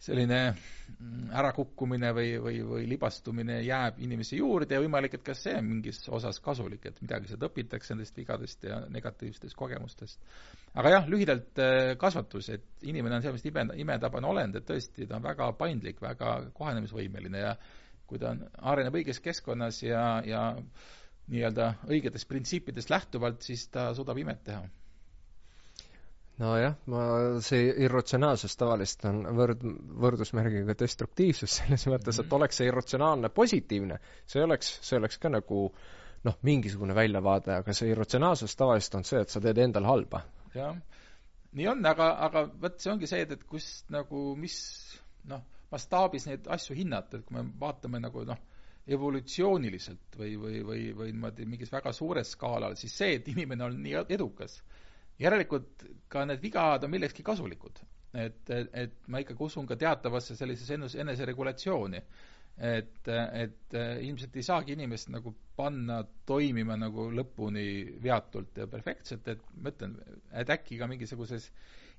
selline 0.03 0.39
mm, 0.51 1.31
ärakukkumine 1.39 2.11
või, 2.16 2.35
või, 2.43 2.59
või 2.66 2.89
libastumine 2.89 3.61
jääb 3.65 4.01
inimese 4.05 4.37
juurde 4.39 4.77
ja 4.77 4.83
võimalik, 4.83 5.16
et 5.16 5.25
ka 5.27 5.37
see 5.39 5.55
on 5.59 5.69
mingis 5.69 6.03
osas 6.12 6.41
kasulik, 6.45 6.85
et 6.91 7.01
midagi 7.03 7.31
sealt 7.31 7.47
õpitakse 7.49 7.95
nendest 7.95 8.19
vigadest 8.19 8.66
ja 8.69 8.81
negatiivsetest 8.93 9.57
kogemustest. 9.59 10.21
aga 10.75 10.95
jah, 10.97 11.09
lühidalt 11.09 11.62
äh, 11.62 11.95
kasvatus, 12.01 12.51
et 12.57 12.87
inimene 12.91 13.19
on 13.19 13.25
sellepärast 13.25 13.51
ime, 13.51 13.66
imetabane 13.87 14.31
olend, 14.31 14.61
et 14.61 14.69
tõesti, 14.69 15.09
ta 15.09 15.19
on 15.19 15.27
väga 15.27 15.53
paindlik, 15.59 16.03
väga 16.03 16.37
kohanemisvõimeline 16.55 17.45
ja 17.47 17.57
kui 18.07 18.21
ta 18.21 18.35
on, 18.35 18.45
areneb 18.75 19.01
õiges 19.01 19.23
keskkonnas 19.25 19.83
ja, 19.83 20.05
ja 20.27 20.47
nii-öelda 21.33 21.75
õigetest 21.89 22.29
printsiipidest 22.29 22.91
lähtuvalt, 22.93 23.41
siis 23.47 23.69
ta 23.73 23.93
suudab 23.97 24.19
imet 24.21 24.45
teha 24.45 24.66
nojah, 26.40 26.74
ma, 26.90 27.02
see 27.44 27.69
irratsionaalsus 27.85 28.56
tavaliselt 28.59 29.06
on 29.11 29.20
võrd-, 29.39 29.66
võrdusmärgiga 30.05 30.77
destruktiivsus, 30.78 31.52
selles 31.61 31.86
mõttes, 31.90 32.19
et 32.19 32.27
mhm. 32.27 32.39
oleks 32.40 32.61
see 32.61 32.70
irratsionaalne 32.70 33.31
positiivne, 33.35 34.01
see 34.31 34.43
oleks, 34.44 34.73
see 34.86 34.98
oleks 34.98 35.20
ka 35.23 35.31
nagu 35.32 35.66
noh, 36.24 36.39
mingisugune 36.47 36.97
väljavaade, 36.97 37.61
aga 37.61 37.77
see 37.77 37.93
irratsionaalsus 37.93 38.56
tavaliselt 38.59 39.01
on 39.01 39.06
see, 39.06 39.23
et 39.23 39.32
sa 39.32 39.43
teed 39.44 39.61
endale 39.62 39.90
halba. 39.90 40.24
jah, 40.56 40.77
nii 41.55 41.69
on, 41.70 41.85
aga, 41.86 42.11
aga 42.27 42.47
vot 42.62 42.81
see 42.81 42.93
ongi 42.93 43.11
see, 43.11 43.23
et, 43.27 43.36
et 43.36 43.44
kust 43.48 43.93
nagu, 43.94 44.27
mis 44.39 44.56
noh, 45.31 45.44
mastaabis 45.74 46.27
neid 46.31 46.48
asju 46.51 46.77
hinnata, 46.78 47.20
et 47.20 47.28
kui 47.28 47.36
me 47.36 47.44
vaatame 47.61 48.01
nagu 48.02 48.24
noh, 48.27 48.40
evolutsiooniliselt 48.94 50.19
või, 50.20 50.35
või, 50.40 50.59
või, 50.66 50.81
või 50.97 51.12
niimoodi 51.12 51.47
mingis 51.48 51.73
väga 51.73 51.93
suures 51.97 52.35
skaalal, 52.35 52.74
siis 52.77 52.97
see, 52.97 53.15
et 53.19 53.28
inimene 53.32 53.65
on 53.69 53.78
nii 53.81 54.02
edukas, 54.16 54.59
järelikult 55.20 55.85
ka 56.11 56.24
need 56.28 56.43
vigad 56.43 56.85
on 56.85 56.91
millekski 56.95 57.23
kasulikud. 57.27 57.82
et, 58.15 58.51
et, 58.51 58.93
ma 59.11 59.19
ikkagi 59.19 59.43
usun 59.43 59.66
ka 59.66 59.77
teatavasse 59.77 60.36
sellisesse 60.39 60.74
enese, 60.74 61.01
eneseregulatsiooni. 61.03 62.03
et, 62.59 63.09
et 63.11 63.74
ilmselt 64.07 64.36
ei 64.36 64.43
saagi 64.47 64.77
inimest 64.77 65.09
nagu 65.11 65.32
panna 65.57 66.05
toimima 66.27 66.77
nagu 66.78 67.09
lõpuni 67.11 67.99
veatult 68.03 68.59
ja 68.59 68.69
perfektselt, 68.70 69.27
et 69.28 69.43
ma 69.59 69.73
ütlen, 69.74 69.97
et 70.31 70.51
äkki 70.51 70.78
ka 70.78 70.86
mingisuguses 70.91 71.49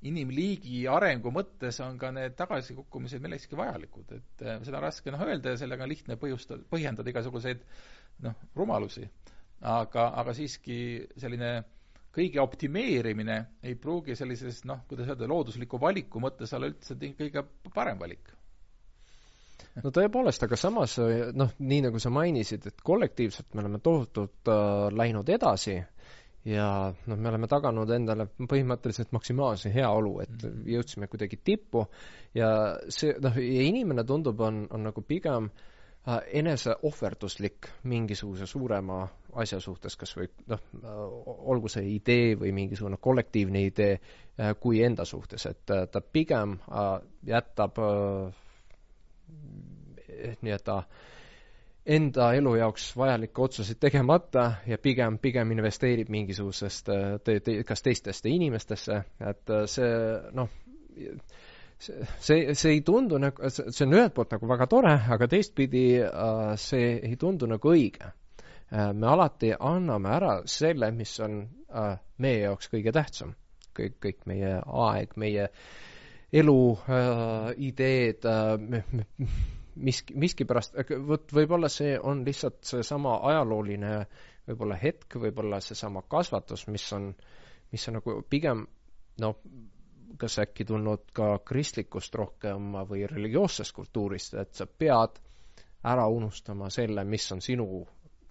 inimliigi 0.08 0.86
arengu 0.92 1.32
mõttes 1.36 1.80
on 1.84 2.00
ka 2.00 2.12
need 2.16 2.36
tagasikukkumised 2.40 3.24
millekski 3.24 3.60
vajalikud, 3.60 4.16
et 4.16 4.44
seda 4.64 4.80
on 4.80 4.84
raske 4.86 5.12
noh 5.12 5.24
öelda 5.28 5.56
ja 5.56 5.60
sellega 5.60 5.84
on 5.84 5.92
lihtne 5.92 6.18
põhjustada, 6.22 6.64
põhjendada 6.72 7.12
igasuguseid 7.12 7.64
noh, 8.28 8.36
rumalusi. 8.56 9.08
aga, 9.62 10.10
aga 10.22 10.34
siiski 10.36 10.78
selline 11.18 11.64
kõige 12.16 12.42
optimeerimine 12.42 13.38
ei 13.64 13.76
pruugi 13.80 14.16
sellises 14.16 14.64
noh, 14.70 14.86
kuidas 14.90 15.12
öelda, 15.12 15.28
loodusliku 15.30 15.80
valiku 15.82 16.22
mõttes 16.24 16.54
olla 16.56 16.70
üldse 16.72 16.96
kõige 17.18 17.44
parem 17.74 18.00
valik. 18.00 18.32
no 19.84 19.92
tõepoolest, 19.92 20.46
aga 20.48 20.60
samas 20.60 20.96
noh, 21.36 21.52
nii 21.60 21.82
nagu 21.90 22.00
sa 22.00 22.14
mainisid, 22.14 22.68
et 22.72 22.80
kollektiivselt 22.84 23.54
me 23.54 23.66
oleme 23.66 23.84
tohutult 23.84 24.52
äh, 24.52 24.88
läinud 24.96 25.30
edasi 25.30 25.76
ja 26.46 26.70
noh, 26.94 27.18
me 27.18 27.30
oleme 27.30 27.52
taganud 27.52 27.92
endale 27.92 28.30
põhimõtteliselt 28.40 29.12
maksimaalse 29.12 29.74
heaolu, 29.74 30.20
et 30.24 30.36
mm 30.36 30.50
-hmm. 30.50 30.66
jõudsime 30.76 31.08
kuidagi 31.12 31.42
tippu 31.44 31.88
ja 32.34 32.50
see 32.90 33.16
noh, 33.20 33.38
ja 33.38 33.70
inimene 33.70 34.04
tundub, 34.04 34.40
on, 34.40 34.68
on 34.72 34.88
nagu 34.88 35.02
pigem 35.02 35.50
äh, 35.50 35.74
eneseohverduslik 36.34 37.69
mingisuguse 37.84 38.45
suurema 38.45 39.07
asja 39.34 39.60
suhtes, 39.60 39.98
kas 39.98 40.14
või 40.18 40.30
noh, 40.48 40.61
äh, 40.84 40.99
olgu 41.52 41.69
see 41.72 41.88
idee 41.95 42.36
või 42.40 42.53
mingisugune 42.56 42.98
kollektiivne 43.02 43.65
idee, 43.65 43.98
äh, 44.40 44.53
kui 44.60 44.84
enda 44.86 45.06
suhtes, 45.06 45.45
et 45.49 45.65
ta 45.65 46.02
pigem 46.02 46.57
jätab 47.26 47.82
nii-öelda 50.41 50.77
enda 51.86 52.30
elu 52.34 52.56
jaoks 52.56 52.86
vajalikke 52.98 53.41
otsuseid 53.41 53.77
tegemata 53.82 54.45
ja 54.68 54.77
pigem, 54.77 55.18
pigem 55.22 55.52
investeerib 55.52 56.10
mingisugusest 56.10 56.90
te, 57.23 57.40
te, 57.40 57.57
kas 57.64 57.82
teistesse 57.86 58.30
inimestesse, 58.30 59.02
et 59.30 59.53
see 59.69 59.91
noh, 60.38 60.49
see, 61.80 62.53
see, 62.53 62.72
ei 62.76 62.81
tundu 62.85 63.19
nagu, 63.22 63.49
see 63.52 63.85
on 63.85 63.97
ühelt 63.97 64.14
poolt 64.15 64.35
nagu 64.35 64.49
väga 64.49 64.68
tore, 64.72 64.93
aga 65.15 65.27
teistpidi 65.31 65.88
äh, 66.03 66.53
see 66.61 66.93
ei 66.97 67.18
tundu 67.22 67.49
nagu 67.52 67.73
õige 67.73 68.11
äh,. 68.11 68.91
me 68.93 69.10
alati 69.11 69.53
anname 69.56 70.14
ära 70.15 70.35
selle, 70.49 70.91
mis 70.95 71.18
on 71.26 71.41
äh, 71.69 71.97
meie 72.18 72.45
jaoks 72.45 72.72
kõige 72.73 72.95
tähtsam. 72.95 73.35
kõik, 73.76 73.99
kõik 73.99 74.23
meie 74.31 74.56
aeg, 74.64 75.18
meie 75.19 75.49
elu 76.35 76.60
ideed 77.68 78.23
miski, 79.76 80.15
miskipärast, 80.15 80.77
vot 81.07 81.34
võib-olla 81.35 81.69
see 81.72 81.97
on 81.99 82.23
lihtsalt 82.26 82.64
seesama 82.65 83.18
ajalooline 83.30 83.97
võib-olla 84.47 84.77
hetk, 84.80 85.18
võib-olla 85.22 85.60
seesama 85.64 86.03
kasvatus, 86.10 86.68
mis 86.72 86.85
on, 86.95 87.10
mis 87.73 87.88
on 87.89 87.99
nagu 87.99 88.18
pigem 88.30 88.65
no 89.22 89.34
kas 90.20 90.40
äkki 90.44 90.66
tulnud 90.66 91.12
ka 91.14 91.38
kristlikust 91.46 92.16
rohkem 92.16 92.74
või 92.90 93.06
religioossest 93.10 93.76
kultuurist, 93.76 94.34
et 94.40 94.54
sa 94.54 94.68
pead 94.68 95.20
ära 95.86 96.08
unustama 96.10 96.70
selle, 96.74 97.04
mis 97.04 97.28
on 97.32 97.42
sinu 97.42 97.68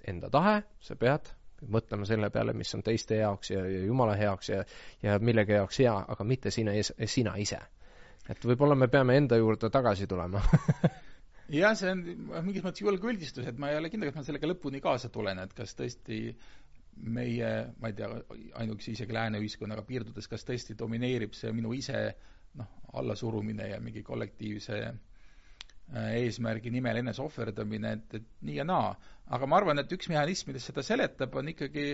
enda 0.06 0.30
tahe, 0.30 0.60
sa 0.80 0.96
pead 0.96 1.30
mõtlema 1.70 2.06
selle 2.08 2.28
peale, 2.30 2.52
mis 2.52 2.74
on 2.76 2.82
teiste 2.84 3.16
jaoks 3.20 3.50
ja, 3.54 3.62
ja 3.68 3.84
jumala 3.86 4.16
heaks 4.18 4.50
ja, 4.50 4.64
ja 5.02 5.18
millegi 5.22 5.56
jaoks 5.56 5.78
hea, 5.80 5.94
aga 6.14 6.26
mitte 6.28 6.50
sina, 6.52 6.74
sina 7.06 7.36
ise. 7.40 7.60
et 8.28 8.44
võib-olla 8.44 8.74
me 8.74 8.88
peame 8.88 9.16
enda 9.16 9.36
juurde 9.36 9.70
tagasi 9.70 10.06
tulema 10.10 10.42
jah, 11.60 11.74
see 11.76 11.90
on 11.92 12.02
mingis 12.44 12.64
mõttes 12.64 12.84
julge 12.84 13.08
üldistus, 13.08 13.46
et 13.48 13.58
ma 13.60 13.70
ei 13.70 13.78
ole 13.78 13.90
kindel, 13.92 14.10
et 14.10 14.18
ma 14.18 14.24
sellega 14.26 14.48
lõpuni 14.50 14.80
kaasa 14.84 15.10
tulen, 15.12 15.40
et 15.44 15.52
kas 15.56 15.76
tõesti 15.78 16.20
meie, 16.96 17.50
ma 17.80 17.90
ei 17.90 17.96
tea, 17.98 18.10
ainuüksi 18.60 18.94
isegi 18.94 19.14
lääne 19.14 19.40
ühiskonnaga 19.42 19.82
piirdudes, 19.86 20.28
kas 20.30 20.46
tõesti 20.46 20.76
domineerib 20.78 21.34
see 21.36 21.52
minu 21.52 21.72
ise 21.74 22.04
noh, 22.58 22.70
allasurumine 22.94 23.68
ja 23.72 23.80
mingi 23.82 24.02
kollektiivse 24.06 24.78
äh, 24.86 24.96
eesmärgi 26.20 26.70
nimel 26.74 27.02
enese 27.02 27.22
ohverdamine, 27.24 27.92
et, 27.98 28.14
et 28.20 28.28
nii 28.46 28.60
ja 28.60 28.66
naa. 28.68 28.94
aga 29.34 29.46
ma 29.46 29.58
arvan, 29.60 29.82
et 29.82 29.92
üks 29.92 30.08
mehhanism, 30.12 30.52
mis 30.52 30.66
seda 30.70 30.84
seletab, 30.86 31.34
on 31.40 31.50
ikkagi 31.52 31.88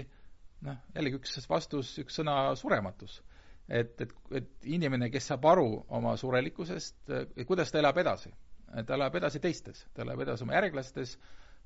noh, 0.67 0.79
jällegi 0.95 1.21
üks 1.21 1.49
vastus, 1.51 1.97
üks 2.03 2.21
sõna 2.21 2.37
surematus. 2.59 3.21
et, 3.69 4.01
et, 4.03 4.15
et 4.35 4.71
inimene, 4.77 5.11
kes 5.11 5.29
saab 5.31 5.45
aru 5.47 5.69
oma 5.89 6.17
surelikkusest, 6.19 7.13
kuidas 7.47 7.71
ta 7.71 7.79
elab 7.79 7.99
edasi. 8.03 8.33
ta 8.87 8.95
elab 8.95 9.17
edasi 9.17 9.41
teistes, 9.41 9.85
ta 9.95 10.03
elab 10.03 10.21
edasi 10.27 10.45
oma 10.47 10.59
järglastes, 10.59 11.17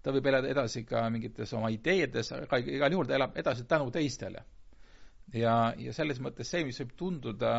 ta 0.04 0.12
võib 0.12 0.26
elada 0.28 0.50
edasi 0.52 0.84
ka 0.88 1.06
mingites 1.12 1.54
oma 1.56 1.70
ideedes, 1.72 2.32
aga 2.36 2.60
igal 2.60 2.92
juhul 2.92 3.08
ta 3.08 3.16
elab 3.16 3.38
edasi 3.40 3.64
tänu 3.68 3.90
teistele. 3.94 4.44
ja, 5.32 5.72
ja 5.80 5.94
selles 5.96 6.20
mõttes 6.20 6.50
see, 6.52 6.64
mis 6.68 6.80
võib 6.82 6.92
tunduda 6.98 7.54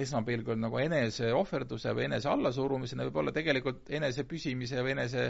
esmapilgul 0.00 0.60
nagu 0.60 0.78
enese 0.78 1.32
ohverduse 1.34 1.94
või 1.96 2.06
enese 2.06 2.28
allasurumisena, 2.30 3.06
võib 3.08 3.22
olla 3.22 3.32
tegelikult 3.34 3.88
enese 3.96 4.26
püsimise 4.28 4.84
või 4.84 4.92
enese 4.94 5.24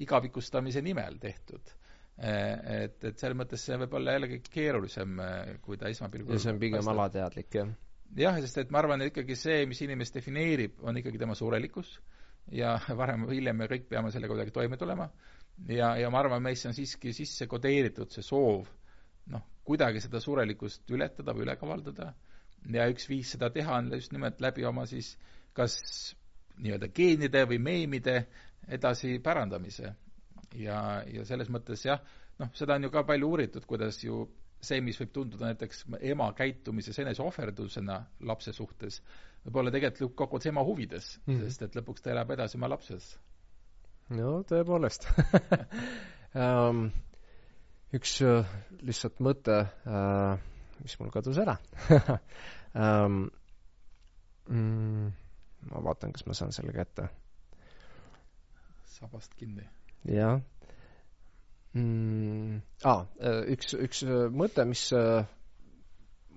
igavikustamise 0.00 0.80
nimel 0.84 1.18
tehtud. 1.20 1.74
Et, 2.16 3.02
et 3.04 3.18
selles 3.20 3.36
mõttes 3.36 3.60
see 3.60 3.76
võib 3.82 3.98
olla 3.98 4.14
jällegi 4.14 4.38
keerulisem, 4.46 5.18
kui 5.60 5.76
ta 5.76 5.90
esmapilgul 5.92 6.38
ja 6.38 6.40
see 6.40 6.54
on 6.54 6.62
pigem 6.62 6.88
alateadlik, 6.88 7.50
jah? 7.58 7.74
jah, 8.16 8.38
sest 8.40 8.62
et 8.62 8.72
ma 8.72 8.80
arvan, 8.80 9.04
et 9.04 9.10
ikkagi 9.10 9.36
see, 9.36 9.66
mis 9.68 9.82
inimest 9.84 10.16
defineerib, 10.16 10.78
on 10.86 10.96
ikkagi 10.96 11.20
tema 11.20 11.36
surelikkus 11.36 11.98
ja 12.56 12.78
varem 13.00 13.26
või 13.28 13.42
hiljem 13.42 13.60
me 13.60 13.68
kõik 13.68 13.90
peame 13.90 14.14
sellega 14.14 14.32
kuidagi 14.32 14.54
toime 14.54 14.80
tulema 14.80 15.10
ja, 15.68 15.96
ja 15.96 16.10
ma 16.10 16.20
arvan, 16.20 16.42
meisse 16.42 16.68
on 16.68 16.76
siiski 16.76 17.12
sisse 17.16 17.46
kodeeritud 17.50 18.12
see 18.12 18.24
soov 18.24 18.68
noh, 19.32 19.44
kuidagi 19.64 20.02
seda 20.04 20.20
surelikkust 20.22 20.90
ületada 20.94 21.34
või 21.34 21.46
üle 21.46 21.56
kavaldada 21.60 22.12
ja 22.72 22.86
üks 22.90 23.08
viis 23.08 23.32
seda 23.34 23.50
teha 23.54 23.80
on 23.80 23.92
just 23.94 24.12
nimelt 24.12 24.40
läbi 24.42 24.64
oma 24.68 24.86
siis 24.90 25.14
kas 25.56 25.76
nii-öelda 26.60 26.88
geenide 26.94 27.44
või 27.48 27.58
meemide 27.62 28.16
edasi 28.68 29.18
pärandamise. 29.22 29.94
ja, 30.56 31.02
ja 31.12 31.24
selles 31.28 31.50
mõttes 31.52 31.84
jah, 31.84 32.00
noh, 32.40 32.50
seda 32.56 32.76
on 32.76 32.86
ju 32.86 32.90
ka 32.90 33.02
palju 33.04 33.28
uuritud, 33.28 33.66
kuidas 33.68 33.98
ju 34.04 34.24
see, 34.62 34.80
mis 34.80 34.98
võib 35.00 35.12
tunduda 35.12 35.50
näiteks 35.50 35.84
ema 36.00 36.30
käitumises 36.36 36.98
eneseohverdusena 37.02 37.98
lapse 38.28 38.52
suhtes, 38.56 39.02
võib 39.44 39.60
olla 39.60 39.72
tegelikult 39.74 40.16
kokkuvõttes 40.16 40.50
ema 40.50 40.64
huvides 40.64 41.10
mm, 41.18 41.34
-hmm. 41.34 41.44
sest 41.44 41.62
et 41.62 41.76
lõpuks 41.76 42.02
ta 42.02 42.14
elab 42.14 42.32
edasi 42.34 42.56
oma 42.56 42.70
lapses 42.72 43.16
no 44.14 44.40
tõepoolest 44.46 45.08
um, 46.34 46.86
üks 47.96 48.16
uh, 48.26 48.46
lihtsalt 48.86 49.22
mõte 49.24 49.60
uh,, 49.66 50.36
mis 50.82 50.96
mul 51.00 51.12
kadus 51.14 51.40
ära 51.42 51.56
um, 51.90 53.24
mm, 54.52 55.08
ma 55.72 55.82
vaatan, 55.88 56.12
kas 56.14 56.26
ma 56.28 56.36
saan 56.38 56.54
selle 56.54 56.74
kätte. 56.76 57.08
sabast 58.96 59.34
kinni. 59.38 59.66
jah 60.06 60.38
mm,. 61.74 62.60
Ah, 62.86 63.02
üks, 63.50 63.74
üks 63.74 64.04
mõte, 64.32 64.64
mis 64.68 64.86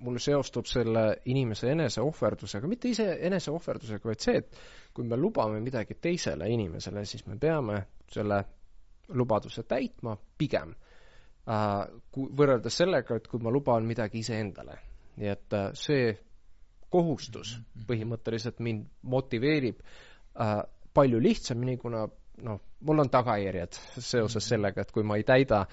mul 0.00 0.18
seostub 0.22 0.68
selle 0.68 1.04
inimese 1.30 1.70
eneseohverdusega, 1.74 2.68
mitte 2.70 2.90
ise 2.92 3.06
eneseohverdusega, 3.28 4.08
vaid 4.08 4.24
see, 4.24 4.40
et 4.42 4.60
kui 4.96 5.06
me 5.06 5.18
lubame 5.20 5.60
midagi 5.64 5.96
teisele 6.00 6.48
inimesele, 6.52 7.04
siis 7.06 7.26
me 7.28 7.36
peame 7.40 7.82
selle 8.10 8.40
lubaduse 9.16 9.64
täitma 9.68 10.16
pigem 10.38 10.72
äh,, 10.74 11.84
kui 12.12 12.30
võrreldes 12.36 12.80
sellega, 12.82 13.18
et 13.20 13.28
kui 13.30 13.42
ma 13.42 13.52
luban 13.52 13.86
midagi 13.88 14.22
iseendale. 14.24 14.78
nii 15.20 15.28
et 15.28 15.54
äh, 15.56 15.70
see 15.76 16.12
kohustus 16.90 17.54
mhm, 17.56 17.64
mhm. 17.74 17.86
põhimõtteliselt 17.90 18.60
mind 18.64 18.86
motiveerib 19.02 19.80
äh, 19.82 20.60
palju 20.94 21.20
lihtsamini, 21.22 21.76
kuna 21.78 22.06
noh, 22.44 22.60
mul 22.86 23.02
on 23.02 23.10
tagajärjed 23.12 23.78
seoses 23.98 24.48
sellega, 24.48 24.84
et 24.84 24.92
kui 24.94 25.04
ma 25.06 25.18
ei 25.20 25.24
täida 25.28 25.64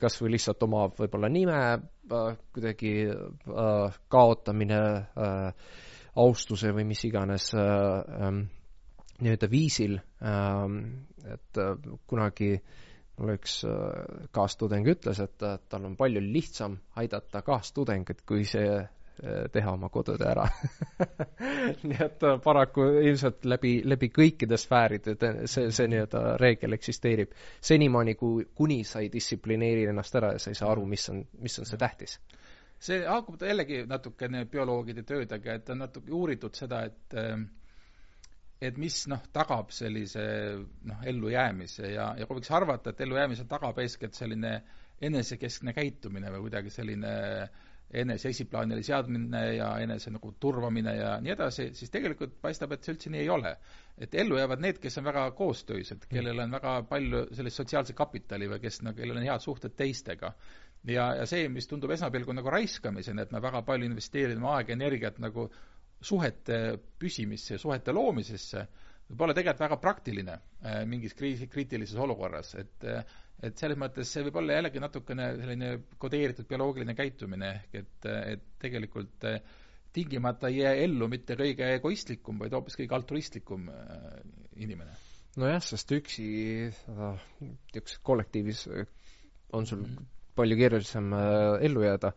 kas 0.00 0.18
või 0.22 0.34
lihtsalt 0.36 0.62
oma 0.66 0.86
võib-olla 0.96 1.30
nime 1.32 1.58
äh, 1.58 2.38
kuidagi 2.54 2.94
äh, 3.10 3.98
kaotamine 4.08 4.80
äh,, 4.80 5.66
austuse 6.14 6.70
või 6.74 6.86
mis 6.86 7.02
iganes 7.08 7.50
äh, 7.58 7.66
ähm, 8.28 8.44
nii-öelda 9.20 9.50
viisil 9.50 9.98
äh,, 9.98 10.64
et 11.34 11.60
äh, 11.60 11.76
kunagi 12.06 12.54
mul 13.18 13.34
üks 13.36 13.60
äh, 13.68 14.26
kaastudeng 14.34 14.88
ütles, 14.90 15.20
et 15.22 15.42
äh, 15.46 15.58
tal 15.70 15.86
on 15.88 15.96
palju 15.98 16.22
lihtsam 16.24 16.78
aidata 16.98 17.42
kaastudengit, 17.46 18.24
kui 18.26 18.46
see 18.48 18.80
teha 19.52 19.72
oma 19.72 19.88
kodutöö 19.94 20.26
ära 20.30 20.48
nii 21.88 21.98
et 22.04 22.22
äh, 22.26 22.38
paraku 22.44 22.86
ilmselt 23.02 23.44
läbi, 23.48 23.74
läbi 23.86 24.10
kõikide 24.14 24.58
sfääride 24.60 25.14
see, 25.50 25.70
see 25.74 25.88
nii-öelda 25.90 26.36
reegel 26.40 26.76
eksisteerib 26.76 27.34
senimaani, 27.64 28.16
kui, 28.20 28.46
kuni 28.54 28.82
sa 28.88 29.02
ei 29.04 29.10
distsiplineeri 29.12 29.88
ennast 29.90 30.16
ära 30.20 30.34
ja 30.34 30.42
sa 30.42 30.52
ei 30.52 30.58
saa 30.58 30.70
aru, 30.74 30.86
mis 30.90 31.08
on, 31.12 31.22
mis 31.42 31.58
on 31.62 31.68
see 31.68 31.80
tähtis. 31.80 32.18
see 32.84 33.02
haakub 33.06 33.42
jällegi 33.42 33.84
natukene 33.88 34.44
bioloogide 34.50 35.04
töödega, 35.08 35.58
et 35.58 35.70
on 35.70 35.84
natuke 35.84 36.12
uuritud 36.12 36.56
seda, 36.58 36.84
et 36.90 37.18
äh, 37.18 37.36
et 38.64 38.78
mis 38.80 38.96
noh, 39.10 39.20
tagab 39.34 39.72
sellise 39.74 40.24
noh, 40.88 41.04
ellujäämise 41.04 41.90
ja, 41.92 42.14
ja 42.18 42.26
kui 42.26 42.38
võiks 42.38 42.52
arvata, 42.54 42.90
et 42.90 43.04
ellujäämise 43.04 43.44
tagab 43.50 43.78
eeskätt 43.82 44.16
selline 44.16 44.56
enesekeskne 45.04 45.74
käitumine 45.76 46.30
või 46.32 46.46
kuidagi 46.46 46.70
selline 46.72 47.14
äh, 47.42 47.64
enese 48.00 48.30
esiplaanile 48.34 48.82
seadmine 48.82 49.42
ja 49.56 49.70
enese 49.82 50.12
nagu 50.14 50.32
turvamine 50.40 50.96
ja 50.96 51.14
nii 51.22 51.32
edasi, 51.34 51.68
siis 51.78 51.92
tegelikult 51.94 52.36
paistab, 52.42 52.74
et 52.74 52.84
see 52.84 52.94
üldse 52.94 53.12
nii 53.12 53.22
ei 53.24 53.30
ole. 53.30 53.56
et 53.98 54.14
ellu 54.18 54.38
jäävad 54.38 54.62
need, 54.62 54.78
kes 54.82 54.98
on 54.98 55.04
väga 55.06 55.28
koostöised, 55.38 56.08
kellel 56.10 56.40
on 56.42 56.56
väga 56.56 56.72
palju 56.90 57.26
sellist 57.38 57.60
sotsiaalset 57.60 57.96
kapitali 57.96 58.48
või 58.50 58.58
kes 58.64 58.80
nagu, 58.82 58.98
kellel 58.98 59.20
on 59.20 59.28
head 59.28 59.44
suhted 59.44 59.76
teistega. 59.78 60.32
ja, 60.84 61.12
ja 61.20 61.26
see, 61.26 61.48
mis 61.48 61.70
tundub 61.70 61.94
esmapilgul 61.94 62.34
nagu 62.34 62.50
raiskamisena, 62.50 63.22
et 63.22 63.32
me 63.32 63.42
väga 63.42 63.62
palju 63.62 63.86
investeerime 63.90 64.50
aega, 64.56 64.74
energiat 64.74 65.20
nagu 65.22 65.48
suhete 66.04 66.78
püsimisse 66.98 67.54
ja 67.54 67.62
suhete 67.62 67.92
loomisesse, 67.92 68.66
võib 69.08 69.22
olla 69.24 69.36
tegelikult 69.36 69.64
väga 69.68 69.78
praktiline 69.80 70.34
äh, 70.34 70.82
mingis 70.88 71.14
kriisi, 71.14 71.46
kriitilises 71.48 72.00
olukorras, 72.00 72.54
et 72.60 72.88
äh, 72.88 73.04
et 73.42 73.58
selles 73.58 73.78
mõttes 73.80 74.10
see 74.12 74.22
võib 74.26 74.36
olla 74.40 74.58
jällegi 74.58 74.80
natukene 74.82 75.28
selline 75.40 75.70
kodeeritud 76.00 76.46
bioloogiline 76.48 76.94
käitumine, 76.98 77.50
ehk 77.58 77.78
et, 77.82 78.08
et 78.34 78.44
tegelikult 78.62 79.26
äh, 79.30 79.40
tingimata 79.94 80.48
ei 80.50 80.60
jää 80.62 80.74
ellu 80.86 81.08
mitte 81.10 81.36
kõige 81.38 81.68
egoistlikum, 81.78 82.38
vaid 82.42 82.54
hoopis 82.56 82.78
kõige 82.80 82.96
altruistlikum 82.98 83.68
inimene. 84.56 84.96
nojah, 85.36 85.62
sest 85.62 85.92
üksi 85.94 86.24
niisuguses 86.64 88.00
kollektiivis 88.06 88.64
on 89.54 89.66
sul 89.66 89.84
-hmm. 89.84 90.08
palju 90.34 90.56
keerulisem 90.58 91.12
ellu 91.68 91.82
jääda 91.86 92.12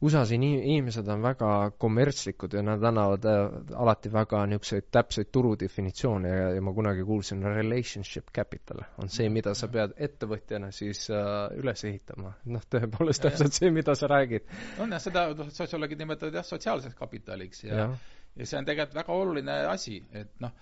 USA-s 0.00 0.32
inimesed 0.36 1.08
on 1.08 1.22
väga 1.24 1.50
kommertslikud 1.80 2.52
ja 2.52 2.62
nad 2.62 2.82
annavad 2.84 3.24
äh, 3.24 3.46
alati 3.80 4.10
väga 4.12 4.42
niisuguseid 4.50 4.90
täpseid 4.92 5.30
turudefinitsioone 5.32 6.32
ja, 6.32 6.50
ja 6.56 6.64
ma 6.64 6.74
kunagi 6.76 7.04
kuulsin, 7.08 7.40
relationship 7.42 8.28
capital 8.34 8.82
on 9.00 9.08
see, 9.12 9.30
mida 9.32 9.54
sa 9.56 9.70
pead 9.72 9.94
ettevõtjana 9.96 10.68
siis 10.74 11.06
uh, 11.08 11.48
üles 11.56 11.84
ehitama. 11.88 12.34
noh, 12.52 12.66
tõepoolest 12.70 13.24
täpselt 13.24 13.56
see, 13.56 13.72
mida 13.72 13.96
sa 13.96 14.10
räägid. 14.12 14.44
on 14.84 14.92
jah, 14.92 15.00
seda 15.00 15.30
noh, 15.32 15.48
sotsioloogid 15.54 16.04
nimetavad 16.04 16.42
jah, 16.42 16.46
sotsiaalseks 16.46 16.98
kapitaliks 17.00 17.64
ja, 17.64 17.74
ja 17.80 17.90
ja 18.36 18.46
see 18.46 18.58
on 18.58 18.66
tegelikult 18.68 19.00
väga 19.00 19.16
oluline 19.16 19.54
asi, 19.70 20.00
et 20.12 20.34
noh, 20.44 20.52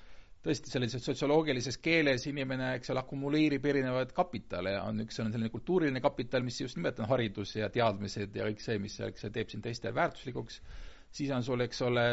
tõesti 0.45 0.73
sellises 0.73 1.05
sotsioloogilises 1.07 1.79
keeles 1.83 2.27
inimene, 2.29 2.75
eks 2.79 2.93
ole, 2.93 3.01
akumuleerib 3.01 3.65
erinevaid 3.71 4.13
kapitale. 4.17 4.75
Ja 4.77 4.83
on 4.89 5.01
üks 5.05 5.21
on 5.23 5.33
selline 5.33 5.53
kultuuriline 5.53 6.03
kapital, 6.05 6.45
mis 6.47 6.61
just 6.61 6.79
nimelt 6.79 7.01
on 7.01 7.09
haridus 7.11 7.55
ja 7.57 7.71
teadmised 7.73 8.37
ja 8.37 8.49
kõik 8.51 8.65
see, 8.65 8.81
mis, 8.83 8.99
eks 9.09 9.25
see 9.25 9.35
teeb 9.35 9.53
sind 9.53 9.65
teiste 9.65 9.93
väärtuslikuks, 9.97 10.59
siis 11.15 11.33
on 11.35 11.47
sul, 11.47 11.65
eks 11.65 11.81
ole, 11.87 12.09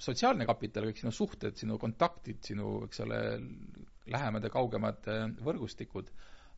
sotsiaalne 0.00 0.48
kapital, 0.48 0.90
kõik 0.90 1.00
sinu 1.00 1.14
suhted, 1.14 1.56
sinu 1.60 1.78
kontaktid, 1.80 2.42
sinu, 2.44 2.82
eks 2.88 3.00
ole, 3.06 3.22
lähemad 4.10 4.44
ja 4.44 4.52
kaugemad 4.52 5.08
äh, 5.12 5.24
võrgustikud, 5.44 6.12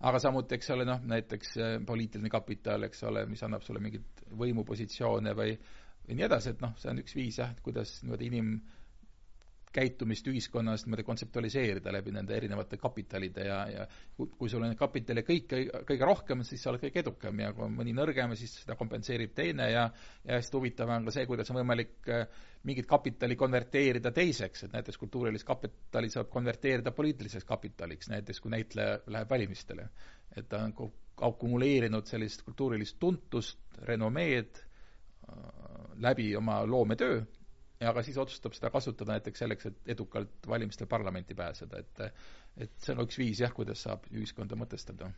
aga 0.09 0.19
samuti, 0.23 0.59
eks 0.59 0.74
ole, 0.74 0.89
noh, 0.89 1.03
näiteks 1.07 1.55
äh, 1.59 1.78
poliitiline 1.86 2.31
kapital, 2.32 2.89
eks 2.89 3.07
ole, 3.07 3.27
mis 3.31 3.43
annab 3.47 3.62
sulle 3.66 3.82
mingeid 3.82 4.27
võimupositsioone 4.43 5.35
või 5.39 5.55
või 6.03 6.19
nii 6.19 6.27
edasi, 6.27 6.51
et 6.51 6.62
noh, 6.62 6.73
see 6.81 6.90
on 6.90 7.01
üks 7.03 7.15
viis 7.15 7.36
jah, 7.39 7.53
kuidas 7.62 8.01
niimoodi 8.03 8.31
inim- 8.31 8.57
käitumist 9.73 10.27
ühiskonnas 10.28 10.85
niimoodi 10.85 11.05
kontseptualiseerida 11.07 11.93
läbi 11.94 12.12
nende 12.12 12.36
erinevate 12.36 12.77
kapitalide 12.81 13.47
ja, 13.47 13.59
ja 13.73 13.86
kui, 14.16 14.49
sul 14.53 14.65
on 14.66 14.77
kapitali 14.77 15.24
kõik 15.27 15.55
kõige 15.89 16.09
rohkem, 16.09 16.44
siis 16.47 16.62
sa 16.62 16.70
oled 16.73 16.82
kõige 16.85 17.01
edukam 17.03 17.40
ja 17.40 17.53
kui 17.57 17.65
on 17.66 17.74
mõni 17.77 17.94
nõrgem, 17.97 18.35
siis 18.39 18.59
seda 18.62 18.77
kompenseerib 18.78 19.35
teine 19.36 19.70
ja 19.73 19.86
ja 20.24 20.39
hästi 20.39 20.57
huvitav 20.57 20.90
on 20.93 21.09
ka 21.09 21.15
see, 21.15 21.27
kuidas 21.27 21.51
on 21.51 21.59
võimalik 21.61 22.11
äh, 22.12 22.27
mingit 22.69 22.86
kapitali 22.86 23.36
konverteerida 23.36 24.12
teiseks, 24.15 24.66
et 24.66 24.74
näiteks 24.77 25.01
kultuurilist 25.01 25.47
kapitali 25.49 26.11
saab 26.12 26.31
konverteerida 26.31 26.93
poliitiliseks 26.94 27.49
kapitaliks, 27.49 28.11
näiteks 28.12 28.40
kui 28.40 28.53
näitleja 28.55 29.01
läheb 29.07 29.31
valimistele. 29.31 29.89
et 30.36 30.49
ta 30.49 30.62
on 30.65 30.93
akumuleerinud 31.20 32.07
sellist 32.09 32.43
kultuurilist 32.43 32.97
tuntust, 32.99 33.59
renomeed 33.89 34.59
äh, 34.59 35.36
läbi 35.97 36.36
oma 36.36 36.62
loometöö 36.66 37.23
aga 37.89 38.03
siis 38.07 38.19
otsustab 38.19 38.55
seda 38.57 38.71
kasutada 38.75 39.15
näiteks 39.17 39.43
selleks, 39.45 39.67
et 39.71 39.93
edukalt 39.97 40.49
valimistel 40.49 40.87
parlamenti 40.91 41.35
pääseda, 41.35 41.79
et 41.83 42.03
et 42.61 42.73
see 42.85 42.95
on 42.95 43.05
üks 43.07 43.19
viis 43.21 43.41
jah, 43.43 43.53
kuidas 43.57 43.83
saab 43.87 44.07
ühiskonda 44.13 44.59
mõtestada. 44.61 45.11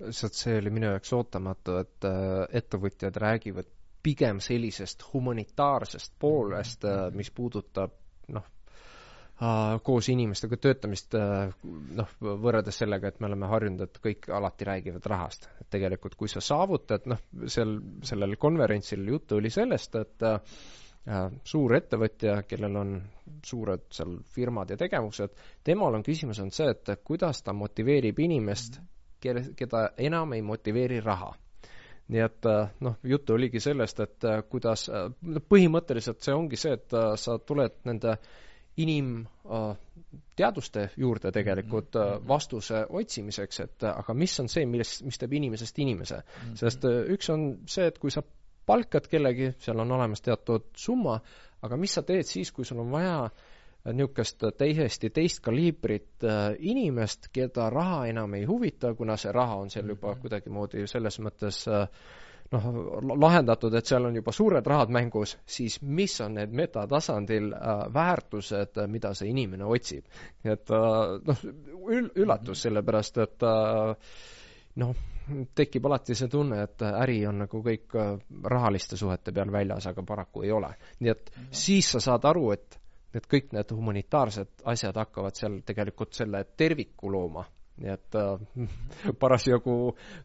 lihtsalt 0.00 0.36
see 0.36 0.56
oli 0.60 0.70
minu 0.72 0.88
jaoks 0.88 1.12
ootamatu, 1.16 1.76
et 1.84 2.06
äh, 2.08 2.46
ettevõtjad 2.62 3.16
räägivad 3.20 3.68
pigem 4.02 4.38
sellisest 4.40 5.04
humanitaarsest 5.12 6.14
poolest, 6.18 6.86
äh, 6.88 7.10
mis 7.12 7.28
puudutab 7.36 7.92
noh, 8.32 8.46
äh, 9.42 9.74
koos 9.84 10.08
inimestega 10.08 10.56
töötamist, 10.56 11.16
noh, 12.00 12.14
võrreldes 12.20 12.80
sellega, 12.80 13.12
et 13.12 13.20
me 13.20 13.28
oleme 13.28 13.48
harjunud, 13.52 13.84
et 13.84 14.00
kõik 14.08 14.30
alati 14.36 14.68
räägivad 14.68 15.08
rahast. 15.12 15.48
et 15.60 15.68
tegelikult, 15.76 16.16
kui 16.16 16.28
sa 16.32 16.40
saavutad, 16.44 17.04
noh, 17.12 17.20
seal, 17.46 17.76
sellel 18.08 18.36
konverentsil 18.40 19.04
juttu 19.08 19.36
oli 19.40 19.52
sellest, 19.52 20.00
et 20.00 20.28
suur 21.44 21.74
ettevõtja, 21.74 22.42
kellel 22.48 22.76
on 22.76 23.02
suured 23.44 23.80
seal 23.94 24.18
firmad 24.34 24.70
ja 24.70 24.76
tegevused, 24.80 25.30
temal 25.64 25.94
on 25.96 26.02
küsimus 26.04 26.40
on 26.42 26.50
see, 26.52 26.70
et 26.70 26.90
kuidas 27.04 27.42
ta 27.42 27.52
motiveerib 27.56 28.18
inimest, 28.20 28.80
kelle, 29.20 29.42
keda 29.56 29.90
enam 29.98 30.32
ei 30.36 30.42
motiveeri 30.42 31.00
raha. 31.04 31.34
nii 32.10 32.22
et 32.24 32.46
noh, 32.82 32.96
juttu 33.06 33.34
oligi 33.36 33.60
sellest, 33.62 34.00
et 34.02 34.24
kuidas, 34.50 34.88
no 34.90 35.40
põhimõtteliselt 35.46 36.18
see 36.26 36.34
ongi 36.34 36.58
see, 36.58 36.72
et 36.74 36.90
sa 37.22 37.38
tuled 37.38 37.70
nende 37.86 38.18
inimteaduste 38.82 40.90
juurde 40.98 41.30
tegelikult 41.32 41.94
vastuse 42.26 42.82
otsimiseks, 42.88 43.60
et 43.60 43.82
aga 43.92 44.14
mis 44.14 44.40
on 44.42 44.48
see, 44.50 44.66
milles, 44.66 45.02
mis 45.06 45.18
teeb 45.22 45.32
inimesest 45.38 45.78
inimese. 45.78 46.18
Mhm. 46.18 46.54
sest 46.58 46.84
üks 46.84 47.30
on 47.30 47.62
see, 47.70 47.86
et 47.86 47.98
kui 48.02 48.10
sa 48.10 48.22
palkad 48.70 49.10
kellegi, 49.10 49.52
seal 49.58 49.82
on 49.82 49.98
olemas 49.98 50.22
teatud 50.22 50.70
summa, 50.78 51.18
aga 51.66 51.76
mis 51.76 51.98
sa 51.98 52.06
teed 52.06 52.28
siis, 52.28 52.52
kui 52.54 52.64
sul 52.64 52.84
on 52.84 52.94
vaja 52.94 53.16
niisugust 53.84 54.44
täiesti 54.58 55.10
teist 55.10 55.40
kaliibrit 55.44 56.24
äh, 56.24 56.54
inimest, 56.58 57.30
keda 57.32 57.70
raha 57.70 58.04
enam 58.10 58.34
ei 58.36 58.44
huvita, 58.44 58.94
kuna 58.94 59.16
see 59.16 59.32
raha 59.32 59.56
on 59.56 59.70
seal 59.70 59.88
juba 59.88 60.12
mhm. 60.12 60.20
kuidagimoodi 60.20 60.86
selles 60.90 61.16
mõttes 61.24 61.62
äh, 61.68 61.86
noh, 62.52 62.66
lahendatud, 63.16 63.74
et 63.74 63.88
seal 63.88 64.04
on 64.04 64.18
juba 64.20 64.34
suured 64.36 64.66
rahad 64.66 64.92
mängus, 64.92 65.36
siis 65.46 65.78
mis 65.82 66.18
on 66.20 66.36
need 66.36 66.52
metatasandil 66.60 67.54
äh, 67.56 67.84
väärtused, 67.94 68.82
mida 68.92 69.14
see 69.16 69.32
inimene 69.32 69.64
otsib. 69.64 70.04
et 70.44 70.68
noh, 70.70 71.46
ül-, 71.88 72.12
üllatus, 72.14 72.58
mhm. 72.58 72.62
sellepärast 72.66 73.24
et 73.24 73.48
noh, 74.80 74.94
tekib 75.54 75.86
alati 75.86 76.14
see 76.14 76.28
tunne, 76.28 76.62
et 76.62 76.82
äri 76.82 77.20
on 77.28 77.42
nagu 77.44 77.62
kõik 77.64 77.96
äh, 77.98 78.12
rahaliste 78.44 78.96
suhete 78.96 79.32
peal 79.32 79.52
väljas, 79.52 79.86
aga 79.86 80.02
paraku 80.06 80.42
ei 80.42 80.52
ole. 80.52 80.74
nii 81.00 81.10
et 81.10 81.30
mm 81.30 81.42
-hmm. 81.42 81.48
siis 81.50 81.92
sa 81.92 82.00
saad 82.00 82.24
aru, 82.24 82.50
et 82.52 82.80
et 83.14 83.26
kõik 83.26 83.52
need 83.52 83.72
humanitaarsed 83.74 84.62
asjad 84.64 84.96
hakkavad 84.96 85.34
seal 85.34 85.62
tegelikult 85.66 86.14
selle 86.14 86.44
terviku 86.56 87.10
looma 87.10 87.44
nii 87.80 87.92
et 87.92 88.16
äh, 88.18 89.14
parasjagu 89.20 89.76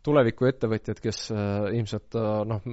tulevikuettevõtjad, 0.03 0.99
kes 1.03 1.21
äh, 1.31 1.69
ilmselt 1.77 2.17
äh, 2.19 2.31
noh, 2.49 2.65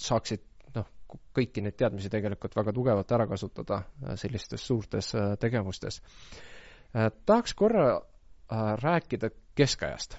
saaksid 0.00 0.44
noh, 0.76 0.88
kõiki 1.36 1.64
neid 1.64 1.76
teadmisi 1.80 2.12
tegelikult 2.12 2.56
väga 2.56 2.74
tugevalt 2.76 3.12
ära 3.16 3.28
kasutada 3.30 3.82
äh, 3.82 4.14
sellistes 4.20 4.64
suurtes 4.66 5.14
äh, 5.14 5.34
tegevustes 5.40 6.02
tahaks 6.90 7.52
korra 7.54 8.00
rääkida 8.82 9.28
keskajast. 9.54 10.16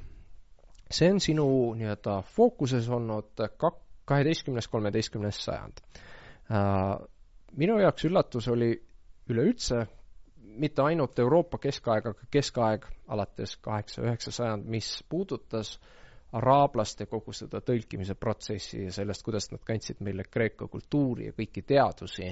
See 0.92 1.12
on 1.12 1.20
sinu 1.24 1.48
nii-öelda 1.80 2.22
fookuses 2.36 2.90
olnud 2.90 3.34
kak-, 3.58 3.82
kaheteistkümnes, 4.06 4.68
kolmeteistkümnes 4.68 5.44
sajand 5.46 5.82
äh,. 6.52 7.00
minu 7.58 7.80
jaoks 7.80 8.06
üllatus 8.06 8.48
oli 8.48 8.74
üleüldse 9.30 9.86
mitte 10.60 10.82
ainult 10.82 11.20
Euroopa 11.20 11.58
keskaeg, 11.62 12.08
aga 12.12 12.28
keskaeg 12.32 12.86
alates 13.08 13.56
kaheksa-üheksa 13.64 14.32
sajand, 14.36 14.68
mis 14.68 14.90
puudutas 15.10 15.78
araablaste 16.38 17.06
kogu 17.12 17.34
seda 17.36 17.60
tõlkimise 17.66 18.16
protsessi 18.20 18.86
ja 18.86 18.94
sellest, 18.96 19.24
kuidas 19.28 19.50
nad 19.52 19.64
kandsid 19.68 20.00
meile 20.04 20.24
Kreeka 20.32 20.68
kultuuri 20.72 21.28
ja 21.30 21.36
kõiki 21.36 21.64
teadusi. 21.68 22.32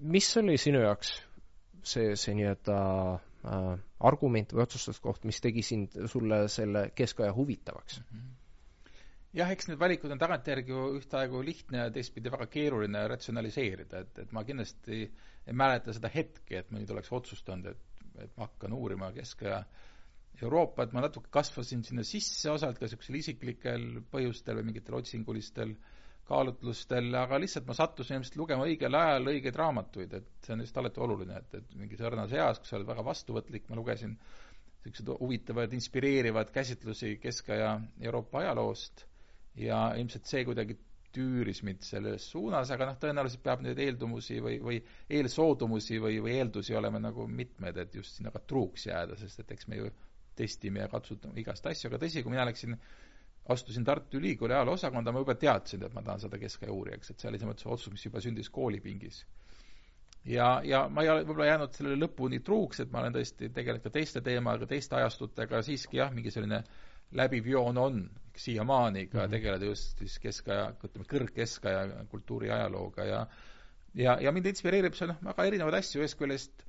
mis 0.00 0.36
oli 0.36 0.56
sinu 0.58 0.82
jaoks 0.82 1.12
see, 1.82 2.16
see 2.16 2.34
nii-öelda 2.34 2.78
äh, 3.44 3.74
argument 4.10 4.54
või 4.54 4.64
otsustuskoht, 4.66 5.24
mis 5.28 5.40
tegi 5.44 5.62
sind, 5.62 5.98
sulle 6.10 6.46
selle 6.52 6.88
keskaja 6.94 7.34
huvitavaks 7.36 8.00
mm? 8.00 8.16
-hmm 8.16 8.40
jah, 9.34 9.50
eks 9.50 9.66
need 9.66 9.80
valikud 9.80 10.12
on 10.14 10.20
tagantjärgi 10.20 10.70
ju 10.70 10.82
ühtaegu 11.00 11.40
lihtne 11.42 11.80
ja 11.80 11.92
teistpidi 11.94 12.30
väga 12.30 12.46
keeruline 12.50 13.00
ratsionaliseerida, 13.10 14.04
et, 14.04 14.20
et 14.22 14.34
ma 14.36 14.44
kindlasti 14.46 15.00
ei 15.04 15.56
mäleta 15.58 15.94
seda 15.96 16.10
hetke, 16.12 16.60
et 16.60 16.70
ma 16.70 16.78
nüüd 16.78 16.92
oleks 16.94 17.10
otsustanud, 17.12 17.72
et, 17.72 18.04
et 18.22 18.36
ma 18.38 18.46
hakkan 18.46 18.76
uurima 18.76 19.10
Kesk-ja 19.16 19.58
Euroopat, 20.42 20.94
ma 20.94 21.02
natuke 21.04 21.30
kasvasin 21.34 21.84
sinna 21.86 22.02
sisse, 22.06 22.48
osalt 22.50 22.78
ka 22.78 22.86
niisugusel 22.86 23.18
isiklikel 23.20 23.84
põhjustel 24.10 24.58
või 24.58 24.70
mingitel 24.70 24.98
otsingulistel 24.98 25.74
kaalutlustel, 26.28 27.10
aga 27.20 27.38
lihtsalt 27.42 27.66
ma 27.68 27.76
sattusin 27.76 28.16
ilmselt 28.18 28.38
lugema 28.40 28.64
õigel 28.68 28.96
ajal 28.96 29.28
õigeid 29.34 29.58
raamatuid, 29.60 30.14
et 30.20 30.46
see 30.46 30.54
on 30.56 30.64
just 30.64 30.78
alati 30.80 31.02
oluline, 31.04 31.36
et, 31.42 31.58
et 31.60 31.76
mingis 31.76 32.00
õrnas 32.00 32.32
eas, 32.32 32.60
kus 32.60 32.72
sa 32.72 32.78
oled 32.78 32.88
väga 32.88 33.04
vastuvõtlik, 33.04 33.68
ma 33.68 33.76
lugesin 33.80 34.16
niisuguseid 34.84 35.20
huvitavaid, 35.20 35.76
inspireerivaid 35.76 36.50
käsitlusi 36.52 37.14
Kesk-aja 37.20 37.74
Euroopa 38.04 38.42
ajaloost 38.42 39.04
ja 39.60 39.86
ilmselt 40.00 40.28
see 40.28 40.44
kuidagi 40.48 40.76
tüüris 41.14 41.62
mind 41.62 41.84
selles 41.86 42.26
suunas, 42.32 42.72
aga 42.74 42.88
noh, 42.90 42.96
tõenäoliselt 43.00 43.44
peab 43.44 43.62
neid 43.64 43.78
eeldumusi 43.84 44.40
või, 44.42 44.58
või 44.64 44.80
eelsoodumusi 45.18 46.00
või, 46.02 46.18
või 46.24 46.34
eeldusi 46.40 46.74
olema 46.76 47.00
nagu 47.02 47.28
mitmed, 47.30 47.78
et 47.84 47.94
just 47.94 48.18
sinna 48.18 48.32
ka 48.34 48.42
truuks 48.50 48.88
jääda, 48.88 49.16
sest 49.20 49.44
et 49.44 49.54
eks 49.54 49.68
me 49.70 49.78
ju 49.78 49.92
testime 50.34 50.82
ja 50.82 50.90
katsutame 50.90 51.38
igast 51.40 51.66
asju, 51.70 51.88
aga 51.90 52.00
tõsi, 52.02 52.24
kui 52.24 52.34
mina 52.34 52.46
läksin, 52.48 52.74
astusin 53.48 53.84
Tartu 53.84 54.16
Ülikooli 54.16 54.54
ajaloosakonda, 54.54 55.12
ma 55.12 55.20
juba 55.20 55.34
teadsin, 55.34 55.82
et 55.84 55.94
ma 55.94 56.02
tahan 56.02 56.22
saada 56.22 56.38
keskaja 56.40 56.72
uurijaks, 56.72 57.10
et 57.10 57.20
see 57.20 57.28
oli 57.28 57.38
selles 57.40 57.52
mõttes 57.52 57.68
otsus, 57.68 57.92
mis 57.92 58.04
juba 58.06 58.22
sündis 58.24 58.50
koolipingis. 58.50 59.24
ja, 60.24 60.60
ja 60.64 60.86
ma 60.88 61.04
ei 61.04 61.10
ole 61.12 61.26
võib-olla 61.26 61.50
jäänud 61.50 61.76
sellele 61.76 62.00
lõpuni 62.06 62.40
truuks, 62.44 62.80
et 62.80 62.92
ma 62.92 63.02
olen 63.02 63.16
tõesti 63.18 63.50
tegelenud 63.52 63.84
ka 63.84 63.92
teiste 63.92 64.22
teemadega, 64.24 64.70
teiste 64.70 64.96
ajastutega, 64.96 65.62
siiski 65.62 66.00
jah, 66.00 66.12
mingi 66.14 66.32
selline 66.32 66.62
läbiv 67.12 67.46
joon 67.46 67.78
on 67.78 67.98
siiamaani 68.36 69.06
ka 69.06 69.18
mm 69.18 69.24
-hmm. 69.24 69.30
tegeleda 69.30 69.64
just 69.64 69.98
siis 69.98 70.18
keskaja, 70.18 70.70
ütleme, 70.84 71.04
kõrgkeskaja 71.12 72.06
kultuuri 72.10 72.50
ajalooga 72.50 73.04
ja 73.04 73.26
ja, 73.94 74.18
ja 74.20 74.32
mind 74.32 74.46
inspireerib 74.46 74.94
seal 74.94 75.12
noh, 75.12 75.20
väga 75.22 75.44
erinevaid 75.44 75.78
asju, 75.78 76.00
ühest 76.00 76.18
küljest 76.18 76.64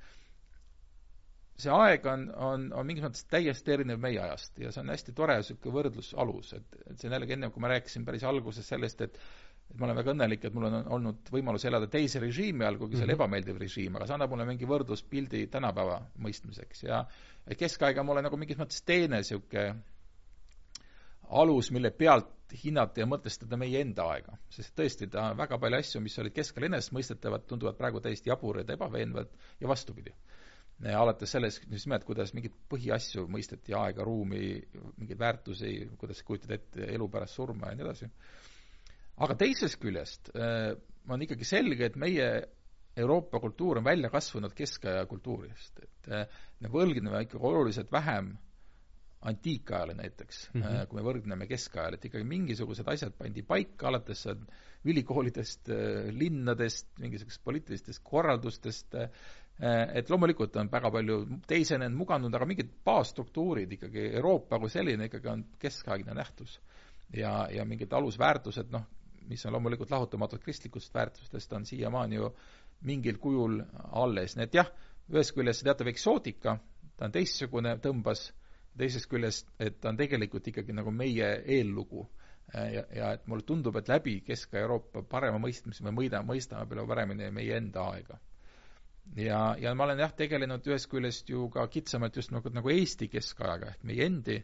see 1.56 1.72
aeg 1.72 2.06
on, 2.10 2.28
on, 2.36 2.68
on 2.76 2.86
mingis 2.86 3.04
mõttes 3.06 3.24
täiesti 3.32 3.72
erinev 3.72 4.00
meie 4.02 4.20
ajast 4.20 4.58
ja 4.60 4.72
see 4.72 4.82
on 4.82 4.92
hästi 4.92 5.14
tore 5.16 5.38
niisugune 5.40 5.74
võrdlusalus, 5.78 6.52
et, 6.58 6.78
et 6.84 7.00
see 7.00 7.08
on 7.08 7.16
jällegi 7.16 7.36
enne, 7.36 7.50
kui 7.54 7.64
ma 7.64 7.72
rääkisin 7.72 8.04
päris 8.04 8.26
alguses 8.28 8.68
sellest, 8.68 9.04
et 9.06 9.20
et 9.66 9.80
ma 9.80 9.88
olen 9.88 9.96
väga 9.98 10.12
õnnelik, 10.12 10.44
et 10.46 10.54
mul 10.54 10.68
on 10.68 10.76
olnud 10.94 11.30
võimalus 11.34 11.64
elada 11.66 11.88
teise 11.90 12.20
režiimi 12.22 12.62
all, 12.64 12.76
kuigi 12.78 12.94
see 12.94 13.02
on 13.02 13.08
mm 13.08 13.10
-hmm. 13.10 13.18
ebameeldiv 13.18 13.56
režiim, 13.58 13.96
aga 13.96 14.06
see 14.06 14.14
annab 14.14 14.30
mulle 14.30 14.46
mingi 14.46 14.68
võrdluspildi 14.70 15.40
tänapäeva 15.50 15.96
mõistmiseks 16.22 16.84
ja 16.86 17.02
keskaeg 17.58 17.98
on 17.98 18.06
mulle 18.06 18.22
nagu 18.22 18.36
mingis 18.36 18.60
mõttes 18.60 18.84
teine 18.86 19.16
niisugune 19.16 19.74
alus, 21.42 21.70
mille 21.74 21.90
pealt 21.90 22.54
hinnata 22.64 23.00
ja 23.00 23.06
mõtestada 23.10 23.58
meie 23.58 23.80
enda 23.82 24.06
aega. 24.12 24.36
sest 24.50 24.74
tõesti, 24.78 25.08
ta 25.10 25.32
väga 25.36 25.58
palju 25.58 25.78
asju, 25.78 26.00
mis 26.00 26.18
olid 26.18 26.34
keskel 26.34 26.68
enesestmõistetavad, 26.68 27.46
tunduvad 27.46 27.76
praegu 27.76 28.00
täiesti 28.00 28.30
jaburad 28.30 28.68
ja 28.68 28.74
ebaveenvad 28.78 29.32
ja 29.60 29.68
vastupidi. 29.68 30.14
Alates 30.84 31.32
sellest 31.32 31.64
just 31.70 31.86
nimelt, 31.86 32.04
kuidas 32.04 32.34
mingeid 32.36 32.56
põhiasju 32.70 33.24
mõisteti, 33.32 33.74
aega, 33.76 34.04
ruumi, 34.04 34.58
mingeid 34.98 35.20
väärtusi, 35.20 35.72
kuidas 35.96 36.20
kujutad 36.26 36.52
ette 36.58 36.90
elu 36.92 37.08
pärast 37.12 37.38
surma 37.38 37.70
ja 37.70 37.78
nii 37.78 37.86
edasi. 37.86 38.10
aga 39.24 39.38
teisest 39.40 39.80
küljest 39.80 40.30
äh, 40.36 40.74
on 41.08 41.22
ikkagi 41.22 41.48
selge, 41.48 41.86
et 41.88 41.96
meie 41.96 42.28
Euroopa 42.96 43.40
kultuur 43.40 43.78
on 43.80 43.84
välja 43.84 44.10
kasvanud 44.12 44.52
keskaja 44.56 45.06
kultuurist, 45.08 45.80
et 45.80 46.12
äh, 46.12 46.26
me 46.60 46.68
võlgneme 46.72 47.24
ikkagi 47.24 47.44
oluliselt 47.44 47.92
vähem 47.92 48.34
antiikajale 49.26 49.94
näiteks 49.96 50.50
mm, 50.52 50.62
-hmm. 50.62 50.86
kui 50.86 51.00
me 51.00 51.06
võrdleme 51.08 51.46
keskajal, 51.48 51.96
et 51.96 52.04
ikkagi 52.04 52.24
mingisugused 52.24 52.88
asjad 52.88 53.16
pandi 53.16 53.42
paika, 53.42 53.88
alates 53.88 54.26
ülikoolidest, 54.84 55.72
linnadest, 56.12 56.92
mingisugustest 57.00 57.44
poliitilistest 57.44 58.04
korraldustest, 58.04 58.94
et 59.60 60.10
loomulikult 60.10 60.56
on 60.60 60.68
väga 60.72 60.90
palju 60.92 61.20
teisenenud, 61.48 61.96
muganud, 61.96 62.34
aga 62.34 62.48
mingid 62.48 62.72
baasstruktuurid 62.84 63.72
ikkagi, 63.78 64.10
Euroopa 64.18 64.58
kui 64.60 64.68
selline 64.72 65.08
ikkagi 65.08 65.30
on 65.32 65.44
keskaegne 65.58 66.14
nähtus. 66.14 66.60
ja, 67.16 67.48
ja 67.54 67.64
mingid 67.64 67.92
alusväärtused, 67.92 68.68
noh, 68.74 68.82
mis 69.28 69.46
on 69.46 69.52
loomulikult 69.52 69.90
lahutamatud 69.90 70.42
kristlikust 70.42 70.94
väärtustest, 70.94 71.52
on 71.52 71.66
siiamaani 71.66 72.16
ju 72.16 72.30
mingil 72.84 73.18
kujul 73.18 73.62
alles, 73.92 74.36
nii 74.36 74.44
et 74.44 74.54
jah, 74.54 74.70
ühest 75.12 75.34
küljest 75.36 75.64
teatav 75.64 75.88
eksootika, 75.88 76.58
ta 76.96 77.06
on 77.08 77.14
teistsugune, 77.14 77.76
tõmbas 77.82 78.26
teisest 78.76 79.08
küljest, 79.10 79.48
et 79.62 79.80
ta 79.80 79.90
on 79.92 79.98
tegelikult 79.98 80.48
ikkagi 80.52 80.74
nagu 80.76 80.92
meie 80.92 81.30
eellugu. 81.56 82.08
ja, 82.54 82.84
ja 82.94 83.12
et 83.16 83.24
mulle 83.26 83.42
tundub, 83.42 83.76
et 83.76 83.88
läbi 83.88 84.20
Kesk-Euroopa 84.22 85.02
parema 85.10 85.38
mõistmise 85.42 85.82
me 85.82 85.90
mõida, 85.90 86.20
mõistame 86.22 86.68
palju 86.68 86.84
paremini 86.86 87.30
meie 87.34 87.56
enda 87.56 87.88
aega. 87.90 88.20
Ja, 89.14 89.40
ja 89.60 89.74
ma 89.74 89.84
olen 89.86 90.00
jah, 90.02 90.14
tegelenud 90.16 90.66
ühest 90.66 90.90
küljest 90.92 91.30
ju 91.30 91.48
ka 91.52 91.66
kitsamalt 91.72 92.16
just 92.16 92.32
nagu, 92.34 92.50
nagu 92.52 92.72
Eesti 92.72 93.08
keskajaga 93.12 93.74
ehk 93.74 93.86
meie 93.86 94.08
endi 94.10 94.40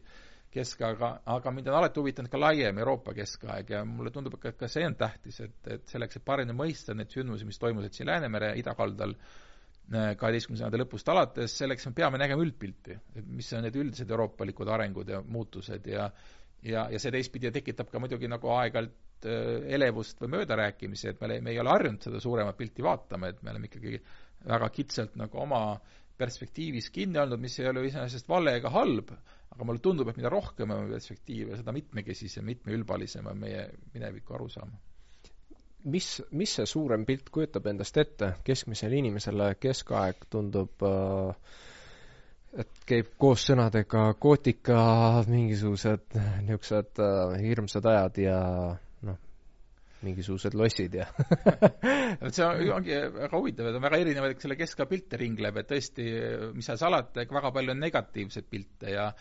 keskaega, 0.53 1.13
aga 1.33 1.53
mind 1.55 1.71
on 1.71 1.79
alati 1.79 2.01
huvitanud 2.01 2.31
ka 2.33 2.41
laiem 2.41 2.79
Euroopa 2.83 3.15
keskaeg 3.17 3.71
ja 3.73 3.85
mulle 3.89 4.13
tundub, 4.13 4.37
et 4.45 4.59
ka 4.61 4.69
see 4.69 4.85
on 4.85 4.97
tähtis, 5.01 5.41
et, 5.41 5.57
et 5.79 5.87
selleks, 5.89 6.19
et 6.19 6.25
paremini 6.27 6.57
mõista 6.59 6.93
neid 6.97 7.13
sündmusi, 7.13 7.49
mis 7.49 7.61
toimusid 7.63 7.97
siin 7.97 8.11
Läänemere 8.11 8.53
idakaldal, 8.61 9.15
kaheteistkümnenda 9.93 10.61
sajandi 10.61 10.81
lõpust 10.83 11.09
alates, 11.09 11.57
selleks 11.57 11.89
me 11.89 11.95
peame 11.97 12.21
nägema 12.21 12.45
üldpilti, 12.45 12.99
et 13.17 13.33
mis 13.33 13.49
on 13.57 13.65
need 13.65 13.79
üldised 13.81 14.13
euroopalikud 14.13 14.69
arengud 14.77 15.09
ja 15.09 15.23
muutused 15.25 15.89
ja 15.89 16.11
ja, 16.63 16.87
ja 16.91 17.01
see 17.03 17.13
teistpidi 17.15 17.51
tekitab 17.55 17.91
ka 17.91 18.01
muidugi 18.03 18.29
nagu 18.31 18.53
aeg-ajalt 18.55 19.27
äh, 19.27 19.65
elevust 19.77 20.21
või 20.23 20.37
möödarääkimisi, 20.37 21.09
et 21.11 21.25
me, 21.25 21.41
me 21.43 21.55
ei 21.55 21.61
ole 21.63 21.73
harjunud 21.73 22.05
seda 22.07 22.21
suuremat 22.23 22.59
pilti 22.59 22.85
vaatama, 22.87 23.33
et 23.33 23.43
me 23.43 23.51
oleme 23.55 23.71
ikkagi 23.71 23.99
väga 24.49 24.69
kitsalt 24.75 25.17
nagu 25.21 25.39
oma 25.43 25.63
perspektiivis 26.19 26.91
kinni 26.95 27.19
olnud, 27.23 27.41
mis 27.43 27.59
ei 27.61 27.69
ole 27.71 27.87
iseenesest 27.89 28.29
vale 28.31 28.57
ega 28.59 28.71
halb, 28.75 29.11
aga 29.53 29.67
mulle 29.69 29.83
tundub, 29.85 30.09
et 30.13 30.19
mida 30.21 30.31
rohkem 30.33 30.71
on 30.75 30.89
perspektiive, 30.93 31.57
seda 31.61 31.75
mitmekesisem, 31.77 32.45
mitmeülbalisem 32.53 33.27
on 33.33 33.41
meie 33.43 33.67
mineviku 33.95 34.37
arusaam. 34.39 34.73
Mis, 35.93 36.09
mis 36.39 36.53
see 36.61 36.67
suurem 36.71 37.03
pilt 37.09 37.31
kujutab 37.35 37.67
endast 37.67 37.97
ette? 37.99 38.29
Keskmisele 38.47 39.01
inimesele, 39.03 39.49
keskaeg 39.59 40.29
tundub 40.31 40.85
äh, 40.87 41.57
et 42.63 42.83
käib 42.89 43.13
koos 43.21 43.47
sõnadega 43.49 44.05
gootika, 44.21 44.79
mingisugused 45.27 46.17
niisugused 46.47 47.01
äh, 47.01 47.35
hirmsad 47.43 47.87
ajad 47.93 48.19
ja 48.21 48.39
mingisugused 50.07 50.57
lossid 50.59 50.97
ja 51.01 51.07
et 52.25 52.35
see 52.35 52.47
on, 52.47 52.65
ongi 52.79 52.99
väga 53.19 53.37
huvitav, 53.37 53.71
et 53.71 53.79
on 53.79 53.87
väga 53.87 54.03
erinevaid 54.03 54.43
selle 54.43 54.59
keskaja 54.61 54.91
pilte 54.91 55.21
ringleb, 55.21 55.63
et 55.63 55.71
tõesti, 55.71 56.09
mis 56.57 56.69
seal 56.69 56.81
salata, 56.81 57.27
väga 57.31 57.55
palju 57.55 57.75
on 57.77 57.83
negatiivseid 57.87 58.51
pilte 58.51 58.97
ja 58.97 59.13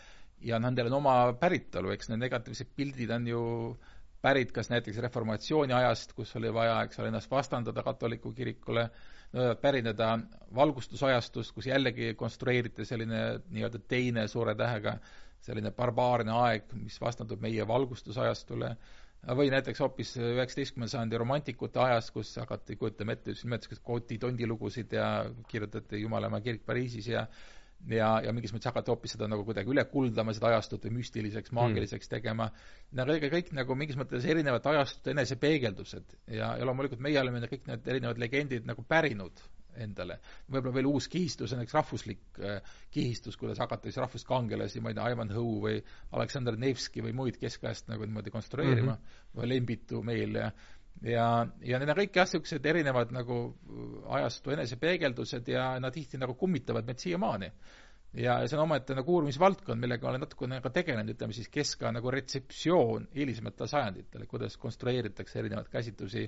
ja 0.42 0.58
nendel 0.58 0.88
on 0.90 0.98
oma 0.98 1.16
päritolu, 1.38 1.92
eks 1.94 2.08
need 2.10 2.24
negatiivsed 2.24 2.72
pildid 2.74 3.12
on 3.14 3.26
ju 3.30 3.42
äh, 3.70 3.92
pärit 4.22 4.52
kas 4.54 4.70
näiteks 4.70 5.00
reformatsiooni 5.02 5.74
ajast, 5.74 6.14
kus 6.16 6.36
oli 6.38 6.52
vaja, 6.54 6.78
eks 6.86 7.00
ole, 7.00 7.10
ennast 7.10 7.30
vastandada 7.30 7.82
katoliku 7.82 8.32
kirikule, 8.36 8.86
võivad 9.32 9.58
pärineda 9.62 10.12
valgustusajastust, 10.54 11.54
kus 11.56 11.66
jällegi 11.66 12.12
konstrueeriti 12.18 12.86
selline 12.86 13.22
nii-öelda 13.50 13.80
teine 13.88 14.26
suure 14.30 14.54
tähega 14.54 14.98
selline 15.42 15.72
barbaarne 15.74 16.34
aeg, 16.38 16.70
mis 16.78 17.00
vastandub 17.02 17.40
meie 17.42 17.66
valgustusajastule, 17.66 18.76
või 19.30 19.50
näiteks 19.54 19.80
hoopis 19.80 20.16
üheksateistkümnenda 20.18 20.90
sajandi 20.90 21.18
romantikute 21.20 21.80
ajast, 21.80 22.10
kus 22.14 22.34
hakati 22.42 22.76
kujutama 22.76 23.14
ette 23.14 23.34
just 23.34 23.46
nimelt 23.46 23.62
niisuguseid 23.62 23.86
Cooti 23.86 24.18
tondilugusid 24.18 24.94
ja 24.98 25.08
kirjutati 25.48 26.00
Jumalamaa 26.02 26.40
kirik 26.42 26.64
Pariisis 26.66 27.06
ja 27.12 27.26
ja, 27.90 28.08
ja 28.22 28.32
mingis 28.34 28.52
mõttes 28.54 28.70
hakati 28.70 28.92
hoopis 28.92 29.16
seda 29.16 29.26
nagu 29.30 29.44
kuidagi 29.46 29.70
üle 29.72 29.84
kuldama, 29.90 30.34
seda 30.34 30.52
ajastut 30.52 30.84
või 30.86 31.00
müstiliseks, 31.00 31.54
maagiliseks 31.56 32.06
mm. 32.06 32.12
tegema, 32.14 32.46
nagu 32.98 33.16
kõik, 33.16 33.32
kõik 33.32 33.50
nagu 33.58 33.78
mingis 33.78 33.98
mõttes 33.98 34.26
erinevate 34.26 34.70
ajastute 34.70 35.14
enesepeegeldused. 35.16 36.14
Ja, 36.30 36.52
ja 36.58 36.68
loomulikult 36.68 37.02
meie 37.02 37.18
oleme 37.20 37.42
kõik 37.50 37.66
need 37.70 37.90
erinevad 37.94 38.22
legendid 38.22 38.68
nagu 38.70 38.86
pärinud 38.86 39.42
endale. 39.76 40.18
võib-olla 40.50 40.74
veel 40.74 40.90
uus 40.90 41.08
kihistus 41.08 41.54
näiteks 41.56 41.74
rahvuslik 41.78 42.42
äh, 42.42 42.76
kihistus, 42.90 43.36
kuidas 43.40 43.58
hakata 43.62 43.88
siis 43.88 44.00
rahvuskangelasi, 44.02 44.80
ma 44.80 44.92
ei 44.92 44.98
tea, 44.98 45.08
Ivan 45.14 45.32
Hõu 45.32 45.56
või 45.64 45.80
Aleksandr 46.12 46.58
Nevski 46.60 47.04
või 47.04 47.16
muid 47.16 47.40
keskajast 47.40 47.88
nagu 47.92 48.06
niimoodi 48.06 48.30
konstrueerima 48.30 48.92
mm, 48.92 49.00
-hmm. 49.00 49.40
või 49.40 49.52
Lembitu 49.54 50.02
meil 50.06 50.40
ja 50.42 50.52
ja, 51.00 51.46
ja 51.64 51.78
need 51.80 51.92
on 51.92 51.98
kõik 52.02 52.18
jah, 52.18 52.28
niisugused 52.28 52.66
erinevad 52.68 53.14
nagu 53.14 53.38
ajastu 54.18 54.52
enesepeegeldused 54.56 55.48
ja 55.48 55.72
nad 55.82 55.94
tihti 55.94 56.20
nagu 56.20 56.36
kummitavad 56.38 56.86
meid 56.86 57.00
siiamaani. 57.02 57.50
ja, 58.12 58.40
ja 58.42 58.48
see 58.48 58.58
on 58.58 58.66
omaette 58.66 58.94
nagu 58.94 59.14
uurimisvaldkond, 59.16 59.80
millega 59.80 60.08
olen 60.08 60.20
natukene 60.20 60.60
ka 60.60 60.70
tegelenud, 60.70 61.14
ütleme 61.14 61.32
siis 61.32 61.48
keskaja 61.48 61.94
nagu 61.96 62.10
retseptsioon 62.12 63.08
hilisematele 63.14 63.68
sajanditele, 63.68 64.26
kuidas 64.26 64.58
konstrueeritakse 64.60 65.40
erinevaid 65.40 65.70
käsitlusi 65.72 66.26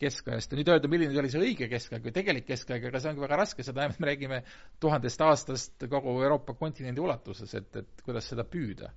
keskajast 0.00 0.52
ja 0.52 0.58
nüüd 0.58 0.70
öelda, 0.72 0.88
milline 0.92 1.20
oli 1.20 1.30
see 1.32 1.42
õige 1.42 1.68
keskaeg 1.72 2.04
või 2.04 2.14
tegelik 2.16 2.46
keskaeg, 2.48 2.88
aga 2.90 3.00
see 3.00 3.12
ongi 3.12 3.24
väga 3.24 3.38
raske, 3.42 3.64
seda 3.66 3.88
me 3.88 4.10
räägime 4.10 4.42
tuhandest 4.80 5.22
aastast 5.24 5.86
kogu 5.90 6.18
Euroopa 6.22 6.54
kontinendi 6.58 7.00
ulatuses, 7.00 7.54
et, 7.56 7.70
et 7.82 8.04
kuidas 8.04 8.28
seda 8.32 8.44
püüda 8.44 8.92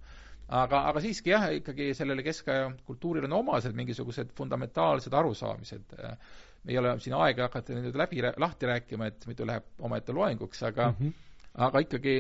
aga, 0.50 0.82
aga 0.90 1.02
siiski 1.04 1.34
jah, 1.34 1.48
ikkagi 1.60 1.92
sellele 1.98 2.24
keskaja 2.26 2.70
kultuurile 2.88 3.30
on 3.30 3.38
omased 3.40 3.76
mingisugused 3.78 4.34
fundamentaalsed 4.38 5.14
arusaamised. 5.14 5.96
me 6.64 6.74
ei 6.74 6.78
ole 6.78 6.92
siin 7.00 7.16
aega 7.16 7.46
hakata 7.48 7.78
nüüd 7.78 7.96
läbi, 7.96 8.24
lahti 8.38 8.68
rääkima, 8.68 9.08
et 9.08 9.26
muidu 9.30 9.46
läheb 9.48 9.86
omaette 9.86 10.12
loenguks, 10.16 10.64
aga 10.68 10.90
mm, 10.92 11.06
-hmm. 11.06 11.14
aga 11.68 11.80
ikkagi 11.86 12.16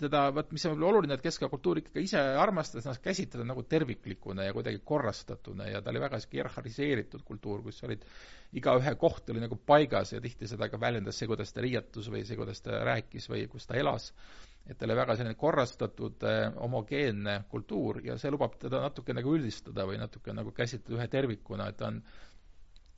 teda, 0.00 0.26
vot 0.34 0.50
mis 0.54 0.64
on 0.66 0.74
võib-olla 0.74 0.92
oluline, 0.92 1.16
et 1.16 1.24
keskaja 1.24 1.50
kultuur 1.52 1.80
ikkagi 1.80 2.04
ise 2.08 2.22
armastas 2.40 2.84
ennast 2.84 3.04
käsitleda 3.04 3.46
nagu 3.48 3.64
terviklikuna 3.68 4.46
ja 4.46 4.54
kuidagi 4.56 4.80
korrastatuna 4.84 5.68
ja 5.70 5.82
ta 5.82 5.92
oli 5.92 6.02
väga 6.02 6.20
sihuke 6.22 6.40
hierarhiseeritud 6.40 7.24
kultuur, 7.28 7.62
kus 7.66 7.82
olid, 7.88 8.04
igaühe 8.56 8.94
koht 9.00 9.30
oli 9.32 9.44
nagu 9.44 9.58
paigas 9.72 10.12
ja 10.12 10.20
tihti 10.24 10.48
seda 10.50 10.68
ka 10.72 10.80
väljendas 10.80 11.18
see, 11.20 11.30
kuidas 11.30 11.52
ta 11.52 11.64
riietus 11.64 12.10
või 12.12 12.24
see, 12.28 12.38
kuidas 12.38 12.62
ta 12.64 12.82
rääkis 12.86 13.30
või 13.32 13.46
kus 13.52 13.68
ta 13.68 13.78
elas 13.80 14.12
et 14.66 14.78
tal 14.78 14.90
oli 14.90 14.98
väga 14.98 15.14
selline 15.16 15.38
korrastatud 15.38 16.24
eh, 16.26 16.46
homogeenne 16.58 17.36
kultuur 17.50 18.00
ja 18.04 18.16
see 18.18 18.32
lubab 18.34 18.56
teda 18.62 18.80
natuke 18.82 19.14
nagu 19.14 19.34
üldistada 19.38 19.86
või 19.86 20.00
natuke 20.00 20.34
nagu 20.34 20.50
käsitleda 20.54 20.98
ühe 20.98 21.06
tervikuna, 21.12 21.68
et 21.70 21.78
ta 21.78 21.92
on 21.92 22.00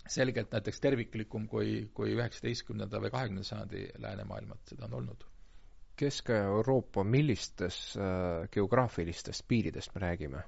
selgelt 0.09 0.55
näiteks 0.55 0.81
terviklikum 0.81 1.49
kui, 1.53 1.83
kui 1.95 2.15
üheksateistkümnenda 2.17 3.03
või 3.05 3.13
kahekümnenda 3.13 3.51
sajandi 3.51 3.85
läänemaailmad 4.01 4.65
seda 4.71 4.89
on 4.89 4.97
olnud. 5.03 5.27
Kesk-Euroopa, 5.99 7.03
millistes 7.05 7.97
äh, 7.99 8.47
geograafilistest 8.55 9.47
piiridest 9.49 9.95
me 9.95 10.05
räägime? 10.07 10.45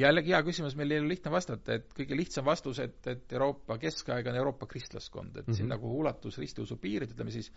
jällegi 0.00 0.32
hea 0.32 0.40
küsimus, 0.46 0.76
ole 0.78 1.08
lihtne 1.08 1.32
vastata, 1.32 1.74
et 1.76 1.90
kõige 1.96 2.16
lihtsam 2.16 2.44
vastus, 2.46 2.78
et, 2.80 2.98
et 3.10 3.32
Euroopa 3.36 3.76
keskaeg 3.82 4.28
on 4.30 4.38
Euroopa 4.38 4.68
kristlaskond, 4.70 5.36
et 5.36 5.46
mm 5.46 5.52
-hmm. 5.52 5.62
mhm. 5.62 5.68
nagu 5.74 5.94
ulatus 6.00 6.38
ristiusu 6.38 6.76
piirid, 6.76 7.12
ütleme 7.14 7.30
siis 7.30 7.50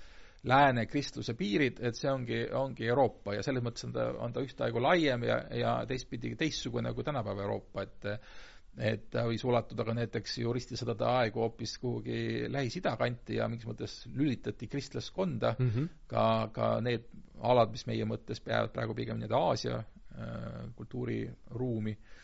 lääne 0.43 0.85
kristluse 0.85 1.33
piirid, 1.33 1.79
et 1.79 1.95
see 1.95 2.11
ongi, 2.11 2.41
ongi 2.51 2.87
Euroopa 2.87 3.33
ja 3.37 3.43
selles 3.43 3.63
mõttes 3.63 3.85
on 3.87 3.93
ta, 3.93 4.09
on 4.19 4.33
ta 4.33 4.41
ühtaegu 4.43 4.81
laiem 4.81 5.23
ja, 5.23 5.37
ja 5.55 5.75
teistpidi 5.87 6.35
teistsugune 6.35 6.93
kui 6.93 7.03
tänapäeva 7.03 7.41
Euroopa, 7.41 7.81
et 7.83 8.05
et 8.77 9.09
ta 9.13 9.25
võis 9.27 9.43
ulatuda 9.45 9.85
ka 9.85 9.93
näiteks 9.93 10.39
ju 10.41 10.53
ristisõdade 10.55 11.05
aegu 11.05 11.43
hoopis 11.43 11.75
kuhugi 11.81 12.47
Lähis-Ida 12.49 12.95
kanti 12.97 13.37
ja 13.37 13.47
mingis 13.47 13.67
mõttes 13.69 13.99
lülitati 14.15 14.67
kristlaskonda 14.67 15.55
mm, 15.59 15.69
-hmm. 15.69 15.89
ka, 16.09 16.25
ka 16.55 16.69
need 16.81 17.05
alad, 17.41 17.71
mis 17.71 17.85
meie 17.85 18.05
mõttes 18.09 18.41
peavad 18.41 18.73
praegu 18.73 18.95
pigem 18.97 19.19
nii-öelda 19.19 19.43
Aasia 19.49 19.77
äh, 19.77 20.73
kultuuriruumi 20.75 21.93
äh, 21.93 22.23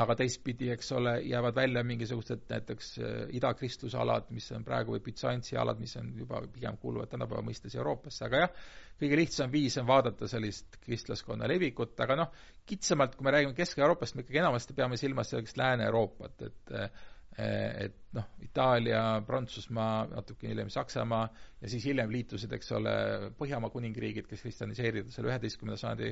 aga 0.00 0.14
teistpidi, 0.16 0.70
eks 0.72 0.92
ole, 0.96 1.16
jäävad 1.28 1.56
välja 1.56 1.82
mingisugused 1.84 2.46
näiteks 2.48 2.92
äh, 2.98 3.10
idakristuse 3.36 3.98
alad, 4.00 4.30
mis 4.32 4.48
on 4.56 4.64
praegu, 4.64 4.94
või 4.96 5.02
Bütsantsi 5.04 5.58
alad, 5.60 5.80
mis 5.82 5.94
on 6.00 6.12
juba 6.16 6.40
pigem 6.52 6.78
kuuluvad 6.80 7.12
tänapäeva 7.12 7.44
mõistes 7.44 7.76
Euroopasse, 7.76 8.24
aga 8.26 8.44
jah, 8.44 8.66
kõige 9.02 9.18
lihtsam 9.20 9.52
viis 9.52 9.76
on 9.82 9.88
vaadata 9.88 10.28
sellist 10.30 10.78
kristlaskonna 10.84 11.48
levikut, 11.50 11.98
aga 12.00 12.16
noh, 12.22 12.44
kitsamalt, 12.68 13.16
kui 13.18 13.28
me 13.28 13.34
räägime 13.36 13.56
Kesk-Euroopast, 13.58 14.16
me 14.16 14.24
ikkagi 14.24 14.40
enamasti 14.40 14.76
peame 14.78 15.00
silmas 15.00 15.32
sellist 15.34 15.60
Lääne-Euroopat, 15.60 16.46
et 16.48 16.76
äh, 16.78 17.02
et 17.40 17.94
noh, 18.12 18.26
Itaalia, 18.44 19.22
Prantsusmaa, 19.26 20.04
natuke 20.10 20.50
hiljem 20.50 20.68
Saksamaa 20.70 21.24
ja 21.62 21.70
siis 21.72 21.86
hiljem 21.88 22.12
liitusid, 22.12 22.52
eks 22.52 22.72
ole, 22.76 22.92
Põhjamaa 23.38 23.72
kuningriigid, 23.72 24.26
kes 24.28 24.44
kristjaniseerisid 24.44 25.14
selle 25.14 25.32
üheteistkümnenda 25.32 25.80
sajandi 25.80 26.10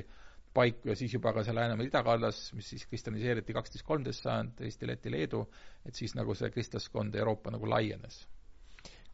paiku 0.53 0.91
ja 0.91 0.97
siis 0.99 1.13
juba 1.13 1.33
ka 1.33 1.45
see 1.47 1.55
Läänemaa 1.55 1.87
idakallas, 1.87 2.41
mis 2.57 2.69
siis 2.73 2.85
kristjaniseeriti 2.89 3.55
kaksteist, 3.55 3.85
kolmteist 3.87 4.27
sajand, 4.27 4.59
Eesti, 4.67 4.89
Läti, 4.89 5.11
Leedu, 5.13 5.45
et 5.87 5.97
siis 5.97 6.15
nagu 6.17 6.35
see 6.37 6.51
kristlaskond 6.51 7.15
Euroopa 7.15 7.53
nagu 7.55 7.69
laienes. 7.69 8.25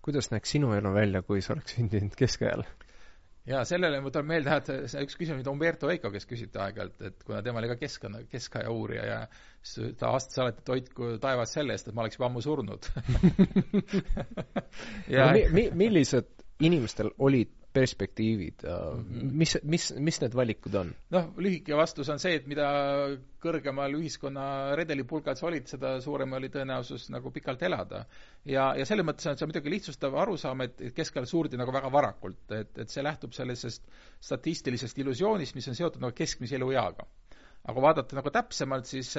kuidas 0.02 0.32
näeks 0.32 0.52
sinu 0.56 0.72
elu 0.74 0.94
välja, 0.94 1.22
kui 1.22 1.42
sa 1.42 1.54
oleks 1.54 1.76
sündinud 1.76 2.16
keskajal? 2.18 2.64
jaa, 3.48 3.64
sellele 3.68 4.00
mul 4.04 4.12
tuleb 4.14 4.28
meelde, 4.28 4.56
et 4.58 4.72
see 4.92 5.04
üks 5.06 5.16
küsimus, 5.20 5.42
mida 5.42 5.52
Umberto 5.54 5.92
Eco 5.92 6.12
käest 6.12 6.30
küsiti 6.30 6.60
aeg-ajalt, 6.62 6.98
et 7.10 7.24
kuna 7.28 7.42
tema 7.46 7.62
oli 7.62 7.70
ka 7.72 7.78
keskkonna, 7.80 8.24
keskaja 8.32 8.72
uurija 8.74 9.06
ja 9.08 9.20
siis 9.62 9.96
ta 10.00 10.12
vastas 10.16 10.42
alati, 10.44 10.64
et 10.64 10.74
hoidku 10.74 11.14
taevas 11.24 11.54
selle 11.56 11.78
eest, 11.78 11.88
et 11.88 11.96
ma 11.96 12.04
oleks 12.04 12.20
juba 12.20 12.28
ammu 12.32 12.44
surnud 12.44 12.90
ja 15.16 15.30
no, 15.30 15.38
mi-, 15.38 15.48
mi-, 15.54 15.70
millised 15.86 16.34
inimestel 16.68 17.14
olid 17.24 17.54
perspektiivid 17.78 18.66
mm, 18.66 19.04
-hmm. 19.04 19.32
mis, 19.42 19.58
mis, 19.64 19.88
mis 20.10 20.20
need 20.24 20.36
valikud 20.38 20.76
on? 20.82 20.92
noh, 21.14 21.30
lühike 21.38 21.78
vastus 21.78 22.10
on 22.14 22.20
see, 22.22 22.36
et 22.40 22.48
mida 22.50 22.68
kõrgemal 23.44 23.94
ühiskonna 24.00 24.76
redelipulgas 24.80 25.44
olid, 25.46 25.68
seda 25.70 25.98
suurem 26.04 26.34
oli 26.40 26.50
tõenäosus 26.54 27.08
nagu 27.14 27.32
pikalt 27.32 27.64
elada. 27.70 28.06
ja, 28.46 28.72
ja 28.78 28.86
selles 28.86 29.06
mõttes 29.06 29.30
on 29.30 29.38
see 29.38 29.50
muidugi 29.50 29.74
lihtsustav 29.76 30.16
arusaam, 30.24 30.66
et, 30.66 30.82
et 30.82 30.96
keskajal 30.98 31.30
surdi 31.30 31.60
nagu 31.60 31.74
väga 31.74 31.92
varakult, 31.94 32.44
et, 32.52 32.74
et 32.78 32.94
see 32.94 33.06
lähtub 33.06 33.36
sellisest 33.38 33.86
statistilisest 34.20 34.98
illusioonist, 35.04 35.56
mis 35.56 35.68
on 35.68 35.78
seotud 35.78 36.02
nagu 36.02 36.16
keskmise 36.18 36.58
elueaga. 36.58 37.06
aga 37.64 37.74
kui 37.76 37.84
vaadata 37.84 38.18
nagu 38.18 38.32
täpsemalt, 38.32 38.90
siis 38.90 39.14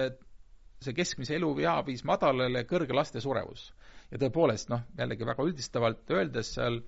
see 0.84 0.94
keskmise 0.94 1.34
eluea 1.38 1.74
viis 1.86 2.04
madalale 2.06 2.64
kõrge 2.68 2.94
laste 2.94 3.20
surevus. 3.20 3.72
ja 4.10 4.18
tõepoolest, 4.18 4.70
noh, 4.72 4.86
jällegi 4.98 5.26
väga 5.26 5.44
üldistavalt 5.44 6.10
öeldes 6.16 6.54
seal 6.54 6.78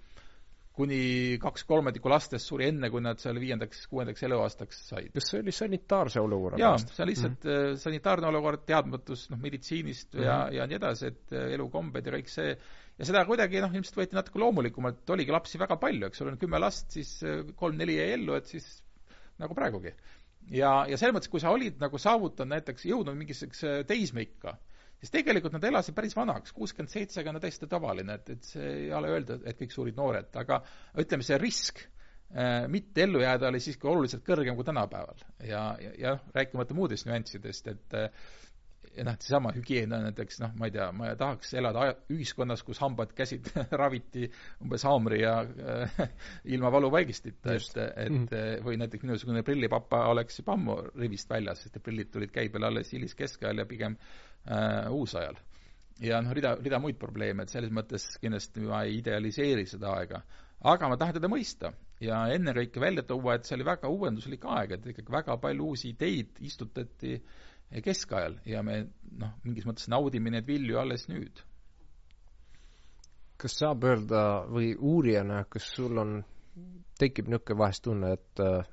kuni 0.76 1.38
kaks 1.42 1.64
kolmandikku 1.68 2.10
lastest 2.10 2.46
suri 2.46 2.68
enne, 2.70 2.90
kui 2.92 3.02
nad 3.02 3.18
seal 3.20 3.38
viiendaks, 3.42 3.82
kuuendaks 3.90 4.22
eluaastaks 4.26 4.82
said. 4.90 5.08
kas 5.14 5.30
see 5.32 5.40
oli 5.42 5.54
sanitaarse 5.54 6.22
olukorra 6.22 6.60
jaa, 6.60 6.76
see 6.82 7.02
on 7.04 7.10
lihtsalt 7.10 7.44
mm 7.44 7.56
-hmm. 7.56 7.80
sanitaarne 7.82 8.28
olukord, 8.30 8.62
teadmatus 8.68 9.26
noh, 9.32 9.40
meditsiinist 9.42 10.14
ja 10.14 10.20
mm, 10.20 10.28
-hmm. 10.28 10.54
ja 10.58 10.68
nii 10.70 10.78
edasi, 10.78 11.10
et 11.10 11.34
äh, 11.34 11.50
elukombed 11.56 12.06
ja 12.06 12.14
kõik 12.14 12.30
see, 12.30 12.54
ja 12.98 13.08
seda 13.08 13.24
kuidagi 13.26 13.60
noh, 13.64 13.74
ilmselt 13.74 13.98
võeti 13.98 14.18
natuke 14.18 14.38
loomulikumalt, 14.38 15.10
oligi 15.10 15.34
lapsi 15.34 15.58
väga 15.58 15.76
palju, 15.76 16.06
eks 16.06 16.22
ole, 16.22 16.36
kümme 16.36 16.62
last, 16.62 16.90
siis 16.90 17.18
äh, 17.24 17.42
kolm-neli 17.56 17.98
jäi 17.98 18.14
ellu, 18.14 18.38
et 18.38 18.46
siis 18.46 18.70
nagu 19.38 19.54
praegugi. 19.54 19.94
ja, 20.50 20.86
ja 20.88 20.96
selles 20.96 21.16
mõttes, 21.16 21.30
kui 21.32 21.42
sa 21.42 21.50
olid 21.50 21.82
nagu 21.82 21.98
saavutanud 21.98 22.54
näiteks, 22.54 22.86
jõudnud 22.86 23.18
mingisuguse 23.18 23.82
teismeikka, 23.88 24.56
siis 25.00 25.14
tegelikult 25.14 25.54
nad 25.56 25.64
elasid 25.64 25.96
päris 25.96 26.16
vanaks, 26.16 26.52
kuuskümmend 26.56 26.92
seitse 26.92 27.24
on 27.28 27.40
täiesti 27.40 27.68
tavaline, 27.70 28.18
et, 28.20 28.34
et 28.36 28.50
see 28.52 28.68
ei 28.84 28.90
ole 28.96 29.14
öelda, 29.14 29.40
et 29.44 29.58
kõik 29.60 29.72
surid 29.74 29.96
noored, 29.98 30.28
aga 30.42 30.60
ütleme, 31.00 31.26
see 31.26 31.38
risk 31.40 31.80
äh, 31.84 32.66
mitte 32.72 33.06
ellu 33.06 33.22
jääda 33.24 33.48
oli 33.48 33.62
siiski 33.64 33.88
oluliselt 33.88 34.26
kõrgem 34.26 34.58
kui 34.58 34.68
tänapäeval. 34.68 35.24
ja, 35.46 35.64
ja, 35.80 35.94
ja 36.04 36.14
rääkimata 36.36 36.76
muudest 36.76 37.08
nüanssidest, 37.08 37.72
et 37.72 37.98
äh, 37.98 38.28
ja 38.96 39.04
noh, 39.06 39.16
seesama 39.22 39.52
hügieen 39.54 39.92
on 39.94 40.04
näiteks 40.08 40.40
noh, 40.42 40.54
ma 40.58 40.68
ei 40.68 40.74
tea, 40.74 40.86
ma 40.96 41.12
tahaks 41.18 41.52
elada 41.58 41.84
ühiskonnas, 42.12 42.62
kus 42.66 42.80
hambad, 42.82 43.12
käsid 43.16 43.50
raviti 43.80 44.26
umbes 44.64 44.84
haamri 44.88 45.20
ja 45.22 45.36
äh, 45.44 46.00
ilma 46.50 46.72
valuvaigistita, 46.74 47.54
et, 47.54 47.76
et 47.76 48.10
mm 48.10 48.24
-hmm. 48.24 48.64
või 48.66 48.80
näiteks 48.82 49.06
minusugune 49.06 49.44
prillipapa 49.46 50.06
oleks 50.10 50.40
juba 50.42 50.56
ammu 50.58 50.76
rivist 50.98 51.30
väljas, 51.30 51.62
sest 51.62 51.76
et 51.76 51.86
prillid 51.86 52.10
tulid 52.10 52.34
käibele 52.34 52.66
alles 52.66 52.92
hiliskeskajal 52.92 53.62
ja 53.62 53.66
pigem 53.66 53.96
äh, 53.96 54.90
uusajal. 54.90 55.38
ja 56.00 56.20
noh, 56.22 56.32
rida, 56.32 56.56
rida 56.56 56.78
muid 56.78 56.98
probleeme, 56.98 57.42
et 57.42 57.48
selles 57.48 57.70
mõttes 57.70 58.16
kindlasti 58.20 58.60
ma 58.60 58.82
ei 58.82 58.98
idealiseeri 58.98 59.66
seda 59.66 59.94
aega. 60.00 60.22
aga 60.60 60.88
ma 60.88 60.96
tahan 60.96 61.14
teda 61.14 61.28
mõista 61.28 61.72
ja 62.00 62.24
ennekõike 62.34 62.80
välja 62.80 63.02
tuua, 63.02 63.34
et 63.34 63.44
see 63.44 63.54
oli 63.54 63.64
väga 63.64 63.88
uuenduslik 63.88 64.44
aeg, 64.44 64.72
et 64.72 64.86
ikkagi 64.86 65.12
väga 65.12 65.36
palju 65.36 65.64
uusi 65.64 65.88
ideid 65.94 66.40
istutati 66.40 67.20
keskajal 67.84 68.40
ja 68.48 68.62
me 68.66 68.82
noh, 69.20 69.36
mingis 69.44 69.66
mõttes 69.68 69.88
naudime 69.92 70.32
neid 70.34 70.48
vilju 70.48 70.78
alles 70.80 71.06
nüüd. 71.10 71.44
kas 73.40 73.54
saab 73.56 73.84
öelda 73.88 74.22
või 74.52 74.74
uurijana, 74.76 75.44
kas 75.48 75.70
sul 75.76 75.96
on, 75.98 76.18
tekib 77.00 77.30
niisugune 77.30 77.58
vahest 77.62 77.82
tunne, 77.86 78.10
et 78.18 78.42
äh, 78.44 78.66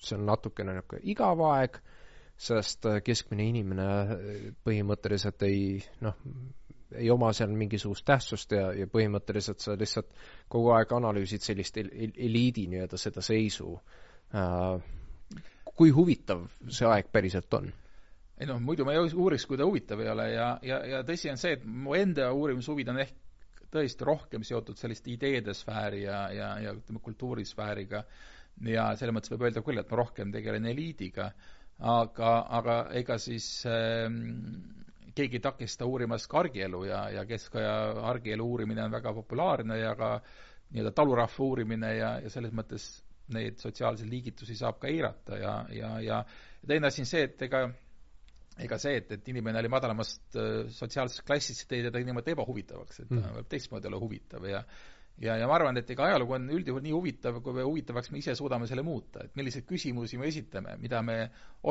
see 0.00 0.16
on 0.16 0.24
natukene 0.30 0.78
niisugune 0.78 1.02
igav 1.12 1.42
aeg, 1.50 1.76
sest 2.40 2.86
keskmine 3.04 3.44
inimene 3.50 3.88
põhimõtteliselt 4.64 5.44
ei 5.44 5.82
noh, 6.00 6.16
ei 6.96 7.10
oma 7.10 7.32
seal 7.36 7.52
mingisugust 7.54 8.06
tähtsust 8.08 8.54
ja, 8.56 8.70
ja 8.74 8.86
põhimõtteliselt 8.90 9.60
sa 9.62 9.76
lihtsalt 9.78 10.08
kogu 10.48 10.72
aeg 10.74 10.94
analüüsid 10.96 11.44
sellist 11.44 11.76
el 11.82 11.90
eliidi 12.10 12.66
nii-öelda 12.70 12.98
seda 12.98 13.22
seisu 13.24 13.74
äh,. 14.34 14.80
kui 15.76 15.92
huvitav 15.96 16.42
see 16.68 16.88
aeg 16.88 17.12
päriselt 17.12 17.54
on? 17.54 17.70
Ei 18.40 18.48
noh, 18.48 18.60
muidu 18.64 18.86
ma 18.88 18.94
ei 18.96 19.10
uuriks, 19.12 19.44
kui 19.48 19.58
ta 19.60 19.66
huvitav 19.68 20.00
ei 20.00 20.08
ole 20.08 20.30
ja, 20.32 20.46
ja, 20.64 20.80
ja 20.94 21.02
tõsi 21.06 21.28
on 21.32 21.40
see, 21.40 21.58
et 21.58 21.64
mu 21.64 21.94
enda 21.98 22.30
uurimishuvid 22.32 22.88
on 22.92 23.00
ehk 23.02 23.16
tõesti 23.70 24.06
rohkem 24.06 24.44
seotud 24.46 24.80
selliste 24.80 25.12
ideede 25.12 25.54
sfääri 25.54 26.02
ja, 26.06 26.24
ja, 26.34 26.50
ja 26.64 26.74
ütleme, 26.74 27.02
kultuurisfääriga 27.04 28.02
ja 28.66 28.90
selles 28.98 29.14
mõttes 29.14 29.32
võib 29.34 29.46
öelda 29.46 29.62
küll, 29.66 29.80
et 29.82 29.92
ma 29.92 29.98
rohkem 30.00 30.32
tegelen 30.34 30.66
eliidiga, 30.72 31.28
aga, 31.92 32.32
aga 32.58 32.78
ega 32.98 33.18
siis 33.22 33.46
äh, 33.68 34.08
keegi 35.14 35.38
ei 35.38 35.44
takista 35.44 35.86
uurimast 35.86 36.28
ka 36.30 36.40
argielu 36.44 36.82
ja, 36.88 37.04
ja 37.14 37.26
keskaja 37.28 37.76
argielu 38.10 38.46
uurimine 38.46 38.84
on 38.84 38.96
väga 38.96 39.12
populaarne 39.20 39.78
ja 39.78 39.94
ka 39.98 40.16
nii-öelda 40.70 40.94
talurahva 40.96 41.44
uurimine 41.44 41.94
ja, 41.96 42.16
ja 42.24 42.32
selles 42.32 42.56
mõttes 42.56 42.88
neid 43.34 43.60
sotsiaalseid 43.62 44.10
liigitusi 44.10 44.56
saab 44.58 44.80
ka 44.82 44.90
eirata 44.90 45.38
ja, 45.38 45.54
ja, 45.74 45.92
ja 46.02 46.24
teine 46.66 46.90
asi 46.90 47.04
on 47.04 47.10
see, 47.10 47.28
et 47.28 47.42
ega 47.46 47.68
ega 48.60 48.78
see, 48.82 49.00
et, 49.00 49.12
et 49.16 49.28
inimene 49.32 49.60
oli 49.60 49.70
madalamast 49.72 50.38
äh, 50.38 50.70
sotsiaalsest 50.74 51.26
klassist, 51.26 51.70
ei 51.72 51.84
teda 51.86 52.02
niimoodi 52.04 52.34
ebahuvitavaks, 52.34 53.04
et 53.04 53.12
ta 53.12 53.20
mm. 53.20 53.36
võib 53.40 53.52
teistmoodi 53.52 53.90
olla 53.90 54.00
huvitav 54.02 54.48
ja 54.50 54.64
ja, 55.20 55.34
ja 55.36 55.48
ma 55.48 55.56
arvan, 55.58 55.76
et 55.76 55.90
ega 55.92 56.06
ajalugu 56.08 56.34
on 56.36 56.46
üldjuhul 56.56 56.84
nii 56.84 56.94
huvitav, 56.94 57.40
kui 57.44 57.56
me 57.56 57.64
huvitavaks 57.66 58.10
me 58.12 58.20
ise 58.22 58.34
suudame 58.38 58.68
selle 58.70 58.84
muuta, 58.86 59.26
et 59.26 59.34
milliseid 59.36 59.66
küsimusi 59.68 60.18
me 60.20 60.30
esitame, 60.30 60.76
mida 60.80 61.02
me 61.04 61.18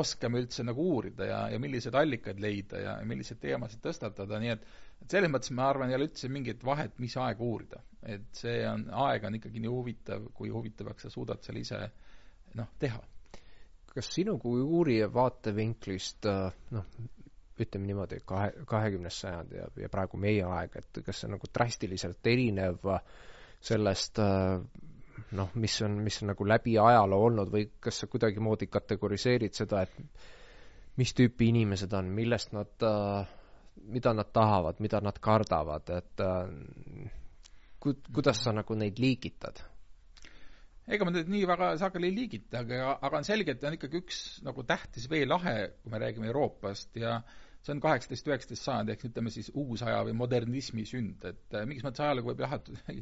oskame 0.00 0.42
üldse 0.42 0.64
nagu 0.66 0.84
uurida 0.94 1.26
ja, 1.26 1.40
ja 1.50 1.58
milliseid 1.62 1.98
allikaid 1.98 2.40
leida 2.42 2.82
ja, 2.82 2.94
ja 3.00 3.08
milliseid 3.10 3.40
teemasid 3.42 3.82
tõstatada, 3.84 4.38
nii 4.42 4.54
et 4.54 4.68
et 5.00 5.14
selles 5.14 5.32
mõttes 5.32 5.52
ma 5.56 5.70
arvan, 5.70 5.90
ei 5.90 5.96
ole 5.96 6.10
üldse 6.10 6.28
mingit 6.28 6.64
vahet, 6.64 6.98
mis 7.00 7.16
aega 7.16 7.44
uurida. 7.44 7.80
et 8.02 8.28
see 8.36 8.60
on, 8.68 8.86
aeg 9.06 9.24
on 9.24 9.36
ikkagi 9.36 9.60
nii 9.60 9.72
huvitav, 9.72 10.26
kui 10.36 10.52
huvitavaks 10.52 11.06
sa 11.06 11.10
suudad 11.12 11.42
selle 11.44 11.64
ise 11.64 11.80
noh, 12.56 12.68
teha. 12.78 13.00
Kas 13.90 14.12
sinu 14.14 14.36
kui 14.38 14.60
uurija 14.62 15.08
vaatevinklist 15.12 16.28
noh, 16.70 16.86
ütleme 17.60 17.90
niimoodi, 17.90 18.20
kahe, 18.24 18.52
kahekümnes 18.66 19.18
sajand 19.20 19.52
ja, 19.52 19.66
ja 19.82 19.88
praegu 19.92 20.16
meie 20.20 20.44
aeg, 20.46 20.78
et 20.80 21.02
kas 21.04 21.24
see 21.24 21.30
nagu 21.32 21.50
drastiliselt 21.52 22.30
erinev 22.30 22.86
äh, 22.88 23.02
sellest 23.60 24.18
äh, 24.18 24.60
noh, 25.36 25.50
mis 25.54 25.80
on, 25.82 25.98
mis 26.04 26.22
on 26.22 26.32
nagu 26.32 26.46
läbi 26.48 26.76
ajaloo 26.80 27.26
olnud 27.28 27.52
või 27.52 27.66
kas 27.80 28.02
sa 28.02 28.08
kuidagimoodi 28.10 28.70
kategoriseerid 28.72 29.56
seda, 29.56 29.84
et 29.84 30.98
mis 31.00 31.12
tüüpi 31.16 31.50
inimesed 31.52 31.92
on, 31.96 32.10
millest 32.16 32.54
nad, 32.56 32.72
äh, 32.86 33.28
mida 33.92 34.14
nad 34.16 34.32
tahavad, 34.32 34.80
mida 34.80 35.02
nad 35.04 35.20
kardavad, 35.20 35.92
et 35.98 36.24
äh, 36.24 37.10
ku-, 37.80 37.98
kuidas 38.14 38.42
sa 38.44 38.56
nagu 38.56 38.76
neid 38.78 39.00
liigitad? 39.02 39.64
Ega 40.90 41.06
ma 41.06 41.12
nüüd 41.14 41.30
nii 41.30 41.44
väga 41.48 41.74
sageli 41.80 42.10
ei 42.10 42.16
liigita, 42.16 42.64
aga, 42.64 42.96
aga 42.98 43.20
on 43.20 43.26
selge, 43.26 43.54
et 43.54 43.68
on 43.68 43.76
ikkagi 43.76 44.00
üks 44.02 44.18
nagu 44.46 44.64
tähtis 44.66 45.06
veelahe, 45.10 45.56
kui 45.82 45.92
me 45.92 46.02
räägime 46.02 46.30
Euroopast 46.30 46.98
ja 47.00 47.20
see 47.60 47.74
on 47.74 47.80
kaheksateist, 47.84 48.28
üheksateist 48.28 48.64
sajand, 48.64 48.90
ehk 48.92 49.02
ütleme 49.10 49.30
siis 49.32 49.50
uusaja 49.52 49.98
või 50.06 50.14
modernismi 50.16 50.86
sünd, 50.88 51.24
et 51.28 51.56
äh, 51.56 51.66
mingis 51.68 51.84
mõttes 51.84 52.02
ajalugu 52.04 52.32
võib 52.32 52.40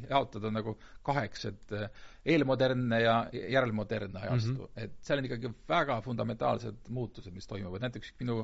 jaotada, 0.09 0.51
nagu 0.51 0.73
kaheks, 1.07 1.45
et 1.47 1.75
äh, 1.77 2.01
eelmodernne 2.35 2.99
ja 2.99 3.15
järelmodernne 3.31 4.25
ajastu 4.25 4.57
mm. 4.57 4.65
-hmm. 4.65 4.83
et 4.83 4.97
seal 5.07 5.21
on 5.21 5.29
ikkagi 5.29 5.53
väga 5.69 6.01
fundamentaalsed 6.03 6.91
muutused, 6.95 7.33
mis 7.33 7.47
toimuvad, 7.47 7.87
näiteks 7.87 8.11
minu 8.19 8.41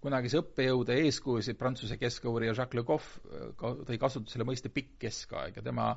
kunagise 0.00 0.40
õppejõude 0.40 0.96
eeskujusid, 1.04 1.58
Prantsuse 1.58 1.98
keskaurija 2.00 2.54
Jacques 2.54 2.78
Le 2.78 2.86
Goff 2.88 3.18
äh, 3.28 3.52
tõi 3.60 4.00
kasutusele 4.00 4.48
mõiste 4.48 4.72
pikk 4.72 4.96
keskaeg 5.04 5.60
ja 5.60 5.68
tema 5.68 5.92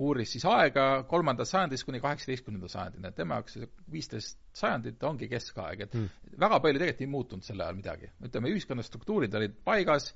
uuris 0.00 0.32
siis 0.32 0.44
aega 0.48 0.84
kolmandast 1.08 1.52
sajandist 1.52 1.84
kuni 1.84 2.00
kaheksateistkümnenda 2.00 2.68
sajandini, 2.72 3.08
et 3.10 3.16
tema 3.18 3.38
jaoks 3.40 3.58
viisteist 3.92 4.38
sajandit 4.56 5.02
ongi 5.04 5.28
keskaeg, 5.28 5.82
et 5.86 5.96
mm. 5.98 6.36
väga 6.40 6.60
palju 6.64 6.80
tegelikult 6.80 7.04
ei 7.04 7.10
muutunud 7.12 7.44
sel 7.46 7.60
ajal 7.60 7.76
midagi. 7.76 8.08
ütleme, 8.24 8.52
ühiskonna 8.54 8.84
struktuurid 8.86 9.34
olid 9.40 9.58
paigas, 9.66 10.12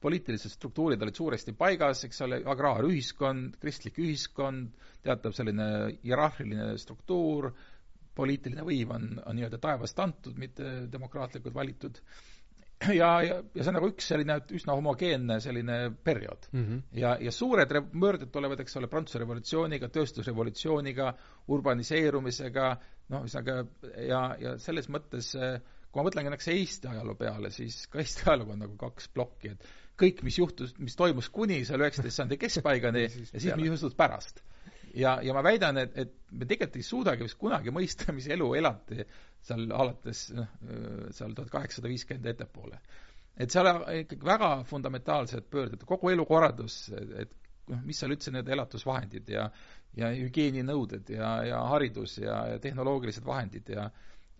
poliitilised 0.00 0.54
struktuurid 0.54 1.02
olid 1.02 1.18
suuresti 1.18 1.52
paigas, 1.58 2.04
eks 2.08 2.22
ole, 2.24 2.40
agraarühiskond, 2.54 3.58
kristlik 3.60 3.98
ühiskond, 4.00 4.70
teatav 5.04 5.34
selline 5.36 5.68
hierarhiline 6.04 6.70
struktuur, 6.78 7.50
poliitiline 8.18 8.64
võim 8.66 8.94
on, 8.96 9.08
on 9.26 9.36
nii-öelda 9.38 9.60
taevast 9.62 10.00
antud, 10.02 10.38
mitte 10.40 10.70
demokraatlikult 10.90 11.54
valitud 11.54 12.00
ja, 12.86 13.10
ja, 13.24 13.38
ja 13.54 13.64
see 13.64 13.70
on 13.72 13.76
nagu 13.78 13.88
üks 13.90 14.10
selline 14.12 14.38
üsna 14.54 14.76
homogeenne 14.78 15.38
selline 15.42 15.78
periood 16.04 16.46
mm. 16.52 16.66
-hmm. 16.66 16.82
ja, 17.00 17.16
ja 17.20 17.32
suured 17.34 17.74
möörded 17.92 18.30
tulevad, 18.34 18.60
eks 18.60 18.76
ole, 18.78 18.90
Prantsuse 18.90 19.22
revolutsiooniga, 19.22 19.88
tööstusrevolutsiooniga, 19.94 21.10
urbaniseerumisega, 21.54 22.68
noh, 23.14 23.26
ühesõnaga 23.26 23.58
ja, 24.06 24.22
ja 24.40 24.54
selles 24.62 24.88
mõttes 24.92 25.34
kui 25.34 26.00
ma 26.00 26.06
mõtlen 26.06 26.26
ka 26.26 26.34
näiteks 26.34 26.50
Eesti 26.54 26.90
ajaloo 26.92 27.16
peale, 27.18 27.50
siis 27.50 27.86
ka 27.90 28.02
Eesti 28.02 28.26
ajalugu 28.28 28.54
on 28.54 28.64
nagu 28.66 28.76
kaks 28.80 29.08
plokki, 29.14 29.54
et 29.56 29.68
kõik, 29.98 30.22
mis 30.26 30.38
juhtus, 30.38 30.74
mis 30.78 30.96
toimus 30.96 31.30
kuni 31.34 31.64
seal 31.66 31.82
üheksateist 31.82 32.20
sajandi 32.20 32.38
keskpaigani 32.38 33.06
ja 33.06 33.10
siis, 33.10 33.32
mis 33.34 33.72
juhtus 33.72 33.96
pärast 33.98 34.44
ja, 34.94 35.18
ja 35.22 35.34
ma 35.36 35.42
väidan, 35.44 35.80
et, 35.82 35.96
et 35.98 36.14
me 36.30 36.46
tegelikult 36.46 36.78
ei 36.80 36.86
suudagi 36.86 37.26
vist 37.26 37.38
kunagi 37.40 37.72
mõista, 37.74 38.12
mis 38.16 38.28
elu 38.32 38.52
elati 38.58 39.04
seal 39.48 39.68
alates 39.72 40.28
noh, 40.36 40.48
seal 41.14 41.34
tuhat 41.36 41.50
kaheksasada 41.52 41.90
viiskümmend 41.90 42.26
ettepoole. 42.32 42.80
et 43.38 43.50
seal 43.54 43.68
ikkagi 44.00 44.26
väga 44.26 44.64
fundamentaalsed 44.66 45.46
pöörded, 45.50 45.84
kogu 45.86 46.10
elukorraldus, 46.10 46.88
et 47.22 47.34
noh, 47.68 47.82
mis 47.86 47.98
seal 48.00 48.14
üldse 48.16 48.32
need 48.34 48.48
elatusvahendid 48.48 49.28
ja 49.34 49.50
ja 49.98 50.10
hügieeninõuded 50.12 51.10
ja, 51.10 51.30
ja 51.46 51.60
haridus 51.72 52.18
ja, 52.20 52.42
ja 52.52 52.58
tehnoloogilised 52.62 53.24
vahendid 53.26 53.70
ja 53.72 53.88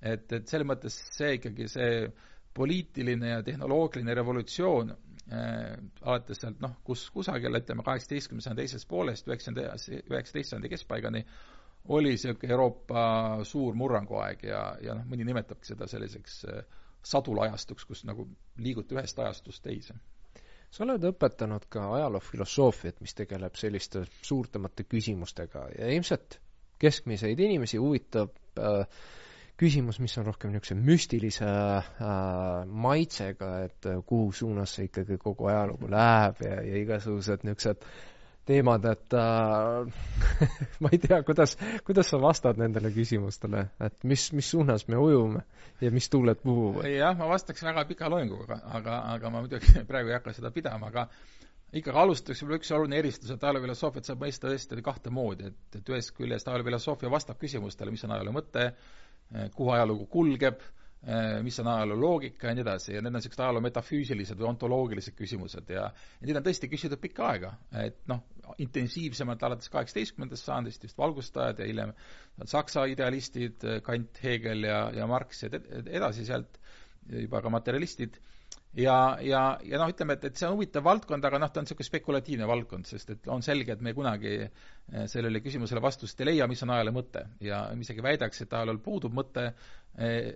et, 0.00 0.30
et 0.32 0.48
selles 0.48 0.68
mõttes 0.68 0.94
see 1.14 1.38
ikkagi, 1.38 1.68
see 1.72 2.08
poliitiline 2.54 3.32
ja 3.32 3.42
tehnoloogiline 3.46 4.14
revolutsioon 4.18 4.92
alates 5.28 6.40
sealt 6.40 6.60
noh, 6.64 6.78
kus 6.84 7.02
kusagil, 7.12 7.52
ütleme, 7.58 7.84
kaheksateistkümnenda 7.84 8.46
sajandi 8.46 8.64
teisest 8.64 8.88
poolest 8.88 9.28
üheksakümnenda, 9.28 9.74
üheksateist 10.08 10.54
sajandi 10.54 10.70
keskpaigani 10.72 11.24
oli 11.88 12.14
niisugune 12.14 12.52
Euroopa 12.52 13.00
suur 13.48 13.74
murranguaeg 13.74 14.44
ja, 14.44 14.62
ja 14.82 14.96
noh, 14.96 15.06
mõni 15.08 15.26
nimetabki 15.28 15.72
seda 15.72 15.88
selliseks 15.88 16.38
äh, 16.48 16.62
sadulajastuks, 17.04 17.86
kus 17.88 18.04
nagu 18.08 18.26
liiguti 18.60 18.96
ühest 18.96 19.18
ajastust 19.18 19.62
teise. 19.64 19.94
sa 20.70 20.84
oled 20.84 21.04
õpetanud 21.08 21.64
ka 21.72 21.86
ajaloofilosoofiat, 21.96 23.00
mis 23.00 23.14
tegeleb 23.16 23.56
selliste 23.56 24.04
suurtemate 24.22 24.84
küsimustega 24.84 25.68
ja 25.78 25.88
ilmselt 25.94 26.40
keskmiseid 26.78 27.40
inimesi 27.40 27.80
huvitab 27.80 28.36
äh, 28.58 28.84
küsimus, 29.58 29.98
mis 30.02 30.14
on 30.20 30.28
rohkem 30.28 30.52
niisuguse 30.52 30.76
müstilise 30.78 31.48
äh, 31.48 32.12
maitsega, 32.66 33.50
et 33.66 33.88
äh, 33.90 33.98
kuhu 34.06 34.30
suunas 34.32 34.76
see 34.76 34.86
ikkagi 34.86 35.18
kogu 35.18 35.48
ajalugu 35.50 35.90
läheb 35.90 36.44
ja, 36.46 36.60
ja 36.62 36.84
igasugused 36.84 37.46
niisugused 37.46 37.88
teemad, 38.48 38.86
et 38.88 39.16
äh, 39.18 40.04
ma 40.82 40.92
ei 40.94 41.00
tea, 41.02 41.20
kuidas, 41.26 41.56
kuidas 41.86 42.12
sa 42.12 42.20
vastad 42.22 42.60
nendele 42.60 42.92
küsimustele, 42.94 43.66
et 43.84 43.98
mis, 44.08 44.28
mis 44.38 44.52
suunas 44.54 44.86
me 44.88 45.00
ujume 45.02 45.42
ja 45.82 45.90
mis 45.94 46.08
tuuled 46.12 46.38
puhuvad? 46.44 46.86
jah, 46.92 47.16
ma 47.18 47.28
vastaks 47.32 47.66
väga 47.66 47.84
pika 47.90 48.08
loenguga, 48.12 48.60
aga, 48.78 49.02
aga 49.16 49.34
ma 49.34 49.42
muidugi 49.42 49.74
praegu 49.90 50.14
ei 50.14 50.18
hakka 50.20 50.36
seda 50.38 50.54
pidama, 50.54 50.92
aga 50.92 51.08
ikkagi 51.74 52.00
alustuseks 52.00 52.44
võib-olla 52.44 52.62
üks 52.62 52.72
oluline 52.78 53.02
eristus, 53.02 53.34
et 53.34 53.42
ajaloofilosoofiat 53.44 54.08
saab 54.08 54.22
mõista 54.24 54.48
tõesti 54.48 54.86
kahte 54.86 55.12
moodi, 55.12 55.50
et, 55.50 55.80
et 55.82 55.92
ühest 55.92 56.14
küljest 56.16 56.48
ajalofilosoofia 56.48 57.10
vastab 57.12 57.42
küsimustele, 57.42 57.92
mis 57.92 58.06
on 58.06 58.16
ajaloo 58.16 58.38
mõte, 58.38 58.70
kuhu 59.54 59.72
ajalugu 59.74 60.06
kulgeb, 60.10 60.62
eh, 61.06 61.38
mis 61.44 61.58
on 61.60 61.68
ajaloo 61.72 62.00
loogika 62.00 62.48
ja 62.48 62.54
nii 62.56 62.64
edasi. 62.64 62.94
Ja 62.94 63.02
need 63.02 63.12
on 63.12 63.18
niisugused 63.18 63.44
ajaloo 63.44 63.62
metafüüsilised 63.64 64.40
või 64.40 64.48
ontoloogilised 64.52 65.16
küsimused. 65.18 65.68
Ja 65.74 65.88
ja 65.88 66.26
neid 66.26 66.40
on 66.40 66.46
tõesti 66.46 66.70
küsitud 66.72 67.00
pikka 67.02 67.28
aega, 67.32 67.52
et 67.84 68.00
noh, 68.10 68.24
intensiivsemalt 68.64 69.42
alates 69.44 69.68
kaheksateistkümnendast 69.74 70.48
sajandist 70.48 70.88
just 70.88 70.98
valgustajad 70.98 71.60
ja 71.60 71.68
hiljem 71.68 71.92
Saksa 72.44 72.86
idealistid, 72.88 73.64
Kant, 73.84 74.22
Hegel 74.22 74.64
ja, 74.64 74.88
ja 74.94 75.06
Marx 75.10 75.42
ja 75.44 75.52
edasi 75.52 76.24
sealt 76.24 76.58
juba 77.08 77.42
ka 77.42 77.50
materjalistid 77.52 78.18
ja, 78.78 78.96
ja, 79.24 79.42
ja 79.66 79.80
noh, 79.80 79.90
ütleme, 79.92 80.16
et, 80.18 80.26
et 80.28 80.38
see 80.38 80.48
on 80.48 80.56
huvitav 80.56 80.84
valdkond, 80.86 81.24
aga 81.26 81.40
noh, 81.42 81.50
ta 81.52 81.60
on 81.60 81.66
niisugune 81.66 81.88
spekulatiivne 81.88 82.48
valdkond, 82.48 82.88
sest 82.88 83.14
et 83.14 83.30
on 83.32 83.42
selge, 83.44 83.74
et 83.74 83.84
me 83.84 83.94
kunagi 83.96 84.34
eh, 84.44 84.50
sellele 85.10 85.42
küsimusele 85.44 85.82
vastust 85.84 86.20
ei 86.22 86.32
leia, 86.32 86.48
mis 86.50 86.62
on 86.66 86.74
ajaloo 86.76 86.94
mõte. 87.00 87.24
ja 87.44 87.64
ma 87.72 87.86
isegi 87.86 88.04
väidaks, 88.04 88.44
et 88.44 88.58
ajalool 88.58 88.82
puudub 88.84 89.16
mõte, 89.18 89.48
eh, 89.98 90.30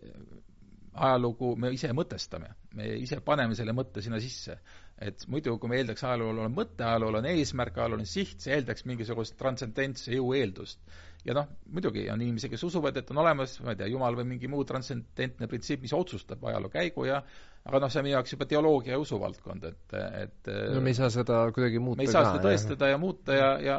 ajalugu 0.93 1.55
me 1.57 1.71
ise 1.73 1.93
mõtestame, 1.97 2.51
me 2.77 2.89
ise 3.01 3.21
paneme 3.25 3.57
selle 3.57 3.73
mõtte 3.77 4.03
sinna 4.05 4.21
sisse. 4.21 4.59
et 5.03 5.25
muidu, 5.27 5.57
kui 5.59 5.67
me 5.71 5.81
eeldaks 5.81 6.05
ajalool 6.05 6.45
on 6.45 6.53
mõte, 6.55 6.85
ajalool 6.87 7.17
on 7.19 7.25
eesmärk, 7.27 7.79
ajalool 7.79 8.05
on 8.05 8.07
siht, 8.07 8.37
see 8.45 8.53
eeldaks 8.55 8.85
mingisugust 8.87 9.35
transcendentse 9.39 10.13
jõu 10.15 10.35
eeldust. 10.39 10.83
ja 11.25 11.35
noh, 11.39 11.49
muidugi 11.71 12.09
on 12.11 12.21
inimesi, 12.21 12.51
kes 12.51 12.63
usuvad, 12.69 12.97
et 12.99 13.11
on 13.11 13.23
olemas, 13.23 13.57
ma 13.63 13.73
ei 13.73 13.81
tea, 13.81 13.89
Jumal 13.95 14.19
või 14.19 14.29
mingi 14.35 14.51
muu 14.51 14.67
transcendentne 14.67 15.49
printsiip, 15.49 15.83
mis 15.83 15.95
otsustab 15.97 16.45
ajaloo 16.45 16.71
käigu 16.71 17.07
ja 17.07 17.23
aga 17.63 17.79
noh, 17.85 17.91
see 17.93 18.01
on 18.01 18.07
minu 18.09 18.17
jaoks 18.17 18.35
juba 18.35 18.47
teoloogia 18.51 18.97
ja 18.97 18.99
usuvaldkond, 18.99 19.65
et, 19.69 19.95
et 20.19 20.49
no 20.75 20.81
me 20.83 20.91
ei 20.91 20.99
saa 20.99 21.11
seda 21.15 21.45
kuidagi 21.55 21.79
muuta 21.83 22.01
me 22.01 22.09
ei 22.09 22.11
saa 22.11 22.33
seda 22.33 22.43
tõestada 22.43 22.89
ja, 22.91 22.97
ja 22.97 22.99
muuta 22.99 23.37
ja, 23.37 23.51
ja 23.63 23.77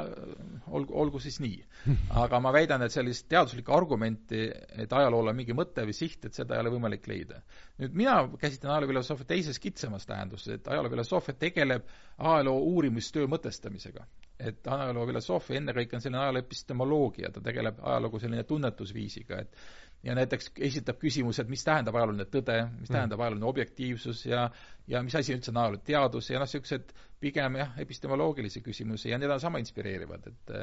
olgu, 0.72 0.96
olgu 1.04 1.20
siis 1.24 1.40
nii. 1.44 1.60
aga 2.24 2.40
ma 2.44 2.54
väidan, 2.56 2.86
et 2.86 2.96
sellist 2.96 3.28
teaduslikku 3.32 3.76
argumenti, 3.76 4.46
et 4.80 4.96
ajalool 4.96 5.34
on 5.34 5.38
mingi 5.38 5.56
mõte 5.58 5.84
või 5.88 5.96
siht, 5.98 6.24
et 6.24 6.38
seda 6.38 6.56
ei 6.56 6.64
ole 6.64 6.72
võimalik 6.78 7.08
leida. 7.12 7.42
nüüd 7.84 7.96
mina 8.00 8.16
käsitlen 8.40 8.72
ajaloofilosoofia 8.72 9.32
teises 9.34 9.60
kitsamas 9.60 10.08
tähenduses, 10.08 10.60
et 10.60 10.72
ajaloofilosoofia 10.72 11.36
tegeleb 11.44 11.88
ajaloo 12.18 12.60
uurimistöö 12.74 13.28
mõtestamisega. 13.28 14.08
et 14.40 14.68
ajaloofilosoofia 14.68 15.60
ennekõike 15.60 15.96
on 15.96 16.02
selline 16.02 16.24
ajaloo 16.24 16.44
epistemoloogia, 16.44 17.32
ta 17.32 17.42
tegeleb 17.44 17.84
ajaloo 17.84 18.16
kui 18.16 18.24
selline 18.24 18.44
tunnetusviisiga, 18.48 19.44
et 19.44 19.83
ja 20.04 20.16
näiteks 20.16 20.52
esitab 20.60 21.00
küsimuse, 21.00 21.44
et 21.44 21.52
mis 21.52 21.64
tähendab 21.64 21.96
ajalooline 21.96 22.26
tõde, 22.32 22.58
mis 22.80 22.90
mm. 22.90 22.94
tähendab 22.96 23.24
ajalooline 23.24 23.48
objektiivsus 23.48 24.26
ja 24.26 24.50
ja 24.88 25.00
mis 25.04 25.16
asi 25.16 25.32
üldse 25.36 25.52
on 25.54 25.62
ajaloo 25.62 25.80
teadus 25.88 26.30
ja 26.30 26.40
noh, 26.42 26.48
niisugused 26.48 26.92
pigem 27.24 27.56
jah, 27.56 27.72
epistemoloogilisi 27.80 28.62
küsimusi 28.66 29.14
ja 29.14 29.20
need 29.20 29.32
on 29.32 29.40
sama 29.40 29.62
inspireerivad, 29.64 30.28
et 30.28 30.54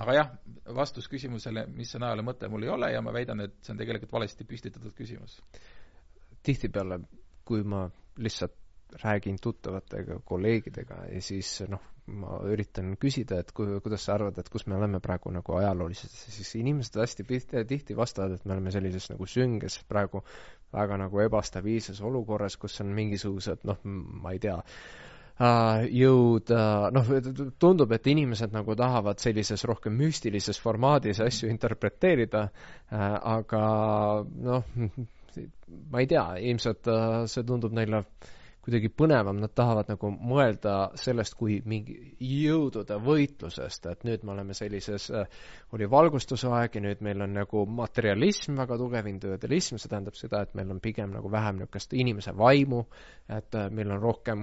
aga 0.00 0.14
jah, 0.16 0.30
vastus 0.74 1.10
küsimusele, 1.12 1.66
mis 1.76 1.92
on 1.98 2.06
ajaloo 2.08 2.24
mõte, 2.24 2.48
mul 2.48 2.64
ei 2.64 2.72
ole 2.72 2.92
ja 2.94 3.02
ma 3.04 3.12
väidan, 3.12 3.44
et 3.44 3.58
see 3.60 3.74
on 3.74 3.82
tegelikult 3.82 4.14
valesti 4.16 4.48
püstitatud 4.48 4.96
küsimus. 4.96 5.42
tihtipeale, 6.46 7.00
kui 7.44 7.62
ma 7.66 7.84
lihtsalt 8.16 8.56
räägin 9.02 9.38
tuttavatega, 9.42 10.20
kolleegidega 10.24 11.04
ja 11.12 11.22
siis 11.22 11.58
noh, 11.68 11.82
ma 12.06 12.38
üritan 12.46 12.94
küsida, 13.02 13.40
et 13.42 13.50
ku-, 13.54 13.80
kuidas 13.82 14.04
sa 14.06 14.14
arvad, 14.14 14.38
et 14.38 14.50
kus 14.52 14.66
me 14.70 14.76
oleme 14.78 15.00
praegu 15.02 15.32
nagu 15.34 15.56
ajalooliselt, 15.58 16.12
siis 16.36 16.52
inimesed 16.60 16.98
hästi 17.00 17.26
tihti, 17.26 17.64
tihti 17.66 17.96
vastavad, 17.98 18.36
et 18.36 18.44
me 18.46 18.54
oleme 18.54 18.74
sellises 18.74 19.10
nagu 19.10 19.26
sünges 19.30 19.80
praegu 19.90 20.22
väga 20.74 21.00
nagu 21.02 21.20
ebastabiilses 21.24 22.00
olukorras, 22.06 22.56
kus 22.60 22.78
on 22.84 22.94
mingisugused 22.94 23.66
noh, 23.66 23.82
ma 24.22 24.34
ei 24.36 24.40
tea, 24.42 24.54
äh, 25.40 25.86
jõud, 25.98 26.52
äh, 26.54 26.86
noh, 26.94 27.10
tundub, 27.62 27.96
et 27.96 28.06
inimesed 28.12 28.54
nagu 28.54 28.78
tahavad 28.78 29.22
sellises 29.22 29.66
rohkem 29.68 29.98
müstilises 29.98 30.62
formaadis 30.62 31.20
asju 31.26 31.50
interpreteerida, 31.50 32.46
äh, 32.46 33.04
aga 33.34 33.66
noh, 34.22 34.72
ma 35.90 36.00
ei 36.02 36.08
tea, 36.10 36.26
ilmselt 36.52 36.88
see 37.28 37.44
tundub 37.44 37.74
neile 37.76 38.04
kuidagi 38.66 38.88
põnevam, 38.90 39.38
nad 39.38 39.52
tahavad 39.54 39.86
nagu 39.92 40.08
mõelda 40.10 40.72
sellest 40.98 41.36
kui 41.38 41.60
mingi 41.70 41.94
jõudude 42.18 42.96
võitlusest, 42.98 43.86
et 43.92 44.02
nüüd 44.08 44.24
me 44.26 44.32
oleme 44.34 44.56
sellises, 44.58 45.06
äh, 45.14 45.28
oli 45.76 45.86
valgustuse 45.90 46.50
aeg 46.50 46.74
ja 46.74 46.82
nüüd 46.82 47.04
meil 47.06 47.22
on 47.22 47.36
nagu 47.36 47.62
materialism 47.70 48.58
väga 48.58 48.78
tugev, 48.80 49.06
individualism, 49.06 49.78
see 49.78 49.92
tähendab 49.92 50.18
seda, 50.18 50.42
et 50.42 50.56
meil 50.58 50.72
on 50.74 50.80
pigem 50.82 51.14
nagu 51.14 51.30
vähem 51.30 51.60
niisugust 51.60 51.94
inimese 51.94 52.34
vaimu, 52.34 52.82
et 53.30 53.54
äh, 53.54 53.68
meil 53.70 53.92
on 53.94 54.02
rohkem 54.02 54.42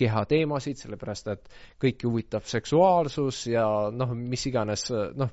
kehateemasid, 0.00 0.82
sellepärast 0.82 1.30
et 1.36 1.46
kõiki 1.82 2.10
huvitab 2.10 2.50
seksuaalsus 2.50 3.44
ja 3.52 3.68
noh, 3.94 4.16
mis 4.18 4.48
iganes 4.50 4.88
noh, 4.90 5.30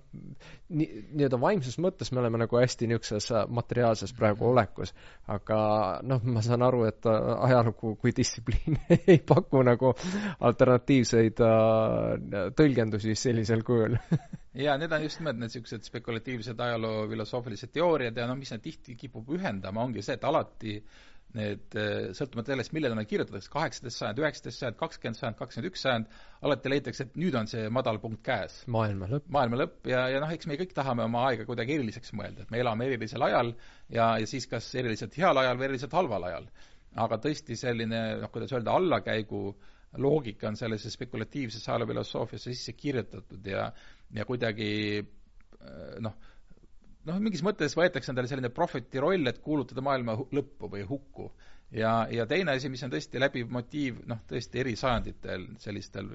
nii-öelda 0.69 1.41
vaimses 1.41 1.79
mõttes 1.81 2.13
me 2.13 2.21
oleme 2.21 2.43
nagu 2.43 2.61
hästi 2.61 2.91
niisuguses 2.91 3.31
materiaalses 3.49 4.13
praegu 4.13 4.51
olekus, 4.51 4.93
aga 5.25 5.59
noh, 6.05 6.21
ma 6.21 6.45
saan 6.45 6.65
aru, 6.69 6.85
et 6.91 7.07
ajalugu 7.07 7.95
kui 7.97 8.13
dis-, 8.13 8.26
distsipliin 8.27 8.77
ei 9.15 9.21
paku 9.25 9.63
nagu 9.65 9.93
alternatiivseid 10.51 11.41
äh, 11.47 12.51
tõlgendusi 12.57 13.15
sellisel 13.17 13.63
kujul 13.67 13.97
jaa, 14.65 14.77
need 14.77 14.93
on 14.93 15.03
just 15.05 15.21
nimelt 15.21 15.39
need 15.39 15.51
niisugused 15.51 15.85
spekulatiivsed 15.87 16.59
ajaloo 16.67 17.05
filosoofilised 17.11 17.73
teooriad 17.75 18.17
ja 18.17 18.29
noh, 18.29 18.39
mis 18.39 18.53
nad 18.53 18.63
tihti 18.63 18.97
kipub 18.99 19.29
ühendama, 19.37 19.85
ongi 19.85 20.03
see, 20.05 20.17
et 20.17 20.25
alati 20.27 20.79
need, 21.37 21.65
äh, 21.75 22.09
sõltumata 22.17 22.53
sellest, 22.53 22.73
millele 22.75 22.95
nad 22.97 23.07
kirjutatakse, 23.09 23.51
kaheksateist 23.51 24.01
sajand, 24.01 24.21
üheksateist 24.23 24.63
sajand, 24.63 24.77
kakskümmend 24.79 25.19
sajand, 25.19 25.37
kakskümmend 25.39 25.69
üks 25.71 25.83
sajand, 25.83 26.15
alati 26.47 26.71
leitakse, 26.71 27.07
et 27.07 27.19
nüüd 27.19 27.35
on 27.37 27.51
see 27.51 27.67
madalpunkt 27.73 28.23
käes. 28.25 28.61
maailma 28.73 29.09
lõpp. 29.11 29.27
maailma 29.35 29.59
lõpp 29.63 29.91
ja, 29.91 30.07
ja 30.13 30.23
noh, 30.23 30.31
eks 30.33 30.49
me 30.49 30.57
kõik 30.59 30.73
tahame 30.77 31.05
oma 31.05 31.27
aega 31.29 31.45
kuidagi 31.49 31.75
eriliseks 31.77 32.15
mõelda, 32.17 32.45
et 32.45 32.53
me 32.53 32.63
elame 32.63 32.87
erilisel 32.89 33.27
ajal 33.27 33.53
ja, 33.89 34.15
ja 34.21 34.25
siis 34.29 34.47
kas 34.49 34.71
eriliselt 34.79 35.19
heal 35.19 35.43
ajal 35.43 35.59
või 35.59 35.69
eriliselt 35.69 35.99
halval 35.99 36.29
ajal 36.31 36.49
aga 36.97 37.19
tõesti 37.21 37.57
selline 37.59 37.99
noh, 38.21 38.31
kuidas 38.33 38.53
öelda, 38.55 38.75
allakäigu 38.77 39.41
loogika 40.03 40.49
on 40.49 40.57
sellesse 40.59 40.91
spekulatiivsesse 40.91 41.71
ajaloofilosoofiasse 41.71 42.53
sisse 42.53 42.73
kirjutatud 42.77 43.45
ja 43.45 43.69
ja 44.15 44.25
kuidagi 44.25 44.71
äh, 45.01 45.99
noh, 46.03 46.17
noh, 47.07 47.21
mingis 47.23 47.43
mõttes 47.45 47.75
võetakse 47.77 48.11
endale 48.11 48.29
selline 48.31 48.51
prohveti 48.53 49.01
roll, 49.03 49.29
et 49.29 49.39
kuulutada 49.43 49.83
maailma 49.85 50.17
lõppu 50.35 50.71
või 50.73 50.83
hukku. 50.87 51.31
ja, 51.71 52.07
ja 52.11 52.25
teine 52.27 52.55
asi, 52.55 52.69
mis 52.69 52.83
on 52.83 52.91
tõesti 52.93 53.19
läbiv 53.19 53.49
motiiv, 53.51 54.03
noh, 54.07 54.21
tõesti 54.27 54.61
eri 54.63 54.75
sajanditel 54.79 55.49
sellistel 55.59 56.13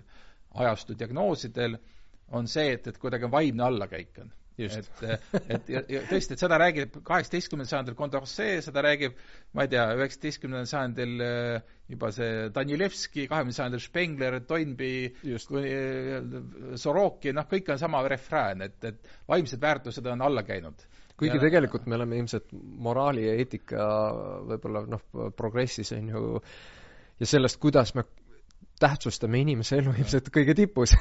ajastu 0.63 0.97
diagnoosidel, 0.99 1.77
on 2.37 2.49
see, 2.49 2.73
et, 2.77 2.87
et 2.89 2.99
kuidagi 2.99 3.29
vaimne 3.31 3.65
allakäik 3.65 4.23
on 4.25 4.33
et, 4.59 5.03
et 5.57 5.71
ja, 5.73 5.83
ja 5.89 6.03
tõesti, 6.09 6.37
et 6.37 6.43
seda 6.43 6.59
räägib 6.61 6.99
kaheksateistkümnendal 7.07 7.71
sajandil 7.71 7.97
Condorcet, 7.99 8.65
seda 8.67 8.85
räägib, 8.85 9.17
ma 9.57 9.67
ei 9.67 9.73
tea, 9.73 9.87
üheksateistkümnendal 9.97 10.69
sajandil 10.71 11.25
äh, 11.25 11.75
juba 11.93 12.11
see 12.15 12.49
Danilevski, 12.55 13.27
kahekümnendal 13.31 13.59
sajandil 13.59 13.85
Spengler, 13.85 14.39
Toynbee, 14.49 15.13
kuni 15.49 15.75
äh, 15.77 16.77
Sorokin, 16.81 17.39
noh, 17.41 17.49
kõik 17.51 17.73
on 17.75 17.81
sama 17.81 18.03
refrään, 18.09 18.67
et, 18.69 18.79
et 18.93 19.15
vaimsed 19.31 19.63
väärtused 19.63 20.13
on 20.13 20.27
alla 20.29 20.45
käinud. 20.47 20.87
Kuigi 21.17 21.37
ja, 21.37 21.43
tegelikult 21.45 21.85
me 21.87 21.99
oleme 21.99 22.19
ilmselt 22.19 22.49
moraali 22.53 23.27
ja 23.27 23.35
eetika 23.39 23.89
võib-olla 24.49 24.87
noh, 24.91 25.03
progressis 25.37 25.93
on 25.95 26.09
ju 26.09 26.23
ja 27.21 27.29
sellest, 27.29 27.61
kuidas 27.63 27.93
me 27.95 28.05
tähtsustame 28.83 29.43
inimese 29.45 29.79
elu 29.79 29.95
ilmselt 30.03 30.33
kõige 30.35 30.57
tipus 30.59 30.95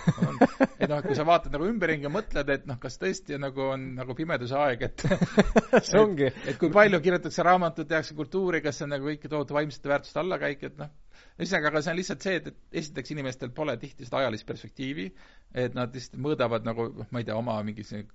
et 0.81 0.89
noh, 0.89 1.01
kui 1.05 1.15
sa 1.17 1.25
vaatad 1.27 1.53
nagu 1.53 1.67
ümberringi 1.69 2.07
ja 2.07 2.11
mõtled, 2.13 2.49
et 2.53 2.65
noh, 2.69 2.79
kas 2.81 2.97
tõesti 3.01 3.37
nagu 3.41 3.67
on 3.73 3.91
nagu 3.99 4.15
pimeduse 4.17 4.57
aeg, 4.57 4.87
et 4.87 5.05
see 5.87 5.99
ongi. 5.99 6.29
et 6.49 6.57
kui 6.61 6.71
palju 6.73 7.01
kirjutatakse 7.03 7.45
raamatut, 7.45 7.89
tehakse 7.89 8.17
kultuuri, 8.17 8.63
kas 8.65 8.79
see 8.79 8.87
on 8.87 8.95
nagu 8.95 9.09
kõik 9.09 9.27
tohutu 9.29 9.57
vaimsete 9.57 9.91
väärtuste 9.91 10.21
allakäik, 10.23 10.65
et 10.69 10.79
noh, 10.81 10.91
ühesõnaga, 11.37 11.71
aga 11.71 11.83
see 11.83 11.93
on 11.93 12.01
lihtsalt 12.01 12.25
see, 12.25 12.39
et, 12.41 12.49
et 12.51 12.81
esiteks 12.83 13.13
inimestel 13.15 13.53
pole 13.55 13.75
tihti 13.81 14.07
seda 14.07 14.23
ajalist 14.23 14.47
perspektiivi, 14.49 15.07
et 15.65 15.77
nad 15.77 15.93
lihtsalt 15.95 16.21
mõõdavad 16.21 16.67
nagu, 16.67 16.89
noh, 16.97 17.09
ma 17.13 17.21
ei 17.21 17.27
tea, 17.29 17.37
oma 17.37 17.59
mingisuguse 17.67 18.07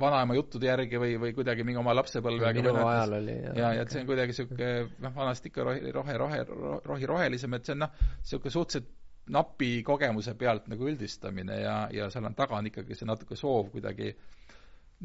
vanaema 0.00 0.34
juttude 0.34 0.66
järgi 0.66 0.98
või, 1.00 1.14
või 1.20 1.34
kuidagi 1.34 1.64
mingi 1.66 1.78
oma 1.80 1.94
lapsepõlvega 1.94 2.52
minu 2.58 2.74
ajal 2.84 3.14
oli, 3.20 3.36
jah. 3.38 3.54
ja, 3.58 3.68
ja 3.78 3.84
et 3.84 3.94
see 3.94 4.02
on 4.02 4.08
kuidagi 4.08 4.34
niisugune 4.34 4.70
noh, 5.02 5.14
vanast 5.14 5.46
ikka 5.46 5.66
rohi, 5.66 5.92
rohe, 5.94 6.16
rohe, 6.20 6.40
rohi 6.86 7.08
rohelisem, 7.10 7.54
et 7.56 7.68
see 7.68 7.76
on 7.76 7.84
noh, 7.86 7.94
niisugune 8.20 8.54
suhteliselt 8.54 8.90
napi 9.30 9.82
kogemuse 9.86 10.34
pealt 10.34 10.68
nagu 10.72 10.88
üldistamine 10.88 11.60
ja, 11.60 11.76
ja 11.92 12.10
seal 12.10 12.26
on 12.26 12.34
taga 12.34 12.58
on 12.58 12.70
ikkagi 12.70 12.96
see 12.98 13.08
natuke 13.08 13.36
soov 13.38 13.70
kuidagi 13.74 14.14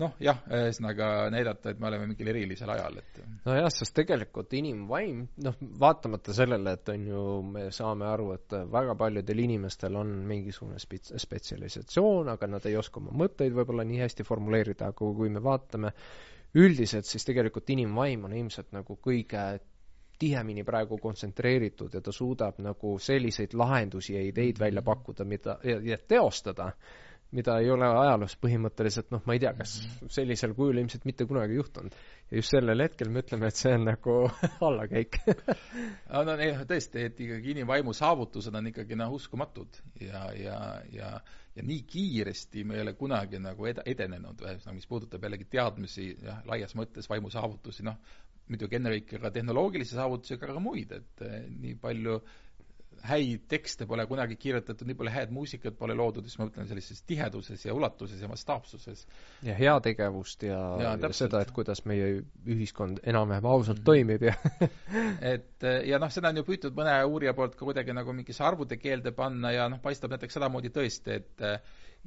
noh, 0.02 0.16
jah, 0.20 0.42
ühesõnaga 0.52 1.08
näidata, 1.32 1.72
et 1.72 1.80
me 1.80 1.88
oleme 1.88 2.10
mingil 2.10 2.28
erilisel 2.32 2.72
ajal, 2.74 2.98
et 3.00 3.20
nojah, 3.48 3.70
sest 3.72 3.96
tegelikult 3.96 4.52
inimvaim, 4.58 5.22
noh, 5.46 5.56
vaatamata 5.80 6.36
sellele, 6.36 6.74
et 6.76 6.92
on 6.92 7.06
ju, 7.12 7.22
me 7.56 7.66
saame 7.76 8.08
aru, 8.10 8.30
et 8.36 8.58
väga 8.72 8.98
paljudel 9.00 9.44
inimestel 9.46 9.96
on 10.02 10.12
mingisugune 10.28 10.82
spets-, 10.84 11.16
spetsialisatsioon, 11.24 12.34
aga 12.36 12.50
nad 12.52 12.68
ei 12.68 12.76
oska 12.80 13.00
oma 13.00 13.16
mõtteid 13.24 13.56
võib-olla 13.56 13.88
nii 13.88 14.04
hästi 14.04 14.28
formuleerida, 14.28 14.92
aga 14.92 15.14
kui 15.22 15.32
me 15.32 15.44
vaatame 15.44 15.94
üldiselt, 16.60 17.08
siis 17.08 17.28
tegelikult 17.28 17.72
inimvaim 17.72 18.28
on 18.28 18.36
ilmselt 18.36 18.76
nagu 18.76 19.00
kõige 19.04 19.48
tihemini 20.20 20.64
praegu 20.64 20.98
kontsentreeritud 21.02 21.94
ja 21.94 22.02
ta 22.02 22.12
suudab 22.12 22.60
nagu 22.64 22.98
selliseid 23.00 23.54
lahendusi 23.54 24.16
ja 24.16 24.22
ideid 24.24 24.60
välja 24.60 24.82
mhm. 24.82 24.86
pakkuda, 24.86 25.26
mida, 25.26 25.60
ja, 25.64 25.98
teostada, 26.08 26.72
mida 27.36 27.58
ei 27.60 27.70
ole 27.72 27.88
ajaloos 27.90 28.38
põhimõtteliselt 28.40 29.10
noh, 29.12 29.24
ma 29.26 29.36
ei 29.36 29.42
tea, 29.44 29.54
kas 29.58 29.78
mhm. 29.82 30.12
sellisel 30.18 30.56
kujul 30.58 30.82
ilmselt 30.84 31.06
mitte 31.06 31.28
kunagi 31.30 31.58
juhtunud. 31.60 31.96
ja 32.32 32.38
just 32.38 32.54
sellel 32.56 32.84
hetkel 32.84 33.10
me 33.10 33.24
ütleme, 33.26 33.50
et 33.52 33.60
see 33.60 33.74
on 33.76 33.88
nagu 33.90 34.20
allakäik 34.68 35.20
no 36.30 36.38
ei, 36.38 36.54
tõesti, 36.68 37.08
et 37.10 37.26
ikkagi 37.28 37.56
inimvaimu 37.58 37.94
saavutused 37.94 38.56
on 38.56 38.72
ikkagi 38.72 39.00
noh, 39.00 39.16
uskumatud 39.20 39.82
ja, 40.02 40.30
ja, 40.40 40.60
ja 40.92 41.18
ja 41.56 41.64
nii 41.64 41.82
kiiresti 41.88 42.64
me 42.64 42.76
ei 42.76 42.82
ole 42.82 42.94
kunagi 42.94 43.40
nagu 43.40 43.68
ed-, 43.70 43.82
edenenud, 43.88 44.42
ühesõnaga 44.44 44.76
mis 44.76 44.88
puudutab 44.90 45.24
jällegi 45.24 45.48
teadmisi 45.56 46.10
jah, 46.24 46.42
laias 46.50 46.76
mõttes 46.76 47.08
vaimu 47.10 47.32
saavutusi, 47.32 47.86
noh, 47.88 47.96
muidugi 48.50 48.80
ennekõike 48.80 49.22
ka 49.22 49.32
tehnoloogilisi 49.36 49.98
saavutusi, 49.98 50.36
aga 50.38 50.54
ka 50.54 50.64
muid, 50.64 50.92
et 51.00 51.24
eh, 51.26 51.46
nii 51.50 51.78
palju 51.82 52.20
häid 53.06 53.46
tekste 53.52 53.86
pole 53.90 54.06
kunagi 54.10 54.38
kirjutatud, 54.40 54.88
nii 54.88 54.98
palju 54.98 55.14
head 55.14 55.34
muusikat 55.34 55.78
pole 55.78 55.96
loodud, 55.98 56.26
siis 56.26 56.40
ma 56.40 56.48
mõtlen 56.48 56.68
sellises 56.70 57.04
tiheduses 57.08 57.66
ja 57.68 57.76
ulatuses 57.78 58.22
ja 58.22 58.30
mastaapsuses. 58.32 59.06
ja 59.46 59.56
heategevust 59.58 60.44
ja, 60.48 60.60
ja, 60.82 60.94
ja 61.02 61.12
seda, 61.14 61.42
et 61.46 61.52
kuidas 61.56 61.84
meie 61.86 62.24
ühiskond 62.48 63.02
enam-vähem 63.04 63.46
ausalt 63.46 63.80
mm 63.80 63.82
-hmm. 63.82 63.86
toimib 63.86 64.24
ja 64.24 64.34
et 65.34 65.64
eh, 65.64 65.82
ja 65.90 66.00
noh, 66.00 66.12
seda 66.12 66.30
on 66.34 66.42
ju 66.42 66.46
püütud 66.48 66.78
mõne 66.78 66.98
uurija 67.06 67.34
poolt 67.34 67.56
ka 67.56 67.66
kuidagi 67.66 67.94
nagu 67.94 68.14
mingisse 68.14 68.44
arvude 68.44 68.78
keelde 68.78 69.12
panna 69.12 69.52
ja 69.52 69.70
noh, 69.70 69.82
paistab 69.82 70.10
näiteks 70.10 70.34
sedamoodi 70.34 70.70
tõesti, 70.70 71.20
et 71.22 71.42
eh, 71.42 71.60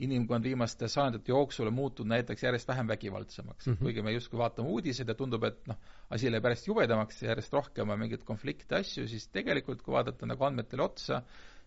inimkond 0.05 0.47
viimaste 0.47 0.89
sajandite 0.89 1.33
jooksul 1.33 1.71
on 1.71 1.75
muutunud 1.75 2.13
näiteks 2.13 2.43
järjest 2.43 2.69
vähem 2.69 2.89
vägivaldsemaks 2.89 3.67
mm. 3.67 3.73
-hmm. 3.73 3.83
kuigi 3.83 4.03
me 4.03 4.13
justkui 4.13 4.39
vaatame 4.39 4.69
uudiseid 4.69 5.09
ja 5.09 5.15
tundub, 5.15 5.45
et 5.45 5.67
noh, 5.67 5.79
asi 6.11 6.31
läheb 6.31 6.45
järjest 6.45 6.69
jubedamaks 6.69 7.23
ja 7.23 7.29
järjest 7.29 7.53
rohkem 7.53 7.91
on 7.91 7.99
mingeid 7.99 8.25
konflikte, 8.25 8.77
asju, 8.77 9.09
siis 9.09 9.29
tegelikult, 9.29 9.83
kui 9.83 9.93
vaadata 9.93 10.27
nagu 10.27 10.45
andmetele 10.45 10.83
otsa, 10.83 11.23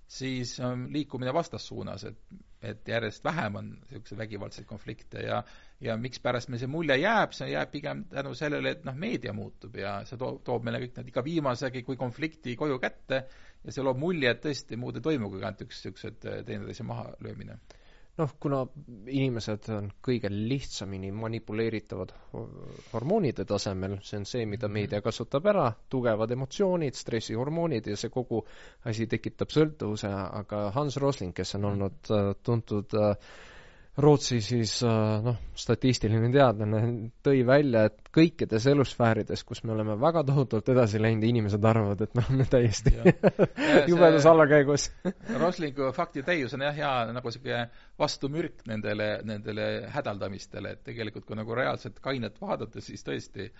siis 0.08 0.60
on 0.60 0.88
liikumine 0.94 1.34
vastassuunas, 1.34 2.04
et, 2.04 2.18
et 2.62 2.88
järjest 2.88 3.24
vähem 3.24 3.56
on 3.56 3.70
niisuguseid 3.70 4.18
vägivaldseid 4.18 4.68
konflikte 4.68 5.28
ja 5.28 5.44
ja 5.82 5.96
mikspärast 5.98 6.50
meil 6.50 6.60
see 6.62 6.70
mulje 6.70 6.98
jääb, 7.02 7.32
see 7.34 7.48
jääb 7.50 7.72
pigem 7.72 8.04
tänu 8.10 8.36
sellele, 8.38 8.76
et 8.76 8.84
noh, 8.86 8.96
meedia 8.96 9.34
muutub 9.34 9.76
ja 9.76 9.96
see 10.06 10.18
toob, 10.18 10.44
toob 10.46 10.64
meile 10.64 10.80
kõik 10.84 11.00
need 11.00 11.08
iga 11.10 11.24
viimasegi 11.26 11.82
kui 11.84 11.98
konflikti 11.98 12.56
koju 12.56 12.78
kätte 12.80 13.24
ja 13.64 13.72
see 13.72 13.84
loob 13.84 13.98
mulje, 13.98 14.30
et 14.30 14.44
tõesti 14.46 14.78
muud 14.78 15.00
ei 15.00 15.08
toimugi, 15.08 15.42
ainult 15.42 15.66
üks 15.66 15.80
niisugused 15.82 16.20
teineteise 16.22 16.86
mahalöömine 16.86 17.58
noh, 18.22 18.32
kuna 18.42 18.62
inimesed 19.10 19.68
on 19.76 19.90
kõige 20.06 20.30
lihtsamini 20.32 21.10
manipuleeritavad 21.16 22.14
hormoonide 22.94 23.46
tasemel, 23.50 23.98
see 24.06 24.22
on 24.22 24.28
see, 24.30 24.46
mida 24.50 24.70
meedia 24.70 25.00
mhm. 25.00 25.06
kasutab 25.10 25.50
ära, 25.52 25.68
tugevad 25.92 26.32
emotsioonid, 26.38 26.98
stressihormoonid 26.98 27.92
ja 27.92 27.98
see 28.00 28.14
kogu 28.14 28.44
asi 28.88 29.08
tekitab 29.12 29.54
sõltuvuse, 29.54 30.12
aga 30.42 30.68
Hans 30.78 31.00
Rosling, 31.02 31.34
kes 31.38 31.56
on 31.60 31.72
olnud 31.74 32.14
äh, 32.14 32.32
tuntud 32.46 32.98
äh, 33.00 33.16
Rootsi 33.98 34.38
siis 34.40 34.78
äh, 34.88 35.18
noh, 35.20 35.36
statistiline 35.60 36.30
teadlane 36.32 36.80
tõi 37.26 37.42
välja, 37.44 37.84
et 37.90 38.08
kõikides 38.16 38.64
elusfäärides, 38.72 39.44
kus 39.44 39.66
me 39.68 39.74
oleme 39.74 39.98
väga 40.00 40.24
tohutult 40.30 40.72
edasi 40.72 41.02
läinud, 41.02 41.26
inimesed 41.28 41.68
arvavad, 41.68 42.00
et 42.06 42.16
me 42.16 42.24
oleme 42.24 42.46
täiesti 42.48 42.94
jubedas 43.92 44.30
allakäigus. 44.32 44.88
Roslingu 45.44 45.92
faktitäius 45.98 46.56
on 46.56 46.64
jah, 46.70 46.78
hea 46.78 46.94
nagu 47.12 47.34
niisugune 47.34 47.66
vastumürk 48.00 48.64
nendele, 48.72 49.12
nendele 49.28 49.68
hädaldamistele, 49.92 50.78
et 50.78 50.84
tegelikult 50.88 51.28
kui 51.28 51.36
nagu 51.36 51.60
reaalselt 51.60 52.00
kainet 52.00 52.40
vaadata, 52.40 52.80
siis 52.80 53.04
tõesti 53.04 53.52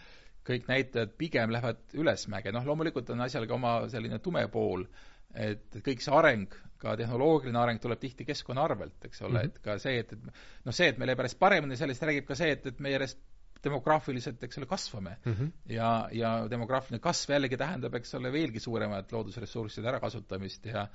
kõik 0.48 0.72
näitajad 0.72 1.12
pigem 1.20 1.52
lähevad 1.52 1.84
ülesmäge, 2.00 2.56
noh 2.56 2.64
loomulikult 2.66 3.12
on 3.12 3.28
asjal 3.28 3.44
ka 3.52 3.60
oma 3.60 3.76
selline 3.92 4.24
tume 4.24 4.48
pool, 4.54 4.88
et 5.36 5.82
kõik 5.86 6.04
see 6.04 6.14
areng, 6.16 6.56
ka 6.82 6.96
tehnoloogiline 6.98 7.60
areng 7.62 7.82
tuleb 7.82 8.00
tihti 8.02 8.26
keskkonna 8.26 8.64
arvelt, 8.66 8.98
eks 9.06 9.22
ole 9.22 9.34
mm, 9.34 9.38
-hmm. 9.38 9.52
et 9.52 9.60
ka 9.66 9.78
see, 9.80 10.00
et, 10.00 10.14
et 10.14 10.24
noh, 10.66 10.74
see, 10.74 10.88
et 10.90 10.98
meil 10.98 11.12
läheb 11.12 11.22
järjest 11.22 11.40
paremini, 11.40 11.78
sellest 11.78 12.08
räägib 12.10 12.26
ka 12.26 12.36
see, 12.36 12.56
et, 12.58 12.66
et 12.66 12.80
me 12.80 12.94
järjest 12.94 13.20
demograafiliselt, 13.64 14.44
eks 14.44 14.58
ole, 14.58 14.66
kasvame 14.66 15.18
mm. 15.26 15.34
-hmm. 15.34 15.52
ja, 15.70 16.10
ja 16.12 16.32
demograafiline 16.50 17.00
kasv 17.00 17.32
jällegi 17.36 17.58
tähendab, 17.58 17.96
eks 17.96 18.16
ole, 18.18 18.32
veelgi 18.34 18.60
suuremat 18.60 19.12
loodusressursside 19.12 19.88
ärakasutamist 19.88 20.66
ja 20.66 20.88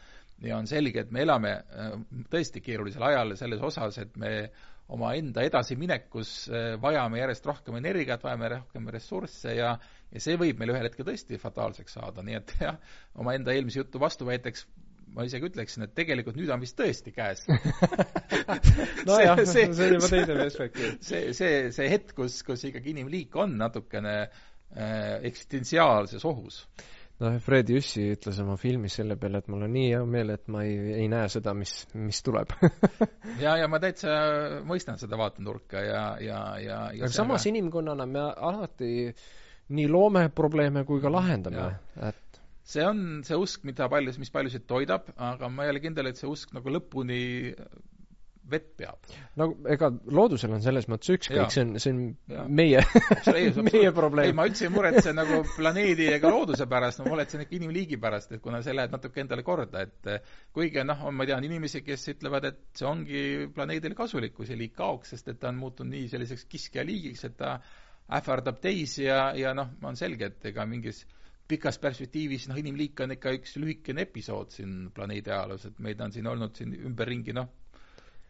ja 0.42 0.58
on 0.58 0.66
selge, 0.66 1.00
et 1.00 1.10
me 1.10 1.22
elame 1.22 1.52
äh, 1.52 1.92
tõesti 2.30 2.60
keerulisel 2.60 3.02
ajal 3.02 3.36
selles 3.36 3.62
osas, 3.62 3.98
et 3.98 4.16
me 4.16 4.50
omaenda 4.94 5.42
edasiminekus 5.46 6.32
äh, 6.48 6.72
vajame 6.82 7.20
järjest 7.20 7.46
rohkem 7.48 7.78
energiat, 7.80 8.22
vajame 8.22 8.50
rohkem 8.56 8.90
ressursse 8.94 9.56
ja 9.56 9.76
ja 10.12 10.22
see 10.22 10.36
võib 10.38 10.60
meil 10.60 10.70
ühel 10.70 10.86
hetkel 10.86 11.06
tõesti 11.08 11.40
fataalseks 11.42 11.96
saada, 11.98 12.22
nii 12.26 12.38
et 12.38 12.54
jah, 12.68 12.78
omaenda 13.18 13.54
eelmise 13.54 13.82
jutu 13.82 14.02
vastuväiteks 14.02 14.66
ma 15.16 15.24
isegi 15.26 15.48
ütleksin, 15.48 15.86
et 15.86 15.94
tegelikult 15.96 16.36
nüüd 16.38 16.50
on 16.52 16.62
vist 16.62 16.76
tõesti 16.78 17.12
käes 17.14 17.44
nojah, 19.08 19.42
see, 19.42 19.68
see 19.72 19.88
on 19.88 19.96
juba 19.96 20.10
teine 20.12 20.38
perspektiiv. 20.38 20.98
see, 21.08 21.32
see, 21.36 21.54
see 21.74 21.88
hetk, 21.90 22.14
kus, 22.18 22.42
kus 22.46 22.66
ikkagi 22.70 22.94
inimliik 22.94 23.34
on 23.42 23.56
natukene 23.58 24.18
äh, 24.22 25.16
eksistentsiaalses 25.30 26.26
ohus 26.28 26.62
noh, 27.22 27.38
Fred 27.43 27.70
Jüssi 27.72 28.10
ütles 28.14 28.38
oma 28.43 28.56
filmis 28.60 28.97
selle 28.98 29.16
peale, 29.20 29.40
et 29.43 29.48
mul 29.52 29.64
on 29.66 29.72
nii 29.72 29.88
hea 29.93 30.02
meel, 30.09 30.34
et 30.36 30.47
ma 30.52 30.64
ei, 30.66 30.76
ei 31.02 31.09
näe 31.12 31.30
seda, 31.32 31.55
mis, 31.56 31.78
mis 31.97 32.22
tuleb. 32.26 32.55
Ja, 33.36 33.56
ja 33.60 33.66
ma 33.68 33.76
täitsa 33.82 34.12
mõistan 34.64 34.97
seda 34.97 35.18
vaatenurka 35.20 35.80
ja, 35.84 36.05
ja, 36.22 36.38
ja, 36.62 36.78
ja 36.94 37.02
aga 37.05 37.10
samas 37.12 37.43
ka... 37.44 37.51
inimkonnana 37.51 38.06
me 38.09 38.22
alati 38.22 38.90
nii 39.76 39.90
loome 39.90 40.22
probleeme 40.32 40.86
kui 40.88 41.02
ka 41.02 41.10
lahendame, 41.12 41.66
et 42.06 42.40
see 42.66 42.86
on 42.86 43.02
see 43.26 43.36
usk, 43.38 43.66
mida 43.68 43.90
paljus, 43.93 44.16
mis 44.22 44.32
paljusid 44.32 44.64
toidab, 44.70 45.10
aga 45.20 45.51
ma 45.52 45.66
ei 45.66 45.74
ole 45.74 45.82
kindel, 45.84 46.09
et 46.10 46.18
see 46.18 46.30
usk 46.30 46.55
nagu 46.56 46.72
lõpuni 46.72 47.20
vett 48.51 48.68
peab. 48.78 49.06
no 49.40 49.48
ega 49.73 49.90
loodusel 50.18 50.52
on 50.56 50.62
selles 50.64 50.86
mõttes 50.90 51.12
ükskõik, 51.16 51.51
see 51.55 51.64
on, 51.64 51.73
see 51.82 51.93
on 51.94 52.02
ja. 52.31 52.44
meie 52.48 52.82
meie 53.70 53.93
probleem. 53.97 54.31
ei, 54.31 54.36
ma 54.36 54.47
üldse 54.48 54.68
ei 54.68 54.73
muretse 54.74 55.14
nagu 55.16 55.40
planeedi 55.55 56.09
ega 56.14 56.31
looduse 56.32 56.68
pärast, 56.70 57.02
ma 57.02 57.10
muretsen 57.14 57.44
ikka 57.47 57.59
inimliigi 57.59 57.98
pärast, 58.02 58.36
et 58.36 58.44
kuna 58.44 58.62
see 58.64 58.77
läheb 58.77 58.94
natuke 58.94 59.23
endale 59.24 59.47
korda, 59.47 59.86
et 59.86 60.28
kuigi 60.55 60.85
noh, 60.86 61.09
ma 61.10 61.27
tean 61.28 61.47
inimesi, 61.47 61.82
kes 61.86 62.09
ütlevad, 62.14 62.48
et 62.51 62.62
see 62.78 62.89
ongi 62.89 63.24
planeedile 63.55 63.98
kasulik, 63.98 64.36
kui 64.36 64.48
see 64.48 64.59
liik 64.59 64.77
kaoks, 64.78 65.14
sest 65.14 65.35
et 65.35 65.43
ta 65.43 65.51
on 65.52 65.60
muutunud 65.60 65.94
nii 65.97 66.09
selliseks 66.12 66.47
kiskjaliigiks, 66.52 67.27
et 67.31 67.36
ta 67.40 67.59
ähvardab 68.16 68.60
teisi 68.62 69.09
ja, 69.09 69.32
ja 69.35 69.55
noh, 69.56 69.74
on 69.86 69.98
selge, 69.98 70.31
et 70.31 70.51
ega 70.52 70.66
mingis 70.68 71.02
pikas 71.48 71.78
perspektiivis 71.82 72.48
noh, 72.51 72.59
inimliik 72.59 73.01
on 73.05 73.14
ikka 73.14 73.32
üks 73.36 73.56
lühikene 73.60 74.06
episood 74.06 74.55
siin 74.55 74.90
planeedi 74.94 75.31
ajaloos, 75.31 75.68
et 75.68 75.78
meid 75.82 76.01
on 76.02 76.14
siin 76.14 76.27
olnud 76.31 76.59
siin 76.59 76.74
ümberringi 76.89 77.35
noh, 77.36 77.51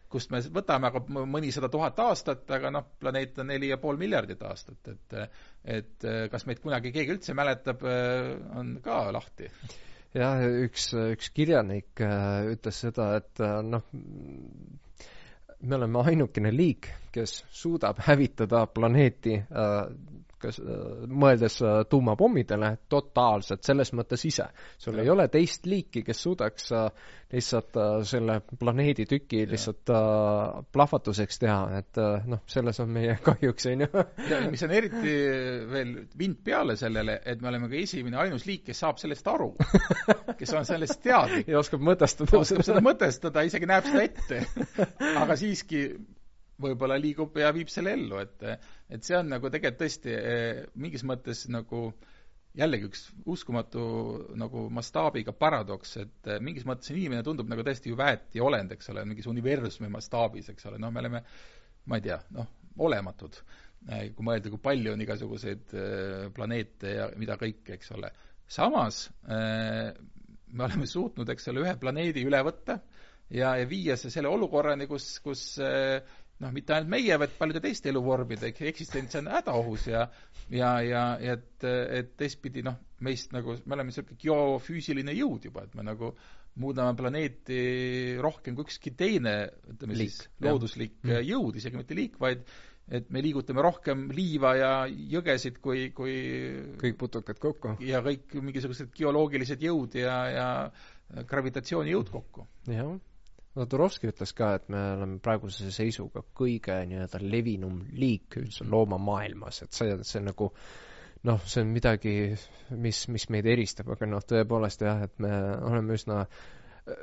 kust 0.09 0.31
me 0.31 0.41
võtame 0.53 0.89
aga 0.89 1.01
mõnisada 1.09 1.69
tuhat 1.73 1.99
aastat, 1.99 2.45
aga 2.57 2.71
noh, 2.73 2.85
planeet 3.01 3.39
on 3.43 3.51
neli 3.51 3.71
ja 3.71 3.77
pool 3.81 3.99
miljardit 3.99 4.43
aastat, 4.47 4.93
et 4.93 5.17
et 5.77 6.07
kas 6.31 6.45
meid 6.47 6.61
kunagi 6.63 6.93
keegi 6.95 7.17
üldse 7.17 7.35
mäletab, 7.35 7.83
on 8.55 8.77
ka 8.83 9.01
lahti. 9.11 9.49
jah, 10.15 10.41
üks, 10.65 10.91
üks 11.17 11.31
kirjanik 11.35 12.01
äh, 12.03 12.47
ütles 12.53 12.83
seda, 12.85 13.09
et 13.21 13.41
äh, 13.43 13.59
noh, 13.65 13.83
me 15.59 15.75
oleme 15.75 16.03
ainukene 16.11 16.51
liik, 16.53 16.89
kes 17.13 17.41
suudab 17.53 17.99
hävitada 18.05 18.65
planeeti 18.69 19.35
äh, 19.37 19.77
kas 20.41 20.59
äh, 20.61 21.05
mõeldes 21.09 21.59
äh, 21.65 21.79
tuumapommidele, 21.89 22.73
totaalselt, 22.89 23.63
selles 23.65 23.91
mõttes 23.97 24.23
ise. 24.29 24.47
sul 24.77 24.97
ja. 24.99 25.05
ei 25.05 25.11
ole 25.13 25.27
teist 25.33 25.65
liiki, 25.69 26.03
kes 26.05 26.21
suudaks 26.23 26.71
äh, 26.77 26.87
lihtsalt 27.33 27.75
selle 28.07 28.37
planeedi 28.59 29.03
tüki 29.09 29.41
ja. 29.41 29.49
lihtsalt 29.51 29.91
plahvatuseks 30.71 31.41
teha, 31.41 31.57
et 31.81 31.99
noh, 32.29 32.43
selles 32.47 32.79
on 32.79 32.93
meie 32.95 33.17
kahjuks, 33.27 33.67
on 33.73 33.83
ju. 33.83 34.03
ja 34.29 34.41
mis 34.47 34.63
on 34.63 34.75
eriti 34.77 35.15
veel 35.71 35.93
vind 36.19 36.39
peale 36.45 36.77
sellele, 36.79 37.19
et 37.25 37.41
me 37.41 37.51
oleme 37.51 37.67
ka 37.71 37.79
esimene 37.81 38.21
ainus 38.23 38.47
liik, 38.47 38.63
kes 38.69 38.83
saab 38.85 39.01
sellest 39.01 39.27
aru. 39.27 39.49
kes 40.39 40.53
on 40.55 40.67
sellest 40.69 41.01
teadlik. 41.03 41.49
ja 41.51 41.59
oskab 41.59 41.83
mõtestada. 41.83 42.39
oskab 42.39 42.63
seda 42.67 42.83
mõtestada, 42.85 43.43
isegi 43.47 43.69
näeb 43.69 43.89
seda 43.89 44.05
ette. 44.07 44.43
aga 45.17 45.35
siiski 45.39 45.83
võib-olla 46.61 46.97
liigub 46.99 47.37
ja 47.37 47.51
viib 47.55 47.69
selle 47.71 47.93
ellu, 47.97 48.19
et 48.21 48.45
et 48.87 49.03
see 49.03 49.17
on 49.17 49.29
nagu 49.33 49.49
tegelikult 49.51 49.81
tõesti 49.83 50.13
eh, 50.15 50.61
mingis 50.79 51.03
mõttes 51.07 51.45
nagu 51.53 51.91
jällegi 52.57 52.87
üks 52.89 53.03
uskumatu 53.29 53.83
nagu 54.39 54.65
mastaabiga 54.73 55.35
paradoks, 55.37 55.97
et 56.01 56.31
eh, 56.31 56.41
mingis 56.43 56.65
mõttes 56.67 56.93
inimene 56.93 57.25
tundub 57.25 57.49
nagu 57.51 57.65
täiesti 57.65 57.91
ju 57.91 57.99
väetiolend, 57.99 58.73
eks 58.73 58.93
ole, 58.93 59.05
mingis 59.09 59.29
universumi 59.29 59.91
mastaabis, 59.93 60.49
eks 60.53 60.69
ole, 60.71 60.81
noh, 60.81 60.93
me 60.93 61.03
oleme, 61.03 61.23
ma 61.85 61.99
ei 61.99 62.07
tea, 62.09 62.19
noh, 62.37 62.49
olematud. 62.87 63.41
Eh, 63.87 64.09
kui 64.15 64.25
mõelda, 64.25 64.49
kui 64.53 64.63
palju 64.63 64.95
on 64.95 65.03
igasuguseid 65.05 65.75
planeete 66.35 66.95
ja 66.95 67.09
mida 67.19 67.37
kõike, 67.39 67.77
eks 67.77 67.93
ole. 67.97 68.11
samas 68.47 69.09
me 69.27 70.63
oleme 70.63 70.87
suutnud, 70.87 71.29
eks 71.29 71.49
ole, 71.51 71.65
ühe 71.65 71.73
planeedi 71.77 72.23
üle 72.25 72.39
võtta 72.47 72.77
ja, 73.35 73.51
ja 73.59 73.65
viia 73.67 73.97
see 73.99 74.09
selle 74.09 74.31
olukorrani, 74.31 74.87
kus, 74.87 75.17
kus 75.19 75.43
noh, 76.43 76.53
mitte 76.53 76.75
ainult 76.75 76.91
meie, 76.91 77.17
vaid 77.19 77.33
paljude 77.37 77.61
teiste 77.63 77.89
eluvormide 77.91 78.51
eksistents 78.69 79.17
on 79.19 79.29
hädaohus 79.33 79.87
ja 79.89 80.07
ja, 80.53 80.71
ja, 80.85 81.03
ja 81.21 81.37
et, 81.37 81.65
et 81.65 82.13
teistpidi 82.19 82.63
noh, 82.65 82.77
meist 83.03 83.33
nagu, 83.35 83.57
me 83.65 83.77
oleme 83.77 83.91
niisugune 83.91 84.19
geofüüsiline 84.21 85.15
jõud 85.17 85.49
juba, 85.49 85.65
et 85.67 85.75
me 85.77 85.85
nagu 85.87 86.13
muudame 86.57 86.95
planeeti 86.97 87.59
rohkem 88.21 88.55
kui 88.57 88.65
ükski 88.65 88.95
teine, 88.97 89.35
ütleme 89.73 89.97
liik, 89.97 90.15
siis 90.15 90.31
looduslik 90.41 90.95
jah. 91.03 91.19
Mm. 91.19 91.27
jõud, 91.29 91.59
isegi 91.59 91.79
mitte 91.79 91.97
liik, 91.97 92.17
vaid 92.21 92.45
et 92.87 93.09
me 93.11 93.19
liigutame 93.19 93.61
rohkem 93.65 94.05
liiva 94.15 94.53
ja 94.55 94.71
jõgesid 94.87 95.59
kui, 95.63 95.89
kui 95.95 96.15
kõik 96.79 96.95
putukad 97.01 97.41
kokku. 97.43 97.75
ja 97.83 97.99
kõik 98.05 98.37
mingisugused 98.39 98.93
geoloogilised 98.95 99.65
jõud 99.67 99.99
ja, 99.99 100.15
ja 100.31 100.47
gravitatsioonijõud 101.27 102.13
kokku. 102.13 102.47
jah 102.71 102.95
Turovski 103.65 104.11
ütles 104.11 104.33
ka, 104.37 104.51
et 104.59 104.67
me 104.69 104.81
oleme 104.97 105.21
praeguse 105.23 105.71
seisuga 105.73 106.21
kõige 106.37 106.75
nii-öelda 106.89 107.21
levinum 107.23 107.79
liik 107.97 108.37
üldse 108.41 108.67
loomamaailmas, 108.69 109.63
et 109.65 109.73
see, 109.73 109.97
see 110.07 110.21
nagu 110.25 110.51
noh, 111.27 111.41
see 111.49 111.63
on 111.65 111.73
midagi, 111.73 112.13
mis, 112.77 113.01
mis 113.13 113.27
meid 113.33 113.49
eristab, 113.49 113.89
aga 113.95 114.09
noh, 114.09 114.23
tõepoolest 114.23 114.85
jah, 114.85 115.01
et 115.07 115.17
me 115.23 115.33
oleme 115.71 115.97
üsna 115.97 116.21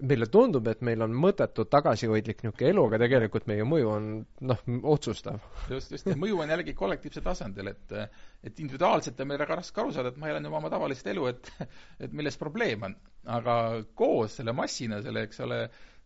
meile 0.05 0.27
tundub, 0.33 0.67
et 0.71 0.81
meil 0.87 1.03
on 1.05 1.13
mõttetu 1.21 1.67
tagasihoidlik 1.69 2.43
niisugune 2.45 2.71
elu, 2.73 2.85
aga 2.89 3.01
tegelikult 3.03 3.49
meie 3.51 3.67
mõju 3.69 3.91
on 3.93 4.07
noh, 4.49 4.63
otsustav. 4.95 5.43
just, 5.71 5.93
just, 5.93 6.09
ja 6.09 6.17
mõju 6.21 6.41
on 6.41 6.53
jällegi 6.55 6.75
kollektiivsel 6.79 7.25
tasandil, 7.25 7.69
et 7.75 7.97
et 8.45 8.61
individuaalselt 8.61 9.21
on 9.21 9.29
meil 9.29 9.41
väga 9.41 9.59
raske 9.61 9.81
aru 9.81 9.93
saada, 9.93 10.13
et 10.13 10.21
ma 10.21 10.31
elan 10.31 10.49
juba 10.49 10.61
oma 10.61 10.71
tavalist 10.73 11.07
elu, 11.13 11.27
et 11.33 11.53
et 12.07 12.17
milles 12.17 12.41
probleem 12.41 12.89
on. 12.89 12.97
aga 13.25 13.57
koos 13.97 14.39
selle 14.41 14.53
massina, 14.57 15.03
selle, 15.05 15.27
eks 15.29 15.41
ole, 15.45 15.61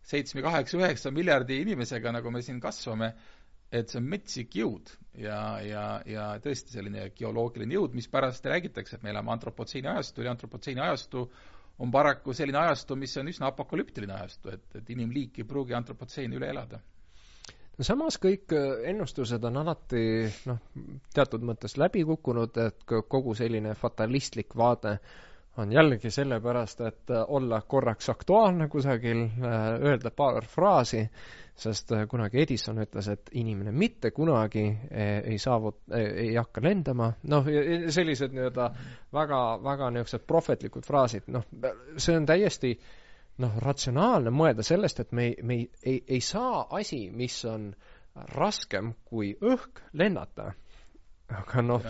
seitsme, 0.09 0.41
kaheksa, 0.45 0.79
üheksa 0.79 1.11
miljardi 1.13 1.59
inimesega, 1.63 2.13
nagu 2.15 2.31
me 2.33 2.41
siin 2.45 2.59
kasvame, 2.63 3.11
et 3.69 3.91
see 3.91 3.99
on 4.01 4.07
metsik 4.09 4.55
jõud 4.57 4.89
ja, 5.21 5.39
ja, 5.61 5.83
ja 6.09 6.25
tõesti 6.41 6.73
selline 6.73 7.11
geoloogiline 7.17 7.77
jõud, 7.77 7.93
mispärast 7.97 8.45
räägitakse, 8.49 8.97
et 8.97 9.05
me 9.05 9.13
elame 9.13 9.33
antropotseeni 9.35 9.91
ajastul 9.91 10.25
ja 10.25 10.33
antropotseeni 10.33 10.81
ajastu 10.81 11.27
on 11.79 11.91
paraku 11.93 12.33
selline 12.35 12.59
ajastu, 12.59 12.97
mis 12.99 13.13
on 13.21 13.29
üsna 13.31 13.51
apokalüptiline 13.53 14.15
ajastu, 14.17 14.55
et, 14.55 14.65
et 14.81 14.89
inimliik 14.95 15.37
ei 15.39 15.47
pruugi 15.47 15.77
antropotseeni 15.77 16.39
üle 16.39 16.49
elada. 16.51 16.81
No 17.79 17.85
samas 17.87 18.17
kõik 18.19 18.51
äh, 18.57 18.81
ennustused 18.91 19.45
on 19.47 19.61
alati 19.61 20.01
noh, 20.49 20.57
teatud 21.15 21.45
mõttes 21.47 21.77
läbi 21.79 22.01
kukkunud, 22.09 22.57
et 22.65 22.83
kogu 22.89 23.35
selline 23.37 23.71
fatalistlik 23.79 24.57
vaade 24.59 24.97
on 25.59 25.73
jällegi 25.75 26.11
sellepärast, 26.11 26.81
et 26.87 27.11
äh, 27.13 27.25
olla 27.27 27.61
korraks 27.61 28.09
aktuaalne 28.09 28.69
kusagil, 28.71 29.25
äh, 29.27 29.67
öelda 29.83 30.11
paar 30.11 30.45
fraasi, 30.47 31.03
sest 31.59 31.91
kunagi 32.07 32.41
Edison 32.45 32.79
ütles, 32.79 33.09
et 33.11 33.29
inimene 33.35 33.73
mitte 33.75 34.13
kunagi 34.15 34.63
ei 34.95 35.35
saavut-, 35.43 35.81
ei 35.91 36.29
hakka 36.37 36.61
lendama, 36.63 37.09
noh, 37.27 37.49
sellised 37.91 38.31
nii-öelda 38.31 38.69
väga, 39.11 39.41
väga 39.65 39.89
niisugused 39.91 40.23
prohvetlikud 40.27 40.87
fraasid, 40.87 41.27
noh, 41.35 41.43
see 41.99 42.15
on 42.15 42.29
täiesti 42.29 42.71
äh, 42.77 42.93
noh, 43.43 43.59
ratsionaalne 43.63 44.31
mõelda 44.33 44.63
sellest, 44.65 45.03
et 45.03 45.13
me 45.15 45.29
ei, 45.29 45.35
me 45.43 45.59
ei, 45.59 45.67
ei, 45.83 45.99
ei 46.17 46.21
saa 46.23 46.65
asi, 46.79 47.07
mis 47.15 47.37
on 47.47 47.71
raskem 48.35 48.93
kui 49.07 49.31
õhk, 49.35 49.83
lennata. 49.93 50.51
Aga 51.29 51.61
noh 51.61 51.83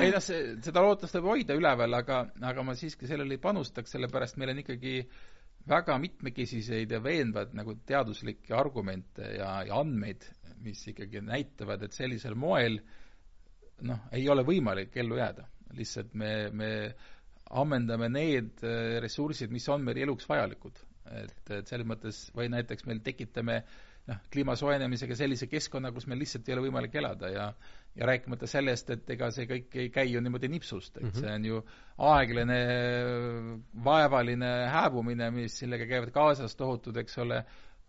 ei 0.00 0.10
noh, 0.12 0.22
see, 0.24 0.56
seda 0.64 0.82
lootust 0.84 1.18
võib 1.18 1.32
hoida 1.34 1.56
üleval, 1.58 1.98
aga, 1.98 2.22
aga 2.50 2.64
ma 2.64 2.76
siiski 2.78 3.08
sellele 3.08 3.36
ei 3.36 3.42
panustaks, 3.42 3.92
sellepärast 3.96 4.38
meil 4.40 4.54
on 4.54 4.62
ikkagi 4.62 4.94
väga 5.66 5.96
mitmekesiseid 5.98 6.92
ja 6.94 7.00
veenvad 7.02 7.54
nagu 7.58 7.74
teaduslikke 7.86 8.54
argumente 8.56 9.34
ja, 9.36 9.50
ja 9.66 9.80
andmeid, 9.80 10.24
mis 10.62 10.84
ikkagi 10.92 11.20
näitavad, 11.26 11.82
et 11.82 11.96
sellisel 11.96 12.36
moel 12.38 12.78
noh, 13.86 14.06
ei 14.14 14.28
ole 14.32 14.46
võimalik 14.46 14.94
ellu 14.96 15.18
jääda. 15.18 15.46
lihtsalt 15.76 16.14
me, 16.14 16.50
me 16.52 16.70
ammendame 17.50 18.08
need 18.08 18.62
äh, 18.64 18.96
ressursid, 19.02 19.50
mis 19.52 19.66
on 19.68 19.82
meil 19.84 19.98
eluks 20.04 20.28
vajalikud. 20.28 20.78
et, 21.06 21.50
et 21.50 21.68
selles 21.68 21.86
mõttes, 21.86 22.30
või 22.34 22.48
näiteks 22.50 22.86
meil 22.86 23.02
tekitame 23.04 23.60
noh, 24.06 24.22
kliima 24.30 24.56
soojenemisega 24.58 25.18
sellise 25.18 25.46
keskkonna, 25.50 25.92
kus 25.92 26.06
meil 26.06 26.22
lihtsalt 26.22 26.48
ei 26.48 26.56
ole 26.56 26.66
võimalik 26.68 26.94
elada 26.98 27.30
ja 27.30 27.50
ja 27.96 28.06
rääkimata 28.06 28.46
sellest, 28.46 28.90
et 28.92 29.10
ega 29.10 29.30
see 29.32 29.46
kõik 29.48 29.76
ei 29.80 29.90
käi 29.92 30.10
ju 30.10 30.20
niimoodi 30.20 30.48
nipsust, 30.52 30.96
et 30.96 31.02
mm 31.02 31.10
-hmm. 31.10 31.20
see 31.20 31.34
on 31.34 31.44
ju 31.44 31.60
aeglane, 31.98 32.58
vaevaline 33.84 34.50
hääbumine, 34.72 35.30
mis 35.30 35.58
sellega 35.58 35.86
käivad 35.86 36.12
kaasas 36.12 36.56
tohutud, 36.56 36.96
eks 36.96 37.18
ole, 37.18 37.44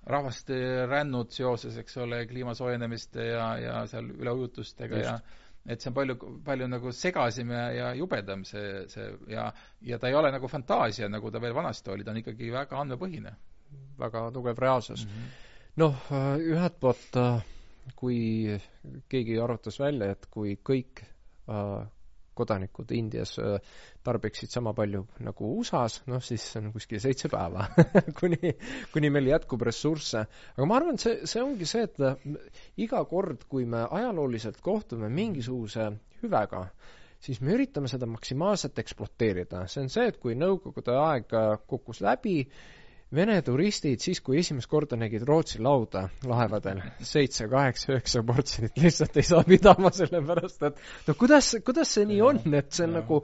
rahvaste 0.08 0.86
rännud 0.88 1.32
seoses, 1.36 1.78
eks 1.78 1.98
ole, 1.98 2.26
kliima 2.26 2.54
soojenemiste 2.56 3.26
ja, 3.26 3.58
ja 3.60 3.88
seal 3.88 4.08
üleujutustega 4.16 4.96
Just. 4.96 5.10
ja 5.10 5.20
et 5.68 5.82
see 5.82 5.90
on 5.90 5.96
palju, 5.96 6.16
palju 6.46 6.68
nagu 6.68 6.92
segasem 6.92 7.52
ja, 7.52 7.66
ja 7.72 7.94
jubedam, 7.94 8.46
see, 8.46 8.86
see 8.88 9.10
ja, 9.28 9.52
ja 9.82 10.00
ta 10.00 10.08
ei 10.08 10.16
ole 10.16 10.32
nagu 10.32 10.48
fantaasia, 10.48 11.10
nagu 11.10 11.32
ta 11.32 11.42
veel 11.44 11.54
vanasti 11.54 11.92
oli, 11.92 12.04
ta 12.04 12.12
on 12.12 12.18
ikkagi 12.18 12.52
väga 12.52 12.80
andmepõhine. 12.80 13.36
väga 14.00 14.32
tugev 14.32 14.58
reaalsus 14.58 15.06
mm 15.06 15.12
-hmm.. 15.12 15.30
noh, 15.76 15.96
ühelt 16.40 16.80
poolt 16.80 17.18
kui 17.96 18.58
keegi 19.10 19.38
arvutas 19.40 19.80
välja, 19.80 20.12
et 20.12 20.28
kui 20.32 20.58
kõik 20.66 21.04
äh, 21.04 21.86
kodanikud 22.38 22.92
Indias 22.96 23.36
äh, 23.42 23.58
tarbiksid 24.06 24.52
sama 24.54 24.74
palju 24.78 25.04
nagu 25.26 25.52
USA-s, 25.60 26.04
noh 26.12 26.22
siis 26.24 26.46
see 26.52 26.62
on 26.62 26.72
kuskil 26.76 27.02
seitse 27.04 27.32
päeva 27.34 27.68
kuni, 28.20 28.54
kuni 28.94 29.12
meil 29.14 29.32
jätkub 29.32 29.66
ressursse. 29.68 30.26
aga 30.56 30.70
ma 30.70 30.80
arvan, 30.80 31.00
et 31.00 31.06
see, 31.06 31.18
see 31.30 31.44
ongi 31.44 31.70
see, 31.70 31.88
et 31.90 32.02
äh, 32.06 32.30
iga 32.86 33.04
kord, 33.10 33.48
kui 33.50 33.66
me 33.70 33.86
ajalooliselt 33.88 34.62
kohtume 34.66 35.10
mingisuguse 35.14 35.90
hüvega, 36.22 36.68
siis 37.24 37.42
me 37.42 37.56
üritame 37.58 37.90
seda 37.92 38.10
maksimaalselt 38.10 38.80
ekspluateerida. 38.84 39.66
see 39.72 39.86
on 39.86 39.94
see, 39.94 40.10
et 40.12 40.20
kui 40.22 40.38
Nõukogude 40.38 40.98
aeg 41.02 41.34
kukkus 41.70 42.04
läbi, 42.06 42.42
Vene 43.16 43.38
turistid 43.40 44.02
siis, 44.04 44.20
kui 44.20 44.42
esimest 44.42 44.68
korda 44.68 44.98
nägid 45.00 45.24
Rootsi 45.28 45.62
lauda 45.64 46.10
laevadel, 46.28 46.82
seitse, 47.08 47.46
kaheksa, 47.48 47.94
üheksa 47.94 48.24
portsjonit 48.28 48.82
lihtsalt 48.84 49.16
ei 49.22 49.24
saa 49.24 49.46
pidama, 49.48 49.94
sellepärast 49.96 50.66
et 50.68 50.82
no 51.08 51.16
kuidas, 51.16 51.54
kuidas 51.64 51.94
see 51.96 52.04
nii 52.10 52.18
on, 52.28 52.42
et 52.60 52.68
see 52.76 52.84
on 52.84 52.92
ja, 52.92 52.98
nagu, 53.00 53.22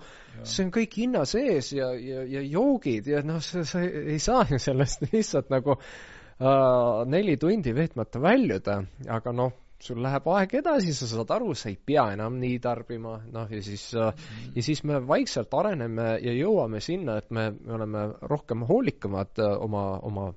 see 0.48 0.64
on 0.64 0.72
kõik 0.78 0.96
hinna 1.02 1.26
sees 1.28 1.74
ja, 1.76 1.90
ja, 2.00 2.24
ja 2.24 2.46
joogid 2.48 3.12
ja 3.12 3.20
noh, 3.28 3.44
sa, 3.44 3.66
sa 3.68 3.84
ei 3.84 4.22
saa 4.24 4.46
ju 4.54 4.62
sellest 4.64 5.04
lihtsalt 5.12 5.52
nagu 5.52 5.76
uh, 5.76 7.04
neli 7.12 7.36
tundi 7.42 7.76
veetmata 7.76 8.24
väljuda, 8.24 8.80
aga 9.20 9.36
noh, 9.36 9.52
sul 9.84 10.02
läheb 10.04 10.28
aeg 10.32 10.56
edasi, 10.62 10.94
sa 10.96 11.08
saad 11.10 11.32
aru, 11.36 11.54
sa 11.58 11.70
ei 11.72 11.78
pea 11.78 12.06
enam 12.16 12.38
nii 12.42 12.60
tarbima, 12.64 13.18
noh 13.34 13.52
ja 13.52 13.62
siis 13.64 13.90
mm, 13.94 14.10
-hmm. 14.10 14.52
ja 14.56 14.64
siis 14.64 14.84
me 14.84 15.00
vaikselt 15.08 15.54
areneme 15.54 16.08
ja 16.24 16.34
jõuame 16.34 16.80
sinna, 16.80 17.18
et 17.18 17.32
me, 17.32 17.50
me 17.52 17.74
oleme 17.74 18.04
rohkem 18.22 18.66
hoolikamad 18.70 19.40
äh, 19.40 19.58
oma, 19.62 20.00
oma, 20.00 20.34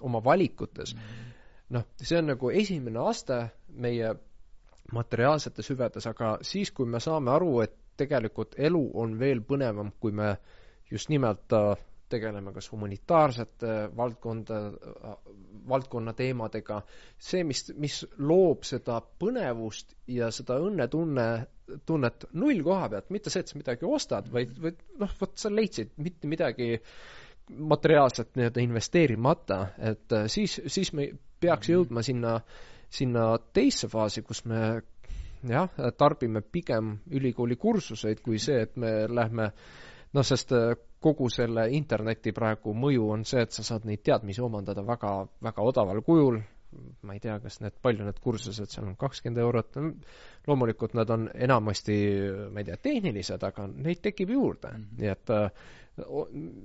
oma 0.00 0.24
valikutes. 0.24 0.94
-hmm. 0.94 1.32
noh, 1.68 1.86
see 1.96 2.18
on 2.18 2.26
nagu 2.26 2.50
esimene 2.50 2.98
aste 3.08 3.46
meie 3.68 4.14
materiaalsetes 4.92 5.70
hüvedes, 5.70 6.06
aga 6.06 6.38
siis, 6.42 6.70
kui 6.70 6.86
me 6.86 7.00
saame 7.00 7.30
aru, 7.30 7.60
et 7.60 7.76
tegelikult 7.96 8.54
elu 8.58 8.90
on 8.94 9.18
veel 9.18 9.40
põnevam, 9.40 9.92
kui 10.00 10.12
me 10.12 10.36
just 10.90 11.08
nimelt 11.08 11.52
uh, 11.52 11.76
tegeleme 12.12 12.52
kas 12.54 12.68
humanitaarsete 12.72 13.72
valdkonda, 13.96 14.60
valdkonna 15.68 16.14
teemadega, 16.18 16.82
see, 17.18 17.42
mis, 17.48 17.64
mis 17.80 18.02
loob 18.18 18.66
seda 18.68 19.00
põnevust 19.00 19.96
ja 20.10 20.30
seda 20.34 20.58
õnnetunne, 20.62 21.26
tunnet 21.88 22.28
null 22.36 22.62
koha 22.66 22.90
pealt, 22.92 23.10
mitte 23.14 23.32
see, 23.32 23.42
et 23.44 23.52
sa 23.52 23.58
midagi 23.58 23.88
ostad, 23.88 24.28
vaid, 24.32 24.54
vaid 24.60 24.80
noh, 25.00 25.12
vot 25.20 25.36
sa 25.40 25.52
leidsid 25.52 25.94
mitte 26.02 26.28
midagi 26.28 26.74
materiaalset 27.72 28.36
nii-öelda 28.38 28.62
investeerimata, 28.62 29.60
et 29.92 30.14
äh, 30.14 30.28
siis, 30.30 30.60
siis 30.66 30.92
me 30.96 31.08
peaks 31.42 31.68
mhm. 31.68 31.74
jõudma 31.74 32.04
sinna, 32.06 32.36
sinna 32.92 33.26
teisse 33.54 33.88
faasi, 33.92 34.22
kus 34.26 34.44
me 34.50 34.82
jah, 35.48 35.70
tarbime 35.98 36.42
pigem 36.42 36.96
ülikooli 37.10 37.56
kursuseid 37.56 38.22
kui 38.22 38.38
see, 38.42 38.62
et 38.66 38.76
me 38.76 38.92
lähme 39.08 39.50
noh, 40.12 40.24
sest 40.26 40.52
äh, 40.56 40.72
kogu 41.02 41.28
selle 41.32 41.66
interneti 41.74 42.32
praegu 42.36 42.74
mõju 42.76 43.08
on 43.14 43.24
see, 43.28 43.42
et 43.46 43.52
sa 43.56 43.64
saad 43.66 43.86
neid 43.88 44.02
teadmisi 44.06 44.42
omandada 44.44 44.84
väga, 44.86 45.14
väga 45.42 45.68
odaval 45.70 46.02
kujul, 46.06 46.40
ma 47.02 47.16
ei 47.16 47.20
tea, 47.22 47.36
kas 47.42 47.60
need, 47.62 47.76
palju 47.84 48.06
need 48.06 48.18
kursused 48.22 48.70
seal 48.72 48.88
on, 48.88 48.96
kakskümmend 49.00 49.42
eurot, 49.42 49.78
loomulikult 50.48 50.96
nad 50.98 51.10
on 51.12 51.28
enamasti, 51.34 51.98
ma 52.52 52.62
ei 52.62 52.70
tea, 52.70 52.80
tehnilised, 52.88 53.46
aga 53.48 53.68
neid 53.72 54.02
tekib 54.04 54.34
juurde 54.34 54.72
mm, 54.72 54.82
-hmm. 54.82 54.98
nii 55.02 55.12
et 55.12 55.32
äh, 55.36 55.70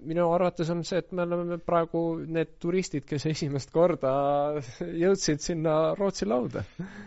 minu 0.08 0.30
arvates 0.32 0.70
on 0.72 0.84
see, 0.88 1.02
et 1.04 1.12
me 1.12 1.26
oleme 1.28 1.58
praegu 1.60 2.02
need 2.24 2.54
turistid, 2.64 3.04
kes 3.10 3.26
esimest 3.34 3.74
korda 3.76 4.12
jõudsid 5.04 5.44
sinna 5.44 5.94
Rootsi 6.00 6.26
lauda. 6.26 6.64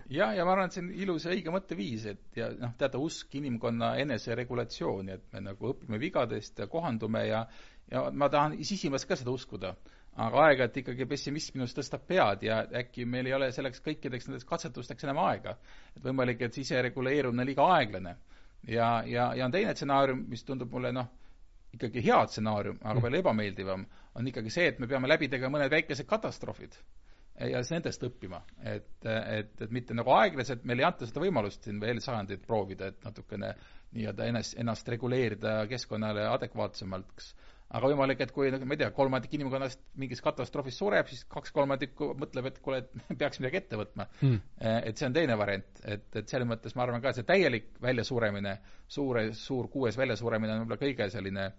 jah, 0.09 0.35
ja 0.37 0.45
ma 0.45 0.53
arvan, 0.53 0.69
et 0.69 0.77
see 0.77 0.85
on 0.85 0.93
ilus 0.93 1.25
ja 1.25 1.33
õige 1.33 1.55
mõtteviis, 1.55 2.07
et 2.13 2.41
ja 2.43 2.51
noh, 2.53 2.77
teate, 2.79 3.01
usk 3.01 3.35
inimkonna 3.41 3.95
eneseregulatsiooni, 4.05 5.17
et 5.17 5.33
me 5.33 5.47
nagu 5.49 5.73
õpime 5.73 6.01
vigadest 6.01 6.59
ja 6.61 6.69
kohandume 6.69 7.27
ja 7.29 7.47
ja 7.91 8.11
ma 8.15 8.29
tahan 8.31 8.59
sisimas 8.65 9.05
ka 9.07 9.17
seda 9.19 9.33
uskuda. 9.35 9.75
Aga 10.17 10.43
aeg-ajalt 10.47 10.77
ikkagi 10.83 11.07
pessimism 11.07 11.59
minus 11.59 11.75
tõstab 11.77 12.03
pead 12.09 12.43
ja 12.43 12.61
äkki 12.83 13.07
meil 13.07 13.29
ei 13.31 13.35
ole 13.37 13.51
selleks 13.55 13.83
kõikideks 13.85 14.29
nendeks 14.29 14.49
katsetusteks 14.49 15.07
enam 15.07 15.23
aega. 15.25 15.57
et 15.97 16.03
võimalik, 16.03 16.43
et 16.43 16.55
sisereguleerumine 16.55 17.43
on 17.43 17.47
liiga 17.47 17.67
aeglane. 17.77 18.17
ja, 18.67 19.03
ja, 19.07 19.33
ja 19.35 19.45
on 19.45 19.53
teine 19.53 19.75
stsenaarium, 19.75 20.25
mis 20.29 20.45
tundub 20.45 20.73
mulle 20.73 20.93
noh, 20.93 21.09
ikkagi 21.75 22.03
hea 22.05 22.27
stsenaarium, 22.27 22.81
aga 22.83 23.01
palju 23.01 23.19
ebameeldivam, 23.23 23.87
on 24.15 24.27
ikkagi 24.27 24.51
see, 24.51 24.67
et 24.73 24.79
me 24.79 24.89
peame 24.91 25.09
läbi 25.09 25.29
tegema 25.29 25.59
mõned 25.59 25.71
väikesed 25.71 26.07
katastroofid 26.07 26.77
ja 27.49 27.61
siis 27.63 27.73
nendest 27.73 28.03
õppima. 28.05 28.43
et, 28.65 28.91
et, 29.07 29.55
et 29.63 29.71
mitte 29.71 29.95
nagu 29.97 30.13
aeglaselt, 30.13 30.65
meil 30.69 30.83
ei 30.83 30.89
anta 30.89 31.07
seda 31.09 31.23
võimalust 31.23 31.65
siin 31.65 31.81
veel 31.81 32.01
sajandit 32.05 32.43
proovida, 32.47 32.91
et 32.91 33.05
natukene 33.05 33.55
nii-öelda 33.97 34.27
ennast, 34.29 34.59
ennast 34.61 34.89
reguleerida 34.89 35.55
keskkonnale 35.71 36.27
adekvaatsemaks 36.29 37.33
aga 37.71 37.91
võimalik, 37.93 38.21
et 38.25 38.33
kui, 38.35 38.51
ma 38.51 38.75
ei 38.75 38.81
tea, 38.81 38.91
kolmandik 38.95 39.35
inimkonnast 39.37 39.83
mingis 40.03 40.23
katastroofis 40.25 40.79
sureb, 40.81 41.09
siis 41.11 41.23
kaks 41.31 41.53
kolmandikku 41.55 42.09
mõtleb, 42.19 42.49
et 42.51 42.59
kuule, 42.65 42.81
et 42.83 43.17
peaks 43.21 43.41
midagi 43.43 43.61
ette 43.61 43.79
võtma. 43.79 44.09
Hmm.. 44.23 44.41
et 44.59 44.99
see 44.99 45.07
on 45.09 45.15
teine 45.17 45.37
variant, 45.39 45.83
et, 45.85 46.07
et 46.19 46.33
selles 46.35 46.49
mõttes 46.51 46.75
ma 46.77 46.87
arvan 46.87 47.03
ka, 47.05 47.15
see 47.17 47.27
täielik 47.29 47.71
väljasuremine, 47.85 48.57
suure, 48.91 49.29
suur 49.39 49.71
kuues 49.71 49.99
väljasuremine 50.01 50.57
on 50.57 50.65
võib-olla 50.65 50.81
kõige 50.83 51.11
selline 51.15 51.51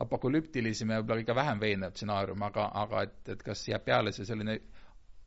apokalüptilisem 0.00 0.94
ja 0.94 1.00
võib-olla 1.02 1.20
kõige 1.20 1.36
vähem 1.42 1.60
veenev 1.60 1.96
stsenaarium, 1.96 2.46
aga, 2.48 2.70
aga 2.84 3.04
et, 3.08 3.18
et 3.34 3.42
kas 3.44 3.66
jääb 3.68 3.84
peale 3.84 4.14
see 4.16 4.24
selline 4.28 4.56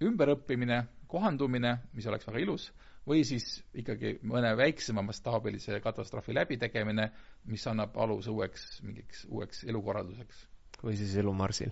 ümberõppimine, 0.04 0.82
kohandumine, 1.14 1.78
mis 1.94 2.10
oleks 2.10 2.26
väga 2.28 2.42
ilus, 2.42 2.72
või 3.08 3.24
siis 3.28 3.60
ikkagi 3.76 4.18
mõne 4.30 4.54
väiksema 4.58 5.04
mastaabilise 5.06 5.80
katastroofi 5.84 6.36
läbitegemine, 6.36 7.10
mis 7.52 7.66
annab 7.68 7.98
aluse 8.00 8.32
uueks, 8.32 8.68
mingiks 8.84 9.26
uueks 9.30 9.64
elukorralduseks. 9.68 10.48
või 10.84 10.98
siis 11.00 11.16
elu 11.16 11.34
Marsil 11.34 11.72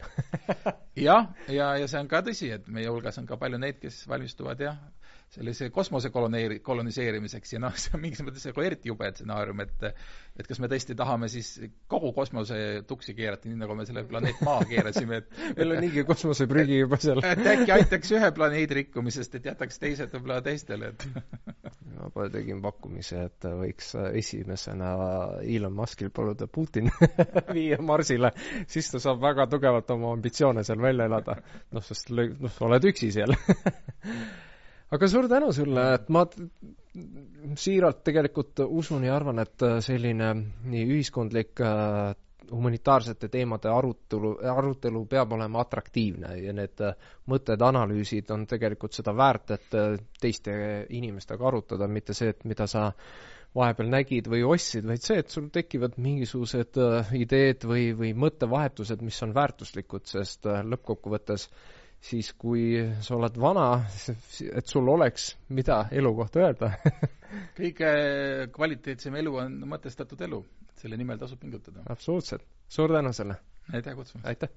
jah, 1.07 1.31
ja, 1.47 1.73
ja 1.79 1.87
see 1.87 1.99
on 1.99 2.11
ka 2.11 2.21
tõsi, 2.27 2.51
et 2.55 2.67
meie 2.67 2.91
hulgas 2.91 3.17
on 3.19 3.27
ka 3.27 3.37
palju 3.37 3.59
neid, 3.59 3.79
kes 3.81 4.03
valmistuvad 4.07 4.59
jah, 4.63 4.77
sellise 5.31 5.69
kosmose 5.71 6.09
koloneeri-, 6.11 6.59
koloniseerimiseks 6.63 7.53
ja 7.53 7.61
noh, 7.63 7.75
see 7.81 7.95
on 7.95 8.03
mingis 8.03 8.23
mõttes 8.25 8.43
nagu 8.49 8.65
eriti 8.65 8.91
jube 8.91 9.07
stsenaarium, 9.13 9.63
et 9.63 9.87
et 10.41 10.47
kas 10.47 10.59
me 10.63 10.69
tõesti 10.71 10.95
tahame 10.97 11.27
siis 11.31 11.53
kogu 11.91 12.11
kosmose 12.15 12.57
tuksi 12.87 13.15
keerata, 13.15 13.49
nii 13.49 13.59
nagu 13.61 13.75
me 13.77 13.85
selle 13.87 14.03
planeet 14.07 14.41
Maa 14.47 14.63
keerasime, 14.67 15.21
et 15.21 15.41
meil 15.57 15.75
on 15.75 15.81
niigi 15.85 16.03
kosmoseprügi 16.07 16.81
juba 16.81 16.99
seal. 17.03 17.23
et 17.31 17.43
äkki 17.53 17.75
aitaks 17.75 18.11
ühe 18.17 18.31
planeedi 18.35 18.81
rikkumisest, 18.81 19.39
et 19.39 19.51
jätaks 19.51 19.79
teised 19.79 20.11
võib-olla 20.15 20.41
teistele, 20.43 20.91
et 20.91 21.07
ma 22.01 22.27
tegin 22.33 22.61
pakkumise, 22.63 23.25
et 23.29 23.49
võiks 23.61 23.93
esimesena 24.17 24.91
Elon 25.45 25.75
Muskil 25.75 26.11
paluda 26.15 26.47
Putin 26.51 26.91
viia 27.55 27.79
Marsile, 27.83 28.33
siis 28.67 28.91
ta 28.91 28.99
saab 29.03 29.21
väga 29.23 29.47
tugevalt 29.51 29.91
oma 29.95 30.11
ambitsioone 30.17 30.65
seal 30.67 30.81
välja 30.83 31.07
elada. 31.11 31.39
noh, 31.71 31.83
sest 31.85 32.11
noh, 32.11 32.63
oled 32.67 32.91
üksi 32.91 33.11
seal 33.15 33.35
aga 34.91 35.07
suur 35.07 35.27
tänu 35.31 35.51
sulle, 35.55 35.85
et 35.95 36.09
ma 36.11 36.25
siiralt 37.57 38.01
tegelikult 38.03 38.59
usun 38.67 39.05
ja 39.07 39.15
arvan, 39.15 39.39
et 39.43 39.63
selline 39.85 40.33
nii 40.73 40.83
ühiskondlik 40.97 41.61
äh, 41.63 42.11
humanitaarsete 42.51 43.29
teemade 43.31 43.69
arutelu, 43.71 44.33
arutelu 44.55 45.05
peab 45.13 45.31
olema 45.37 45.61
atraktiivne 45.63 46.33
ja 46.41 46.53
need 46.55 46.83
mõtted, 47.31 47.61
analüüsid 47.63 48.31
on 48.35 48.43
tegelikult 48.49 48.97
seda 48.97 49.13
väärt, 49.15 49.53
et 49.55 49.77
teiste 50.21 50.55
inimestega 50.89 51.47
arutada, 51.47 51.87
mitte 51.87 52.15
see, 52.17 52.33
et 52.35 52.43
mida 52.51 52.67
sa 52.67 52.89
vahepeal 53.55 53.91
nägid 53.91 54.27
või 54.31 54.43
ostsid, 54.47 54.85
vaid 54.87 55.03
see, 55.03 55.19
et 55.23 55.31
sul 55.31 55.49
tekivad 55.51 55.97
mingisugused 55.99 56.79
äh, 56.79 57.13
ideed 57.19 57.65
või, 57.67 57.89
või 57.99 58.13
mõttevahetused, 58.15 59.03
mis 59.03 59.19
on 59.25 59.33
väärtuslikud, 59.35 60.07
sest 60.07 60.47
äh, 60.47 60.61
lõppkokkuvõttes 60.71 61.47
äh, 61.49 61.80
siis 62.01 62.31
kui 62.41 62.63
sa 63.05 63.15
oled 63.17 63.37
vana, 63.41 63.67
et 64.51 64.67
sul 64.69 64.89
oleks, 64.89 65.31
mida 65.53 65.83
elu 65.93 66.13
kohta 66.17 66.41
öelda 66.45 66.71
kõige 67.59 67.91
kvaliteetsem 68.55 69.15
elu 69.21 69.35
on 69.43 69.59
mõtestatud 69.75 70.25
elu, 70.27 70.41
selle 70.81 70.97
nimel 70.99 71.21
tasub 71.21 71.39
pingutada. 71.43 71.85
absoluutselt, 71.93 72.45
suur 72.67 72.93
tänu 72.97 73.13
selle! 73.15 73.37
aitäh 73.73 73.95
kutsumast! 73.95 74.27
aitäh! 74.33 74.49